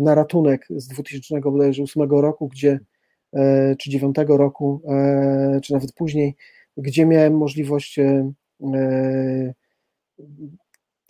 na 0.00 0.14
ratunek 0.14 0.66
z 0.70 0.88
2008 0.88 2.20
roku, 2.20 2.48
gdzie 2.48 2.80
czy 3.78 3.90
9 3.90 4.16
roku, 4.28 4.82
czy 5.62 5.72
nawet 5.72 5.92
później, 5.92 6.36
gdzie 6.76 7.06
miałem 7.06 7.36
możliwość 7.36 8.00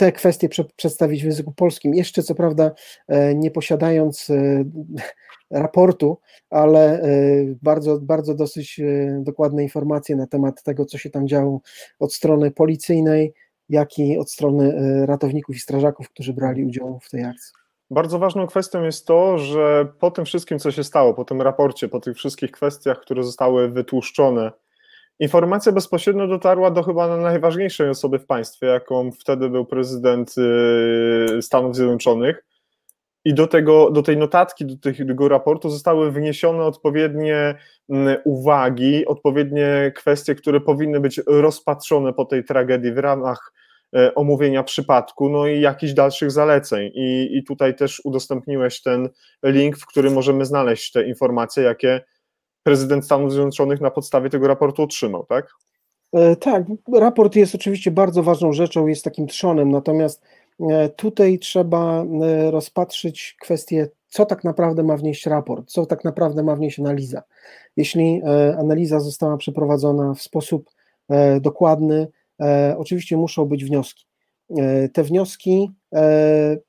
te 0.01 0.13
kwestie 0.13 0.49
przedstawić 0.77 1.23
w 1.23 1.27
języku 1.27 1.53
polskim. 1.53 1.95
Jeszcze 1.95 2.23
co 2.23 2.35
prawda 2.35 2.71
nie 3.35 3.51
posiadając 3.51 4.29
raportu, 5.51 6.19
ale 6.51 7.03
e, 7.03 7.07
bardzo, 7.63 7.99
bardzo 8.01 8.35
dosyć 8.35 8.81
e, 8.81 9.21
dokładne 9.25 9.63
informacje 9.63 10.17
na 10.17 10.27
temat 10.27 10.63
tego, 10.63 10.85
co 10.85 10.99
się 10.99 11.11
tam 11.11 11.29
działo 11.29 11.61
od 11.99 12.15
strony 12.15 12.51
policyjnej, 12.51 13.33
jak 13.69 13.99
i 13.99 14.19
od 14.19 14.31
strony 14.31 14.75
e, 14.75 15.07
ratowników 15.07 15.57
i 15.57 15.59
strażaków, 15.59 16.11
którzy 16.11 16.33
brali 16.33 16.65
udział 16.65 17.01
w 17.03 17.11
tej 17.11 17.25
akcji. 17.25 17.53
Bardzo 17.91 18.19
ważną 18.19 18.47
kwestią 18.47 18.83
jest 18.83 19.07
to, 19.07 19.39
że 19.39 19.87
po 19.99 20.11
tym 20.11 20.25
wszystkim, 20.25 20.59
co 20.59 20.71
się 20.71 20.85
stało, 20.85 21.15
po 21.15 21.25
tym 21.25 21.43
raporcie, 21.43 21.89
po 21.89 22.01
tych 22.01 22.17
wszystkich 22.17 22.51
kwestiach, 22.51 23.01
które 23.01 23.25
zostały 23.25 23.69
wytłuszczone, 23.69 24.53
informacja 25.21 25.73
bezpośrednio 25.73 26.27
dotarła 26.27 26.71
do 26.71 26.83
chyba 26.83 27.17
najważniejszej 27.17 27.89
osoby 27.89 28.19
w 28.19 28.27
państwie, 28.27 28.67
jaką 28.67 29.13
wtedy 29.13 29.51
był 29.51 29.67
prezydent 29.67 30.35
Stanów 31.41 31.77
Zjednoczonych, 31.77 32.45
i 33.25 33.35
do, 33.35 33.47
tego, 33.47 33.91
do 33.91 34.03
tej 34.03 34.17
notatki, 34.17 34.67
do 34.67 34.77
tego 34.77 35.29
raportu 35.29 35.71
zostały 35.71 36.13
wniesione 36.13 36.65
odpowiednie 36.65 37.55
mm, 37.89 38.17
uwagi, 38.25 39.07
odpowiednie 39.07 39.93
kwestie, 39.97 40.35
które 40.35 40.61
powinny 40.61 41.01
być 41.01 41.21
rozpatrzone 41.27 42.13
po 42.13 42.25
tej 42.25 42.45
tragedii 42.45 42.93
w 42.93 42.99
ramach 42.99 43.53
e, 43.97 44.15
omówienia 44.15 44.63
przypadku, 44.63 45.29
no 45.29 45.47
i 45.47 45.61
jakichś 45.61 45.93
dalszych 45.93 46.31
zaleceń. 46.31 46.91
I, 46.95 47.29
I 47.39 47.45
tutaj 47.45 47.77
też 47.77 48.01
udostępniłeś 48.05 48.83
ten 48.83 49.09
link, 49.43 49.79
w 49.79 49.87
którym 49.87 50.15
możemy 50.15 50.45
znaleźć 50.45 50.93
te 50.93 51.07
informacje, 51.07 51.63
jakie 51.63 52.01
prezydent 52.63 53.05
Stanów 53.05 53.33
Zjednoczonych 53.33 53.81
na 53.81 53.91
podstawie 53.91 54.31
tego 54.31 54.49
raportu 54.49 54.83
otrzymał, 54.83 55.27
tak? 55.27 55.55
E, 56.13 56.37
tak, 56.37 56.65
raport 56.95 57.37
jest 57.37 57.55
oczywiście 57.55 57.91
bardzo 57.91 58.23
ważną 58.23 58.53
rzeczą, 58.53 58.87
jest 58.87 59.05
takim 59.05 59.27
trzonem, 59.27 59.71
natomiast 59.71 60.23
E, 60.69 60.89
tutaj 60.89 61.39
trzeba 61.39 62.05
e, 62.05 62.51
rozpatrzyć 62.51 63.37
kwestię, 63.41 63.89
co 64.09 64.27
tak 64.27 64.45
naprawdę 64.45 64.83
ma 64.83 64.97
wnieść 64.97 65.27
raport, 65.27 65.71
co 65.71 65.87
tak 65.87 66.05
naprawdę 66.05 66.43
ma 66.43 66.57
wnieść 66.57 66.81
analiza. 66.81 67.23
Jeśli 67.77 68.23
analiza 68.59 69.01
została 69.01 69.37
przeprowadzona 69.37 70.15
w 70.15 70.23
sposób 70.23 70.71
dokładny, 71.41 72.09
oczywiście 72.77 73.17
muszą 73.17 73.45
być 73.45 73.65
wnioski. 73.65 74.07
Te 74.93 75.05
wnioski 75.05 75.71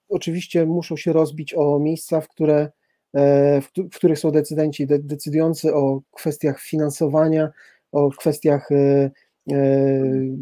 oczywiście 0.09 0.65
muszą 0.65 0.97
się 0.97 1.13
rozbić 1.13 1.53
o 1.53 1.79
miejsca, 1.79 2.21
w, 2.21 2.27
które, 2.27 2.71
w 3.91 3.95
których 3.95 4.19
są 4.19 4.31
decydenci 4.31 4.87
decydujący 4.87 5.75
o 5.75 6.01
kwestiach 6.11 6.61
finansowania, 6.61 7.51
o 7.91 8.09
kwestiach 8.09 8.69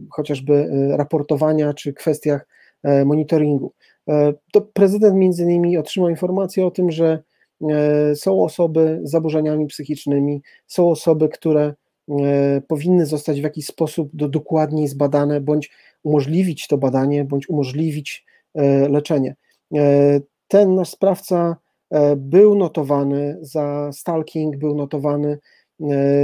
chociażby 0.09 0.69
raportowania, 0.97 1.73
czy 1.73 1.93
kwestiach 1.93 2.45
E, 2.83 3.05
monitoringu. 3.05 3.73
E, 4.09 4.33
to 4.53 4.61
prezydent 4.61 5.15
między 5.15 5.43
innymi 5.43 5.77
otrzymał 5.77 6.09
informację 6.09 6.65
o 6.65 6.71
tym, 6.71 6.91
że 6.91 7.23
e, 7.69 8.15
są 8.15 8.43
osoby 8.43 8.99
z 9.03 9.11
zaburzeniami 9.11 9.67
psychicznymi, 9.67 10.41
są 10.67 10.89
osoby, 10.89 11.29
które 11.29 11.73
powinny 12.67 13.05
zostać 13.05 13.39
w 13.39 13.43
jakiś 13.43 13.65
sposób 13.65 14.09
do, 14.13 14.29
dokładniej 14.29 14.87
zbadane, 14.87 15.41
bądź 15.41 15.71
umożliwić 16.03 16.67
to 16.67 16.77
badanie, 16.77 17.25
bądź 17.25 17.49
umożliwić 17.49 18.25
leczenie. 18.89 19.35
Ten 20.47 20.75
nasz 20.75 20.89
sprawca 20.89 21.57
był 22.17 22.55
notowany 22.55 23.37
za 23.41 23.91
stalking, 23.93 24.57
był 24.57 24.75
notowany 24.75 25.39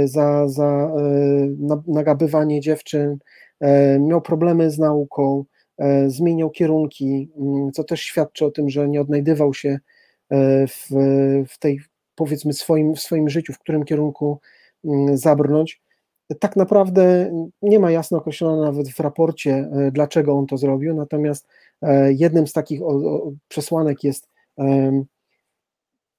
za, 0.04 0.48
za 0.48 0.92
nagabywanie 1.86 2.60
dziewczyn, 2.60 3.18
miał 3.98 4.20
problemy 4.20 4.70
z 4.70 4.78
nauką, 4.78 5.44
E, 5.78 6.10
zmieniał 6.10 6.50
kierunki, 6.50 7.30
mm, 7.38 7.72
co 7.72 7.84
też 7.84 8.00
świadczy 8.00 8.46
o 8.46 8.50
tym, 8.50 8.70
że 8.70 8.88
nie 8.88 9.00
odnajdywał 9.00 9.54
się 9.54 9.78
e, 10.30 10.66
w, 10.66 10.86
w 11.48 11.58
tej, 11.58 11.80
powiedzmy, 12.14 12.52
swoim, 12.52 12.94
w 12.94 13.00
swoim 13.00 13.28
życiu, 13.28 13.52
w 13.52 13.58
którym 13.58 13.84
kierunku 13.84 14.40
mm, 14.84 15.16
zabrnąć. 15.16 15.82
Tak 16.40 16.56
naprawdę 16.56 17.32
nie 17.62 17.78
ma 17.78 17.90
jasno 17.90 18.18
określone 18.18 18.62
nawet 18.62 18.88
w 18.88 19.00
raporcie, 19.00 19.52
e, 19.54 19.90
dlaczego 19.92 20.32
on 20.32 20.46
to 20.46 20.56
zrobił, 20.56 20.94
natomiast 20.94 21.46
jednym 22.08 22.46
z 22.46 22.52
takich 22.52 22.80
przesłanek 23.48 24.04
jest 24.04 24.28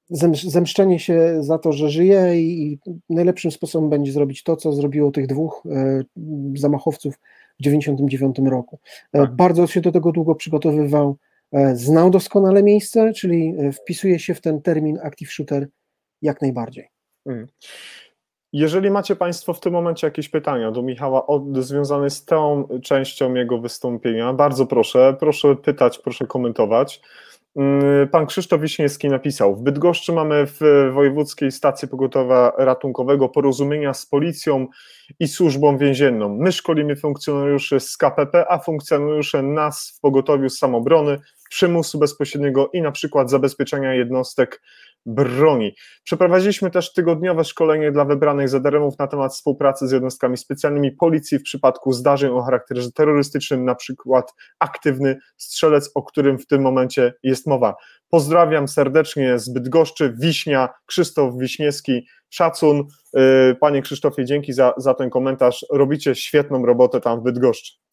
zemszczenie 0.10 1.00
się 1.00 1.38
za 1.40 1.58
to, 1.58 1.72
że 1.72 1.90
żyje 1.90 2.42
i 2.42 2.80
najlepszym 3.10 3.52
sposobem 3.52 3.90
będzie 3.90 4.12
zrobić 4.12 4.44
to, 4.44 4.56
co 4.56 4.74
zrobiło 4.74 5.12
tych 5.12 5.28
dwóch 5.28 5.64
zamachowców 6.56 7.16
w 7.16 7.64
1999 7.64 8.52
roku. 8.52 8.80
E, 9.14 9.20
tak. 9.20 9.36
Bardzo 9.36 9.68
się 9.68 9.82
do 9.82 9.92
tego 9.92 10.12
długo 10.12 10.36
przygotowywał, 10.36 11.18
e, 11.52 11.76
znał 11.76 12.10
doskonale 12.10 12.64
miejsce, 12.64 13.14
czyli 13.14 13.54
e, 13.60 13.72
wpisuje 13.72 14.20
się 14.20 14.36
w 14.36 14.42
ten 14.42 14.62
termin 14.62 15.00
active 15.04 15.32
shooter 15.32 15.68
jak 16.22 16.42
najbardziej. 16.42 16.90
Hmm. 17.28 17.48
Jeżeli 18.54 18.92
macie 18.92 19.16
Państwo 19.16 19.54
w 19.54 19.60
tym 19.60 19.74
momencie 19.74 20.08
jakieś 20.08 20.30
pytania 20.30 20.72
do 20.72 20.82
Michała 20.82 21.28
od, 21.28 21.58
związane 21.58 22.10
z 22.10 22.26
tą 22.26 22.68
częścią 22.84 23.34
jego 23.34 23.58
wystąpienia, 23.58 24.34
bardzo 24.34 24.66
proszę, 24.66 25.16
proszę 25.20 25.56
pytać, 25.56 26.00
proszę 26.00 26.28
komentować. 26.28 27.02
Mm, 27.58 28.08
pan 28.08 28.26
Krzysztof 28.26 28.62
Wiśniewski 28.62 29.08
napisał: 29.08 29.56
W 29.56 29.62
Bydgoszczy 29.62 30.14
mamy 30.14 30.46
w 30.48 30.60
Wojewódzkiej 30.94 31.52
Stacji 31.52 31.88
Pogotowia 31.88 32.52
Ratunkowego 32.58 33.30
porozumienia 33.30 33.94
z 33.94 34.06
policją 34.06 34.68
i 35.20 35.28
służbą 35.28 35.78
więzienną. 35.78 36.38
My 36.40 36.52
szkolimy 36.52 36.96
funkcjonariuszy 36.96 37.80
z 37.80 37.98
KPP, 37.98 38.46
a 38.50 38.60
funkcjonariusze 38.60 39.42
nas 39.44 39.94
w 39.98 40.00
pogotowiu 40.00 40.50
samobrony, 40.50 41.20
przymusu 41.50 42.00
bezpośredniego 42.00 42.70
i 42.74 42.82
na 42.82 42.92
przykład 42.92 43.30
zabezpieczenia 43.30 43.94
jednostek 43.94 44.62
broni. 45.08 45.76
Przeprowadziliśmy 46.04 46.72
też 46.72 46.94
tygodniowe 46.94 47.44
szkolenie 47.44 47.92
dla 47.92 48.06
wybranych 48.06 48.50
zadaremów 48.50 49.00
na 49.00 49.08
temat 49.08 49.34
współpracy 49.34 49.88
z 49.88 49.92
jednostkami 49.92 50.38
specjalnymi 50.38 50.92
policji 50.92 51.40
w 51.40 51.44
przypadku 51.44 51.94
zdarzeń 51.94 52.32
o 52.32 52.42
charakterze 52.42 52.92
terrorystycznym, 52.92 53.66
na 53.66 53.76
przykład 53.76 54.34
aktywny 54.60 55.18
strzelec, 55.38 55.92
o 55.96 56.04
którym 56.04 56.40
w 56.40 56.48
tym 56.48 56.62
momencie 56.62 57.14
jest 57.24 57.48
mowa. 57.48 57.76
Pozdrawiam 58.10 58.68
serdecznie 58.68 59.40
z 59.40 59.50
Bydgoszczy, 59.50 60.14
Wiśnia, 60.20 60.70
Krzysztof 60.86 61.34
Wiśniewski, 61.38 62.08
szacun. 62.30 62.84
Y, 63.52 63.56
panie 63.56 63.82
Krzysztofie, 63.82 64.26
dzięki 64.26 64.54
za, 64.54 64.74
za 64.78 64.94
ten 64.94 65.10
komentarz. 65.10 65.66
Robicie 65.72 66.16
świetną 66.16 66.66
robotę 66.66 67.02
tam 67.02 67.20
w 67.20 67.24
Bydgoszczy. 67.24 67.87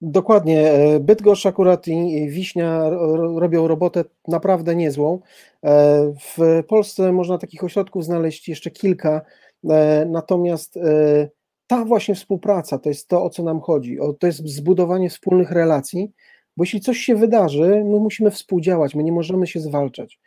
Dokładnie. 0.00 0.70
E, 0.72 1.00
Bydgoszcz 1.00 1.46
akurat 1.46 1.88
i 1.88 2.28
Wiśnia 2.30 2.90
robią 3.36 3.68
robotę 3.68 4.04
naprawdę 4.28 4.76
niezłą. 4.76 5.20
E, 5.64 6.12
w 6.36 6.62
Polsce 6.68 7.12
można 7.12 7.38
takich 7.38 7.64
ośrodków 7.64 8.04
znaleźć 8.04 8.48
jeszcze 8.48 8.70
kilka, 8.70 9.22
e, 9.70 10.06
natomiast 10.10 10.78
ta 11.66 11.84
właśnie 11.84 12.14
współpraca 12.14 12.78
to 12.78 12.88
jest 12.88 13.08
to, 13.08 13.24
o 13.24 13.30
co 13.30 13.42
nam 13.42 13.60
chodzi. 13.60 13.98
To 14.18 14.26
jest 14.26 14.46
zbudowanie 14.46 15.10
wspólnych 15.10 15.50
relacji, 15.50 16.12
bo 16.56 16.64
jeśli 16.64 16.80
coś 16.80 16.98
się 16.98 17.14
wydarzy, 17.14 17.68
my 17.84 18.00
musimy 18.00 18.30
współdziałać, 18.30 18.94
my 18.94 19.04
nie 19.04 19.12
możemy 19.12 19.46
się 19.46 19.60
zwalczać. 19.60 20.20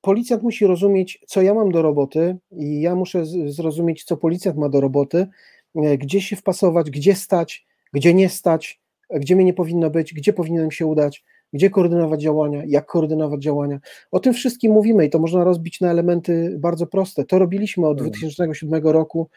Policjant 0.00 0.42
musi 0.42 0.66
rozumieć, 0.66 1.24
co 1.26 1.42
ja 1.42 1.54
mam 1.54 1.72
do 1.72 1.82
roboty, 1.82 2.36
i 2.52 2.80
ja 2.80 2.94
muszę 2.94 3.26
zrozumieć, 3.46 4.04
co 4.04 4.16
policjant 4.16 4.58
ma 4.58 4.68
do 4.68 4.80
roboty, 4.80 5.26
gdzie 5.74 6.20
się 6.20 6.36
wpasować, 6.36 6.90
gdzie 6.90 7.14
stać, 7.14 7.67
gdzie 7.92 8.14
nie 8.14 8.28
stać, 8.28 8.80
gdzie 9.10 9.36
mnie 9.36 9.44
nie 9.44 9.54
powinno 9.54 9.90
być, 9.90 10.14
gdzie 10.14 10.32
powinienem 10.32 10.70
się 10.70 10.86
udać, 10.86 11.24
gdzie 11.52 11.70
koordynować 11.70 12.22
działania, 12.22 12.62
jak 12.66 12.86
koordynować 12.86 13.42
działania. 13.42 13.80
O 14.10 14.20
tym 14.20 14.34
wszystkim 14.34 14.72
mówimy 14.72 15.06
i 15.06 15.10
to 15.10 15.18
można 15.18 15.44
rozbić 15.44 15.80
na 15.80 15.90
elementy 15.90 16.56
bardzo 16.58 16.86
proste. 16.86 17.24
To 17.24 17.38
robiliśmy 17.38 17.86
od 17.86 17.98
2007 17.98 18.74
mm. 18.74 18.92
roku, 18.92 19.28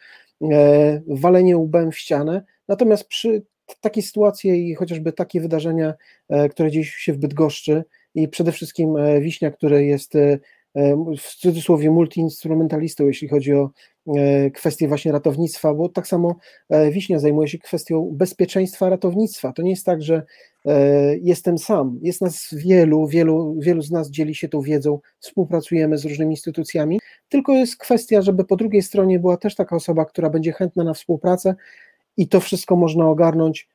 e, 0.51 1.01
walenie 1.07 1.57
łbem 1.57 1.91
w 1.91 1.97
ścianę, 1.97 2.43
natomiast 2.67 3.07
przy 3.07 3.43
takiej 3.81 4.03
sytuacji 4.03 4.69
i 4.69 4.75
chociażby 4.75 5.13
takie 5.13 5.41
wydarzenia, 5.41 5.93
e, 6.29 6.49
które 6.49 6.71
dzieją 6.71 6.83
się 6.85 7.13
w 7.13 7.17
Bydgoszczy 7.17 7.83
i 8.15 8.27
przede 8.27 8.51
wszystkim 8.51 8.97
e, 8.97 9.21
Wiśnia, 9.21 9.51
który 9.51 9.85
jest 9.85 10.15
e, 10.15 10.39
w 11.17 11.35
cudzysłowie 11.35 11.91
multiinstrumentalistą, 11.91 13.07
jeśli 13.07 13.27
chodzi 13.27 13.53
o 13.53 13.69
e, 14.07 14.51
kwestie 14.51 14.87
właśnie 14.87 15.11
ratownictwa, 15.11 15.73
bo 15.73 15.89
tak 15.89 16.07
samo 16.07 16.35
e, 16.69 16.91
Wiśnia 16.91 17.19
zajmuje 17.19 17.47
się 17.47 17.57
kwestią 17.57 18.09
bezpieczeństwa 18.13 18.89
ratownictwa. 18.89 19.53
To 19.53 19.61
nie 19.61 19.69
jest 19.69 19.85
tak, 19.85 20.01
że 20.01 20.23
e, 20.65 21.17
jestem 21.17 21.57
sam. 21.57 21.99
Jest 22.01 22.21
nas 22.21 22.47
wielu, 22.53 23.07
wielu, 23.07 23.55
wielu 23.59 23.81
z 23.81 23.91
nas 23.91 24.09
dzieli 24.09 24.35
się 24.35 24.49
tą 24.49 24.61
wiedzą, 24.61 24.99
współpracujemy 25.19 25.97
z 25.97 26.05
różnymi 26.05 26.33
instytucjami, 26.33 26.99
tylko 27.29 27.53
jest 27.53 27.77
kwestia, 27.77 28.21
żeby 28.21 28.45
po 28.45 28.55
drugiej 28.55 28.81
stronie 28.81 29.19
była 29.19 29.37
też 29.37 29.55
taka 29.55 29.75
osoba, 29.75 30.05
która 30.05 30.29
będzie 30.29 30.51
chętna 30.51 30.83
na 30.83 30.93
współpracę 30.93 31.55
i 32.17 32.27
to 32.27 32.39
wszystko 32.39 32.75
można 32.75 33.09
ogarnąć 33.09 33.67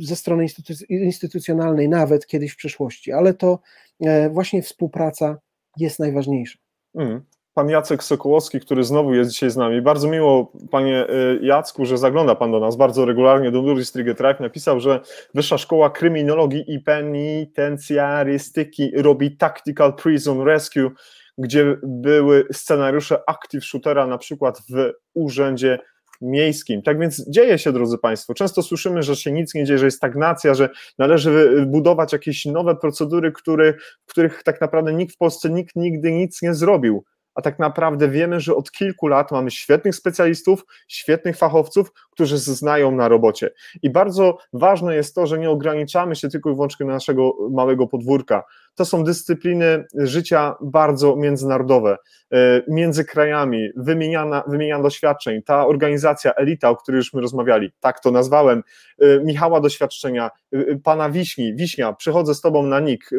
ze 0.00 0.16
strony 0.16 0.46
instytucjonalnej, 0.88 1.88
nawet 1.88 2.26
kiedyś 2.26 2.52
w 2.52 2.56
przyszłości, 2.56 3.12
ale 3.12 3.34
to 3.34 3.58
E, 4.00 4.30
właśnie 4.30 4.62
współpraca 4.62 5.38
jest 5.76 5.98
najważniejsza. 5.98 6.58
Mm. 6.94 7.22
Pan 7.54 7.68
Jacek 7.68 8.02
Sokołowski, 8.02 8.60
który 8.60 8.84
znowu 8.84 9.14
jest 9.14 9.30
dzisiaj 9.30 9.50
z 9.50 9.56
nami. 9.56 9.82
Bardzo 9.82 10.08
miło, 10.08 10.52
panie 10.70 11.06
e, 11.08 11.36
Jacku, 11.42 11.84
że 11.84 11.98
zagląda 11.98 12.34
pan 12.34 12.52
do 12.52 12.60
nas 12.60 12.76
bardzo 12.76 13.04
regularnie 13.04 13.50
do 13.50 13.62
Luris 13.62 13.92
Trigetrive. 13.92 14.40
Napisał, 14.40 14.80
że 14.80 15.00
Wyższa 15.34 15.58
Szkoła 15.58 15.90
Kryminologii 15.90 16.74
i 16.74 16.80
Penitencjarystyki 16.80 18.92
robi 18.96 19.36
Tactical 19.36 19.94
Prison 19.94 20.40
Rescue, 20.40 20.90
gdzie 21.38 21.76
były 21.82 22.44
scenariusze 22.52 23.18
Active 23.26 23.64
Shootera, 23.64 24.06
na 24.06 24.18
przykład 24.18 24.62
w 24.70 24.92
Urzędzie 25.14 25.78
miejskim. 26.20 26.82
Tak 26.82 26.98
więc 26.98 27.30
dzieje 27.30 27.58
się, 27.58 27.72
drodzy 27.72 27.98
Państwo. 27.98 28.34
Często 28.34 28.62
słyszymy, 28.62 29.02
że 29.02 29.16
się 29.16 29.32
nic 29.32 29.54
nie 29.54 29.64
dzieje, 29.64 29.78
że 29.78 29.84
jest 29.84 29.96
stagnacja, 29.96 30.54
że 30.54 30.68
należy 30.98 31.64
budować 31.66 32.12
jakieś 32.12 32.46
nowe 32.46 32.76
procedury, 32.76 33.32
który, 33.32 33.74
których 34.06 34.42
tak 34.42 34.60
naprawdę 34.60 34.92
nikt 34.92 35.14
w 35.14 35.18
Polsce 35.18 35.50
nikt 35.50 35.76
nigdy 35.76 36.12
nic 36.12 36.42
nie 36.42 36.54
zrobił 36.54 37.04
a 37.36 37.42
tak 37.42 37.58
naprawdę 37.58 38.08
wiemy, 38.08 38.40
że 38.40 38.56
od 38.56 38.70
kilku 38.70 39.06
lat 39.06 39.32
mamy 39.32 39.50
świetnych 39.50 39.94
specjalistów, 39.94 40.64
świetnych 40.88 41.36
fachowców, 41.36 41.92
którzy 42.10 42.38
znają 42.38 42.90
na 42.92 43.08
robocie. 43.08 43.50
I 43.82 43.90
bardzo 43.90 44.38
ważne 44.52 44.94
jest 44.96 45.14
to, 45.14 45.26
że 45.26 45.38
nie 45.38 45.50
ograniczamy 45.50 46.16
się 46.16 46.28
tylko 46.28 46.50
i 46.50 46.54
wyłącznie 46.54 46.86
naszego 46.86 47.32
małego 47.50 47.86
podwórka. 47.86 48.44
To 48.76 48.84
są 48.84 49.04
dyscypliny 49.04 49.84
życia 49.94 50.54
bardzo 50.60 51.16
międzynarodowe, 51.16 51.96
e, 52.32 52.62
między 52.68 53.04
krajami, 53.04 53.68
wymieniana, 53.76 54.44
wymieniana 54.46 54.82
doświadczeń. 54.82 55.42
Ta 55.42 55.66
organizacja 55.66 56.34
Elita, 56.34 56.70
o 56.70 56.76
której 56.76 56.96
już 56.98 57.14
my 57.14 57.20
rozmawiali, 57.20 57.72
tak 57.80 58.00
to 58.00 58.10
nazwałem, 58.10 58.62
e, 58.98 59.20
Michała 59.24 59.60
doświadczenia, 59.60 60.30
e, 60.52 60.76
pana 60.76 61.10
Wiśni, 61.10 61.54
Wiśnia, 61.54 61.92
przychodzę 61.92 62.34
z 62.34 62.40
tobą 62.40 62.62
na 62.62 62.80
NIK, 62.80 63.10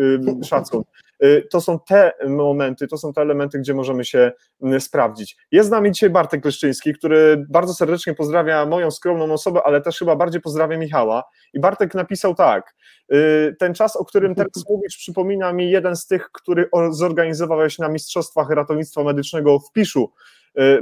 szacun. 0.49 0.84
Y, 1.23 1.48
to 1.52 1.61
są 1.61 1.80
te 1.80 2.11
momenty, 2.27 2.88
to 2.88 2.98
są 2.98 3.14
te 3.14 3.22
elementy, 3.22 3.60
gdzie 3.60 3.73
możemy 3.73 4.06
się 4.06 4.31
y, 4.76 4.80
sprawdzić. 4.80 5.38
Jest 5.52 5.68
z 5.68 5.72
nami 5.72 5.91
dzisiaj 5.91 6.10
Bartek 6.10 6.45
Leszczyński, 6.45 6.94
który 6.94 7.45
bardzo 7.49 7.73
serdecznie 7.73 8.14
pozdrawia 8.14 8.65
moją 8.65 8.91
skromną 8.91 9.34
osobę, 9.34 9.61
ale 9.65 9.81
też 9.81 9.99
chyba 9.99 10.15
bardziej 10.15 10.41
pozdrawia 10.41 10.77
Michała. 10.77 11.23
I 11.53 11.60
Bartek 11.60 11.95
napisał 11.95 12.35
tak, 12.35 12.76
y, 13.14 13.56
ten 13.60 13.73
czas, 13.73 13.95
o 13.95 14.06
którym 14.06 14.35
teraz 14.35 14.64
mówisz, 14.69 14.98
przypomina 14.98 15.53
mi 15.53 15.72
jeden 15.72 15.95
z 15.95 16.07
tych, 16.07 16.31
który 16.31 16.69
zorganizowałeś 16.89 17.80
na 17.80 17.89
Mistrzostwach 17.89 18.49
Ratownictwa 18.49 19.03
Medycznego 19.03 19.60
w 19.60 19.72
Piszu 19.72 20.11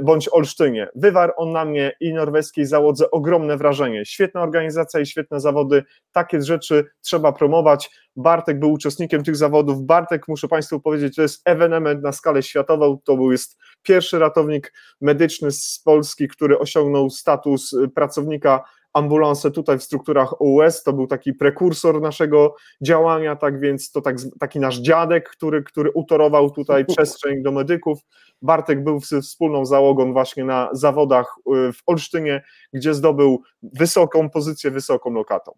bądź 0.02 0.28
Olsztynie. 0.32 0.88
Wywarł 0.94 1.32
on 1.36 1.52
na 1.52 1.64
mnie 1.64 1.92
i 2.00 2.12
norweskiej 2.12 2.66
załodze 2.66 3.10
ogromne 3.10 3.56
wrażenie. 3.56 4.04
Świetna 4.06 4.42
organizacja 4.42 5.00
i 5.00 5.06
świetne 5.06 5.40
zawody. 5.40 5.84
Takie 6.12 6.42
rzeczy 6.42 6.84
trzeba 7.00 7.32
promować. 7.32 7.90
Bartek 8.16 8.58
był 8.58 8.72
uczestnikiem 8.72 9.24
tych 9.24 9.36
zawodów. 9.36 9.82
Bartek, 9.82 10.28
muszę 10.28 10.48
Państwu 10.48 10.80
powiedzieć, 10.80 11.16
to 11.16 11.22
jest 11.22 11.42
ewenement 11.44 12.02
na 12.02 12.12
skalę 12.12 12.42
światową. 12.42 12.98
To 13.04 13.16
był 13.16 13.32
jest 13.32 13.58
pierwszy 13.82 14.18
ratownik 14.18 14.72
medyczny 15.00 15.50
z 15.50 15.80
Polski, 15.84 16.28
który 16.28 16.58
osiągnął 16.58 17.10
status 17.10 17.74
pracownika 17.94 18.64
ambulanse 18.96 19.50
tutaj 19.50 19.78
w 19.78 19.82
strukturach 19.82 20.42
OUS, 20.42 20.82
to 20.82 20.92
był 20.92 21.06
taki 21.06 21.32
prekursor 21.32 22.00
naszego 22.00 22.54
działania, 22.80 23.36
tak 23.36 23.60
więc 23.60 23.90
to 23.90 24.00
tak, 24.00 24.16
taki 24.40 24.60
nasz 24.60 24.78
dziadek, 24.78 25.28
który, 25.28 25.62
który 25.62 25.90
utorował 25.90 26.50
tutaj 26.50 26.84
przestrzeń 26.96 27.42
do 27.42 27.52
medyków. 27.52 27.98
Bartek 28.42 28.84
był 28.84 29.00
z 29.00 29.12
wspólną 29.22 29.66
załogą 29.66 30.12
właśnie 30.12 30.44
na 30.44 30.68
zawodach 30.72 31.34
y, 31.68 31.72
w 31.72 31.82
Olsztynie, 31.86 32.42
gdzie 32.72 32.94
zdobył 32.94 33.42
wysoką 33.62 34.30
pozycję, 34.30 34.70
wysoką 34.70 35.10
lokatą. 35.10 35.52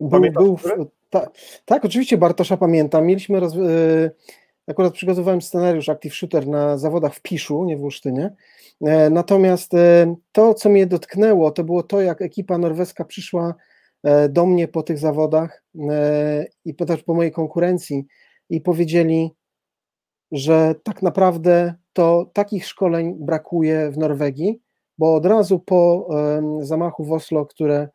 Był, 0.00 0.20
był, 0.32 0.58
ta, 1.10 1.30
tak, 1.64 1.84
oczywiście 1.84 2.18
Bartosza 2.18 2.56
pamiętam. 2.56 3.06
Mieliśmy 3.06 3.40
roz, 3.40 3.54
yy, 3.54 4.10
akurat 4.66 4.92
przygotowałem 4.92 5.42
scenariusz 5.42 5.88
Active 5.88 6.14
Shooter 6.14 6.48
na 6.48 6.78
zawodach 6.78 7.14
w 7.14 7.22
Piszu, 7.22 7.64
nie 7.64 7.76
w 7.76 7.84
Olsztynie. 7.84 8.34
E, 8.80 9.10
natomiast 9.10 9.74
e, 9.74 10.16
to, 10.32 10.54
co 10.54 10.68
mnie 10.68 10.86
dotknęło, 10.86 11.50
to 11.50 11.64
było 11.64 11.82
to, 11.82 12.00
jak 12.00 12.22
ekipa 12.22 12.58
norweska 12.58 13.04
przyszła 13.04 13.54
e, 14.02 14.28
do 14.28 14.46
mnie 14.46 14.68
po 14.68 14.82
tych 14.82 14.98
zawodach 14.98 15.62
i 16.64 16.74
też 16.74 17.02
po 17.02 17.14
mojej 17.14 17.32
konkurencji 17.32 18.06
i 18.50 18.60
powiedzieli, 18.60 19.34
że 20.32 20.74
tak 20.82 21.02
naprawdę 21.02 21.74
to 21.92 22.30
takich 22.32 22.66
szkoleń 22.66 23.14
brakuje 23.18 23.90
w 23.90 23.98
Norwegii, 23.98 24.60
bo 24.98 25.14
od 25.14 25.26
razu 25.26 25.58
po 25.58 26.08
zamachu 26.60 27.04
w 27.04 27.12
Oslo, 27.12 27.46
które, 27.46 27.88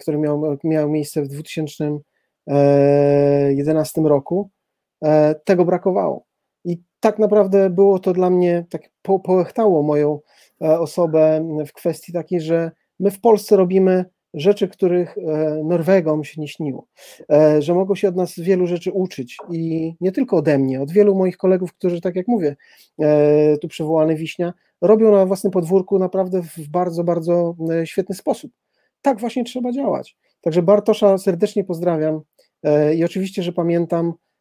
który 0.00 0.18
miał, 0.18 0.58
miał 0.64 0.90
miejsce 0.90 1.22
w 1.22 1.28
2011 1.28 4.00
roku, 4.00 4.50
tego 5.44 5.64
brakowało 5.64 6.26
tak 7.04 7.18
naprawdę 7.18 7.70
było 7.70 7.98
to 7.98 8.12
dla 8.12 8.30
mnie, 8.30 8.66
tak 8.70 8.82
po, 9.02 9.20
połechtało 9.20 9.82
moją 9.82 10.20
e, 10.62 10.80
osobę 10.80 11.48
w 11.66 11.72
kwestii 11.72 12.12
takiej, 12.12 12.40
że 12.40 12.70
my 13.00 13.10
w 13.10 13.20
Polsce 13.20 13.56
robimy 13.56 14.04
rzeczy, 14.34 14.68
których 14.68 15.18
e, 15.18 15.22
Norwegom 15.64 16.24
się 16.24 16.40
nie 16.40 16.48
śniło, 16.48 16.86
e, 17.32 17.62
że 17.62 17.74
mogą 17.74 17.94
się 17.94 18.08
od 18.08 18.16
nas 18.16 18.34
wielu 18.38 18.66
rzeczy 18.66 18.92
uczyć 18.92 19.36
i 19.52 19.94
nie 20.00 20.12
tylko 20.12 20.36
ode 20.36 20.58
mnie, 20.58 20.82
od 20.82 20.92
wielu 20.92 21.14
moich 21.14 21.36
kolegów, 21.36 21.72
którzy, 21.72 22.00
tak 22.00 22.16
jak 22.16 22.28
mówię, 22.28 22.56
tu 23.60 23.68
przywołany 23.68 24.16
Wiśnia, 24.16 24.52
robią 24.80 25.12
na 25.12 25.26
własnym 25.26 25.50
podwórku 25.50 25.98
naprawdę 25.98 26.42
w 26.42 26.68
bardzo, 26.68 27.04
bardzo 27.04 27.56
świetny 27.84 28.14
sposób. 28.14 28.52
Tak 29.02 29.20
właśnie 29.20 29.44
trzeba 29.44 29.72
działać. 29.72 30.16
Także 30.40 30.62
Bartosza 30.62 31.18
serdecznie 31.18 31.64
pozdrawiam 31.64 32.20
i 32.96 33.04
oczywiście, 33.04 33.42
że 33.42 33.52
pamiętam 33.52 34.14
E, 34.14 34.33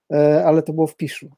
ale 0.45 0.63
to 0.63 0.73
było 0.73 0.87
w 0.87 0.95
Piszu. 0.95 1.29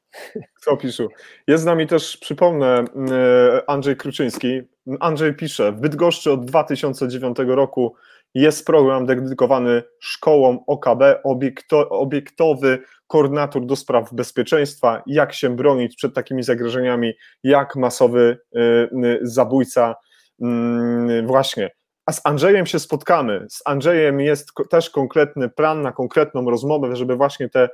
Co 0.60 0.76
Piszu? 0.76 1.08
Jest 1.46 1.62
z 1.62 1.66
nami 1.66 1.86
też, 1.86 2.16
przypomnę, 2.16 2.84
e, 3.10 3.70
Andrzej 3.70 3.96
Kruczyński. 3.96 4.62
Andrzej 5.00 5.34
pisze, 5.34 5.72
w 5.72 5.80
Bydgoszczy 5.80 6.32
od 6.32 6.44
2009 6.44 7.36
roku 7.46 7.94
jest 8.34 8.66
program 8.66 9.06
dedykowany 9.06 9.82
szkołom 10.00 10.58
OKB, 10.66 11.02
obiekto, 11.24 11.88
obiektowy 11.88 12.78
koordynator 13.06 13.66
do 13.66 13.76
spraw 13.76 14.12
bezpieczeństwa, 14.12 15.02
jak 15.06 15.32
się 15.32 15.56
bronić 15.56 15.96
przed 15.96 16.14
takimi 16.14 16.42
zagrożeniami, 16.42 17.12
jak 17.42 17.76
masowy 17.76 18.38
y, 18.56 19.18
zabójca. 19.22 19.94
Mm, 20.40 21.26
właśnie. 21.26 21.70
A 22.06 22.12
z 22.12 22.20
Andrzejem 22.24 22.66
się 22.66 22.78
spotkamy. 22.78 23.46
Z 23.50 23.62
Andrzejem 23.64 24.20
jest 24.20 24.50
też 24.70 24.90
konkretny 24.90 25.48
plan 25.48 25.82
na 25.82 25.92
konkretną 25.92 26.50
rozmowę, 26.50 26.96
żeby 26.96 27.16
właśnie 27.16 27.48
te 27.48 27.68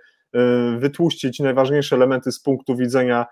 wytłuścić 0.78 1.40
najważniejsze 1.40 1.96
elementy 1.96 2.32
z 2.32 2.40
punktu 2.40 2.76
widzenia 2.76 3.26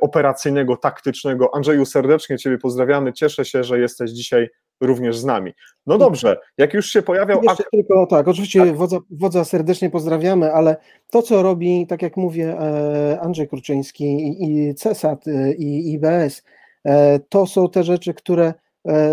operacyjnego, 0.00 0.76
taktycznego. 0.76 1.54
Andrzeju, 1.54 1.84
serdecznie 1.84 2.38
Ciebie 2.38 2.58
pozdrawiamy. 2.58 3.12
Cieszę 3.12 3.44
się, 3.44 3.64
że 3.64 3.80
jesteś 3.80 4.10
dzisiaj 4.10 4.48
również 4.80 5.18
z 5.18 5.24
nami. 5.24 5.52
No 5.86 5.98
dobrze, 5.98 6.36
jak 6.58 6.74
już 6.74 6.90
się 6.90 7.02
pojawiał. 7.02 7.42
Jeszcze 7.42 7.64
tylko 7.72 8.06
tak, 8.06 8.28
oczywiście 8.28 8.60
tak. 8.60 8.76
Wodza, 8.76 8.98
wodza 9.10 9.44
serdecznie 9.44 9.90
pozdrawiamy, 9.90 10.52
ale 10.52 10.76
to, 11.10 11.22
co 11.22 11.42
robi, 11.42 11.86
tak 11.86 12.02
jak 12.02 12.16
mówię, 12.16 12.58
e, 12.60 13.20
Andrzej 13.20 13.48
Kurczyński 13.48 14.36
i 14.40 14.74
CESAT 14.74 15.28
e, 15.28 15.52
i 15.52 15.92
IBS, 15.92 16.42
e, 16.84 17.18
to 17.18 17.46
są 17.46 17.68
te 17.68 17.84
rzeczy, 17.84 18.14
które 18.14 18.54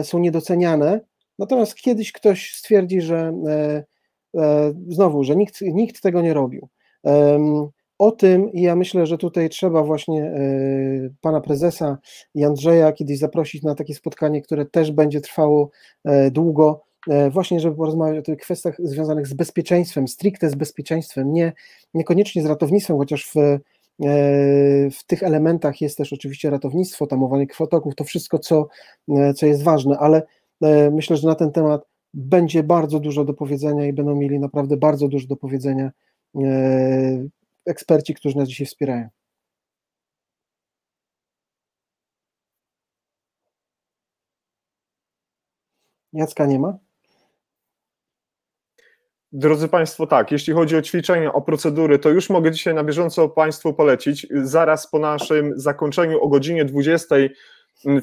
są 0.03 0.19
niedoceniane. 0.19 1.01
Natomiast 1.39 1.75
kiedyś 1.75 2.11
ktoś 2.11 2.53
stwierdzi, 2.53 3.01
że 3.01 3.33
znowu, 4.87 5.23
że 5.23 5.35
nikt, 5.35 5.61
nikt 5.61 6.01
tego 6.01 6.21
nie 6.21 6.33
robił. 6.33 6.69
O 7.97 8.11
tym 8.11 8.53
i 8.53 8.61
ja 8.61 8.75
myślę, 8.75 9.05
że 9.05 9.17
tutaj 9.17 9.49
trzeba 9.49 9.83
właśnie 9.83 10.23
e, 10.23 10.39
pana 11.21 11.41
prezesa 11.41 11.97
i 12.33 12.43
Andrzeja 12.43 12.91
kiedyś 12.91 13.19
zaprosić 13.19 13.63
na 13.63 13.75
takie 13.75 13.95
spotkanie, 13.95 14.41
które 14.41 14.65
też 14.65 14.91
będzie 14.91 15.21
trwało 15.21 15.69
e, 16.05 16.31
długo, 16.31 16.83
e, 17.09 17.29
właśnie 17.29 17.59
żeby 17.59 17.75
porozmawiać 17.75 18.19
o 18.19 18.21
tych 18.21 18.39
kwestiach 18.39 18.75
związanych 18.79 19.27
z 19.27 19.33
bezpieczeństwem, 19.33 20.07
stricte 20.07 20.49
z 20.49 20.55
bezpieczeństwem, 20.55 21.33
nie, 21.33 21.53
niekoniecznie 21.93 22.43
z 22.43 22.45
ratownictwem, 22.45 22.97
chociaż 22.97 23.31
w, 23.35 23.59
w 24.91 25.03
tych 25.07 25.23
elementach 25.23 25.81
jest 25.81 25.97
też 25.97 26.13
oczywiście 26.13 26.49
ratownictwo, 26.49 27.07
tamowanie 27.07 27.47
krwotoków, 27.47 27.95
to 27.95 28.03
wszystko, 28.03 28.39
co, 28.39 28.67
co 29.35 29.45
jest 29.45 29.63
ważne, 29.63 29.97
ale 29.99 30.23
myślę, 30.91 31.17
że 31.17 31.27
na 31.27 31.35
ten 31.35 31.51
temat 31.51 31.85
będzie 32.13 32.63
bardzo 32.63 32.99
dużo 32.99 33.25
do 33.25 33.33
powiedzenia 33.33 33.85
i 33.85 33.93
będą 33.93 34.15
mieli 34.15 34.39
naprawdę 34.39 34.77
bardzo 34.77 35.07
dużo 35.07 35.27
do 35.27 35.35
powiedzenia 35.35 35.91
eksperci, 37.65 38.13
którzy 38.13 38.37
nas 38.37 38.49
dzisiaj 38.49 38.67
wspierają. 38.67 39.09
Jacka 46.13 46.45
nie 46.45 46.59
ma? 46.59 46.77
Drodzy 49.31 49.67
Państwo, 49.67 50.07
tak, 50.07 50.31
jeśli 50.31 50.53
chodzi 50.53 50.77
o 50.77 50.81
ćwiczenia, 50.81 51.33
o 51.33 51.41
procedury, 51.41 51.99
to 51.99 52.09
już 52.09 52.29
mogę 52.29 52.51
dzisiaj 52.51 52.73
na 52.73 52.83
bieżąco 52.83 53.29
Państwu 53.29 53.73
polecić. 53.73 54.27
Zaraz 54.43 54.87
po 54.87 54.99
naszym 54.99 55.53
zakończeniu 55.55 56.21
o 56.21 56.27
godzinie 56.27 56.65
20 56.65 57.15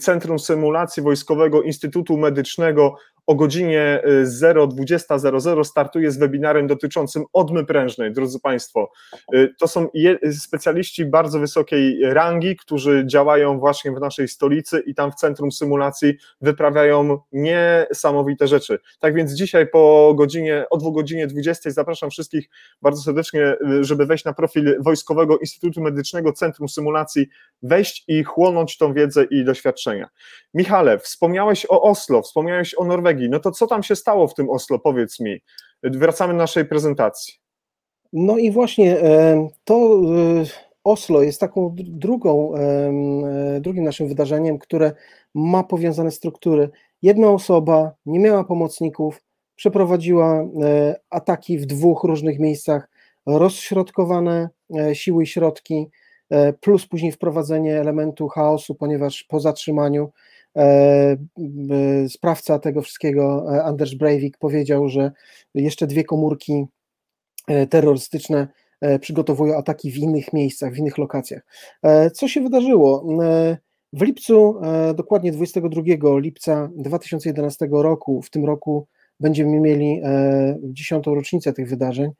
Centrum 0.00 0.38
Symulacji 0.38 1.02
Wojskowego 1.02 1.62
Instytutu 1.62 2.16
Medycznego 2.16 2.94
o 3.32 3.34
godzinie 3.34 4.02
0.20.00 4.24 5.60
y, 5.60 5.64
startuje 5.64 6.10
z 6.10 6.18
webinarem 6.18 6.66
dotyczącym 6.66 7.24
odmy 7.32 7.64
prężnej, 7.64 8.12
drodzy 8.12 8.40
Państwo. 8.40 8.90
Y, 9.34 9.54
to 9.58 9.68
są 9.68 9.88
specjaliści 10.32 11.04
bardzo 11.04 11.38
wysokiej 11.38 11.98
rangi, 12.02 12.56
którzy 12.56 13.04
działają 13.06 13.58
właśnie 13.58 13.92
w 13.92 14.00
naszej 14.00 14.28
stolicy 14.28 14.82
i 14.86 14.94
tam 14.94 15.12
w 15.12 15.14
centrum 15.14 15.52
symulacji 15.52 16.14
wyprawiają 16.40 17.18
niesamowite 17.32 18.48
rzeczy. 18.48 18.78
Tak 19.00 19.14
więc 19.14 19.32
dzisiaj 19.32 19.66
po 19.66 20.14
godzinie, 20.16 20.64
o 20.70 20.76
2 20.76 20.90
godzinie 20.90 21.26
20 21.26 21.70
zapraszam 21.70 22.10
wszystkich 22.10 22.48
bardzo 22.82 23.02
serdecznie, 23.02 23.56
y, 23.80 23.84
żeby 23.84 24.06
wejść 24.06 24.24
na 24.24 24.32
profil 24.32 24.76
Wojskowego 24.80 25.38
Instytutu 25.38 25.80
Medycznego 25.80 26.32
Centrum 26.32 26.68
Symulacji, 26.68 27.26
wejść 27.62 28.04
i 28.08 28.24
chłonąć 28.24 28.78
tą 28.78 28.94
wiedzę 28.94 29.24
i 29.24 29.44
doświadczenia. 29.44 30.08
Michale, 30.54 30.98
wspomniałeś 30.98 31.66
o 31.68 31.82
Oslo, 31.82 32.22
wspomniałeś 32.22 32.74
o 32.78 32.84
Norwegii, 32.84 33.21
No 33.28 33.40
to 33.40 33.50
co 33.50 33.66
tam 33.66 33.82
się 33.82 33.96
stało 33.96 34.28
w 34.28 34.34
tym 34.34 34.50
Oslo? 34.50 34.78
Powiedz 34.78 35.20
mi. 35.20 35.42
Wracamy 35.82 36.32
do 36.32 36.38
naszej 36.38 36.64
prezentacji. 36.64 37.42
No 38.12 38.38
i 38.38 38.50
właśnie 38.50 39.00
e, 39.00 39.48
to 39.64 39.74
e, 39.74 40.44
Oslo 40.84 41.22
jest 41.22 41.40
taką 41.40 41.74
drugą, 41.76 42.54
e, 42.54 43.60
drugim 43.60 43.84
naszym 43.84 44.08
wydarzeniem, 44.08 44.58
które 44.58 44.92
ma 45.34 45.64
powiązane 45.64 46.10
struktury. 46.10 46.70
Jedna 47.02 47.30
osoba 47.30 47.92
nie 48.06 48.18
miała 48.18 48.44
pomocników, 48.44 49.22
przeprowadziła 49.56 50.48
ataki 51.10 51.58
w 51.58 51.66
dwóch 51.66 52.04
różnych 52.04 52.38
miejscach, 52.38 52.88
rozśrodkowane 53.26 54.48
siły 54.92 55.22
i 55.22 55.26
środki, 55.26 55.90
plus 56.60 56.86
później 56.86 57.12
wprowadzenie 57.12 57.80
elementu 57.80 58.28
chaosu, 58.28 58.74
ponieważ 58.74 59.24
po 59.24 59.40
zatrzymaniu 59.40 60.12
sprawca 62.08 62.58
tego 62.58 62.82
wszystkiego, 62.82 63.46
e, 63.54 63.64
Anders 63.64 63.94
Breivik, 63.94 64.38
powiedział, 64.38 64.88
że 64.88 65.12
jeszcze 65.54 65.86
dwie 65.86 66.04
komórki 66.04 66.64
e, 67.48 67.66
terrorystyczne 67.66 68.48
przygotowują 69.00 69.56
ataki 69.56 69.92
w 69.92 69.96
innych 69.96 70.32
miejscach, 70.32 70.72
w 70.72 70.76
innych 70.76 70.98
lokacjach. 70.98 71.42
Co 72.14 72.28
się 72.28 72.40
wydarzyło? 72.40 73.06
W 73.92 74.02
lipcu, 74.02 74.60
dokładnie 74.94 75.32
22 75.32 75.82
lipca 76.18 76.70
2011 76.76 77.68
roku, 77.70 78.22
w 78.22 78.30
tym 78.30 78.44
roku 78.44 78.86
będziemy 79.20 79.60
mieli 79.60 80.02
dziesiątą 80.62 81.14
rocznicę 81.14 81.52
tych 81.52 81.68
wydarzeń. 81.68 82.10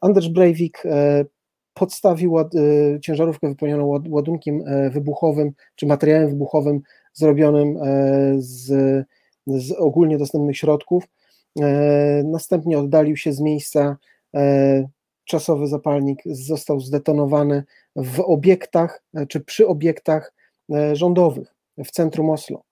Anders 0.00 0.26
Breivik 0.28 0.82
podstawił 1.74 2.38
y, 2.38 3.00
ciężarówkę 3.02 3.48
wypełnioną 3.48 4.00
ładunkiem 4.08 4.62
e, 4.66 4.90
wybuchowym 4.90 5.52
czy 5.74 5.86
materiałem 5.86 6.28
wybuchowym 6.28 6.80
zrobionym 7.12 7.76
e, 7.76 8.34
z, 8.38 8.66
z 9.46 9.72
ogólnie 9.72 10.18
dostępnych 10.18 10.56
środków. 10.56 11.04
E, 11.60 12.22
następnie 12.24 12.78
oddalił 12.78 13.16
się 13.16 13.32
z 13.32 13.40
miejsca. 13.40 13.96
Czasowy 15.24 15.66
zapalnik 15.66 16.22
został 16.26 16.80
zdetonowany 16.80 17.64
w 17.96 18.20
obiektach 18.20 19.02
czy 19.28 19.40
przy 19.40 19.66
obiektach 19.66 20.34
rządowych 20.92 21.54
w 21.84 21.90
centrum 21.90 22.30
Oslo. 22.30 22.62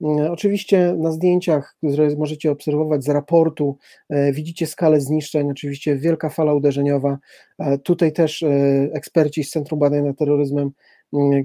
Mm, 0.00 0.32
oczywiście 0.32 0.94
na 0.98 1.12
zdjęciach, 1.12 1.76
które 1.78 2.16
możecie 2.16 2.50
obserwować 2.50 3.04
z 3.04 3.08
raportu, 3.08 3.78
e, 4.10 4.32
widzicie 4.32 4.66
skalę 4.66 5.00
zniszczeń, 5.00 5.50
oczywiście 5.50 5.96
wielka 5.96 6.28
fala 6.28 6.54
uderzeniowa. 6.54 7.18
E, 7.58 7.78
tutaj 7.78 8.12
też 8.12 8.42
e, 8.42 8.48
eksperci 8.92 9.44
z 9.44 9.50
Centrum 9.50 9.80
Badań 9.80 10.02
nad 10.04 10.18
Terroryzmem, 10.18 10.70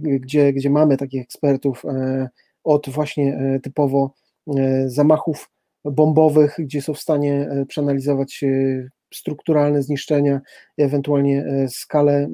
gdzie, 0.02 0.54
gdzie 0.54 0.70
mamy 0.70 0.98
takich 0.98 1.22
ekspertów 1.22 1.84
od 2.64 2.90
właśnie 2.90 3.60
typowo 3.64 4.14
zamachów 4.86 5.50
bombowych, 5.86 6.56
gdzie 6.60 6.82
są 6.82 6.94
w 6.94 7.00
stanie 7.00 7.50
przeanalizować 7.68 8.42
strukturalne 9.14 9.84
zniszczenia, 9.84 10.42
ewentualnie 10.78 11.46
skalę 11.68 12.30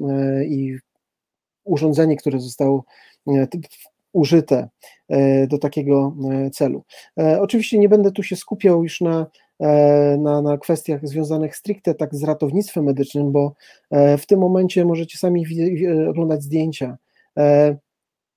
i 0.48 0.76
urządzenie, 1.64 2.16
które 2.16 2.40
zostało 2.40 2.84
użyte 4.16 4.68
e, 5.08 5.46
do 5.46 5.58
takiego 5.58 6.16
e, 6.30 6.50
celu. 6.50 6.84
E, 7.18 7.40
oczywiście 7.40 7.78
nie 7.78 7.88
będę 7.88 8.12
tu 8.12 8.22
się 8.22 8.36
skupiał 8.36 8.82
już 8.82 9.00
na, 9.00 9.26
na, 10.18 10.42
na 10.42 10.58
kwestiach 10.58 11.08
związanych 11.08 11.56
stricte 11.56 11.94
tak 11.94 12.14
z 12.14 12.24
ratownictwem 12.24 12.84
medycznym, 12.84 13.32
bo 13.32 13.52
w 14.18 14.26
tym 14.26 14.40
momencie 14.40 14.84
możecie 14.84 15.18
sami 15.18 15.46
oglądać 16.08 16.42
zdjęcia. 16.42 16.96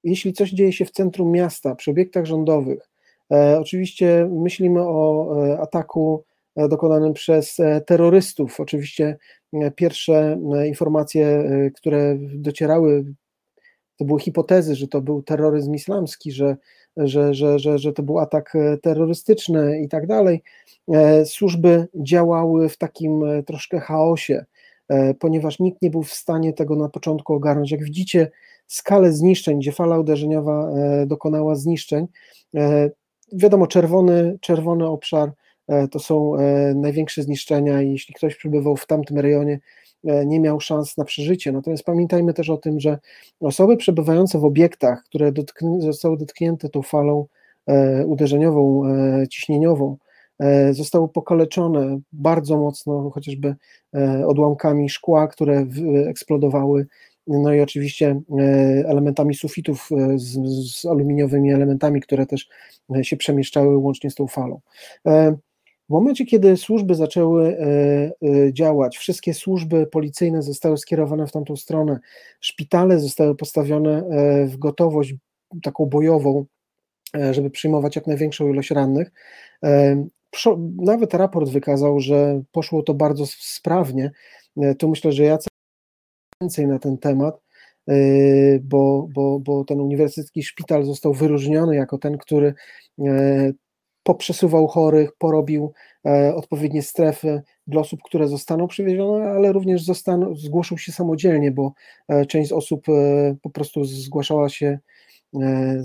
Jeśli 0.04 0.34
coś 0.34 0.52
dzieje 0.52 0.74
się 0.74 0.86
w 0.86 0.92
centrum 0.92 1.32
miasta, 1.32 1.76
przy 1.76 1.92
obiektach 1.92 2.26
rządowych, 2.26 2.90
oczywiście 3.60 4.30
myślimy 4.32 4.82
o 4.82 5.28
ataku 5.62 6.24
dokonanym 6.56 7.14
przez 7.14 7.58
terrorystów. 7.86 8.60
Oczywiście 8.60 9.18
pierwsze 9.76 10.40
informacje, 10.66 11.44
które 11.76 12.18
docierały 12.20 13.06
to 14.00 14.06
były 14.06 14.20
hipotezy, 14.20 14.76
że 14.76 14.88
to 14.88 15.02
był 15.02 15.24
terroryzm 15.24 15.74
islamski, 15.74 16.32
że, 16.32 16.58
że, 16.98 17.34
że, 17.34 17.60
że, 17.60 17.80
że 17.80 17.94
to 17.94 18.04
był 18.04 18.20
atak 18.20 18.56
e, 18.56 18.78
terrorystyczny 18.78 19.82
i 19.82 19.90
tak 19.90 20.08
dalej. 20.08 20.44
E, 20.92 21.26
służby 21.26 21.88
działały 21.96 22.70
w 22.70 22.78
takim 22.78 23.24
e, 23.24 23.44
troszkę 23.44 23.80
chaosie, 23.80 24.46
ponieważ 25.20 25.60
nikt 25.60 25.82
nie 25.82 25.90
był 25.90 26.04
w 26.04 26.14
stanie 26.14 26.54
tego 26.54 26.76
na 26.76 26.90
początku 26.90 27.34
ogarnąć. 27.34 27.72
Jak 27.72 27.84
widzicie, 27.84 28.32
skalę 28.68 29.14
zniszczeń, 29.14 29.60
gdzie 29.60 29.72
fala 29.72 30.00
uderzeniowa 30.00 30.72
dokonała 31.06 31.56
zniszczeń, 31.56 32.08
wiadomo, 33.34 33.68
czerwony, 33.68 34.38
czerwony 34.42 34.88
obszar 34.88 35.32
to 35.92 36.00
są 36.00 36.34
największe 36.76 37.24
zniszczenia 37.24 37.82
jeśli 37.82 38.14
ktoś 38.14 38.36
przebywał 38.36 38.78
w 38.78 38.88
tamtym 38.88 39.20
rejonie, 39.20 39.60
nie 40.04 40.40
miał 40.40 40.60
szans 40.60 40.98
na 40.98 41.06
przeżycie. 41.06 41.52
Natomiast 41.52 41.84
pamiętajmy 41.84 42.34
też 42.34 42.50
o 42.50 42.58
tym, 42.58 42.80
że 42.80 42.98
osoby 43.40 43.78
przebywające 43.78 44.40
w 44.40 44.46
obiektach, 44.46 45.04
które 45.04 45.32
zostały 45.80 46.18
dotknięte 46.18 46.70
tą 46.70 46.82
falą 46.82 47.26
e, 47.68 48.06
uderzeniową, 48.06 48.86
e, 48.86 49.28
ciśnieniową, 49.28 49.98
zostały 50.72 51.10
pokaleczone 51.10 52.00
bardzo 52.12 52.58
mocno, 52.58 53.10
chociażby 53.10 53.56
odłamkami 54.28 54.90
szkła, 54.90 55.28
które 55.28 55.66
eksplodowały 56.08 56.88
no 57.28 57.54
i 57.54 57.62
oczywiście 57.62 58.22
elementami 58.86 59.36
sufitów 59.36 59.90
z, 60.16 60.38
z, 60.72 60.86
aluminiowymi 60.86 61.54
elementami, 61.54 62.02
które 62.02 62.26
też 62.26 62.50
się 63.02 63.18
przemieszczały 63.18 63.78
łącznie 63.78 64.10
z 64.10 64.16
tą 64.16 64.28
falą. 64.28 64.60
W 65.90 65.92
momencie, 65.92 66.26
kiedy 66.26 66.58
służby 66.58 66.96
zaczęły 66.96 67.58
e, 67.58 67.66
e, 68.28 68.54
działać, 68.54 68.98
wszystkie 68.98 69.34
służby 69.34 69.88
policyjne 69.88 70.42
zostały 70.42 70.78
skierowane 70.78 71.28
w 71.28 71.32
tamtą 71.32 71.56
stronę, 71.56 72.00
szpitale 72.40 73.00
zostały 73.00 73.36
postawione 73.36 73.98
e, 73.98 74.46
w 74.46 74.58
gotowość 74.58 75.14
taką 75.64 75.86
bojową, 75.86 76.46
żeby 77.32 77.50
przyjmować 77.50 77.96
jak 77.96 78.08
największą 78.08 78.50
ilość 78.50 78.72
rannych. 78.72 79.12
Nawet 80.78 81.14
raport 81.14 81.50
wykazał, 81.50 82.00
że 82.00 82.42
poszło 82.52 82.84
to 82.84 82.94
bardzo 82.94 83.26
sprawnie. 83.28 84.12
Tu 84.80 84.90
myślę, 84.90 85.12
że 85.12 85.24
Jacek 85.24 85.50
więcej 86.42 86.68
na 86.68 86.80
ten 86.80 86.98
temat, 86.98 87.42
bo, 88.62 89.08
bo, 89.14 89.40
bo 89.40 89.64
ten 89.64 89.82
uniwersytecki 89.82 90.44
szpital 90.44 90.86
został 90.86 91.14
wyróżniony 91.14 91.76
jako 91.76 91.98
ten, 91.98 92.18
który 92.18 92.54
poprzesuwał 94.04 94.68
chorych, 94.68 95.12
porobił 95.18 95.74
e, 96.06 96.36
odpowiednie 96.36 96.82
strefy 96.82 97.42
dla 97.68 97.82
osób, 97.82 98.00
które 98.04 98.28
zostaną 98.28 98.68
przywiezione, 98.68 99.32
ale 99.32 99.52
również 99.52 99.84
zostaną, 99.84 100.36
zgłoszą 100.36 100.78
się 100.78 100.92
samodzielnie, 100.92 101.52
bo 101.52 101.74
e, 102.08 102.26
część 102.26 102.52
osób 102.52 102.90
e, 102.90 103.36
po 103.42 103.50
prostu 103.50 103.84
zgłaszała 103.84 104.50
się 104.50 104.80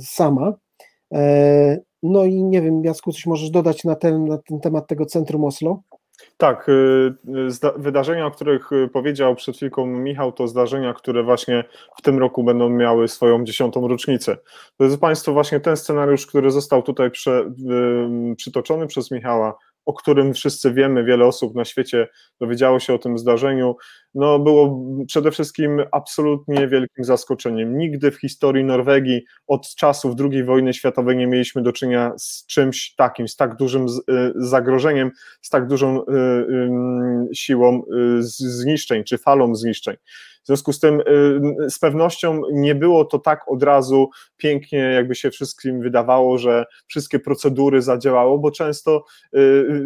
sama. 0.03 0.53
No 2.03 2.24
i 2.24 2.43
nie 2.43 2.62
wiem, 2.62 2.85
Jacku, 2.85 3.12
coś 3.12 3.27
możesz 3.27 3.51
dodać 3.51 3.85
na 3.85 3.95
ten, 3.95 4.24
na 4.24 4.39
ten 4.39 4.61
temat 4.61 4.86
tego 4.86 5.07
centrum 5.07 5.45
Oslo? 5.45 5.82
Tak, 6.36 6.69
y, 6.69 7.15
wydarzenia, 7.77 8.27
o 8.27 8.31
których 8.31 8.73
y, 8.73 8.89
powiedział 8.89 9.35
przed 9.35 9.57
chwilką 9.57 9.86
Michał, 9.86 10.32
to 10.32 10.49
zdarzenia, 10.49 10.95
które 10.95 11.23
właśnie 11.23 11.65
w 11.99 12.03
tym 12.03 12.19
roku 12.19 12.45
będą 12.45 12.69
miały 12.69 13.09
swoją 13.09 13.45
dziesiątą 13.45 13.89
rocznicę. 13.89 14.36
Drodzy 14.81 14.99
Państwo, 14.99 15.32
właśnie 15.32 15.61
ten 15.61 15.77
scenariusz, 15.77 16.27
który 16.27 16.51
został 16.51 16.82
tutaj 16.82 17.11
prze, 17.11 17.51
przytoczony 18.36 18.86
przez 18.86 19.11
Michała, 19.11 19.59
o 19.86 19.93
którym 19.93 20.35
wszyscy 20.35 20.73
wiemy, 20.73 21.05
wiele 21.05 21.27
osób 21.27 21.55
na 21.55 21.65
świecie 21.65 22.09
dowiedziało 22.40 22.81
się 22.81 22.94
o 22.94 22.98
tym 22.98 23.19
zdarzeniu, 23.19 23.77
no 24.15 24.39
było 24.39 24.85
przede 25.06 25.31
wszystkim 25.31 25.82
absolutnie 25.93 26.69
wielkim 26.69 27.05
zaskoczeniem. 27.05 27.78
Nigdy 27.78 28.11
w 28.11 28.20
historii 28.20 28.65
Norwegii 28.65 29.24
od 29.47 29.74
czasów 29.74 30.15
II 30.20 30.44
wojny 30.44 30.74
światowej 30.74 31.16
nie 31.16 31.27
mieliśmy 31.27 31.62
do 31.62 31.73
czynienia 31.73 32.12
z 32.19 32.47
czymś 32.47 32.94
takim, 32.94 33.28
z 33.28 33.36
tak 33.36 33.56
dużym 33.56 33.86
y, 33.86 34.32
zagrożeniem, 34.35 35.11
z 35.43 35.51
tak 35.51 35.66
dużą 35.66 36.02
y, 36.02 36.05
siłą 37.35 37.78
y, 37.78 38.23
zniszczeń, 38.23 39.05
czy 39.05 39.19
falą 39.19 39.55
zniszczeń. 39.55 39.97
W 40.44 40.46
związku 40.46 40.72
z 40.72 40.80
tym 40.80 41.00
y, 41.00 41.70
z 41.70 41.78
pewnością 41.78 42.40
nie 42.52 42.74
było 42.74 43.04
to 43.04 43.18
tak 43.18 43.48
od 43.48 43.62
razu 43.62 44.10
pięknie, 44.36 44.78
jakby 44.78 45.14
się 45.14 45.30
wszystkim 45.30 45.80
wydawało, 45.80 46.38
że 46.38 46.64
wszystkie 46.86 47.18
procedury 47.18 47.82
zadziałało, 47.82 48.38
bo 48.38 48.50
często 48.50 49.04
y, 49.34 49.38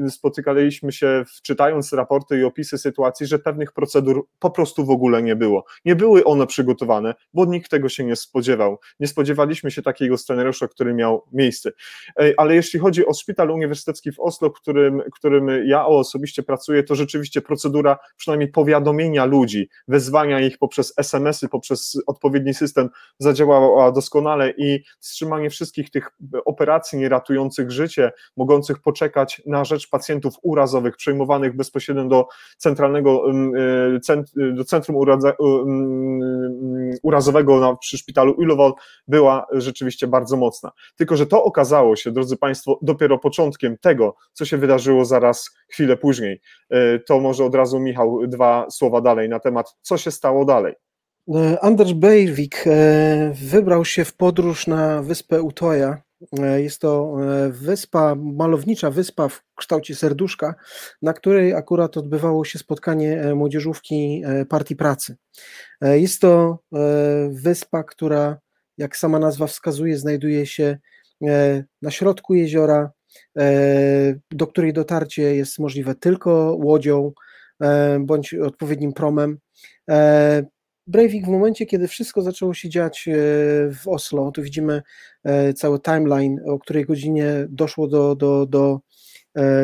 y, 0.07 0.11
spotykaliśmy 0.11 0.93
się, 0.93 1.25
czytając 1.43 1.93
raporty 1.93 2.39
i 2.39 2.45
opisy 2.45 2.79
sytuacji, 2.79 3.27
że 3.27 3.39
pewnych 3.39 3.73
procedur 3.73 4.27
po 4.39 4.51
prostu 4.51 4.85
w 4.85 4.91
ogóle 4.91 5.23
nie 5.23 5.37
było. 5.37 5.65
Nie 5.85 5.97
były 5.97 6.25
one 6.25 6.47
przygotowane, 6.47 7.15
bo 7.35 7.45
nikt 7.45 7.71
tego 7.71 7.89
się 7.89 8.05
nie 8.05 8.17
spodziewał. 8.17 8.79
Nie 9.01 9.07
spodziewaliśmy 9.07 9.71
się 9.71 9.83
takiego 9.83 10.19
scenariusza, 10.19 10.69
który 10.69 10.95
miał 10.95 11.23
miejsce. 11.33 11.71
Ale 12.37 12.55
jeśli 12.55 12.81
chodzi 12.81 13.07
o 13.07 13.15
szpital 13.15 13.51
uniwersytecki 13.51 14.13
w 14.13 14.21
Oslo, 14.21 14.51
którym, 14.51 15.03
którym 15.15 15.49
ja 15.67 15.87
osobiście 15.87 16.43
pracuję, 16.43 16.83
to 16.83 16.95
rzeczywiście 16.95 17.41
procedura 17.41 17.99
przynajmniej 18.17 18.49
powiadomienia 18.49 19.25
ludzi, 19.25 19.69
wezwania 19.89 20.41
ich 20.41 20.48
poprzez 20.57 20.95
SMS-y, 20.97 21.49
poprzez 21.49 22.03
odpowiedni 22.07 22.55
system 22.55 22.89
zadziałała 23.19 23.93
doskonale 23.93 24.51
i 24.51 24.85
wstrzymanie 25.01 25.51
wszystkich 25.51 25.91
tych 25.91 26.11
operacji 26.45 26.99
nieratujących 26.99 27.71
życie, 27.71 28.13
mogących 28.37 28.79
poczekać 28.79 29.43
na 29.47 29.65
rzecz 29.65 29.91
pacjentów 29.91 30.35
urazowych, 30.43 30.97
przejmowanych 30.97 31.57
bezpośrednio 31.57 32.05
do 32.05 32.27
centralnego, 32.57 33.23
y, 34.37 34.53
do 34.53 34.65
centrum 34.65 34.97
urazowego 37.03 37.77
przy 37.81 37.99
szpitalu 37.99 38.35
Ullevål 38.39 38.73
była 39.09 39.47
rzeczywiście 39.53 40.07
bardzo 40.07 40.37
mocna. 40.37 40.71
Tylko, 40.97 41.17
że 41.17 41.27
to 41.27 41.45
okazało 41.45 41.97
się, 41.97 42.13
drodzy 42.13 42.37
Państwo, 42.37 42.79
dopiero 42.83 43.19
początkiem 43.19 43.79
tego, 43.79 44.17
co 44.33 44.45
się 44.45 44.57
wydarzyło 44.57 45.05
zaraz 45.05 45.51
chwilę 45.69 45.97
później. 45.97 46.41
Y, 46.75 47.03
to 47.07 47.21
może 47.21 47.45
od 47.45 47.55
razu 47.55 47.81
Michał 47.81 48.27
dwa 48.27 48.67
słowa 48.71 49.01
dalej 49.01 49.29
na 49.29 49.41
temat, 49.41 49.77
co 49.83 49.97
się 49.97 50.11
stało 50.11 50.38
dalej. 50.45 50.75
E, 51.35 51.61
Anders 51.61 51.93
Breivik 51.93 52.65
e, 52.67 53.33
wybrał 53.35 53.85
się 53.85 54.05
w 54.05 54.17
podróż 54.17 54.67
na 54.67 55.03
wyspę 55.03 55.43
Utoja. 55.43 56.03
E, 56.39 56.63
jest 56.63 56.81
to 56.81 57.17
wyspa, 57.49 58.15
malownicza 58.15 58.91
wyspa 58.91 59.29
w 59.29 59.43
kształcie 59.55 59.95
serduszka, 59.95 60.55
na 61.03 61.13
której 61.13 61.55
akurat 61.55 61.97
odbywało 61.97 62.45
się 62.45 62.59
spotkanie 62.59 63.35
młodzieżówki 63.35 64.23
Partii 64.49 64.77
Pracy. 64.77 65.17
Jest 65.81 66.21
to 66.21 66.59
wyspa, 67.29 67.85
która, 67.85 68.39
jak 68.79 68.97
sama 68.97 69.19
nazwa 69.19 69.47
wskazuje, 69.47 69.99
znajduje 69.99 70.47
się 70.47 70.79
na 71.83 71.91
środku 71.91 72.35
jeziora, 72.35 72.91
do 74.31 74.47
której 74.47 74.73
dotarcie 74.73 75.37
jest 75.37 75.59
możliwe 75.59 75.95
tylko 75.95 76.57
łodzią 76.61 77.13
bądź 78.01 78.35
odpowiednim 78.35 78.93
promem. 78.93 79.39
E, 79.91 80.43
Breivik 80.87 81.27
w 81.27 81.29
momencie, 81.29 81.67
kiedy 81.67 81.89
wszystko 81.89 82.23
zaczęło 82.23 82.55
się 82.55 82.69
dziać 82.69 83.09
e, 83.09 83.13
w 83.73 83.83
Oslo, 83.87 84.33
tu 84.33 84.43
widzimy 84.43 84.83
e, 85.25 85.53
cały 85.53 85.81
timeline, 85.81 86.41
o 86.47 86.59
której 86.59 86.85
godzinie 86.85 87.47
doszło 87.49 87.89
do, 87.89 88.15
do, 88.15 88.47
do, 88.47 88.81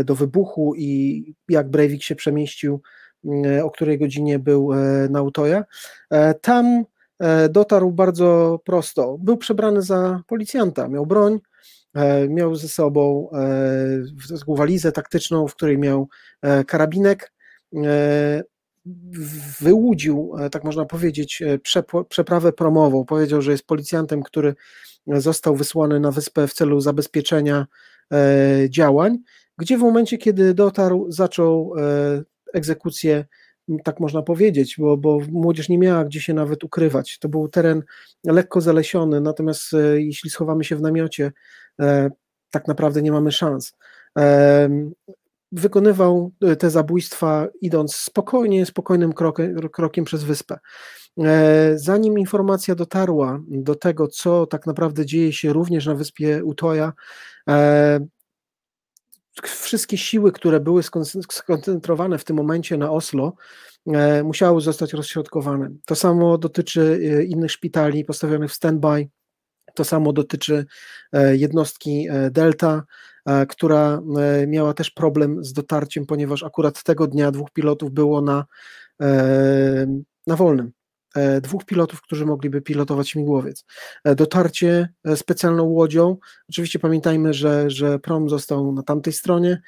do 0.05 0.15
wybuchu 0.15 0.75
i 0.77 1.25
jak 1.49 1.71
Breivik 1.71 2.03
się 2.03 2.15
przemieścił, 2.15 2.81
o 3.63 3.71
której 3.71 3.99
godzinie 3.99 4.39
był 4.39 4.71
na 5.11 5.23
Utoja. 5.23 5.65
Tam 6.41 6.85
dotarł 7.51 7.91
bardzo 7.91 8.61
prosto. 8.65 9.19
Był 9.19 9.37
przebrany 9.37 9.83
za 9.83 10.23
policjanta, 10.27 10.89
miał 10.89 11.07
broń, 11.07 11.39
miał 12.29 12.57
ze 12.57 12.69
sobą 12.69 13.29
walizę 14.49 14.93
taktyczną, 14.93 15.49
w 15.49 15.55
której 15.55 15.79
miał 15.79 16.09
karabinek, 16.67 17.34
wyłudził, 19.61 20.35
e, 20.39 20.51
tak 20.51 20.65
można 20.65 20.85
powiedzieć, 20.85 21.43
e, 21.43 21.59
przeprawę 22.09 22.53
promową. 22.53 23.05
Powiedział, 23.05 23.43
że 23.43 23.53
jest 23.53 23.67
policjantem, 23.67 24.23
który 24.23 24.55
został 25.07 25.57
wysłany 25.57 26.01
na 26.01 26.11
wyspę 26.11 26.47
w 26.47 26.53
celu 26.53 26.81
zabezpieczenia 26.81 27.67
e, 28.13 28.71
działań, 28.71 29.19
gdzie 29.59 29.79
w 29.79 29.81
momencie, 29.81 30.19
kiedy 30.19 30.55
dotarł, 30.55 31.07
zaczął 31.09 31.75
egzekucję, 32.55 33.25
tak 33.85 34.01
można 34.01 34.23
powiedzieć, 34.23 34.77
bo, 34.79 34.97
bo 34.97 35.19
młodzież 35.31 35.69
nie 35.69 35.79
miała 35.79 36.05
gdzie 36.05 36.21
się 36.21 36.35
nawet 36.35 36.65
ukrywać. 36.65 37.19
To 37.19 37.29
był 37.29 37.49
teren 37.49 37.83
lekko 38.25 38.61
zalesiony, 38.61 39.21
natomiast 39.21 39.73
jeśli 39.95 40.31
schowamy 40.31 40.65
się 40.65 40.77
w 40.77 40.83
namiocie, 40.83 41.33
tak 42.51 42.69
naprawdę 42.69 43.03
nie 43.03 43.13
mamy 43.13 43.33
szans 43.33 43.73
wykonywał 45.55 46.33
e, 46.43 46.57
te 46.57 46.71
zabójstwa 46.71 47.49
idąc 47.61 47.97
spokojnie, 47.97 48.67
spokojnym 48.67 49.13
krokiem, 49.13 49.69
krokiem 49.69 50.05
przez 50.05 50.25
wyspę. 50.25 50.59
E, 51.19 51.73
zanim 51.79 52.19
informacja 52.19 52.75
dotarła 52.75 53.41
do 53.49 53.75
tego, 53.75 54.09
co 54.09 54.47
tak 54.47 54.67
naprawdę 54.67 55.07
dzieje 55.07 55.33
się 55.33 55.53
również 55.53 55.87
na 55.87 55.95
wyspie 55.95 56.45
Utoja, 56.45 56.93
e, 57.49 58.01
wszystkie 59.43 59.99
siły, 59.99 60.33
które 60.33 60.61
były 60.61 60.83
skoncentrowane 61.31 62.19
w 62.19 62.25
tym 62.25 62.37
momencie 62.37 62.77
na 62.77 62.91
Oslo, 62.91 63.35
musiały 64.25 64.61
zostać 64.61 64.93
rozśrodkowane. 64.93 65.71
To 65.85 65.95
samo 65.95 66.39
dotyczy 66.39 67.01
innych 67.29 67.53
szpitali 67.53 68.05
postawionych 68.05 68.51
w 68.51 68.55
standby, 68.55 69.09
to 69.75 69.85
samo 69.85 70.13
dotyczy 70.13 70.67
jednostki 71.33 72.09
Delta, 72.31 72.83
która 73.49 74.03
e, 74.19 74.47
miała 74.47 74.75
też 74.75 74.91
problem 74.91 75.45
z 75.45 75.53
dotarciem, 75.53 76.07
ponieważ 76.07 76.43
akurat 76.43 76.83
tego 76.83 77.07
dnia 77.07 77.31
dwóch 77.31 77.51
pilotów 77.51 77.91
było 77.91 78.21
na, 78.21 78.45
e, 79.03 79.87
na 80.27 80.37
wolnym. 80.37 80.73
Dwóch 81.43 81.65
pilotów, 81.65 82.03
którzy 82.03 82.27
mogliby 82.27 82.63
pilotować 82.63 83.09
śmigłowiec. 83.09 83.65
Dotarcie 84.17 84.89
specjalną 85.17 85.65
łodzią. 85.65 86.17
Oczywiście 86.49 86.79
pamiętajmy, 86.79 87.35
że, 87.35 87.71
że 87.71 87.99
prom 87.99 88.29
został 88.29 88.73
na 88.73 88.83
tamtej 88.83 89.13
stronie. 89.13 89.63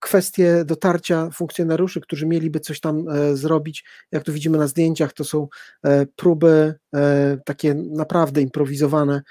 Kwestie 0.00 0.64
dotarcia 0.64 1.30
funkcjonariuszy, 1.30 2.00
którzy 2.00 2.26
mieliby 2.26 2.60
coś 2.60 2.80
tam 2.80 3.04
zrobić, 3.32 3.84
jak 4.12 4.24
tu 4.24 4.32
widzimy 4.32 4.58
na 4.58 4.66
zdjęciach, 4.66 5.12
to 5.12 5.24
są 5.24 5.48
próby 6.16 6.74
takie 7.44 7.74
naprawdę 7.74 8.42
improwizowane 8.42 9.22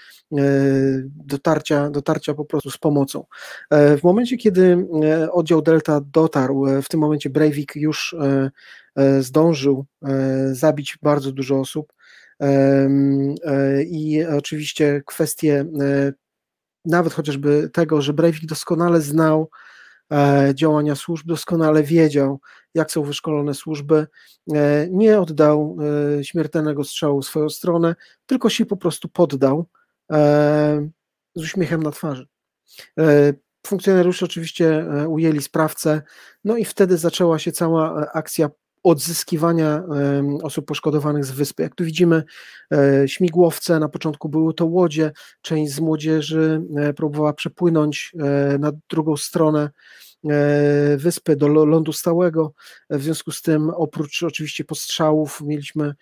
dotarcia, 1.10 1.89
dotarcia 1.89 2.34
po 2.34 2.45
prostu 2.45 2.72
z 2.72 2.77
pomocą. 2.77 3.26
W 3.72 3.99
momencie, 4.03 4.38
kiedy 4.38 4.88
oddział 5.31 5.61
Delta 5.61 6.02
dotarł, 6.02 6.65
w 6.84 6.89
tym 6.89 6.99
momencie 6.99 7.30
Breivik 7.30 7.76
już 7.76 8.15
zdążył 9.19 9.85
zabić 10.52 10.98
bardzo 11.02 11.31
dużo 11.31 11.60
osób, 11.60 11.94
i 13.85 14.26
oczywiście 14.38 15.03
kwestie 15.06 15.65
nawet 16.85 17.14
chociażby 17.14 17.69
tego, 17.73 18.02
że 18.02 18.14
Breivik 18.14 18.45
doskonale 18.45 19.02
znał 19.02 19.41
e, 19.41 19.76
działania 20.53 20.95
służb, 20.95 21.27
doskonale 21.27 21.84
wiedział, 21.84 22.39
jak 22.73 22.91
są 22.91 23.03
wyszkolone 23.03 23.53
służby, 23.53 24.07
e, 24.53 24.88
nie 24.91 25.19
oddał 25.19 25.77
e, 26.19 26.23
śmiertelnego 26.23 26.84
strzału 26.84 27.21
w 27.21 27.25
swoją 27.25 27.49
stronę, 27.49 27.95
tylko 28.25 28.49
się 28.49 28.65
po 28.65 28.77
prostu 28.77 29.09
poddał 29.09 29.65
z 31.35 31.43
uśmiechem 31.43 31.84
na 31.84 31.91
twarzy. 31.91 32.27
Funkcjonariusze 33.67 34.25
oczywiście 34.25 34.85
ujęli 35.07 35.41
sprawcę, 35.41 36.01
no 36.43 36.57
i 36.57 36.65
wtedy 36.65 36.97
zaczęła 36.97 37.39
się 37.39 37.51
cała 37.51 38.11
akcja 38.11 38.49
odzyskiwania 38.83 39.83
osób 40.43 40.65
poszkodowanych 40.65 41.25
z 41.25 41.31
wyspy. 41.31 41.63
Jak 41.63 41.75
tu 41.75 41.83
widzimy, 41.83 42.23
e, 42.73 43.07
śmigłowce, 43.07 43.79
na 43.79 43.89
początku 43.89 44.29
były 44.29 44.53
to 44.53 44.65
łodzie, 44.65 45.11
część 45.41 45.71
z 45.73 45.79
młodzieży 45.79 46.61
e, 46.77 46.93
próbowała 46.93 47.33
przepłynąć 47.33 48.11
e, 48.19 48.57
na 48.57 48.71
drugą 48.89 49.17
stronę 49.17 49.69
wyspy 50.97 51.35
do 51.35 51.47
lądu 51.47 51.93
stałego. 51.93 52.53
W 52.89 53.03
związku 53.03 53.31
z 53.31 53.41
tym, 53.41 53.69
oprócz 53.69 54.23
oczywiście 54.23 54.63
postrzałów, 54.63 55.41
mieliśmy 55.41 55.95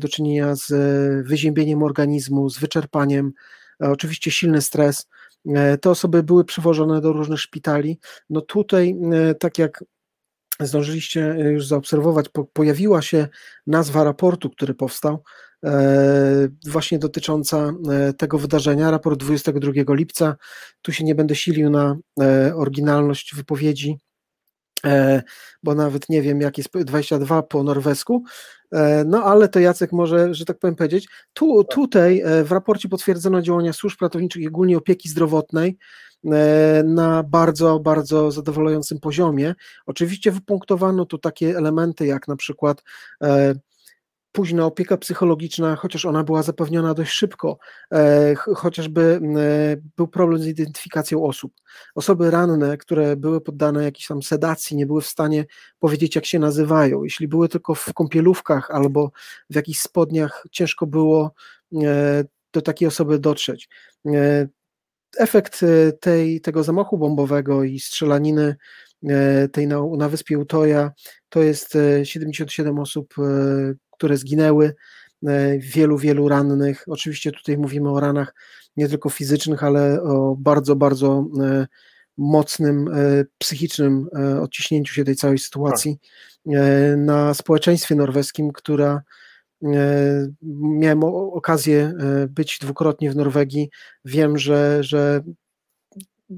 do 0.00 0.08
czynienia 0.08 0.54
z 0.54 0.72
wyziębieniem 1.26 1.82
organizmu, 1.82 2.50
z 2.50 2.58
wyczerpaniem, 2.58 3.32
oczywiście 3.80 4.30
silny 4.30 4.62
stres. 4.62 5.06
Te 5.80 5.90
osoby 5.90 6.22
były 6.22 6.44
przywożone 6.44 7.00
do 7.00 7.12
różnych 7.12 7.40
szpitali. 7.40 7.98
No 8.30 8.40
tutaj, 8.40 8.96
tak 9.38 9.58
jak 9.58 9.84
zdążyliście 10.66 11.30
e, 11.30 11.52
już 11.52 11.66
zaobserwować, 11.66 12.28
po, 12.28 12.44
pojawiła 12.44 13.02
się 13.02 13.28
nazwa 13.66 14.04
raportu, 14.04 14.50
który 14.50 14.74
powstał, 14.74 15.22
e, 15.64 16.48
właśnie 16.66 16.98
dotycząca 16.98 17.72
e, 17.90 18.12
tego 18.12 18.38
wydarzenia, 18.38 18.90
raport 18.90 19.20
22 19.20 19.94
lipca. 19.94 20.36
Tu 20.82 20.92
się 20.92 21.04
nie 21.04 21.14
będę 21.14 21.34
silił 21.34 21.70
na 21.70 21.96
e, 22.20 22.54
oryginalność 22.54 23.34
wypowiedzi, 23.34 23.98
bo 25.62 25.74
nawet 25.74 26.08
nie 26.08 26.22
wiem, 26.22 26.40
jak 26.40 26.58
jest 26.58 26.70
22 26.84 27.42
po 27.42 27.62
norwesku, 27.62 28.24
e, 28.72 29.04
no 29.04 29.24
ale 29.24 29.48
to 29.48 29.60
Jacek 29.60 29.92
może, 29.92 30.34
że 30.34 30.44
tak 30.44 30.58
powiem 30.58 30.76
powiedzieć. 30.76 31.08
Tu, 31.32 31.64
tutaj 31.64 32.22
w 32.44 32.52
raporcie 32.52 32.88
potwierdzono 32.88 33.42
działania 33.42 33.72
służb 33.72 34.02
ratowniczych 34.02 34.42
i 34.42 34.48
ogólnie 34.48 34.78
opieki 34.78 35.08
zdrowotnej, 35.08 35.78
E, 36.30 36.82
na 36.86 37.22
bardzo, 37.22 37.80
bardzo 37.80 38.30
zadowalającym 38.30 39.00
poziomie. 39.00 39.54
Oczywiście 39.86 40.32
wypunktowano 40.32 41.06
tu 41.06 41.18
takie 41.18 41.56
elementy 41.56 42.06
jak 42.06 42.28
na 42.28 42.36
przykład 42.36 42.82
e, 43.22 43.54
późna 44.32 44.66
opieka 44.66 44.96
psychologiczna, 44.96 45.76
chociaż 45.76 46.04
ona 46.04 46.24
była 46.24 46.42
zapewniona 46.42 46.94
dość 46.94 47.12
szybko, 47.12 47.58
e, 47.92 48.34
chociażby 48.34 49.20
był 49.96 50.08
problem 50.08 50.42
z 50.42 50.46
identyfikacją 50.46 51.24
osób. 51.24 51.52
Osoby 51.94 52.30
ranne, 52.30 52.76
które 52.76 53.16
były 53.16 53.40
poddane 53.40 53.84
jakiejś 53.84 54.06
tam 54.06 54.22
sedacji, 54.22 54.76
nie 54.76 54.86
były 54.86 55.00
w 55.00 55.06
stanie 55.06 55.44
powiedzieć, 55.78 56.16
jak 56.16 56.26
się 56.26 56.38
nazywają. 56.38 57.04
Jeśli 57.04 57.28
były 57.28 57.48
tylko 57.48 57.74
w 57.74 57.94
kąpielówkach 57.94 58.70
albo 58.70 59.10
w 59.50 59.54
jakichś 59.54 59.80
spodniach, 59.80 60.44
ciężko 60.50 60.86
było 60.86 61.34
do 62.52 62.62
takiej 62.62 62.88
osoby 62.88 63.18
dotrzeć 63.18 63.68
efekt 65.18 65.62
e, 65.62 65.92
tej, 65.92 66.40
tego 66.40 66.62
zamachu 66.62 66.98
bombowego 66.98 67.64
i 67.64 67.80
strzelaniny 67.80 68.56
e, 69.08 69.48
tej 69.48 69.66
na, 69.66 69.76
na 69.98 70.08
wyspie 70.08 70.38
Utoja 70.38 70.92
to 71.28 71.42
jest 71.42 71.78
77 72.04 72.78
e, 72.78 72.80
osób, 72.80 73.14
które 74.02 74.16
zginęły, 74.16 74.74
wielu, 75.58 75.98
wielu 75.98 76.28
rannych. 76.28 76.84
Oczywiście 76.88 77.32
tutaj 77.32 77.58
mówimy 77.58 77.90
o 77.90 78.00
ranach 78.00 78.34
nie 78.76 78.88
tylko 78.88 79.10
fizycznych, 79.10 79.64
ale 79.64 80.02
o 80.02 80.36
bardzo, 80.38 80.76
bardzo 80.76 81.26
mocnym 82.18 82.90
psychicznym 83.38 84.08
odciśnięciu 84.40 84.94
się 84.94 85.04
tej 85.04 85.16
całej 85.16 85.38
sytuacji 85.38 85.98
na 86.96 87.34
społeczeństwie 87.34 87.94
norweskim, 87.94 88.52
która 88.52 89.02
E, 89.64 90.28
miałem 90.52 91.04
okazję 91.04 91.94
e, 91.98 92.28
być 92.28 92.58
dwukrotnie 92.58 93.10
w 93.10 93.16
Norwegii. 93.16 93.70
Wiem, 94.04 94.38
że, 94.38 94.78
że 94.84 95.22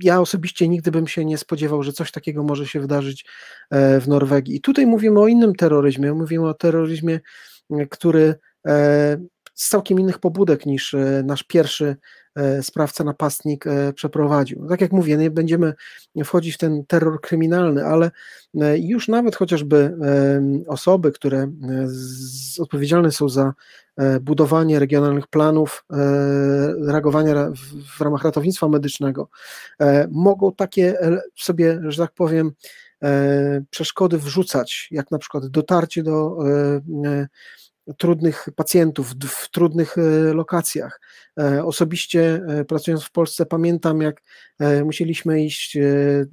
ja 0.03 0.21
osobiście 0.21 0.69
nigdy 0.69 0.91
bym 0.91 1.07
się 1.07 1.25
nie 1.25 1.39
spodziewał, 1.39 1.83
że 1.83 1.93
coś 1.93 2.11
takiego 2.11 2.43
może 2.43 2.67
się 2.67 2.81
wydarzyć 2.81 3.25
e, 3.71 4.01
w 4.01 4.09
Norwegii. 4.09 4.57
I 4.57 4.61
tutaj 4.61 4.87
mówimy 4.87 5.21
o 5.21 5.29
innym 5.29 5.55
terroryzmie. 5.55 6.13
Mówimy 6.13 6.49
o 6.49 6.55
terroryzmie, 6.55 7.21
który 7.91 8.35
z 9.55 9.69
całkiem 9.69 10.01
innych 10.01 10.19
pobudek 10.19 10.67
niż 10.67 10.97
nasz 11.25 11.43
pierwszy 11.43 11.97
E, 12.37 12.63
sprawca, 12.63 13.05
napastnik 13.05 13.67
e, 13.67 13.93
przeprowadził. 13.93 14.67
Tak 14.69 14.81
jak 14.81 14.93
mówię, 14.93 15.17
nie 15.17 15.31
będziemy 15.31 15.75
wchodzić 16.25 16.55
w 16.55 16.59
ten 16.59 16.85
terror 16.87 17.21
kryminalny, 17.21 17.85
ale 17.85 18.11
e, 18.61 18.79
już 18.79 19.09
nawet 19.09 19.37
chociażby 19.37 19.97
osoby, 20.67 21.13
które 21.13 21.53
odpowiedzialne 22.59 23.13
są 23.13 23.29
za 23.29 23.53
budowanie 24.21 24.79
regionalnych 24.79 25.27
planów 25.27 25.85
reagowania 26.87 27.51
w 27.97 28.01
ramach 28.01 28.25
ratownictwa 28.25 28.69
medycznego, 28.69 29.29
mogą 30.11 30.53
takie 30.53 30.99
sobie, 31.37 31.81
że 31.89 32.03
tak 32.03 32.13
powiem, 32.15 32.53
przeszkody 33.71 34.19
wrzucać, 34.19 34.89
jak 34.91 35.11
na 35.11 35.19
przykład 35.19 35.47
dotarcie 35.47 36.03
do 36.03 36.39
trudnych 37.99 38.49
pacjentów 38.57 39.15
w 39.29 39.51
trudnych 39.51 39.99
e, 39.99 40.35
lokacjach. 40.35 41.01
E, 41.41 41.65
osobiście 41.65 42.41
e, 42.49 42.65
pracując 42.65 43.05
w 43.05 43.11
Polsce 43.11 43.47
pamiętam, 43.47 44.01
jak 44.01 44.23
musieliśmy 44.85 45.45
iść 45.45 45.79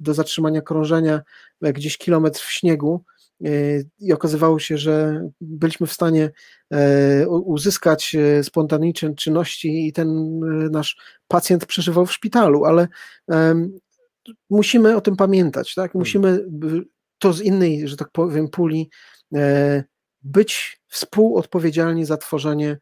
do 0.00 0.14
zatrzymania 0.14 0.60
krążenia 0.60 1.22
gdzieś 1.60 1.98
kilometr 1.98 2.40
w 2.40 2.52
śniegu 2.52 3.04
i 3.98 4.12
okazywało 4.12 4.58
się, 4.58 4.78
że 4.78 5.24
byliśmy 5.40 5.86
w 5.86 5.92
stanie 5.92 6.30
uzyskać 7.28 8.16
spontaniczne 8.42 9.14
czynności 9.14 9.86
i 9.86 9.92
ten 9.92 10.38
nasz 10.70 10.96
pacjent 11.28 11.66
przeżywał 11.66 12.06
w 12.06 12.12
szpitalu, 12.12 12.64
ale 12.64 12.88
musimy 14.50 14.96
o 14.96 15.00
tym 15.00 15.16
pamiętać, 15.16 15.74
tak? 15.74 15.92
Hmm. 15.92 16.00
Musimy 16.00 16.46
to 17.18 17.32
z 17.32 17.40
innej, 17.40 17.88
że 17.88 17.96
tak 17.96 18.10
powiem, 18.12 18.48
puli 18.48 18.90
być 20.22 20.80
współodpowiedzialni 20.88 22.04
za 22.04 22.16
tworzenie 22.16 22.78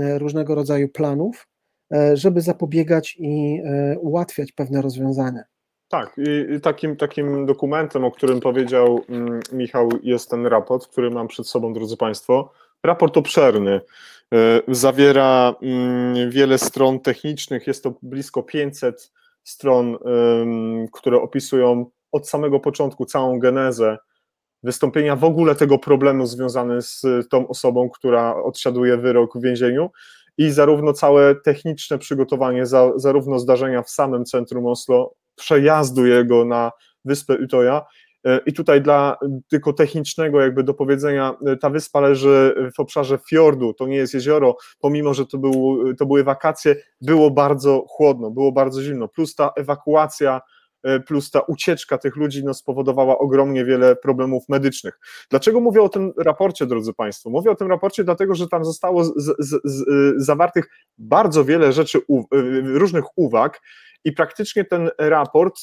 e, 0.00 0.18
różnego 0.18 0.54
rodzaju 0.54 0.88
planów, 0.88 1.46
e, 1.94 2.16
żeby 2.16 2.40
zapobiegać 2.40 3.16
i 3.18 3.60
e, 3.64 3.98
ułatwiać 3.98 4.52
pewne 4.52 4.82
rozwiązania. 4.82 5.42
Tak, 5.88 6.16
i 6.56 6.60
takim, 6.60 6.96
takim 6.96 7.46
dokumentem, 7.46 8.04
o 8.04 8.10
którym 8.10 8.40
powiedział 8.40 9.04
mm, 9.08 9.40
Michał, 9.52 9.88
jest 10.02 10.30
ten 10.30 10.46
raport, 10.46 10.86
który 10.86 11.10
mam 11.10 11.28
przed 11.28 11.46
sobą, 11.46 11.72
drodzy 11.72 11.96
Państwo. 11.96 12.52
Raport 12.82 13.16
obszerny, 13.16 13.80
zawiera 14.68 15.54
mm, 15.62 16.30
wiele 16.30 16.58
stron 16.58 17.00
technicznych, 17.00 17.66
jest 17.66 17.82
to 17.82 17.94
blisko 18.02 18.42
500 18.42 19.12
stron, 19.44 19.98
które 20.92 21.20
opisują 21.20 21.86
od 22.12 22.28
samego 22.28 22.60
początku 22.60 23.04
całą 23.04 23.38
genezę 23.38 23.98
wystąpienia 24.62 25.16
w 25.16 25.24
ogóle 25.24 25.54
tego 25.54 25.78
problemu 25.78 26.26
związany 26.26 26.82
z 26.82 27.02
tą 27.30 27.48
osobą, 27.48 27.90
która 27.90 28.36
odsiaduje 28.36 28.96
wyrok 28.96 29.38
w 29.38 29.42
więzieniu 29.42 29.90
i 30.38 30.50
zarówno 30.50 30.92
całe 30.92 31.34
techniczne 31.34 31.98
przygotowanie, 31.98 32.66
za, 32.66 32.92
zarówno 32.96 33.38
zdarzenia 33.38 33.82
w 33.82 33.90
samym 33.90 34.24
centrum 34.24 34.66
Oslo, 34.66 35.14
przejazdu 35.36 36.06
jego 36.06 36.44
na 36.44 36.72
wyspę 37.04 37.38
Utoja, 37.44 37.82
i 38.46 38.52
tutaj 38.52 38.82
dla 38.82 39.16
tylko 39.50 39.72
technicznego 39.72 40.40
jakby 40.40 40.62
do 40.62 40.74
powiedzenia, 40.74 41.36
e, 41.46 41.56
ta 41.56 41.70
wyspa 41.70 42.00
leży 42.00 42.54
w 42.76 42.80
obszarze 42.80 43.18
fiordu, 43.28 43.74
to 43.74 43.86
nie 43.86 43.96
jest 43.96 44.14
jezioro, 44.14 44.56
pomimo, 44.78 45.14
że 45.14 45.26
to, 45.26 45.38
był, 45.38 45.78
to 45.98 46.06
były 46.06 46.24
wakacje, 46.24 46.76
było 47.00 47.30
bardzo 47.30 47.84
chłodno, 47.88 48.30
było 48.30 48.52
bardzo 48.52 48.82
zimno, 48.82 49.08
plus 49.08 49.34
ta 49.34 49.52
ewakuacja 49.56 50.40
E, 50.84 51.00
plus 51.00 51.30
ta 51.30 51.40
ucieczka 51.40 51.98
tych 51.98 52.16
ludzi 52.16 52.44
no, 52.44 52.54
spowodowała 52.54 53.18
ogromnie 53.18 53.64
wiele 53.64 53.96
problemów 53.96 54.48
medycznych. 54.48 54.98
Dlaczego 55.30 55.60
mówię 55.60 55.82
o 55.82 55.88
tym 55.88 56.12
raporcie, 56.18 56.66
drodzy 56.66 56.94
Państwo? 56.94 57.30
Mówię 57.30 57.50
o 57.50 57.54
tym 57.54 57.68
raporcie 57.68 58.04
dlatego, 58.04 58.34
że 58.34 58.48
tam 58.48 58.64
zostało 58.64 59.04
z, 59.04 59.12
z, 59.38 59.60
z, 59.64 59.84
zawartych 60.24 60.68
bardzo 60.98 61.44
wiele 61.44 61.72
rzeczy, 61.72 61.98
u, 62.08 62.20
e, 62.20 62.24
różnych 62.64 63.04
uwag 63.16 63.60
i 64.04 64.12
praktycznie 64.12 64.64
ten 64.64 64.90
raport, 64.98 65.60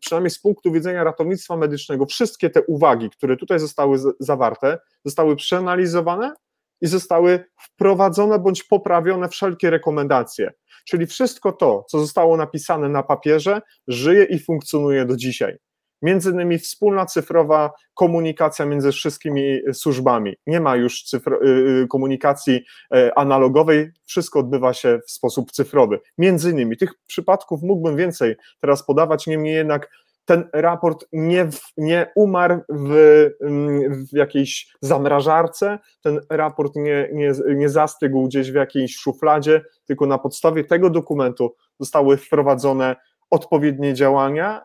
przynajmniej 0.00 0.30
z 0.30 0.38
punktu 0.38 0.72
widzenia 0.72 1.04
ratownictwa 1.04 1.56
medycznego, 1.56 2.06
wszystkie 2.06 2.50
te 2.50 2.62
uwagi, 2.62 3.10
które 3.10 3.36
tutaj 3.36 3.58
zostały 3.58 3.98
zawarte, 4.20 4.78
zostały 5.04 5.36
przeanalizowane 5.36 6.34
i 6.80 6.86
zostały 6.86 7.44
wprowadzone 7.60 8.38
bądź 8.38 8.62
poprawione 8.62 9.28
wszelkie 9.28 9.70
rekomendacje. 9.70 10.52
Czyli 10.84 11.06
wszystko 11.06 11.52
to, 11.52 11.84
co 11.88 11.98
zostało 11.98 12.36
napisane 12.36 12.88
na 12.88 13.02
papierze, 13.02 13.60
żyje 13.88 14.24
i 14.24 14.38
funkcjonuje 14.38 15.04
do 15.04 15.16
dzisiaj. 15.16 15.56
Między 16.02 16.30
innymi 16.30 16.58
wspólna 16.58 17.06
cyfrowa 17.06 17.72
komunikacja 17.94 18.66
między 18.66 18.92
wszystkimi 18.92 19.60
służbami. 19.72 20.36
Nie 20.46 20.60
ma 20.60 20.76
już 20.76 21.02
cyfro, 21.02 21.42
y, 21.42 21.48
y, 21.82 21.86
komunikacji 21.88 22.64
e, 22.94 23.18
analogowej, 23.18 23.90
wszystko 24.06 24.38
odbywa 24.38 24.72
się 24.72 25.00
w 25.06 25.10
sposób 25.10 25.52
cyfrowy. 25.52 26.00
Między 26.18 26.50
innymi 26.50 26.76
tych 26.76 26.94
przypadków 27.06 27.62
mógłbym 27.62 27.96
więcej 27.96 28.36
teraz 28.60 28.86
podawać, 28.86 29.26
niemniej 29.26 29.54
jednak 29.54 29.88
ten 30.24 30.48
raport 30.52 31.04
nie, 31.12 31.48
nie 31.76 32.12
umarł 32.14 32.60
w, 32.68 32.94
mm, 33.40 34.06
w, 34.06 34.12
jakiejś 34.12 34.74
zamrażarce, 34.80 35.78
ten 36.02 36.20
raport 36.30 36.76
nie, 36.76 37.08
nie, 37.12 37.32
nie 37.54 37.68
zastygł 37.68 38.28
gdzieś 38.28 38.50
w 38.50 38.54
jakiejś 38.54 38.96
szufladzie, 38.96 39.64
tylko 39.84 40.06
na 40.06 40.18
podstawie 40.18 40.64
tego 40.64 40.90
dokumentu 40.90 41.54
zostały 41.80 42.16
wprowadzone 42.16 42.96
odpowiednie 43.30 43.94
działania 43.94 44.62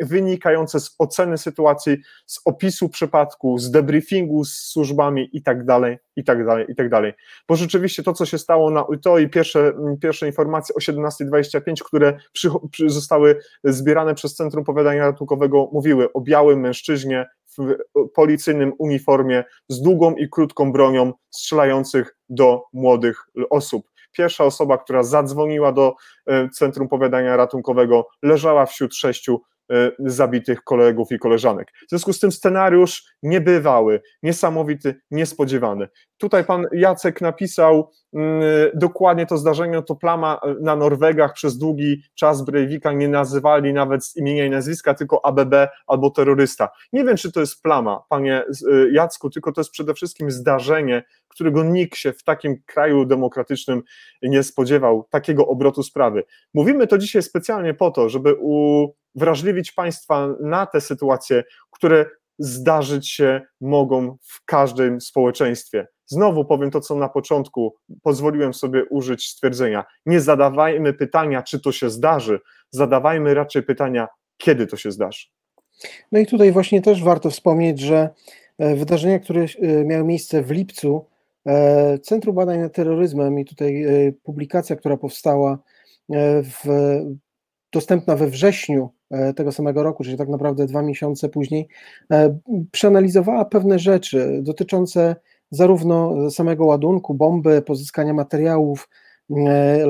wynikające 0.00 0.80
z 0.80 0.94
oceny 0.98 1.38
sytuacji, 1.38 1.96
z 2.26 2.40
opisu 2.44 2.88
przypadku, 2.88 3.58
z 3.58 3.70
debriefingu 3.70 4.44
z 4.44 4.52
służbami 4.52 5.28
i 5.32 5.42
tak 5.42 5.64
dalej, 5.64 5.98
i 6.16 6.24
tak 6.24 6.46
dalej, 6.46 6.66
i 6.68 6.74
tak 6.74 6.88
dalej. 6.88 7.12
Bo 7.48 7.56
rzeczywiście 7.56 8.02
to, 8.02 8.12
co 8.12 8.26
się 8.26 8.38
stało 8.38 8.70
na 8.70 8.84
to 9.02 9.18
i 9.18 9.28
pierwsze, 9.28 9.72
pierwsze 10.02 10.26
informacje 10.26 10.74
o 10.74 10.78
17.25, 10.78 11.60
które 11.84 12.18
przy, 12.32 12.50
przy, 12.70 12.90
zostały 12.90 13.40
zbierane 13.64 14.14
przez 14.14 14.34
Centrum 14.34 14.64
Powiadania 14.64 15.06
Ratunkowego, 15.06 15.68
mówiły 15.72 16.12
o 16.12 16.20
białym 16.20 16.60
mężczyźnie 16.60 17.26
w 17.58 17.74
policyjnym 18.14 18.72
uniformie 18.78 19.44
z 19.68 19.82
długą 19.82 20.14
i 20.14 20.28
krótką 20.28 20.72
bronią 20.72 21.12
strzelających 21.30 22.16
do 22.28 22.62
młodych 22.72 23.26
osób 23.50 23.90
pierwsza 24.12 24.44
osoba, 24.44 24.78
która 24.78 25.02
zadzwoniła 25.02 25.72
do 25.72 25.94
e, 26.26 26.48
Centrum 26.48 26.88
Powiadania 26.88 27.36
Ratunkowego, 27.36 28.06
leżała 28.22 28.66
wśród 28.66 28.94
sześciu 28.94 29.40
e, 29.70 29.90
zabitych 29.98 30.62
kolegów 30.62 31.12
i 31.12 31.18
koleżanek. 31.18 31.72
W 31.86 31.90
związku 31.90 32.12
z 32.12 32.20
tym 32.20 32.32
scenariusz 32.32 33.04
niebywały, 33.22 34.02
niesamowity, 34.22 35.00
niespodziewany. 35.10 35.88
Tutaj 36.20 36.44
pan 36.44 36.66
Jacek 36.72 37.20
napisał 37.20 37.90
mm, 38.14 38.42
dokładnie 38.74 39.26
to 39.26 39.38
zdarzenie, 39.38 39.82
to 39.82 39.96
plama 39.96 40.40
na 40.60 40.76
Norwegach 40.76 41.32
przez 41.32 41.58
długi 41.58 42.02
czas 42.14 42.42
Breivika 42.42 42.92
nie 42.92 43.08
nazywali 43.08 43.72
nawet 43.72 44.04
z 44.04 44.16
imienia 44.16 44.44
i 44.44 44.50
nazwiska, 44.50 44.94
tylko 44.94 45.24
ABB 45.24 45.54
albo 45.86 46.10
terrorysta. 46.10 46.68
Nie 46.92 47.04
wiem, 47.04 47.16
czy 47.16 47.32
to 47.32 47.40
jest 47.40 47.62
plama, 47.62 48.02
panie 48.08 48.44
y, 48.66 48.90
Jacku, 48.92 49.30
tylko 49.30 49.52
to 49.52 49.60
jest 49.60 49.70
przede 49.70 49.94
wszystkim 49.94 50.30
zdarzenie, 50.30 51.04
którego 51.28 51.64
nikt 51.64 51.96
się 51.96 52.12
w 52.12 52.22
takim 52.22 52.62
kraju 52.66 53.04
demokratycznym 53.04 53.82
nie 54.22 54.42
spodziewał, 54.42 55.06
takiego 55.10 55.46
obrotu 55.46 55.82
sprawy. 55.82 56.24
Mówimy 56.54 56.86
to 56.86 56.98
dzisiaj 56.98 57.22
specjalnie 57.22 57.74
po 57.74 57.90
to, 57.90 58.08
żeby 58.08 58.36
uwrażliwić 59.14 59.72
państwa 59.72 60.28
na 60.40 60.66
te 60.66 60.80
sytuacje, 60.80 61.44
które 61.70 62.06
zdarzyć 62.40 63.08
się 63.08 63.40
mogą 63.60 64.16
w 64.22 64.44
każdym 64.44 65.00
społeczeństwie. 65.00 65.86
Znowu 66.06 66.44
powiem 66.44 66.70
to, 66.70 66.80
co 66.80 66.94
na 66.94 67.08
początku 67.08 67.74
pozwoliłem 68.02 68.54
sobie 68.54 68.84
użyć 68.84 69.26
stwierdzenia. 69.28 69.84
Nie 70.06 70.20
zadawajmy 70.20 70.92
pytania, 70.92 71.42
czy 71.42 71.60
to 71.60 71.72
się 71.72 71.90
zdarzy, 71.90 72.40
zadawajmy 72.70 73.34
raczej 73.34 73.62
pytania, 73.62 74.08
kiedy 74.36 74.66
to 74.66 74.76
się 74.76 74.90
zdarzy. 74.90 75.26
No 76.12 76.18
i 76.18 76.26
tutaj 76.26 76.52
właśnie 76.52 76.82
też 76.82 77.02
warto 77.02 77.30
wspomnieć, 77.30 77.80
że 77.80 78.10
e, 78.58 78.76
wydarzenia, 78.76 79.18
które 79.18 79.42
e, 79.42 79.84
miały 79.84 80.04
miejsce 80.04 80.42
w 80.42 80.50
lipcu, 80.50 81.06
e, 81.46 81.98
Centrum 81.98 82.34
Badań 82.36 82.58
nad 82.58 82.72
Terroryzmem 82.72 83.38
i 83.38 83.44
tutaj 83.44 83.84
publikacja, 84.22 84.76
która 84.76 84.96
powstała 84.96 85.58
w, 86.42 86.64
dostępna 87.72 88.16
we 88.16 88.26
wrześniu 88.26 88.90
tego 89.36 89.52
samego 89.52 89.82
roku, 89.82 90.04
czyli 90.04 90.16
tak 90.16 90.28
naprawdę 90.28 90.66
dwa 90.66 90.82
miesiące 90.82 91.28
później, 91.28 91.68
przeanalizowała 92.70 93.44
pewne 93.44 93.78
rzeczy 93.78 94.40
dotyczące 94.42 95.16
zarówno 95.50 96.30
samego 96.30 96.64
ładunku, 96.64 97.14
bomby, 97.14 97.62
pozyskania 97.62 98.14
materiałów. 98.14 98.88
E, 99.46 99.86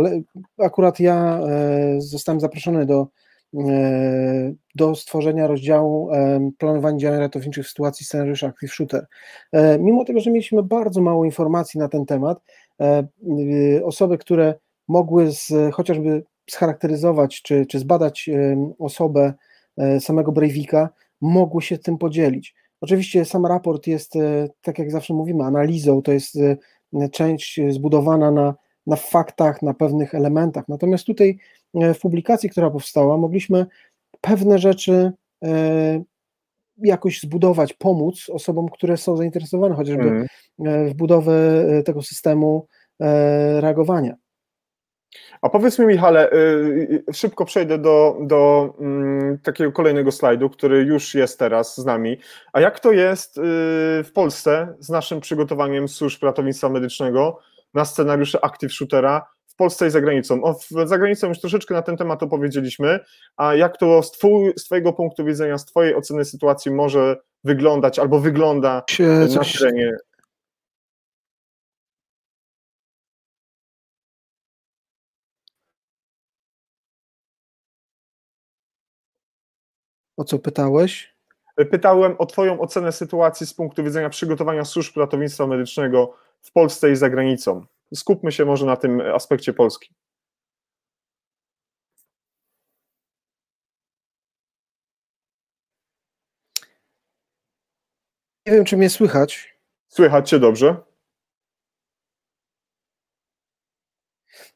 akurat 0.59 1.01
ja 1.01 1.41
e, 1.41 2.01
zostałem 2.01 2.41
zaproszony 2.41 2.87
do, 2.87 3.07
e, 3.55 4.53
do 4.75 4.95
stworzenia 4.95 5.47
rozdziału 5.47 6.11
planowania 6.59 6.99
działań 6.99 7.19
ratowniczych 7.19 7.67
w 7.67 7.69
sytuacji 7.69 8.07
scenariusza 8.07 8.47
Active 8.47 8.73
Shooter. 8.73 9.07
Mimo 9.79 10.05
tego, 10.05 10.21
że 10.21 10.31
mieliśmy 10.31 10.63
bardzo 10.63 11.03
mało 11.03 11.25
informacji 11.25 11.81
na 11.81 11.89
ten 11.89 12.07
temat, 12.07 12.39
osoby, 13.85 14.19
które 14.19 14.55
mogły 14.89 15.33
z, 15.33 15.53
chociażby 15.73 16.23
scharakteryzować 16.51 17.43
czy, 17.43 17.67
czy 17.67 17.79
zbadać 17.79 18.31
osobę 18.79 19.35
samego 20.01 20.33
Breivika, 20.33 20.89
mogły 21.21 21.63
się 21.63 21.79
tym 21.79 21.99
podzielić. 21.99 22.55
Oczywiście 22.81 23.25
sam 23.25 23.47
raport 23.47 23.87
jest, 23.87 24.17
e, 24.17 24.49
tak 24.63 24.79
jak 24.79 24.91
zawsze 24.91 25.15
mówimy, 25.15 25.45
analizą, 25.45 26.03
to 26.03 26.13
jest 26.13 26.37
e, 26.37 27.09
część 27.09 27.61
zbudowana 27.71 28.31
na, 28.31 28.55
na 28.87 28.97
faktach, 28.97 29.63
na 29.63 29.75
pewnych 29.75 30.15
elementach. 30.15 30.69
Natomiast 30.69 31.05
tutaj 31.05 31.39
e, 31.75 31.95
w 31.95 32.01
publikacji, 32.01 32.51
która 32.51 32.71
powstała, 32.71 33.17
mogliśmy 33.17 33.67
pewne 34.21 34.59
rzeczy 34.59 35.13
jakoś 36.83 37.21
zbudować, 37.21 37.73
pomóc 37.73 38.31
osobom, 38.33 38.69
które 38.69 38.97
są 38.97 39.17
zainteresowane 39.17 39.75
chociażby 39.75 40.27
mm. 40.59 40.89
w 40.89 40.95
budowę 40.95 41.33
tego 41.85 42.03
systemu 42.03 42.67
reagowania. 43.61 44.15
A 45.43 45.49
powiedz 45.49 45.79
mi, 45.79 45.87
Michale, 45.87 46.33
y, 46.33 46.37
y, 47.09 47.13
szybko 47.13 47.45
przejdę 47.45 47.79
do, 47.79 48.17
do 48.21 48.75
mm, 48.81 49.39
takiego 49.39 49.73
kolejnego 49.73 50.13
slajdu, 50.13 50.51
który 50.51 50.83
już 50.83 51.15
jest 51.15 51.39
teraz 51.39 51.77
z 51.77 51.85
nami. 51.85 52.19
A 52.53 52.61
jak 52.61 52.81
to 52.81 52.93
jest 52.93 53.39
y, 53.39 53.41
w 54.05 54.11
Polsce 54.15 54.75
z 54.79 54.89
naszym 54.89 55.21
przygotowaniem 55.21 55.89
służb 55.89 56.23
ratownictwa 56.23 56.69
medycznego 56.69 57.39
na 57.75 57.85
scenariusze 57.85 58.45
Active 58.45 58.73
Shootera 58.73 59.27
w 59.47 59.57
Polsce 59.57 59.87
i 59.87 59.91
za 59.91 60.01
granicą? 60.01 60.45
O, 60.45 60.57
za 60.87 60.99
granicą 60.99 61.29
już 61.29 61.41
troszeczkę 61.41 61.75
na 61.75 61.83
ten 61.83 61.97
temat 61.97 62.23
opowiedzieliśmy, 62.23 63.01
a 63.37 63.55
jak 63.55 63.77
to 63.77 64.03
z, 64.03 64.13
twój, 64.13 64.53
z 64.57 64.65
Twojego 64.65 64.93
punktu 64.93 65.25
widzenia, 65.25 65.59
z 65.59 65.65
Twojej 65.65 65.95
oceny 65.95 66.25
sytuacji 66.25 66.73
może 66.73 67.17
wyglądać 67.45 67.99
albo 67.99 68.21
wygląda 68.21 68.83
na 69.01 69.45
terenie 69.59 69.93
O 80.21 80.25
co 80.25 80.39
pytałeś? 80.39 81.15
Pytałem 81.71 82.17
o 82.19 82.27
Twoją 82.27 82.61
ocenę 82.61 82.93
sytuacji 82.93 83.47
z 83.47 83.55
punktu 83.55 83.85
widzenia 83.85 84.11
przygotowania 84.11 84.65
służb 84.65 84.97
ratownictwa 84.97 85.47
medycznego 85.47 86.15
w 86.41 86.53
Polsce 86.53 86.91
i 86.91 86.97
za 86.97 87.11
granicą. 87.11 87.67
Skupmy 87.95 88.33
się 88.33 88.45
może 88.45 88.67
na 88.67 88.77
tym 88.77 89.01
aspekcie 89.01 89.53
polskim. 89.53 89.95
Nie 98.47 98.53
wiem, 98.53 98.65
czy 98.65 98.77
mnie 98.77 98.91
słychać. 98.91 99.59
Słychać 99.89 100.31
Cię 100.31 100.39
dobrze. 100.39 100.90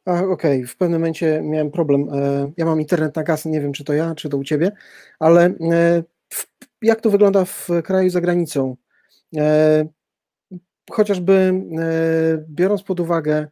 Okej, 0.04 0.26
okay. 0.30 0.66
w 0.66 0.76
pewnym 0.76 1.00
momencie 1.00 1.42
miałem 1.42 1.70
problem. 1.70 2.08
E, 2.12 2.52
ja 2.56 2.64
mam 2.64 2.80
internet 2.80 3.16
na 3.16 3.22
gaz, 3.22 3.44
nie 3.44 3.60
wiem 3.60 3.72
czy 3.72 3.84
to 3.84 3.92
ja, 3.92 4.14
czy 4.14 4.28
to 4.28 4.36
u 4.36 4.44
ciebie, 4.44 4.72
ale 5.18 5.44
e, 5.46 6.02
jak 6.82 7.00
to 7.00 7.10
wygląda 7.10 7.44
w 7.44 7.68
kraju 7.84 8.10
za 8.10 8.20
granicą? 8.20 8.76
E, 9.36 9.86
chociażby 10.90 11.52
biorąc 12.48 12.82
pod 12.82 13.00
uwagę 13.00 13.48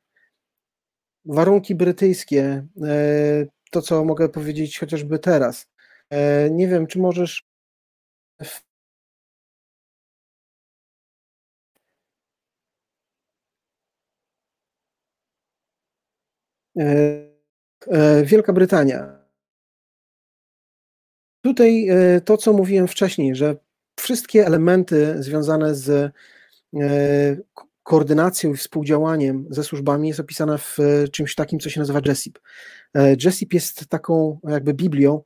warunki 1.25 1.75
brytyjskie, 1.75 2.67
to 3.71 3.83
co 3.83 4.05
mogę 4.05 4.29
powiedzieć 4.29 4.79
chociażby 4.79 5.19
teraz. 5.19 5.69
Nie 6.51 6.69
wiem, 6.69 6.87
czy 6.87 6.99
możesz 6.99 7.47
Wielka 18.25 18.53
Brytania. 18.53 19.23
Tutaj 21.45 21.89
e, 21.89 22.21
to, 22.21 22.37
co 22.37 22.53
mówiłem 22.53 22.89
wcześniej, 22.89 23.35
że 23.35 23.57
wszystkie 24.01 24.47
elementy 24.47 25.23
związane 25.23 25.75
z 25.75 26.13
koordynacją 27.83 28.53
i 28.53 28.57
współdziałaniem 28.57 29.47
ze 29.51 29.65
służbami 29.65 30.09
jest 30.09 30.21
opisana 30.21 30.59
w 30.59 30.79
czymś 31.13 31.35
takim, 31.35 31.61
co 31.61 31.71
się 31.71 31.81
nazywa 31.81 32.01
JESIP. 32.07 32.39
JESIP 33.25 33.55
jest 33.55 33.87
taką 33.87 34.41
jakby 34.49 34.75
biblią 34.75 35.23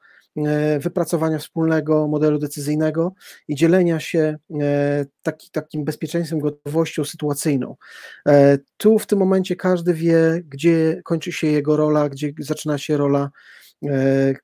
wypracowania 0.78 1.38
wspólnego 1.38 2.08
modelu 2.08 2.38
decyzyjnego 2.38 3.12
i 3.48 3.54
dzielenia 3.54 4.00
się 4.00 4.38
taki, 5.22 5.50
takim 5.50 5.84
bezpieczeństwem, 5.84 6.40
gotowością 6.40 7.04
sytuacyjną. 7.04 7.76
Tu 8.76 8.98
w 8.98 9.06
tym 9.06 9.18
momencie 9.18 9.56
każdy 9.56 9.94
wie, 9.94 10.42
gdzie 10.48 11.00
kończy 11.04 11.32
się 11.32 11.46
jego 11.46 11.76
rola, 11.76 12.08
gdzie 12.08 12.32
zaczyna 12.38 12.78
się 12.78 12.96
rola 12.96 13.30
E, 13.84 14.34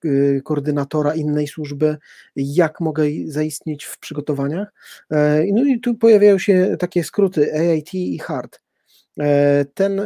koordynatora 0.45 1.15
innej 1.15 1.49
służby, 1.49 1.97
jak 2.37 2.81
mogę 2.81 3.05
zaistnieć 3.27 3.85
w 3.85 3.99
przygotowaniach. 3.99 4.73
E, 5.11 5.45
no 5.53 5.65
i 5.65 5.81
tu 5.81 5.95
pojawiają 5.95 6.39
się 6.39 6.77
takie 6.79 7.05
skróty 7.05 7.55
AIT 7.55 7.95
i 7.95 8.19
HART. 8.19 8.63
E, 9.21 9.65
ten 9.75 10.01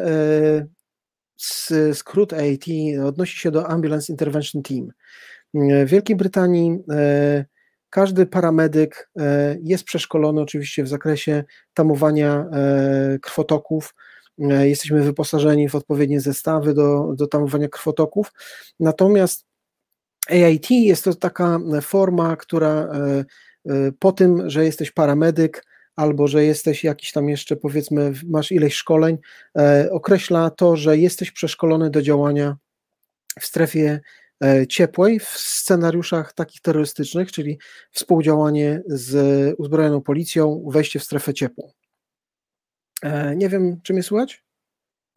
skrót 1.93 2.33
AIT 2.33 2.65
odnosi 3.05 3.39
się 3.39 3.51
do 3.51 3.69
Ambulance 3.69 4.13
Intervention 4.13 4.63
Team. 4.63 4.89
W 5.85 5.89
Wielkiej 5.89 6.17
Brytanii 6.17 6.79
każdy 7.91 8.27
paramedyk 8.27 9.11
jest 9.63 9.85
przeszkolony 9.85 10.41
oczywiście 10.41 10.85
w 10.85 10.89
zakresie 10.89 11.45
tamowania 11.75 12.47
krwotoków, 13.23 13.95
E, 14.39 14.69
jesteśmy 14.69 15.03
wyposażeni 15.03 15.69
w 15.69 15.75
odpowiednie 15.75 16.21
zestawy 16.21 16.75
do, 16.75 17.13
do 17.15 17.27
tamowania 17.27 17.69
krwotoków. 17.69 18.33
Natomiast 18.81 19.47
AIT 20.31 20.71
jest 20.71 21.05
to 21.05 21.15
taka 21.15 21.59
forma, 21.83 22.37
która 22.37 22.69
e, 22.69 23.25
e, 23.67 23.93
po 23.99 24.13
tym, 24.13 24.51
że 24.51 24.65
jesteś 24.65 24.91
paramedyk, 24.91 25.65
albo 25.97 26.29
że 26.29 26.45
jesteś 26.45 26.85
jakiś 26.85 27.13
tam 27.13 27.29
jeszcze, 27.29 27.57
powiedzmy, 27.57 28.13
masz 28.27 28.53
ileś 28.53 28.75
szkoleń, 28.75 29.19
określa 29.91 30.51
to, 30.51 30.77
że 30.77 30.99
jesteś 30.99 31.31
przeszkolony 31.31 31.91
do 31.91 32.03
działania 32.03 32.57
w 33.41 33.47
strefie 33.47 34.01
ciepłej, 34.69 35.21
w 35.21 35.29
scenariuszach 35.29 36.33
takich 36.33 36.61
terrorystycznych, 36.61 37.33
czyli 37.33 37.59
współdziałanie 37.91 38.83
z 38.87 39.55
uzbrojoną 39.59 40.01
policją, 40.01 40.65
wejście 40.69 40.99
w 40.99 41.05
strefę 41.05 41.35
ciepłą. 41.35 41.73
E, 43.03 43.37
nie 43.37 43.49
wiem, 43.49 43.81
czy 43.83 43.93
mnie 43.93 44.03
słychać? 44.03 44.45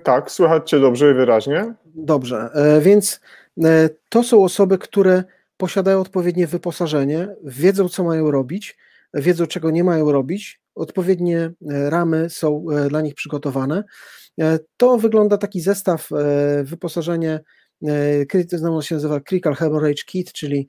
Tak, 0.04 0.32
słychać 0.32 0.70
Cię 0.70 0.80
dobrze 0.80 1.12
i 1.12 1.14
wyraźnie. 1.14 1.74
Dobrze, 1.86 2.50
e, 2.54 2.82
więc 2.82 3.20
e, 3.64 3.90
to 4.10 4.24
są 4.24 4.44
osoby, 4.44 4.78
które 4.78 5.24
posiadają 5.58 6.02
odpowiednie 6.02 6.48
wyposażenie, 6.48 7.28
wiedzą, 7.44 7.90
co 7.90 8.04
mają 8.04 8.32
robić, 8.32 8.78
wiedzą, 9.14 9.48
czego 9.48 9.72
nie 9.72 9.84
mają 9.84 10.12
robić, 10.12 10.62
odpowiednie 10.76 11.52
ramy 11.90 12.30
są 12.30 12.66
dla 12.90 13.02
nich 13.02 13.16
przygotowane. 13.16 13.84
To 14.78 14.98
wygląda 14.98 15.38
taki 15.38 15.62
zestaw 15.62 16.10
wyposażenie, 16.64 17.40
znowu 18.52 18.82
się 18.82 18.96
nazywa 18.96 19.20
Critical 19.20 19.56
Hemorrhage 19.56 20.04
Kit, 20.06 20.34
czyli 20.34 20.68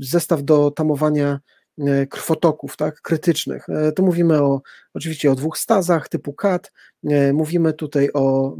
zestaw 0.00 0.42
do 0.42 0.70
tamowania 0.70 1.40
E, 1.86 2.06
krwotoków 2.06 2.76
tak, 2.76 3.00
krytycznych. 3.00 3.68
E, 3.68 3.92
tu 3.92 4.02
mówimy 4.02 4.42
o, 4.42 4.62
oczywiście 4.94 5.32
o 5.32 5.34
dwóch 5.34 5.58
stazach 5.58 6.08
typu 6.08 6.32
CAT, 6.32 6.72
e, 7.04 7.32
mówimy 7.32 7.72
tutaj 7.72 8.08
o 8.14 8.56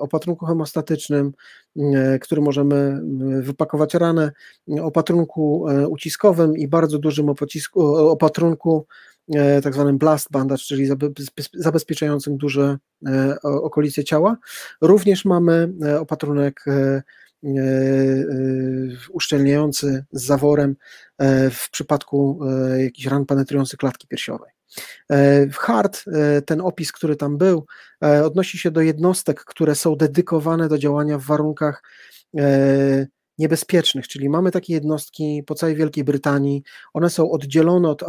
opatrunku 0.00 0.46
hemostatycznym, 0.46 1.32
który 2.20 2.40
możemy 2.40 3.00
wypakować 3.40 3.94
ranę, 3.94 4.32
opatrunku 4.82 5.66
uciskowym 5.88 6.56
i 6.56 6.68
bardzo 6.68 6.98
dużym 6.98 7.26
opatrunku 7.74 8.86
tak 9.62 9.74
zwanym 9.74 9.98
blast 9.98 10.30
bandage, 10.30 10.62
czyli 10.62 10.88
zabezpieczającym 11.54 12.36
duże 12.36 12.78
okolice 13.42 14.04
ciała. 14.04 14.36
Również 14.80 15.24
mamy 15.24 15.72
opatrunek 16.00 16.64
E, 17.44 17.48
e, 17.48 18.24
uszczelniający 19.10 20.04
z 20.12 20.24
zaworem 20.24 20.76
e, 21.18 21.50
w 21.50 21.70
przypadku 21.70 22.40
jakichś 22.78 23.06
ran 23.06 23.26
penetrujących 23.26 23.78
klatki 23.78 24.06
piersiowej. 24.08 24.50
HART 25.52 26.04
ten 26.46 26.60
opis, 26.60 26.92
który 26.92 27.16
tam 27.16 27.38
był, 27.38 27.66
odnosi 28.24 28.58
się 28.58 28.70
do 28.70 28.80
jednostek, 28.80 29.44
które 29.44 29.74
są 29.74 29.96
dedykowane 29.96 30.68
do 30.68 30.78
działania 30.78 31.18
w 31.18 31.22
warunkach 31.22 31.82
niebezpiecznych, 33.38 34.08
czyli 34.08 34.28
mamy 34.28 34.50
takie 34.50 34.72
jednostki 34.72 35.42
po 35.46 35.54
całej 35.54 35.76
Wielkiej 35.76 36.04
Brytanii, 36.04 36.62
one 36.92 37.10
są 37.10 37.30
oddzielone 37.30 37.88
od 37.88 38.04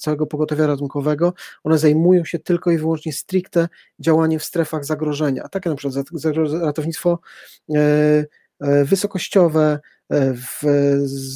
całego 0.00 0.26
pogotowia 0.26 0.66
ratunkowego, 0.66 1.34
one 1.64 1.78
zajmują 1.78 2.24
się 2.24 2.38
tylko 2.38 2.70
i 2.70 2.78
wyłącznie 2.78 3.12
stricte 3.12 3.68
działaniem 3.98 4.40
w 4.40 4.44
strefach 4.44 4.84
zagrożenia, 4.84 5.48
takie 5.48 5.70
na 5.70 5.76
przykład 5.76 6.06
ratownictwo 6.62 7.18
E, 8.60 8.84
wysokościowe, 8.84 9.80
e, 10.10 10.34
w, 10.34 10.62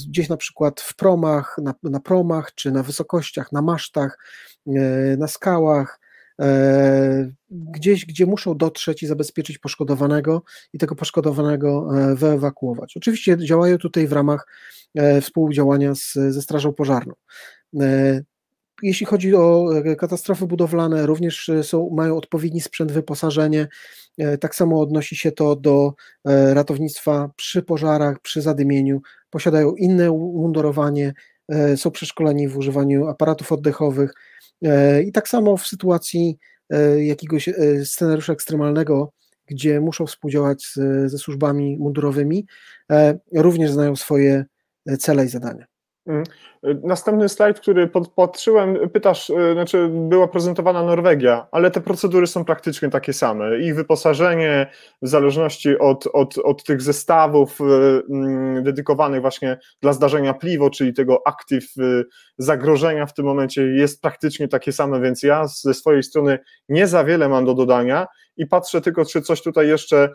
gdzieś 0.08 0.28
na 0.28 0.36
przykład 0.36 0.80
w 0.80 0.96
promach, 0.96 1.56
na, 1.62 1.74
na 1.82 2.00
promach, 2.00 2.54
czy 2.54 2.72
na 2.72 2.82
wysokościach, 2.82 3.52
na 3.52 3.62
masztach, 3.62 4.18
e, 4.66 4.70
na 5.16 5.28
skałach, 5.28 6.00
gdzieś, 7.50 8.06
gdzie 8.06 8.26
muszą 8.26 8.56
dotrzeć 8.56 9.02
i 9.02 9.06
zabezpieczyć 9.06 9.58
poszkodowanego 9.58 10.42
i 10.72 10.78
tego 10.78 10.94
poszkodowanego 10.94 11.88
wyewakuować. 12.14 12.96
Oczywiście 12.96 13.36
działają 13.38 13.78
tutaj 13.78 14.06
w 14.06 14.12
ramach 14.12 14.46
współdziałania 15.22 15.94
z, 15.94 16.12
ze 16.12 16.42
Strażą 16.42 16.72
Pożarną. 16.72 17.14
Jeśli 18.82 19.06
chodzi 19.06 19.34
o 19.34 19.70
katastrofy 19.98 20.46
budowlane, 20.46 21.06
również 21.06 21.50
są, 21.62 21.90
mają 21.90 22.16
odpowiedni 22.16 22.60
sprzęt, 22.60 22.92
wyposażenie, 22.92 23.68
E, 24.18 24.38
tak 24.38 24.54
samo 24.54 24.80
odnosi 24.80 25.16
się 25.16 25.32
to 25.32 25.56
do 25.56 25.94
e, 26.24 26.54
ratownictwa 26.54 27.30
przy 27.36 27.62
pożarach, 27.62 28.20
przy 28.20 28.42
zadymieniu. 28.42 29.00
Posiadają 29.30 29.74
inne 29.74 30.10
umundurowanie, 30.10 31.08
e, 31.08 31.14
są 31.76 31.90
przeszkoleni 31.90 32.48
w 32.48 32.56
używaniu 32.56 33.06
aparatów 33.06 33.52
oddechowych. 33.52 34.12
I 35.06 35.12
tak 35.12 35.28
samo 35.28 35.56
w 35.56 35.66
sytuacji 35.66 36.38
jakiegoś 36.98 37.48
scenariusza 37.84 38.32
ekstremalnego, 38.32 39.12
gdzie 39.46 39.80
muszą 39.80 40.06
współdziałać 40.06 40.62
z, 40.62 40.74
ze 41.10 41.18
służbami 41.18 41.78
mundurowymi, 41.78 42.46
również 43.32 43.70
znają 43.70 43.96
swoje 43.96 44.44
cele 44.98 45.24
i 45.24 45.28
zadania. 45.28 45.66
Następny 46.62 47.28
slajd, 47.28 47.60
który 47.60 47.86
podpatrzyłem, 47.86 48.90
pytasz, 48.92 49.30
e, 49.30 49.52
znaczy 49.52 49.88
była 49.92 50.28
prezentowana 50.28 50.82
Norwegia, 50.82 51.46
ale 51.52 51.70
te 51.70 51.80
procedury 51.80 52.26
są 52.26 52.44
praktycznie 52.44 52.90
takie 52.90 53.12
same. 53.12 53.58
Ich 53.58 53.74
wyposażenie 53.74 54.70
w 55.02 55.08
zależności 55.08 55.78
od, 55.78 56.06
od, 56.12 56.38
od 56.38 56.64
tych 56.64 56.82
zestawów 56.82 57.60
e, 57.60 57.64
mm, 58.10 58.64
dedykowanych 58.64 59.20
właśnie 59.20 59.58
dla 59.82 59.92
zdarzenia 59.92 60.34
pliwo, 60.34 60.70
czyli 60.70 60.94
tego 60.94 61.22
aktyw 61.26 61.64
e, 61.64 62.04
zagrożenia 62.38 63.06
w 63.06 63.14
tym 63.14 63.24
momencie 63.24 63.62
jest 63.62 64.02
praktycznie 64.02 64.48
takie 64.48 64.72
same, 64.72 65.00
więc 65.00 65.22
ja 65.22 65.46
ze 65.46 65.74
swojej 65.74 66.02
strony 66.02 66.38
nie 66.68 66.86
za 66.86 67.04
wiele 67.04 67.28
mam 67.28 67.44
do 67.44 67.54
dodania 67.54 68.06
i 68.36 68.46
patrzę 68.46 68.80
tylko, 68.80 69.04
czy 69.04 69.22
coś 69.22 69.42
tutaj 69.42 69.68
jeszcze 69.68 70.08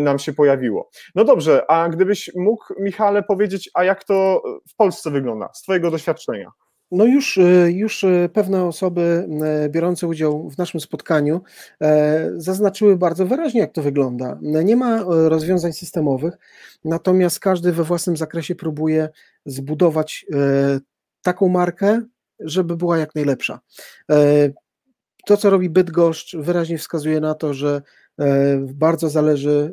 nam 0.00 0.18
się 0.18 0.32
pojawiło. 0.32 0.90
No 1.14 1.24
dobrze, 1.24 1.70
a 1.70 1.88
gdybyś 1.88 2.30
mógł, 2.36 2.64
Michale, 2.80 3.22
powiedzieć, 3.22 3.70
a 3.74 3.84
jak 3.84 4.04
to 4.04 4.42
w 4.68 4.76
Polsce 4.76 5.10
wygląda, 5.10 5.48
z 5.54 5.62
Twojego 5.62 5.87
doświadczenia? 5.90 6.50
No 6.90 7.04
już, 7.04 7.36
y, 7.36 7.72
już 7.72 8.04
y, 8.04 8.30
pewne 8.32 8.64
osoby 8.64 9.28
y, 9.66 9.68
biorące 9.68 10.06
udział 10.06 10.50
w 10.50 10.58
naszym 10.58 10.80
spotkaniu 10.80 11.42
zaznaczyły 12.36 12.96
bardzo 12.96 13.26
wyraźnie, 13.26 13.60
jak 13.60 13.72
to 13.72 13.82
wygląda. 13.82 14.38
Nie 14.42 14.76
ma 14.76 15.04
rozwiązań 15.08 15.72
systemowych, 15.72 16.34
natomiast 16.84 17.40
każdy 17.40 17.72
we 17.72 17.84
własnym 17.84 18.16
zakresie 18.16 18.54
próbuje 18.54 19.08
zbudować 19.46 20.26
taką 21.22 21.48
markę, 21.48 22.02
żeby 22.40 22.76
była 22.76 22.98
jak 22.98 23.14
najlepsza. 23.14 23.60
To, 25.26 25.36
co 25.36 25.50
robi 25.50 25.70
Bydgoszcz, 25.70 26.36
wyraźnie 26.36 26.78
wskazuje 26.78 27.20
na 27.20 27.34
to, 27.34 27.54
że 27.54 27.82
bardzo 28.60 29.08
zależy 29.08 29.72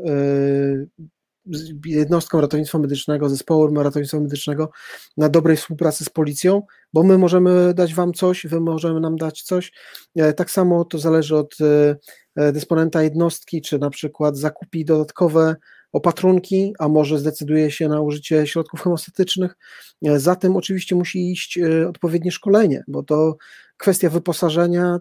jednostką 1.85 2.41
ratownictwa 2.41 2.79
medycznego, 2.79 3.29
zespołem 3.29 3.77
ratownictwa 3.77 4.19
medycznego 4.19 4.71
na 5.17 5.29
dobrej 5.29 5.57
współpracy 5.57 6.05
z 6.05 6.09
policją, 6.09 6.61
bo 6.93 7.03
my 7.03 7.17
możemy 7.17 7.73
dać 7.73 7.93
wam 7.93 8.13
coś, 8.13 8.47
wy 8.47 8.59
możemy 8.59 8.99
nam 8.99 9.15
dać 9.15 9.41
coś. 9.41 9.71
E, 10.15 10.33
tak 10.33 10.51
samo 10.51 10.85
to 10.85 10.99
zależy 10.99 11.35
od 11.35 11.55
e, 11.61 11.95
e, 12.35 12.51
dysponenta 12.51 13.03
jednostki, 13.03 13.61
czy 13.61 13.79
na 13.79 13.89
przykład 13.89 14.37
zakupi 14.37 14.85
dodatkowe 14.85 15.55
opatrunki, 15.91 16.73
a 16.79 16.87
może 16.87 17.19
zdecyduje 17.19 17.71
się 17.71 17.87
na 17.87 18.01
użycie 18.01 18.47
środków 18.47 18.81
hemostatycznych. 18.81 19.57
Za 20.01 20.35
tym 20.35 20.55
oczywiście 20.55 20.95
musi 20.95 21.31
iść 21.31 21.59
odpowiednie 21.89 22.31
szkolenie, 22.31 22.83
bo 22.87 23.03
to 23.03 23.37
kwestia 23.77 24.09
wyposażenia 24.09 24.99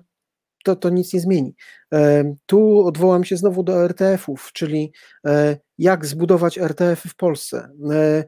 to, 0.65 0.77
to 0.77 0.91
nic 0.91 1.13
nie 1.13 1.21
zmieni. 1.21 1.55
E, 1.95 2.35
tu 2.47 2.87
odwołam 2.87 3.25
się 3.25 3.37
znowu 3.37 3.63
do 3.63 3.85
RTF-ów, 3.85 4.51
czyli 4.53 4.93
e, 5.27 5.57
jak 5.79 6.07
zbudować 6.07 6.59
RTF 6.59 7.03
w 7.03 7.17
Polsce. 7.17 7.69
E, 7.93 8.25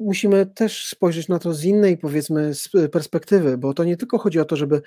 musimy 0.00 0.46
też 0.46 0.86
spojrzeć 0.86 1.28
na 1.28 1.38
to 1.38 1.54
z 1.54 1.64
innej, 1.64 1.98
powiedzmy, 1.98 2.52
perspektywy, 2.92 3.58
bo 3.58 3.74
to 3.74 3.84
nie 3.84 3.96
tylko 3.96 4.18
chodzi 4.18 4.40
o 4.40 4.44
to, 4.44 4.56
żeby 4.56 4.82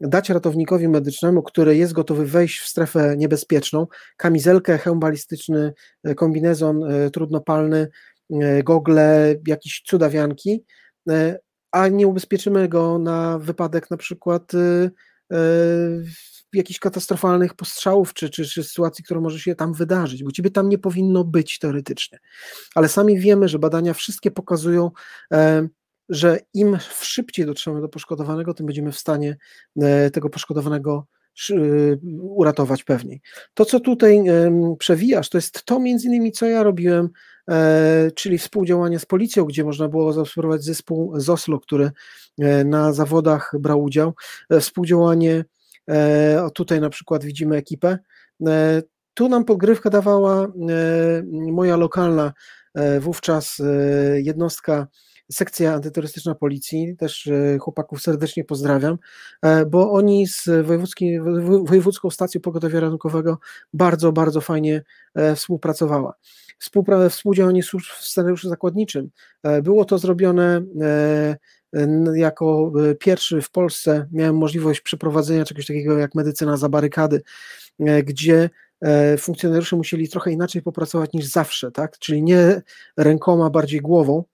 dać 0.00 0.30
ratownikowi 0.30 0.88
medycznemu, 0.88 1.42
który 1.42 1.76
jest 1.76 1.92
gotowy 1.92 2.26
wejść 2.26 2.60
w 2.60 2.68
strefę 2.68 3.14
niebezpieczną, 3.16 3.86
kamizelkę, 4.16 4.78
hełm 4.78 5.00
balistyczny, 5.00 5.72
kombinezon 6.16 6.82
trudnopalny, 7.12 7.88
gogle, 8.64 9.34
jakieś 9.46 9.82
cudawianki, 9.86 10.64
a 11.72 11.88
nie 11.88 12.06
ubezpieczymy 12.06 12.68
go 12.68 12.98
na 12.98 13.38
wypadek 13.38 13.90
na 13.90 13.96
przykład 13.96 14.52
jakichś 16.52 16.78
katastrofalnych 16.78 17.54
postrzałów, 17.54 18.14
czy, 18.14 18.30
czy, 18.30 18.44
czy 18.44 18.64
sytuacji, 18.64 19.04
która 19.04 19.20
może 19.20 19.38
się 19.38 19.54
tam 19.54 19.72
wydarzyć, 19.72 20.24
bo 20.24 20.32
ciebie 20.32 20.50
tam 20.50 20.68
nie 20.68 20.78
powinno 20.78 21.24
być 21.24 21.58
teoretycznie. 21.58 22.18
Ale 22.74 22.88
sami 22.88 23.18
wiemy, 23.18 23.48
że 23.48 23.58
badania 23.58 23.94
wszystkie 23.94 24.30
pokazują, 24.30 24.90
e, 25.32 25.68
że 26.08 26.38
im 26.54 26.78
szybciej 27.00 27.46
dotrzemy 27.46 27.80
do 27.80 27.88
poszkodowanego, 27.88 28.54
tym 28.54 28.66
będziemy 28.66 28.92
w 28.92 28.98
stanie 28.98 29.36
e, 29.80 30.10
tego 30.10 30.30
poszkodowanego 30.30 31.06
e, 31.50 31.54
uratować 32.20 32.84
pewniej. 32.84 33.20
To, 33.54 33.64
co 33.64 33.80
tutaj 33.80 34.24
przewijasz, 34.78 35.28
to 35.28 35.38
jest 35.38 35.64
to 35.64 35.80
między 35.80 36.06
innymi, 36.06 36.32
co 36.32 36.46
ja 36.46 36.62
robiłem, 36.62 37.08
czyli 38.14 38.38
współdziałanie 38.38 38.98
z 38.98 39.06
policją, 39.06 39.44
gdzie 39.44 39.64
można 39.64 39.88
było 39.88 40.12
zaobserwować 40.12 40.64
zespół 40.64 41.20
z 41.20 41.30
Oslo, 41.30 41.60
który 41.60 41.90
na 42.64 42.92
zawodach 42.92 43.52
brał 43.58 43.82
udział, 43.82 44.14
współdziałanie 44.60 45.44
o 46.42 46.50
tutaj 46.50 46.80
na 46.80 46.90
przykład 46.90 47.24
widzimy 47.24 47.56
ekipę. 47.56 47.98
E, 48.46 48.82
tu 49.14 49.28
nam 49.28 49.44
podgrywkę 49.44 49.90
dawała 49.90 50.44
e, 50.44 50.48
moja 51.52 51.76
lokalna 51.76 52.32
wówczas 53.00 53.62
jednostka 54.14 54.86
sekcja 55.32 55.74
antyterrorystyczna 55.74 56.34
policji, 56.34 56.96
też 56.96 57.30
chłopaków 57.60 58.02
serdecznie 58.02 58.44
pozdrawiam, 58.44 58.98
bo 59.66 59.92
oni 59.92 60.26
z 60.26 60.48
Wojewódzką 61.64 62.10
Stacją 62.10 62.40
Pogotowia 62.40 62.80
Ratunkowego 62.80 63.38
bardzo, 63.72 64.12
bardzo 64.12 64.40
fajnie 64.40 64.82
współpracowała. 65.36 66.14
Współdziałanie 67.10 67.62
służb 67.62 67.86
w 67.98 68.04
scenariuszu 68.04 68.48
zakładniczym. 68.48 69.10
Było 69.62 69.84
to 69.84 69.98
zrobione 69.98 70.62
jako 72.14 72.72
e, 72.90 72.94
pierwszy 72.94 73.42
w 73.42 73.50
Polsce 73.50 74.06
miałem 74.12 74.36
możliwość 74.36 74.80
przeprowadzenia 74.80 75.44
czegoś 75.44 75.66
takiego 75.66 75.98
jak 75.98 76.14
medycyna 76.14 76.56
za 76.56 76.68
barykady, 76.68 77.22
e, 77.80 78.02
gdzie 78.02 78.50
e, 78.80 79.16
funkcjonariusze 79.16 79.76
musieli 79.76 80.08
trochę 80.08 80.32
inaczej 80.32 80.62
popracować 80.62 81.12
niż 81.12 81.26
zawsze, 81.26 81.70
tak? 81.70 81.98
czyli 81.98 82.22
nie 82.22 82.62
rękoma, 82.96 83.50
bardziej 83.50 83.80
głową. 83.80 84.24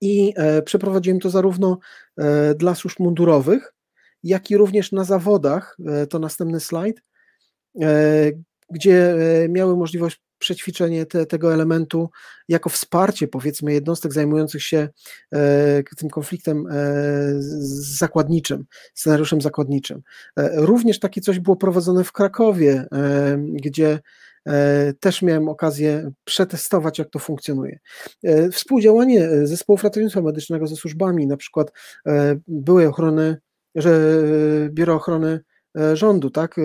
I 0.00 0.34
przeprowadziłem 0.64 1.20
to 1.20 1.30
zarówno 1.30 1.78
dla 2.56 2.74
służb 2.74 3.00
mundurowych, 3.00 3.74
jak 4.22 4.50
i 4.50 4.56
również 4.56 4.92
na 4.92 5.04
zawodach, 5.04 5.76
to 6.10 6.18
następny 6.18 6.60
slajd, 6.60 7.02
gdzie 8.70 9.14
miały 9.48 9.76
możliwość 9.76 10.20
przećwiczenie 10.40 11.06
te, 11.06 11.26
tego 11.26 11.54
elementu 11.54 12.10
jako 12.48 12.70
wsparcie, 12.70 13.28
powiedzmy, 13.28 13.72
jednostek 13.72 14.12
zajmujących 14.12 14.62
się 14.62 14.88
e, 15.32 15.82
tym 15.96 16.10
konfliktem 16.10 16.66
e, 16.66 16.72
zakładniczym, 17.98 18.64
scenariuszem 18.94 19.40
zakładniczym. 19.40 20.02
E, 20.36 20.50
również 20.56 20.98
takie 20.98 21.20
coś 21.20 21.38
było 21.38 21.56
prowadzone 21.56 22.04
w 22.04 22.12
Krakowie, 22.12 22.86
e, 22.92 23.36
gdzie 23.38 23.90
e, 23.92 24.00
też 25.00 25.22
miałem 25.22 25.48
okazję 25.48 26.10
przetestować, 26.24 26.98
jak 26.98 27.10
to 27.10 27.18
funkcjonuje. 27.18 27.78
E, 28.24 28.50
współdziałanie 28.50 29.46
zespołów 29.46 29.84
ratownictwa 29.84 30.22
medycznego 30.22 30.66
ze 30.66 30.76
służbami, 30.76 31.26
na 31.26 31.36
przykład 31.36 31.72
byłej 32.48 32.86
ochrony, 32.86 33.36
że 33.74 34.22
Biuro 34.70 34.94
Ochrony 34.94 35.40
Rządu, 35.94 36.30
tak, 36.30 36.56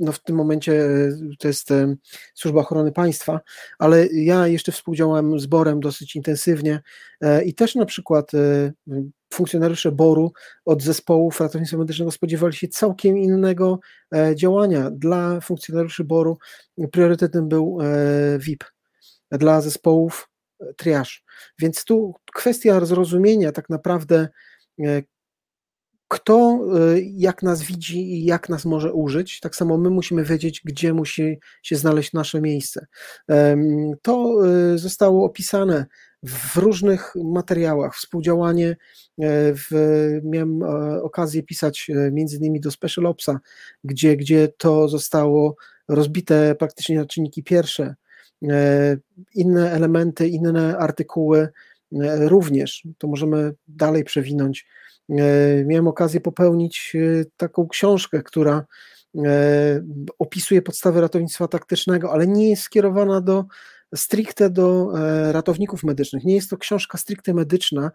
no 0.00 0.12
w 0.12 0.22
tym 0.22 0.36
momencie 0.36 0.84
e, 0.84 1.10
to 1.38 1.48
jest 1.48 1.70
e, 1.70 1.96
Służba 2.34 2.60
Ochrony 2.60 2.92
Państwa, 2.92 3.40
ale 3.78 4.06
ja 4.06 4.46
jeszcze 4.46 4.72
współdziałałem 4.72 5.40
z 5.40 5.46
BOR-em 5.46 5.80
dosyć 5.80 6.16
intensywnie 6.16 6.80
e, 7.20 7.44
i 7.44 7.54
też 7.54 7.74
na 7.74 7.86
przykład 7.86 8.30
funkcjonariusze 9.32 9.92
BOR-u 9.92 10.32
od 10.64 10.82
zespołów 10.82 11.40
ratownictwa 11.40 11.78
medycznego 11.78 12.10
spodziewali 12.10 12.54
się 12.54 12.68
całkiem 12.68 13.18
innego 13.18 13.80
działania. 14.34 14.90
Dla 14.90 15.40
funkcjonariuszy 15.40 16.04
BOR-u 16.04 16.38
priorytetem 16.92 17.48
był 17.48 17.78
VIP, 18.38 18.64
dla 19.30 19.60
zespołów 19.60 20.28
triage. 20.76 21.10
Więc 21.58 21.84
tu 21.84 22.14
kwestia 22.34 22.84
zrozumienia 22.84 23.52
tak 23.52 23.70
naprawdę 23.70 24.28
kto 26.10 26.60
y, 26.96 27.02
jak 27.16 27.42
nas 27.42 27.62
widzi 27.62 28.12
i 28.12 28.24
jak 28.24 28.48
nas 28.48 28.64
może 28.64 28.92
użyć, 28.92 29.40
tak 29.40 29.56
samo 29.56 29.78
my 29.78 29.90
musimy 29.90 30.24
wiedzieć, 30.24 30.62
gdzie 30.64 30.94
musi 30.94 31.38
się 31.62 31.76
znaleźć 31.76 32.12
nasze 32.12 32.40
miejsce. 32.40 32.86
To 34.02 34.46
y, 34.74 34.78
zostało 34.78 35.24
opisane 35.24 35.86
w 36.22 36.56
różnych 36.56 37.12
materiałach, 37.24 37.96
współdziałanie, 37.96 38.68
e, 38.68 38.76
w, 39.54 39.70
miałem 40.24 40.62
e, 40.62 41.02
okazję 41.02 41.42
pisać 41.42 41.90
e, 41.90 42.10
między 42.10 42.36
innymi 42.36 42.60
do 42.60 42.70
Special 42.70 43.06
Opsa, 43.06 43.40
gdzie, 43.84 44.16
gdzie 44.16 44.48
to 44.48 44.88
zostało 44.88 45.56
rozbite 45.88 46.54
praktycznie 46.54 46.98
na 46.98 47.06
czynniki 47.06 47.42
pierwsze, 47.42 47.94
inne 49.34 49.72
elementy, 49.72 50.28
inne 50.28 50.78
artykuły 50.78 51.48
również, 52.18 52.86
to 52.98 53.08
możemy 53.08 53.52
dalej 53.68 54.04
przewinąć 54.04 54.66
E, 54.66 54.79
miałem 55.64 55.88
okazję 55.88 56.20
popełnić 56.20 56.92
e, 56.96 57.24
taką 57.36 57.68
książkę, 57.68 58.22
która 58.22 58.64
e, 59.16 59.82
opisuje 60.18 60.62
podstawy 60.62 61.00
ratownictwa 61.00 61.48
taktycznego, 61.48 62.12
ale 62.12 62.26
nie 62.26 62.50
jest 62.50 62.62
skierowana 62.62 63.20
do 63.20 63.44
stricte 63.94 64.50
do 64.50 64.92
ratowników 65.32 65.84
medycznych. 65.84 66.24
Nie 66.24 66.34
jest 66.34 66.50
to 66.50 66.56
książka 66.56 66.98
stricte 66.98 67.34
medyczna, 67.34 67.90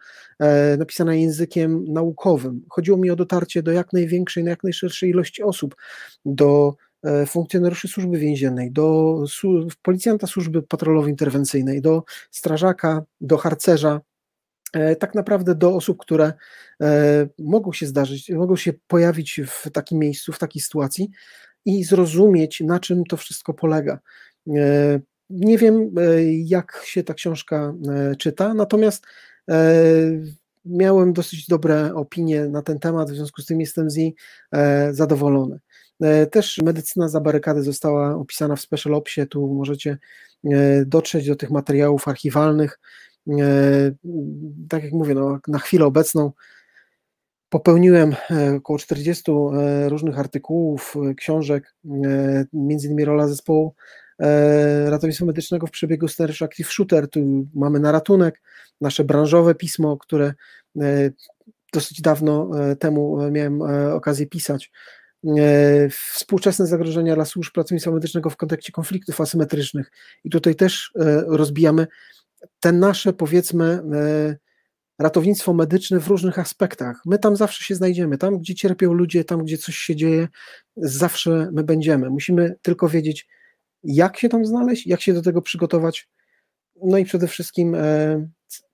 napisana 0.78 1.16
językiem 1.16 1.86
naukowym. 1.88 2.62
Chodziło 2.70 2.98
mi 2.98 3.12
o 3.12 3.16
dotarcie 3.16 3.64
do 3.64 3.72
jak 3.72 3.94
największej, 3.94 4.46
jak 4.46 4.64
najszerszej 4.64 5.10
ilości 5.10 5.44
osób, 5.44 5.76
do 6.26 6.76
funkcjonariuszy 7.28 7.88
służby 7.88 8.18
więziennej, 8.18 8.72
do 8.72 9.18
policjanta 9.82 10.28
służby 10.28 10.62
patrolowo-interwencyjnej, 10.62 11.82
do 11.82 12.04
strażaka, 12.32 13.04
do 13.22 13.38
harcerza, 13.38 14.02
E, 14.15 14.15
tak 15.00 15.16
naprawdę 15.16 15.56
do 15.56 15.76
osób, 15.76 15.98
które 15.98 16.34
e, 16.82 17.28
mogą 17.40 17.74
się 17.74 17.86
zdarzyć, 17.86 18.30
mogą 18.30 18.56
się 18.56 18.74
pojawić 18.88 19.42
w 19.48 19.72
takim 19.72 20.00
miejscu, 20.00 20.34
w 20.34 20.40
takiej 20.40 20.62
sytuacji 20.62 21.10
i 21.66 21.84
zrozumieć, 21.84 22.62
na 22.62 22.80
czym 22.80 23.04
to 23.06 23.18
wszystko 23.18 23.54
polega. 23.54 24.00
E, 24.50 25.00
nie 25.30 25.58
wiem, 25.58 25.96
jak 26.46 26.82
się 26.86 27.04
ta 27.04 27.14
książka 27.14 27.74
czyta, 28.20 28.54
natomiast 28.54 29.06
miałem 30.66 31.14
dosyć 31.14 31.48
dobre 31.48 31.96
opinie 31.96 32.46
na 32.46 32.62
ten 32.62 32.80
temat, 32.80 33.12
w 33.12 33.16
związku 33.16 33.42
z 33.42 33.46
tym 33.46 33.60
jestem 33.60 33.90
z 33.90 33.96
niej 33.96 34.16
zadowolony. 34.92 35.60
Też 36.32 36.58
medycyna 36.64 37.10
za 37.10 37.22
barykady 37.22 37.64
została 37.64 38.16
opisana 38.16 38.56
w 38.56 38.62
Special 38.62 38.94
Opsie, 38.94 39.26
tu 39.26 39.54
możecie 39.54 39.98
dotrzeć 40.86 41.28
do 41.28 41.36
tych 41.36 41.52
materiałów 41.52 42.08
archiwalnych, 42.08 42.80
E, 42.80 43.15
tak 44.70 44.84
jak 44.84 44.94
mówię, 44.94 45.16
no, 45.16 45.40
na 45.48 45.60
chwilę 45.60 45.86
obecną 45.86 46.32
popełniłem 47.50 48.16
e, 48.32 48.56
około 48.56 48.80
40 48.80 49.32
e, 49.32 49.90
różnych 49.90 50.20
artykułów, 50.20 50.96
książek, 51.18 51.76
między 52.54 52.88
innymi 52.88 53.06
rola 53.06 53.28
zespołu 53.28 53.76
ratownictwa 54.86 55.26
medycznego 55.26 55.68
w 55.68 55.72
przebiegu 55.72 56.08
Sterish 56.08 56.42
Active 56.42 56.72
Shooter, 56.72 57.10
tu 57.10 57.20
mamy 57.54 57.80
na 57.80 57.92
ratunek, 57.92 58.42
nasze 58.82 59.04
branżowe 59.04 59.56
pismo, 59.56 59.98
które 59.98 60.34
dosyć 61.74 62.02
dawno 62.02 62.50
temu 62.80 63.32
miałem 63.32 63.62
okazję 63.94 64.26
pisać. 64.26 64.72
Współczesne 66.14 66.68
zagrożenia 66.68 67.16
dla 67.16 67.26
służb 67.26 67.58
ratownictwa 67.58 67.92
medycznego 67.92 68.30
w 68.30 68.38
kontekście 68.38 68.72
konfliktów 68.72 69.22
asymetrycznych. 69.22 69.92
I 70.24 70.30
tutaj 70.30 70.56
też 70.56 70.92
rozbijamy 71.28 71.88
te 72.60 72.72
nasze, 72.72 73.14
powiedzmy, 73.14 73.66
e, 73.66 74.36
ratownictwo 75.00 75.54
medyczne 75.54 76.00
w 76.00 76.08
różnych 76.08 76.40
aspektach. 76.40 77.02
My 77.06 77.20
tam 77.20 77.36
zawsze 77.36 77.64
się 77.64 77.76
znajdziemy. 77.76 78.18
Tam, 78.18 78.40
gdzie 78.40 78.56
cierpią 78.56 78.94
ludzie, 78.94 79.24
tam, 79.24 79.44
gdzie 79.44 79.58
coś 79.58 79.76
się 79.76 79.96
dzieje, 79.96 80.28
zawsze 80.78 81.50
my 81.54 81.64
będziemy. 81.64 82.10
Musimy 82.10 82.56
tylko 82.62 82.90
wiedzieć, 82.90 83.28
jak 83.84 84.18
się 84.18 84.30
tam 84.30 84.46
znaleźć, 84.46 84.88
jak 84.88 85.02
się 85.02 85.14
do 85.14 85.22
tego 85.22 85.42
przygotować, 85.42 86.10
no 86.84 86.98
i 86.98 87.06
przede 87.06 87.28
wszystkim 87.28 87.76
e, 87.76 88.28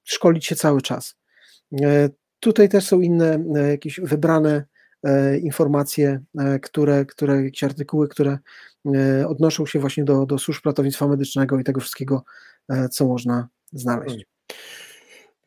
szkolić 0.03 0.45
się 0.45 0.55
cały 0.55 0.81
czas. 0.81 1.15
E, 1.81 2.09
tutaj 2.39 2.69
też 2.69 2.87
są 2.87 3.01
inne 3.01 3.39
jakieś 3.71 3.99
wybrane 3.99 4.65
informacje, 5.41 6.19
które, 6.61 7.05
które 7.05 7.43
jakieś 7.43 7.63
artykuły, 7.63 8.07
które 8.07 8.37
odnoszą 9.27 9.65
się 9.65 9.79
właśnie 9.79 10.03
do, 10.03 10.25
do 10.25 10.39
służb 10.39 10.65
ratownictwa 10.65 11.07
medycznego 11.07 11.59
i 11.59 11.63
tego 11.63 11.81
wszystkiego, 11.81 12.23
co 12.91 13.07
można 13.07 13.47
znaleźć. 13.73 14.25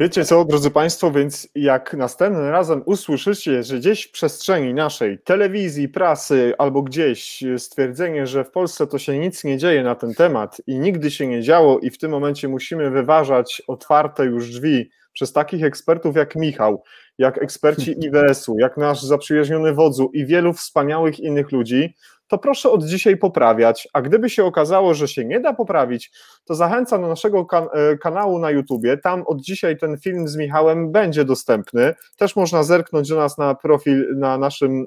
Wiecie 0.01 0.25
co, 0.25 0.45
drodzy 0.45 0.71
Państwo, 0.71 1.11
więc 1.11 1.49
jak 1.55 1.95
następnym 1.95 2.49
razem 2.49 2.83
usłyszycie, 2.87 3.63
że 3.63 3.79
gdzieś 3.79 4.05
w 4.05 4.13
przestrzeni 4.13 4.75
naszej 4.75 5.19
telewizji, 5.19 5.89
prasy 5.89 6.55
albo 6.59 6.83
gdzieś 6.83 7.45
stwierdzenie, 7.59 8.27
że 8.27 8.45
w 8.45 8.51
Polsce 8.51 8.87
to 8.87 8.99
się 8.99 9.19
nic 9.19 9.45
nie 9.45 9.59
dzieje 9.59 9.83
na 9.83 9.95
ten 9.95 10.15
temat 10.15 10.63
i 10.67 10.79
nigdy 10.79 11.11
się 11.11 11.27
nie 11.27 11.43
działo 11.43 11.79
i 11.79 11.91
w 11.91 11.99
tym 11.99 12.11
momencie 12.11 12.49
musimy 12.49 12.91
wyważać 12.91 13.63
otwarte 13.67 14.25
już 14.25 14.51
drzwi 14.51 14.91
przez 15.13 15.33
takich 15.33 15.65
ekspertów 15.65 16.17
jak 16.17 16.37
Michał, 16.37 16.83
jak 17.19 17.43
eksperci 17.43 17.95
IWS-u, 18.07 18.59
jak 18.59 18.77
nasz 18.77 19.03
zaprzyjaźniony 19.03 19.73
wodzu 19.73 20.11
i 20.15 20.27
wielu 20.27 20.53
wspaniałych 20.53 21.21
innych 21.21 21.53
ludzi, 21.53 21.95
to 22.35 22.39
proszę 22.39 22.71
od 22.71 22.85
dzisiaj 22.85 23.17
poprawiać, 23.17 23.89
a 23.93 24.03
gdyby 24.03 24.31
się 24.31 24.45
okazało, 24.45 24.95
że 24.95 25.09
się 25.09 25.25
nie 25.25 25.41
da 25.41 25.53
poprawić, 25.53 26.13
to 26.45 26.55
zachęcam 26.55 27.03
do 27.03 27.09
naszego 27.09 27.47
kan 27.47 27.67
e, 27.73 27.99
kanału 27.99 28.39
na 28.39 28.51
YouTubie, 28.51 28.97
tam 28.97 29.23
od 29.27 29.41
dzisiaj 29.41 29.79
ten 29.79 29.99
film 29.99 30.29
z 30.29 30.37
Michałem 30.37 30.93
będzie 30.93 31.25
dostępny, 31.25 31.95
też 32.17 32.37
można 32.37 32.63
zerknąć 32.63 33.09
do 33.09 33.17
nas 33.17 33.39
na 33.39 33.55
profil, 33.55 34.17
na 34.17 34.39
naszym 34.39 34.87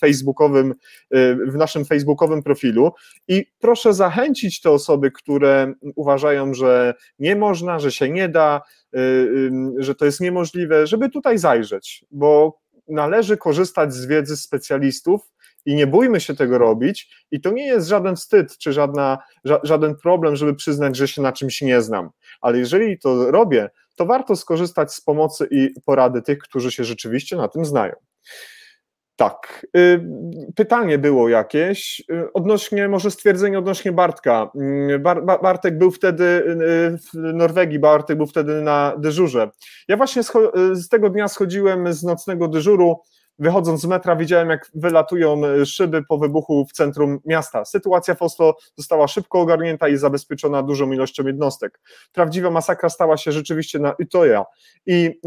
facebookowym, 0.00 0.74
e, 1.10 1.34
w 1.34 1.54
naszym 1.54 1.84
facebookowym 1.84 2.42
profilu. 2.42 2.92
I 3.28 3.46
proszę 3.58 3.94
zachęcić 3.94 4.60
te 4.60 4.70
osoby, 4.70 5.10
które 5.10 5.72
uważają, 5.96 6.54
że 6.54 6.94
nie 7.18 7.36
można, 7.36 7.78
że 7.78 7.92
się 7.92 8.10
nie 8.10 8.28
da, 8.28 8.62
e, 8.94 8.98
że 9.78 9.94
to 9.94 10.04
jest 10.04 10.20
niemożliwe, 10.20 10.86
żeby 10.86 11.08
tutaj 11.10 11.38
zajrzeć, 11.38 12.04
bo 12.10 12.60
należy 12.88 13.36
korzystać 13.36 13.94
z 13.94 14.06
wiedzy 14.06 14.36
specjalistów, 14.36 15.20
i 15.66 15.74
nie 15.74 15.86
bójmy 15.86 16.20
się 16.20 16.34
tego 16.34 16.58
robić. 16.58 17.26
I 17.30 17.40
to 17.40 17.50
nie 17.50 17.66
jest 17.66 17.88
żaden 17.88 18.16
wstyd, 18.16 18.58
czy 18.58 18.72
żadna, 18.72 19.18
ża 19.44 19.60
żaden 19.62 19.96
problem, 19.96 20.36
żeby 20.36 20.54
przyznać, 20.54 20.96
że 20.96 21.08
się 21.08 21.22
na 21.22 21.32
czymś 21.32 21.62
nie 21.62 21.82
znam. 21.82 22.10
Ale 22.40 22.58
jeżeli 22.58 22.98
to 22.98 23.30
robię, 23.30 23.70
to 23.96 24.06
warto 24.06 24.36
skorzystać 24.36 24.94
z 24.94 25.00
pomocy 25.00 25.48
i 25.50 25.74
porady 25.84 26.22
tych, 26.22 26.38
którzy 26.38 26.72
się 26.72 26.84
rzeczywiście 26.84 27.36
na 27.36 27.48
tym 27.48 27.64
znają. 27.64 27.92
Tak. 29.20 29.66
Y, 29.76 30.00
pytanie 30.56 30.98
było 30.98 31.28
jakieś 31.28 32.02
y, 32.10 32.32
odnośnie, 32.32 32.88
może 32.88 33.10
stwierdzenie 33.10 33.58
odnośnie 33.58 33.92
Bartka. 33.92 34.50
Y, 34.90 34.98
Bar 34.98 35.24
Bartek 35.24 35.78
był 35.78 35.90
wtedy 35.90 36.44
w 37.12 37.14
Norwegii, 37.14 37.78
Bartek 37.78 38.16
był 38.16 38.26
wtedy 38.26 38.62
na 38.62 38.94
dyżurze. 38.98 39.50
Ja 39.88 39.96
właśnie 39.96 40.22
z 40.72 40.88
tego 40.88 41.10
dnia 41.10 41.28
schodziłem 41.28 41.92
z 41.92 42.02
nocnego 42.02 42.48
dyżuru 42.48 42.96
Wychodząc 43.40 43.80
z 43.80 43.86
metra 43.86 44.16
widziałem, 44.16 44.50
jak 44.50 44.70
wylatują 44.74 45.46
e, 45.46 45.66
szyby 45.66 46.02
po 46.08 46.18
wybuchu 46.18 46.66
w 46.66 46.72
centrum 46.72 47.20
miasta. 47.26 47.64
Sytuacja 47.64 48.14
w 48.14 48.22
Oslo 48.22 48.56
została 48.76 49.08
szybko 49.08 49.40
ogarnięta 49.40 49.88
i 49.88 49.96
zabezpieczona 49.96 50.62
dużą 50.62 50.92
ilością 50.92 51.26
jednostek. 51.26 51.80
Prawdziwa 52.12 52.50
masakra 52.50 52.88
stała 52.88 53.16
się 53.16 53.32
rzeczywiście 53.32 53.78
na 53.78 53.94
Utoja 54.00 54.44
i 54.86 55.20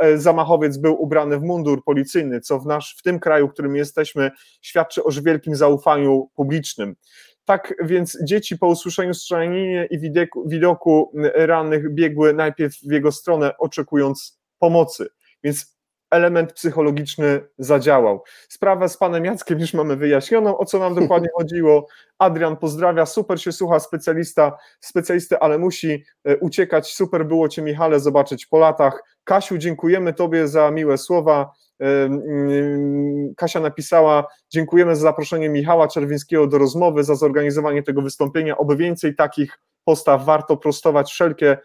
yy, 0.00 0.18
zamachowiec 0.18 0.78
był 0.78 1.02
ubrany 1.02 1.38
w 1.38 1.42
mundur 1.42 1.84
policyjny, 1.84 2.40
co 2.40 2.58
w, 2.58 2.66
nasz, 2.66 2.96
w 2.98 3.02
tym 3.02 3.20
kraju, 3.20 3.48
w 3.48 3.52
którym 3.52 3.76
jesteśmy, 3.76 4.30
świadczy 4.62 5.04
o 5.04 5.10
wielkim 5.24 5.56
zaufaniu 5.56 6.30
publicznym. 6.34 6.96
Tak 7.44 7.74
więc 7.84 8.18
dzieci 8.24 8.58
po 8.58 8.66
usłyszeniu 8.66 9.14
strzelaniny 9.14 9.86
i 9.90 9.98
widoku, 9.98 10.48
widoku 10.48 11.12
rannych 11.34 11.94
biegły 11.94 12.34
najpierw 12.34 12.74
w 12.74 12.92
jego 12.92 13.12
stronę, 13.12 13.58
oczekując 13.58 14.40
pomocy. 14.58 15.08
Więc 15.44 15.76
element 16.12 16.52
psychologiczny 16.52 17.40
zadziałał. 17.58 18.22
Sprawę 18.48 18.88
z 18.88 18.96
panem 18.96 19.24
Jackiem 19.24 19.60
już 19.60 19.74
mamy 19.74 19.96
wyjaśnioną, 19.96 20.58
o 20.58 20.64
co 20.64 20.78
nam 20.78 20.94
dokładnie 20.94 21.28
chodziło. 21.38 21.86
Adrian 22.18 22.56
pozdrawia, 22.56 23.06
super 23.06 23.42
się 23.42 23.52
słucha 23.52 23.80
specjalista, 23.80 24.58
specjalisty, 24.80 25.38
ale 25.38 25.58
musi 25.58 26.04
e, 26.24 26.36
uciekać. 26.36 26.92
Super 26.92 27.26
było 27.26 27.48
cię 27.48 27.62
Michale 27.62 28.00
zobaczyć 28.00 28.46
po 28.46 28.58
latach. 28.58 29.04
Kasiu, 29.24 29.58
dziękujemy 29.58 30.14
tobie 30.14 30.48
za 30.48 30.70
miłe 30.70 30.98
słowa. 30.98 31.52
E, 31.80 32.04
mm, 32.04 33.34
Kasia 33.36 33.60
napisała: 33.60 34.26
Dziękujemy 34.50 34.96
za 34.96 35.02
zaproszenie 35.02 35.48
Michała 35.48 35.88
Czerwińskiego 35.88 36.46
do 36.46 36.58
rozmowy, 36.58 37.04
za 37.04 37.14
zorganizowanie 37.14 37.82
tego 37.82 38.02
wystąpienia. 38.02 38.58
Oby 38.58 38.76
więcej 38.76 39.14
takich 39.14 39.58
postaw 39.84 40.24
warto 40.24 40.56
prostować 40.56 41.10
wszelkie 41.10 41.58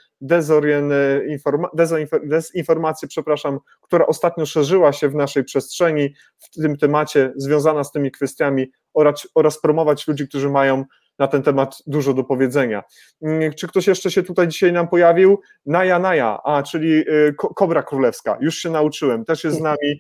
dezinformacje, 2.24 3.08
przepraszam, 3.08 3.60
która 3.82 4.06
ostatnio 4.06 4.46
szerzyła 4.46 4.94
się 4.94 5.10
w 5.10 5.16
naszej 5.16 5.44
przestrzeni 5.44 6.14
w 6.40 6.62
tym 6.62 6.78
temacie, 6.78 7.34
związana 7.36 7.84
z 7.84 7.92
tymi 7.92 8.12
kwestiami 8.12 8.72
oraz, 8.94 9.28
oraz 9.36 9.62
promować 9.62 10.08
ludzi, 10.08 10.28
którzy 10.28 10.50
mają 10.50 10.86
na 11.20 11.28
ten 11.28 11.44
temat 11.44 11.78
dużo 11.88 12.14
do 12.14 12.24
powiedzenia. 12.24 12.84
Mm, 13.22 13.54
czy 13.54 13.68
ktoś 13.68 13.88
jeszcze 13.88 14.12
się 14.12 14.24
tutaj 14.24 14.48
dzisiaj 14.48 14.74
nam 14.74 14.88
pojawił? 14.88 15.40
Naja 15.66 16.00
Naja, 16.00 16.40
a 16.44 16.64
czyli 16.64 17.10
y, 17.10 17.36
Kobra 17.56 17.84
Królewska, 17.84 18.38
już 18.42 18.56
się 18.58 18.70
nauczyłem, 18.70 19.26
też 19.26 19.44
jest 19.44 19.58
z 19.58 19.62
nami 19.62 20.00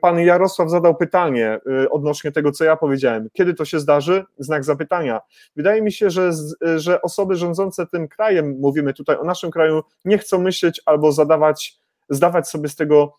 pan 0.00 0.20
Jarosław 0.20 0.70
zadał 0.70 0.96
pytanie 0.96 1.60
y, 1.84 1.90
odnośnie 1.90 2.32
tego, 2.32 2.52
co 2.52 2.64
ja 2.64 2.76
powiedziałem. 2.76 3.28
Kiedy 3.32 3.54
to 3.54 3.64
się 3.64 3.80
zdarzy? 3.80 4.24
Znak 4.38 4.64
zapytania. 4.64 5.20
Wydaje 5.56 5.82
mi 5.82 5.92
się, 5.92 6.10
że, 6.10 6.30
że 6.76 7.02
osoby 7.02 7.36
rządzące 7.36 7.86
tym 7.86 8.08
krajem, 8.08 8.56
mówimy 8.60 8.94
tutaj 8.94 9.16
o 9.16 9.24
naszym 9.24 9.50
kraju, 9.50 9.82
nie 10.04 10.18
chcą 10.18 10.38
myśleć 10.38 10.80
albo 10.86 11.12
zadawać, 11.12 11.78
zdawać 12.08 12.48
sobie 12.48 12.68
z 12.68 12.76
tego 12.76 13.16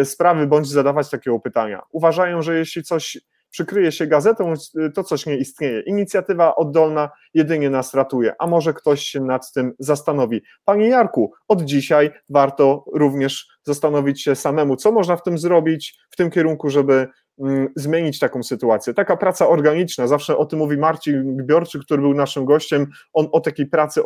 y, 0.00 0.04
sprawy, 0.04 0.46
bądź 0.46 0.68
zadawać 0.68 1.10
takiego 1.10 1.40
pytania. 1.40 1.82
Uważają, 1.92 2.42
że 2.42 2.58
jeśli 2.58 2.82
coś 2.82 3.18
przykryje 3.50 3.92
się 3.92 4.06
gazetą, 4.06 4.54
to 4.94 5.04
coś 5.04 5.26
nie 5.26 5.36
istnieje. 5.36 5.80
Inicjatywa 5.80 6.56
oddolna 6.56 7.10
jedynie 7.34 7.70
nas 7.70 7.94
ratuje, 7.94 8.34
a 8.38 8.46
może 8.46 8.74
ktoś 8.74 9.02
się 9.02 9.20
nad 9.20 9.52
tym 9.52 9.72
zastanowi. 9.78 10.42
Panie 10.64 10.88
Jarku, 10.88 11.32
od 11.48 11.62
dzisiaj 11.62 12.10
warto 12.28 12.84
również 12.94 13.48
zastanowić 13.62 14.22
się 14.22 14.34
samemu, 14.34 14.76
co 14.76 14.92
można 14.92 15.16
w 15.16 15.22
tym 15.22 15.38
zrobić, 15.38 15.98
w 16.10 16.16
tym 16.16 16.30
kierunku, 16.30 16.70
żeby 16.70 17.08
mm, 17.40 17.68
zmienić 17.76 18.18
taką 18.18 18.42
sytuację. 18.42 18.94
Taka 18.94 19.16
praca 19.16 19.48
organiczna, 19.48 20.06
zawsze 20.06 20.36
o 20.36 20.46
tym 20.46 20.58
mówi 20.58 20.76
Marcin 20.76 21.36
Gbiorczy, 21.36 21.80
który 21.80 22.02
był 22.02 22.14
naszym 22.14 22.44
gościem, 22.44 22.86
on 23.12 23.28
o 23.32 23.40
takiej 23.40 23.66
pracy 23.66 24.02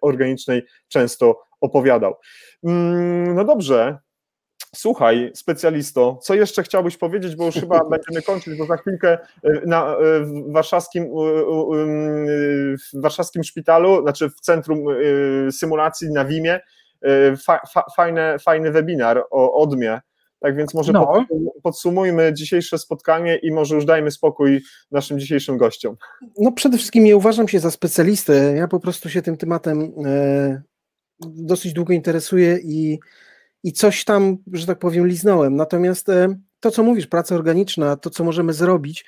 organicznej 0.00 0.62
często 0.88 1.40
opowiadał. 1.60 2.14
Mm, 2.64 3.34
no 3.34 3.44
dobrze, 3.44 3.98
Słuchaj, 4.76 5.30
specjalisto, 5.34 6.18
co 6.22 6.34
jeszcze 6.34 6.62
chciałbyś 6.62 6.96
powiedzieć, 6.96 7.36
bo 7.36 7.46
już 7.46 7.54
chyba 7.54 7.80
będziemy 7.90 8.22
kończyć, 8.22 8.58
bo 8.58 8.66
za 8.66 8.76
chwilkę 8.76 9.18
e, 9.42 9.60
na, 9.66 9.96
e, 9.96 9.96
w, 10.20 10.52
warszawskim, 10.52 11.04
w 12.94 13.00
warszawskim 13.02 13.44
szpitalu, 13.44 14.02
znaczy 14.02 14.30
w 14.30 14.40
centrum 14.40 14.78
e, 14.88 15.52
symulacji 15.52 16.12
na 16.12 16.24
WIMie, 16.24 16.60
fa, 17.44 17.60
fa, 17.72 17.84
fajne, 17.96 18.36
fajny 18.38 18.70
webinar 18.70 19.24
o 19.30 19.52
odmie. 19.60 20.00
Tak 20.40 20.56
więc 20.56 20.74
może 20.74 20.92
no. 20.92 21.26
podsumujmy 21.62 22.34
dzisiejsze 22.34 22.78
spotkanie 22.78 23.36
i 23.36 23.52
może 23.52 23.74
już 23.74 23.84
dajmy 23.84 24.10
spokój 24.10 24.62
naszym 24.90 25.20
dzisiejszym 25.20 25.56
gościom. 25.56 25.96
No 26.38 26.52
przede 26.52 26.76
wszystkim 26.76 27.04
nie 27.04 27.16
uważam 27.16 27.48
się 27.48 27.60
za 27.60 27.70
specjalistę, 27.70 28.54
ja 28.56 28.68
po 28.68 28.80
prostu 28.80 29.10
się 29.10 29.22
tym 29.22 29.36
tematem 29.36 29.92
dosyć 31.20 31.72
długo 31.72 31.92
interesuję 31.92 32.58
i 32.64 32.98
i 33.62 33.72
coś 33.72 34.04
tam, 34.04 34.36
że 34.52 34.66
tak 34.66 34.78
powiem, 34.78 35.06
liznąłem. 35.06 35.56
Natomiast 35.56 36.08
e, 36.08 36.38
to, 36.60 36.70
co 36.70 36.82
mówisz, 36.82 37.06
praca 37.06 37.34
organiczna, 37.34 37.96
to, 37.96 38.10
co 38.10 38.24
możemy 38.24 38.52
zrobić, 38.52 39.04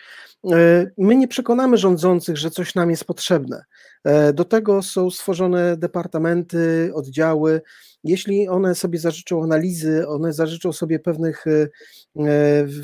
e, 0.52 0.90
my 0.98 1.16
nie 1.16 1.28
przekonamy 1.28 1.76
rządzących, 1.76 2.36
że 2.36 2.50
coś 2.50 2.74
nam 2.74 2.90
jest 2.90 3.04
potrzebne. 3.04 3.64
E, 4.04 4.32
do 4.32 4.44
tego 4.44 4.82
są 4.82 5.10
stworzone 5.10 5.76
departamenty, 5.76 6.90
oddziały. 6.94 7.62
Jeśli 8.04 8.48
one 8.48 8.74
sobie 8.74 8.98
zażyczą 8.98 9.42
analizy, 9.42 10.08
one 10.08 10.32
zażyczą 10.32 10.72
sobie 10.72 10.98
pewnych 10.98 11.44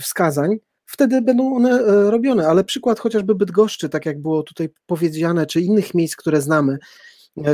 wskazań, 0.00 0.56
wtedy 0.86 1.22
będą 1.22 1.56
one 1.56 1.82
robione. 2.10 2.48
Ale 2.48 2.64
przykład 2.64 3.00
chociażby 3.00 3.34
Bydgoszczy, 3.34 3.88
tak 3.88 4.06
jak 4.06 4.22
było 4.22 4.42
tutaj 4.42 4.68
powiedziane, 4.86 5.46
czy 5.46 5.60
innych 5.60 5.94
miejsc, 5.94 6.16
które 6.16 6.40
znamy, 6.40 6.78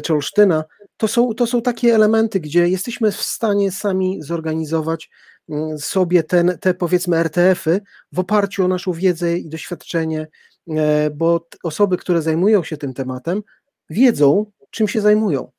czy 0.03 0.13
Olsztyna, 0.13 0.65
to 1.01 1.09
są, 1.09 1.35
to 1.35 1.47
są 1.47 1.63
takie 1.63 1.95
elementy, 1.95 2.41
gdzie 2.41 2.69
jesteśmy 2.69 3.13
w 3.13 3.23
stanie 3.23 3.73
sami 3.73 4.23
zorganizować 4.23 5.11
mm, 5.49 5.79
sobie 5.79 6.23
ten, 6.23 6.59
te 6.61 6.75
powiedzmy 6.75 7.17
RTF-y 7.17 7.81
w 8.13 8.19
oparciu 8.19 8.65
o 8.65 8.69
naszą 8.69 8.93
wiedzę 8.93 9.39
i 9.39 9.49
doświadczenie, 9.49 10.29
e, 10.69 11.11
bo 11.11 11.47
osoby, 11.63 11.97
które 11.97 12.23
zajmują 12.23 12.65
się 12.65 12.77
tym 12.77 12.95
tematem, 12.95 13.43
wiedzą, 13.91 14.47
czym 14.71 14.89
się 14.89 15.01
zajmują. 15.01 15.51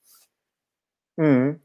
Mm. 1.18 1.60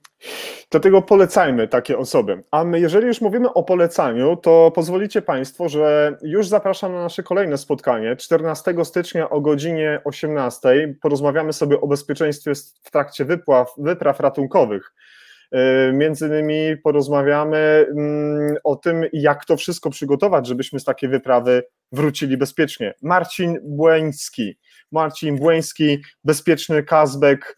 Dlatego 0.70 1.02
polecajmy 1.02 1.68
takie 1.68 1.98
osoby. 1.98 2.42
A 2.50 2.64
my, 2.64 2.80
jeżeli 2.80 3.06
już 3.06 3.20
mówimy 3.20 3.52
o 3.52 3.62
polecaniu, 3.62 4.36
to 4.36 4.72
pozwolicie 4.74 5.22
Państwo, 5.22 5.68
że 5.68 6.16
już 6.22 6.48
zapraszam 6.48 6.92
na 6.92 7.02
nasze 7.02 7.22
kolejne 7.22 7.58
spotkanie 7.58 8.16
14 8.16 8.84
stycznia 8.84 9.30
o 9.30 9.40
godzinie 9.40 10.00
18. 10.04 10.94
Porozmawiamy 11.02 11.52
sobie 11.52 11.80
o 11.80 11.86
bezpieczeństwie 11.86 12.52
w 12.82 12.90
trakcie 12.90 13.24
wypław, 13.24 13.74
wypraw 13.78 14.20
ratunkowych. 14.20 14.92
E, 15.52 15.92
między 15.92 16.26
innymi 16.26 16.76
porozmawiamy 16.76 17.86
mm, 17.90 18.56
o 18.64 18.76
tym, 18.76 19.04
jak 19.12 19.44
to 19.44 19.56
wszystko 19.56 19.90
przygotować, 19.90 20.46
żebyśmy 20.46 20.80
z 20.80 20.84
takiej 20.84 21.08
wyprawy 21.08 21.62
wrócili 21.92 22.36
bezpiecznie. 22.36 22.94
Marcin 23.02 23.58
Błeński, 23.62 24.58
Marcin 24.92 25.36
Błeński, 25.36 26.02
bezpieczny 26.24 26.82
Kazbek, 26.82 27.56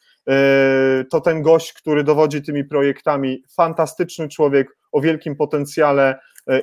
to 1.10 1.20
ten 1.20 1.42
gość, 1.42 1.72
który 1.72 2.04
dowodzi 2.04 2.42
tymi 2.42 2.64
projektami, 2.64 3.42
fantastyczny 3.56 4.28
człowiek 4.28 4.78
o 4.92 5.00
wielkim 5.00 5.36
potencjale 5.36 6.18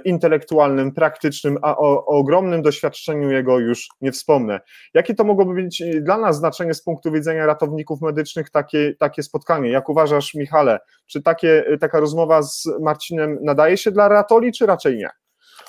intelektualnym, 0.06 0.92
praktycznym, 0.92 1.58
a 1.62 1.78
o, 1.78 2.06
o, 2.06 2.06
ogromnym 2.06 2.62
doświadczeniu 2.62 3.32
jego 3.32 3.60
już 3.60 3.88
nie 4.02 4.12
wspomnę. 4.12 4.60
Jakie 4.94 5.16
to 5.16 5.24
mogłoby 5.24 5.54
być 5.54 5.84
dla 6.02 6.18
nas 6.18 6.38
znaczenie 6.38 6.74
z 6.74 6.84
punktu 6.84 7.12
widzenia 7.12 7.46
ratowników 7.46 8.02
medycznych 8.02 8.50
takie, 8.50 8.94
takie 9.00 9.24
spotkanie? 9.24 9.70
Jak 9.70 9.90
uważasz, 9.90 10.34
Michale, 10.34 10.80
czy 11.08 11.22
takie, 11.22 11.78
taka 11.80 12.00
rozmowa 12.00 12.44
z 12.44 12.68
Marcinem 12.82 13.38
nadaje 13.42 13.78
się 13.78 13.92
dla 13.92 14.08
ratoli, 14.08 14.52
czy 14.52 14.66
raczej 14.66 14.98
nie? 14.98 15.10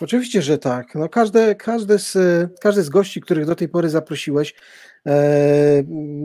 Oczywiście, 0.00 0.42
że 0.42 0.58
tak. 0.58 0.94
No 0.94 1.08
każde, 1.08 1.54
każdy, 1.54 1.98
z, 1.98 2.16
każdy 2.60 2.82
z 2.82 2.88
gości, 2.88 3.20
których 3.20 3.46
do 3.46 3.54
tej 3.54 3.68
pory 3.68 3.88
zaprosiłeś, 3.90 4.54
e, 5.06 5.82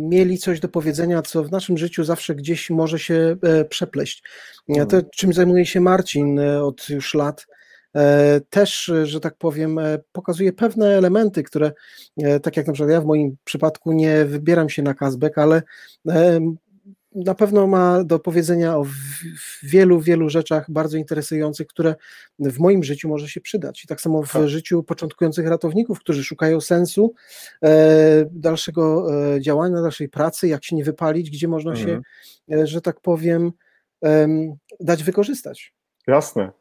mieli 0.09 0.37
coś 0.37 0.59
do 0.59 0.69
powiedzenia, 0.69 1.21
co 1.21 1.43
w 1.43 1.51
naszym 1.51 1.77
życiu 1.77 2.03
zawsze 2.03 2.35
gdzieś 2.35 2.69
może 2.69 2.99
się 2.99 3.35
e, 3.43 3.65
przepleść. 3.65 4.23
To, 4.67 4.81
mhm. 4.81 5.03
czym 5.15 5.33
zajmuje 5.33 5.65
się 5.65 5.81
Marcin 5.81 6.39
e, 6.39 6.63
od 6.63 6.89
już 6.89 7.13
lat, 7.13 7.47
e, 7.95 8.41
też, 8.49 8.91
że 9.03 9.19
tak 9.19 9.37
powiem, 9.37 9.79
e, 9.79 9.99
pokazuje 10.11 10.53
pewne 10.53 10.97
elementy, 10.97 11.43
które, 11.43 11.71
e, 12.17 12.39
tak 12.39 12.57
jak 12.57 12.67
na 12.67 12.73
przykład 12.73 12.91
ja 12.91 13.01
w 13.01 13.05
moim 13.05 13.35
przypadku 13.43 13.91
nie 13.91 14.25
wybieram 14.25 14.69
się 14.69 14.83
na 14.83 14.93
Kazbek, 14.93 15.37
ale 15.37 15.61
na 17.15 17.35
pewno 17.35 17.67
ma 17.67 18.03
do 18.03 18.19
powiedzenia 18.19 18.77
o 18.77 18.85
wielu, 19.63 19.99
wielu 19.99 20.29
rzeczach 20.29 20.71
bardzo 20.71 20.97
interesujących, 20.97 21.67
które 21.67 21.95
w 22.39 22.59
moim 22.59 22.83
życiu 22.83 23.09
może 23.09 23.29
się 23.29 23.41
przydać. 23.41 23.83
I 23.83 23.87
tak 23.87 24.01
samo 24.01 24.23
w 24.23 24.33
tak. 24.33 24.47
życiu 24.47 24.83
początkujących 24.83 25.47
ratowników, 25.47 25.99
którzy 25.99 26.23
szukają 26.23 26.61
sensu 26.61 27.13
e, 27.63 28.25
dalszego 28.31 29.07
e, 29.35 29.41
działania, 29.41 29.81
dalszej 29.81 30.09
pracy, 30.09 30.47
jak 30.47 30.65
się 30.65 30.75
nie 30.75 30.83
wypalić, 30.83 31.29
gdzie 31.31 31.47
można 31.47 31.71
mhm. 31.71 31.87
się, 31.87 32.01
e, 32.55 32.67
że 32.67 32.81
tak 32.81 32.99
powiem, 32.99 33.51
dać 34.79 35.03
wykorzystać. 35.03 35.73
Jasne. 36.07 36.51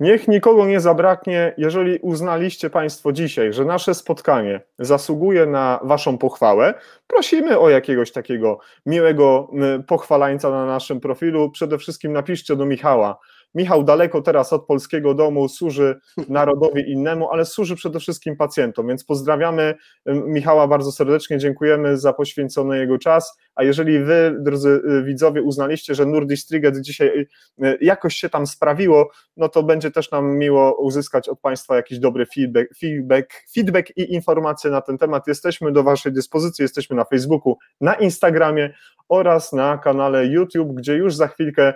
Niech 0.00 0.28
nikogo 0.28 0.66
nie 0.66 0.80
zabraknie, 0.80 1.54
jeżeli 1.58 1.98
uznaliście 1.98 2.70
Państwo 2.70 3.12
dzisiaj, 3.12 3.52
że 3.52 3.64
nasze 3.64 3.94
spotkanie 3.94 4.60
zasługuje 4.78 5.46
na 5.46 5.80
Waszą 5.84 6.18
pochwałę, 6.18 6.74
prosimy 7.06 7.58
o 7.58 7.70
jakiegoś 7.70 8.12
takiego 8.12 8.58
miłego 8.86 9.50
pochwalańca 9.86 10.50
na 10.50 10.66
naszym 10.66 11.00
profilu. 11.00 11.50
Przede 11.50 11.78
wszystkim 11.78 12.12
napiszcie 12.12 12.56
do 12.56 12.66
Michała, 12.66 13.18
Michał 13.54 13.84
daleko 13.84 14.22
teraz 14.22 14.52
od 14.52 14.66
polskiego 14.66 15.14
domu, 15.14 15.48
służy 15.48 16.00
narodowi 16.28 16.90
innemu, 16.90 17.30
ale 17.30 17.44
służy 17.44 17.76
przede 17.76 18.00
wszystkim 18.00 18.36
pacjentom, 18.36 18.88
więc 18.88 19.04
pozdrawiamy 19.04 19.74
Michała 20.06 20.68
bardzo 20.68 20.92
serdecznie, 20.92 21.38
dziękujemy 21.38 21.98
za 21.98 22.12
poświęcony 22.12 22.78
jego 22.78 22.98
czas, 22.98 23.38
a 23.54 23.64
jeżeli 23.64 23.98
wy, 23.98 24.36
drodzy 24.40 24.82
y, 24.90 25.02
widzowie, 25.04 25.42
uznaliście, 25.42 25.94
że 25.94 26.06
Nurdistriget 26.06 26.80
dzisiaj 26.80 27.08
y, 27.08 27.66
y, 27.66 27.78
jakoś 27.80 28.16
się 28.16 28.28
tam 28.28 28.46
sprawiło, 28.46 29.10
no 29.36 29.48
to 29.48 29.62
będzie 29.62 29.90
też 29.90 30.10
nam 30.10 30.38
miło 30.38 30.82
uzyskać 30.82 31.28
od 31.28 31.40
Państwa 31.40 31.76
jakiś 31.76 31.98
dobry 31.98 32.26
feedback, 32.26 32.78
feedback, 32.78 33.32
feedback 33.54 33.96
i 33.96 34.14
informacje 34.14 34.70
na 34.70 34.80
ten 34.80 34.98
temat. 34.98 35.26
Jesteśmy 35.26 35.72
do 35.72 35.82
Waszej 35.82 36.12
dyspozycji, 36.12 36.62
jesteśmy 36.62 36.96
na 36.96 37.04
Facebooku, 37.04 37.56
na 37.80 37.94
Instagramie 37.94 38.74
oraz 39.08 39.52
na 39.52 39.78
kanale 39.78 40.26
YouTube, 40.26 40.74
gdzie 40.74 40.94
już 40.94 41.14
za 41.14 41.28
chwilkę 41.28 41.74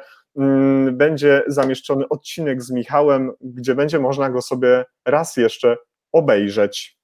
będzie 0.93 1.43
zamieszczony 1.47 2.09
odcinek 2.09 2.63
z 2.63 2.71
Michałem, 2.71 3.33
gdzie 3.41 3.75
będzie 3.75 3.99
można 3.99 4.31
go 4.31 4.43
sobie 4.43 4.85
raz 5.05 5.37
jeszcze 5.37 5.77
obejrzeć. 6.13 6.99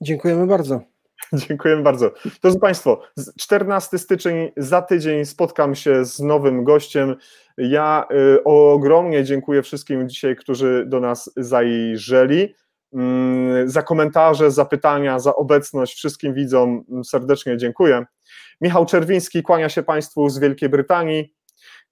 Dziękujemy 0.00 0.46
bardzo. 0.46 0.80
Dziękujemy 1.32 1.82
bardzo. 1.82 2.12
Drodzy 2.42 2.58
Państwo, 2.58 3.02
14 3.38 3.98
styczeń, 3.98 4.52
za 4.56 4.82
tydzień 4.82 5.24
spotkam 5.24 5.74
się 5.74 6.04
z 6.04 6.20
nowym 6.20 6.64
gościem. 6.64 7.16
Ja 7.58 8.06
y, 8.12 8.44
ogromnie 8.44 9.24
dziękuję 9.24 9.62
wszystkim 9.62 10.08
dzisiaj, 10.08 10.36
którzy 10.36 10.84
do 10.86 11.00
nas 11.00 11.30
zajrzeli. 11.36 12.54
Mm, 12.92 13.68
za 13.68 13.82
komentarze, 13.82 14.50
za 14.50 14.64
pytania, 14.64 15.18
za 15.18 15.34
obecność 15.34 15.96
wszystkim 15.96 16.34
widzom 16.34 16.84
serdecznie 17.04 17.56
dziękuję. 17.56 18.04
Michał 18.60 18.86
Czerwiński 18.86 19.42
kłania 19.42 19.68
się 19.68 19.82
Państwu 19.82 20.28
z 20.28 20.38
Wielkiej 20.38 20.68
Brytanii. 20.68 21.34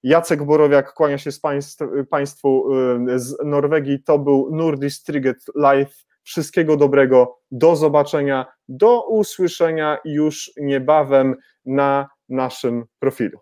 Jacek 0.03 0.45
Borowiak 0.45 0.93
kłania 0.93 1.19
się 1.19 1.33
z 1.33 1.41
państw, 1.41 1.85
Państwu 2.11 2.75
y, 3.09 3.19
z 3.19 3.37
Norwegii. 3.45 4.03
To 4.03 4.19
był 4.19 4.49
Nordistriget 4.53 5.37
Live. 5.55 6.05
Wszystkiego 6.23 6.77
dobrego, 6.77 7.39
do 7.51 7.77
zobaczenia, 7.77 8.47
do 8.69 9.09
usłyszenia 9.09 9.99
już 10.05 10.53
niebawem 10.57 11.37
na 11.65 12.09
naszym 12.29 12.85
profilu. 12.99 13.39